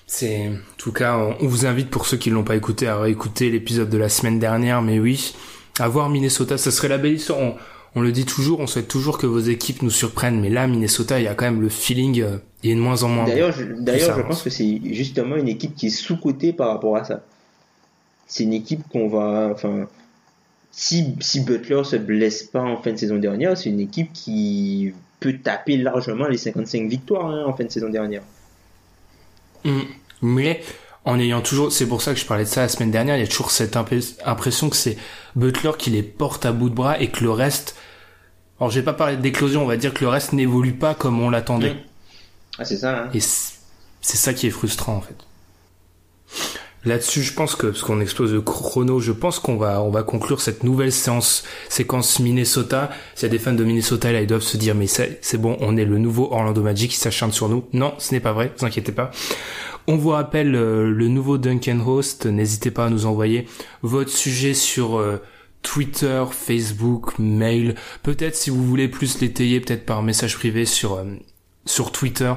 C'est, 0.07 0.47
en 0.49 0.77
tout 0.77 0.93
cas, 0.93 1.17
on, 1.17 1.47
vous 1.47 1.65
invite 1.65 1.89
pour 1.89 2.05
ceux 2.05 2.15
qui 2.15 2.29
l'ont 2.29 2.43
pas 2.43 2.55
écouté 2.55 2.87
à 2.87 2.97
réécouter 2.97 3.49
l'épisode 3.49 3.89
de 3.89 3.97
la 3.97 4.07
semaine 4.07 4.39
dernière, 4.39 4.83
mais 4.83 4.99
oui, 4.99 5.35
à 5.79 5.87
voir 5.89 6.09
Minnesota, 6.09 6.57
ça 6.57 6.71
serait 6.71 6.87
la 6.87 6.99
belle 6.99 7.15
histoire. 7.15 7.39
On, 7.39 7.55
on 7.95 8.01
le 8.01 8.11
dit 8.11 8.25
toujours, 8.25 8.59
on 8.59 8.67
souhaite 8.67 8.87
toujours 8.87 9.17
que 9.17 9.25
vos 9.25 9.39
équipes 9.39 9.81
nous 9.81 9.89
surprennent, 9.89 10.39
mais 10.39 10.49
là, 10.49 10.67
Minnesota, 10.67 11.19
il 11.19 11.23
y 11.23 11.27
a 11.27 11.33
quand 11.33 11.45
même 11.45 11.61
le 11.61 11.69
feeling, 11.69 12.21
euh, 12.21 12.37
il 12.61 12.69
est 12.71 12.75
de 12.75 12.79
moins 12.79 13.01
en 13.01 13.09
moins. 13.09 13.25
D'ailleurs, 13.25 13.51
je, 13.51 13.63
d'ailleurs, 13.63 14.15
je 14.15 14.21
pense 14.21 14.43
que 14.43 14.51
c'est 14.51 14.79
justement 14.91 15.37
une 15.37 15.47
équipe 15.47 15.75
qui 15.75 15.87
est 15.87 15.89
sous-cotée 15.89 16.53
par 16.53 16.69
rapport 16.69 16.95
à 16.97 17.03
ça. 17.03 17.23
C'est 18.27 18.43
une 18.43 18.53
équipe 18.53 18.87
qu'on 18.89 19.07
va, 19.07 19.49
enfin, 19.51 19.87
si, 20.71 21.15
si 21.19 21.39
Butler 21.39 21.83
se 21.83 21.95
blesse 21.95 22.43
pas 22.43 22.61
en 22.61 22.77
fin 22.77 22.91
de 22.91 22.97
saison 22.97 23.15
dernière, 23.15 23.57
c'est 23.57 23.69
une 23.69 23.79
équipe 23.79 24.13
qui 24.13 24.93
peut 25.19 25.37
taper 25.37 25.77
largement 25.77 26.27
les 26.27 26.37
55 26.37 26.89
victoires 26.89 27.27
hein, 27.27 27.45
en 27.45 27.53
fin 27.53 27.63
de 27.63 27.71
saison 27.71 27.89
dernière. 27.89 28.21
Mm. 29.63 29.81
Mais 30.21 30.61
en 31.05 31.19
ayant 31.19 31.41
toujours, 31.41 31.71
c'est 31.71 31.87
pour 31.87 32.01
ça 32.01 32.13
que 32.13 32.19
je 32.19 32.25
parlais 32.25 32.45
de 32.45 32.49
ça 32.49 32.61
la 32.61 32.69
semaine 32.69 32.91
dernière, 32.91 33.17
il 33.17 33.21
y 33.21 33.23
a 33.23 33.27
toujours 33.27 33.51
cette 33.51 33.77
impression 33.77 34.69
que 34.69 34.75
c'est 34.75 34.97
Butler 35.35 35.71
qui 35.77 35.89
les 35.89 36.03
porte 36.03 36.45
à 36.45 36.51
bout 36.51 36.69
de 36.69 36.75
bras 36.75 36.99
et 36.99 37.09
que 37.09 37.23
le 37.23 37.31
reste, 37.31 37.75
alors 38.59 38.71
j'ai 38.71 38.81
pas 38.81 38.93
parlé 38.93 39.17
d'éclosion, 39.17 39.63
on 39.63 39.67
va 39.67 39.77
dire 39.77 39.93
que 39.93 40.01
le 40.01 40.09
reste 40.09 40.33
n'évolue 40.33 40.73
pas 40.73 40.95
comme 40.95 41.21
on 41.21 41.29
l'attendait. 41.29 41.75
Mm. 41.75 41.79
Ah, 42.57 42.65
c'est 42.65 42.77
ça. 42.77 43.03
Hein. 43.03 43.09
Et 43.13 43.19
c'est 43.19 44.17
ça 44.17 44.33
qui 44.33 44.47
est 44.47 44.51
frustrant 44.51 44.95
en 44.95 45.01
fait. 45.01 45.15
Là-dessus, 46.85 47.23
je 47.23 47.33
pense 47.33 47.55
que 47.55 47.67
parce 47.67 47.81
qu'on 47.81 47.99
explose 47.99 48.31
le 48.31 48.41
chrono, 48.41 48.99
je 48.99 49.11
pense 49.11 49.39
qu'on 49.39 49.57
va 49.57 49.81
on 49.81 49.89
va 49.89 50.03
conclure 50.03 50.39
cette 50.39 50.63
nouvelle 50.63 50.91
séance 50.91 51.43
séquence 51.67 52.19
Minnesota. 52.19 52.91
S'il 53.15 53.27
y 53.27 53.29
a 53.29 53.29
des 53.29 53.39
fans 53.39 53.53
de 53.53 53.63
Minnesota 53.63 54.11
là, 54.11 54.21
ils 54.21 54.27
doivent 54.27 54.41
se 54.41 54.57
dire 54.57 54.75
mais 54.75 54.85
c'est 54.87 55.37
bon, 55.37 55.57
on 55.61 55.77
est 55.77 55.85
le 55.85 55.97
nouveau 55.97 56.31
Orlando 56.31 56.61
Magic 56.61 56.91
qui 56.91 56.97
s'acharne 56.97 57.31
sur 57.31 57.49
nous. 57.49 57.65
Non, 57.73 57.93
ce 57.97 58.13
n'est 58.13 58.19
pas 58.19 58.33
vrai, 58.33 58.53
vous 58.57 58.65
inquiétez 58.65 58.91
pas. 58.91 59.11
On 59.87 59.97
vous 59.97 60.09
rappelle 60.09 60.55
euh, 60.55 60.89
le 60.89 61.07
nouveau 61.07 61.37
Duncan 61.37 61.79
Host. 61.85 62.25
N'hésitez 62.25 62.71
pas 62.71 62.85
à 62.85 62.89
nous 62.89 63.05
envoyer 63.05 63.47
votre 63.83 64.09
sujet 64.09 64.53
sur 64.53 64.97
euh, 64.97 65.21
Twitter, 65.61 66.23
Facebook, 66.31 67.19
mail. 67.19 67.75
Peut-être 68.03 68.35
si 68.35 68.49
vous 68.49 68.63
voulez 68.63 68.87
plus 68.87 69.19
l'étayer, 69.21 69.59
peut-être 69.59 69.85
par 69.85 70.01
message 70.01 70.35
privé 70.35 70.65
sur 70.65 70.93
euh, 70.93 71.03
sur 71.65 71.91
Twitter. 71.91 72.33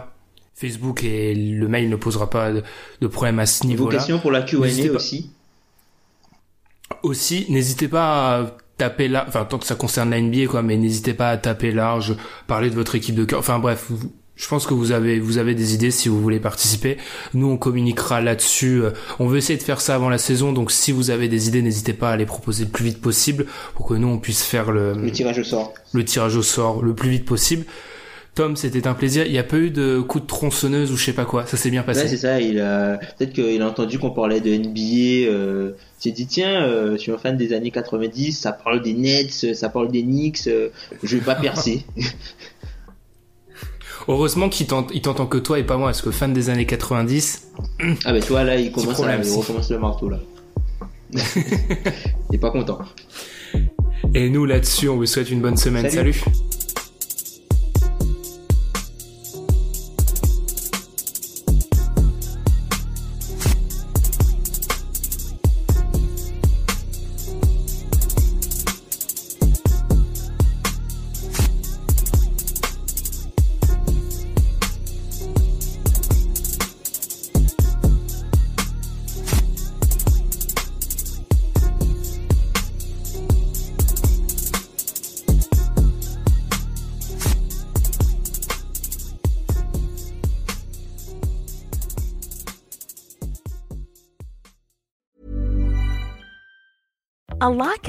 Facebook 0.61 1.05
et 1.05 1.35
le 1.35 1.69
mail 1.69 1.89
ne 1.89 1.97
posera 1.97 2.29
pas 2.31 2.51
de, 2.53 3.07
problème 3.07 3.39
à 3.39 3.47
ce 3.47 3.63
Vos 3.63 3.69
niveau-là. 3.69 3.99
questions 3.99 4.19
pour 4.19 4.31
la 4.33 4.43
Q&A 4.43 4.59
aussi. 4.95 5.31
Aussi, 7.03 7.47
n'hésitez 7.49 7.87
pas 7.89 8.39
à 8.41 8.57
taper 8.77 9.09
là, 9.09 9.25
enfin 9.29 9.45
tant 9.45 9.59
que 9.59 9.67
ça 9.67 9.75
concerne 9.75 10.11
la 10.11 10.21
NBA 10.21 10.47
quoi, 10.47 10.63
mais 10.63 10.77
n'hésitez 10.77 11.15
pas 11.15 11.31
à 11.31 11.37
taper 11.37 11.71
large, 11.73 12.17
parler 12.47 12.71
de 12.71 12.75
votre 12.75 12.95
équipe 12.95 13.15
de 13.15 13.25
cœur. 13.25 13.39
Enfin 13.41 13.59
bref, 13.59 13.87
vous- 13.91 14.11
je 14.37 14.47
pense 14.49 14.67
que 14.67 14.75
vous 14.75 14.93
avez 14.93 15.19
vous 15.21 15.39
avez 15.39 15.55
des 15.55 15.75
idées 15.75 15.91
si 15.91 16.09
vous 16.09 16.21
voulez 16.21 16.39
participer. 16.41 16.97
Nous 17.35 17.49
on 17.49 17.57
communiquera 17.57 18.21
là-dessus. 18.21 18.83
Euh, 18.83 18.91
On 19.19 19.27
veut 19.27 19.39
essayer 19.39 19.59
de 19.59 19.63
faire 19.65 19.81
ça 19.81 19.95
avant 19.97 20.09
la 20.09 20.19
saison, 20.19 20.53
donc 20.53 20.71
si 20.73 20.93
vous 20.93 21.11
avez 21.11 21.29
des 21.29 21.49
idées, 21.49 21.61
n'hésitez 21.63 21.93
pas 21.93 22.11
à 22.11 22.17
les 22.17 22.27
proposer 22.27 22.65
le 22.65 22.71
plus 22.71 22.85
vite 22.85 23.01
possible 23.01 23.47
pour 23.75 23.87
que 23.87 23.95
nous 23.95 24.09
on 24.09 24.19
puisse 24.19 24.45
faire 24.45 24.71
le, 24.73 24.95
Le 24.95 25.11
tirage 25.13 25.39
au 25.41 25.45
sort. 25.45 25.75
le 25.93 26.05
tirage 26.05 26.37
au 26.37 26.43
sort 26.43 26.83
le 26.83 26.95
plus 26.95 27.11
vite 27.11 27.25
possible. 27.25 27.65
Tom, 28.39 28.55
c'était 28.55 28.87
un 28.87 28.95
plaisir. 28.95 29.27
Il 29.27 29.33
n'y 29.33 29.39
a 29.39 29.43
pas 29.43 29.57
eu 29.57 29.71
de 29.71 29.99
coup 29.99 30.21
de 30.21 30.27
tronçonneuse 30.27 30.93
ou 30.93 30.97
je 30.97 31.07
sais 31.07 31.13
pas 31.13 31.25
quoi. 31.25 31.45
Ça 31.47 31.57
s'est 31.57 31.71
bien 31.71 31.83
passé. 31.83 32.03
Ouais, 32.03 32.07
c'est 32.07 32.19
ça. 32.19 32.41
Il 32.41 32.61
a 32.61 32.97
peut-être 33.19 33.33
qu'il 33.33 33.61
a 33.61 33.67
entendu 33.67 33.99
qu'on 33.99 34.13
parlait 34.13 34.41
de 34.41 34.55
NBA. 34.55 35.29
Euh, 35.29 35.73
il 35.99 36.03
s'est 36.05 36.13
dit 36.13 36.29
tiens, 36.29 36.63
euh, 36.63 36.93
je 36.93 36.99
suis 36.99 37.11
un 37.11 37.19
fan 37.19 37.37
des 37.37 37.53
années 37.53 37.73
90. 37.73 38.39
Ça 38.39 38.53
parle 38.53 38.81
des 38.81 38.95
Nets, 38.95 39.55
ça 39.55 39.69
parle 39.71 39.91
des 39.91 40.05
Knicks. 40.05 40.47
euh, 40.47 40.69
je 41.03 41.17
vais 41.17 41.25
pas 41.25 41.35
percer. 41.35 41.83
Heureusement 44.07 44.49
qu'il 44.49 44.69
t'ent- 44.69 44.87
il 44.95 45.03
t'entend 45.03 45.27
que 45.27 45.39
toi 45.39 45.59
et 45.59 45.65
pas 45.65 45.77
moi, 45.77 45.89
parce 45.89 46.03
que 46.03 46.13
fan 46.13 46.33
des 46.33 46.49
années 46.49 46.65
90, 46.65 47.49
ah 48.05 48.13
ben 48.13 48.23
toi 48.23 48.45
là, 48.45 48.55
il 48.55 48.71
commence 48.71 48.95
problème, 48.95 49.21
à, 49.21 49.25
il 49.25 49.33
recommence 49.33 49.69
le 49.69 49.81
marteau 49.81 50.11
là. 50.11 50.21
il 51.13 52.35
est 52.35 52.39
pas 52.39 52.53
content. 52.53 52.79
et 54.15 54.31
nous 54.31 54.45
là-dessus, 54.45 54.89
on 54.89 54.95
vous 54.95 55.07
souhaite 55.07 55.29
une 55.29 55.41
bonne 55.41 55.57
semaine. 55.57 55.91
Salut. 55.91 56.13
Salut. 56.13 56.37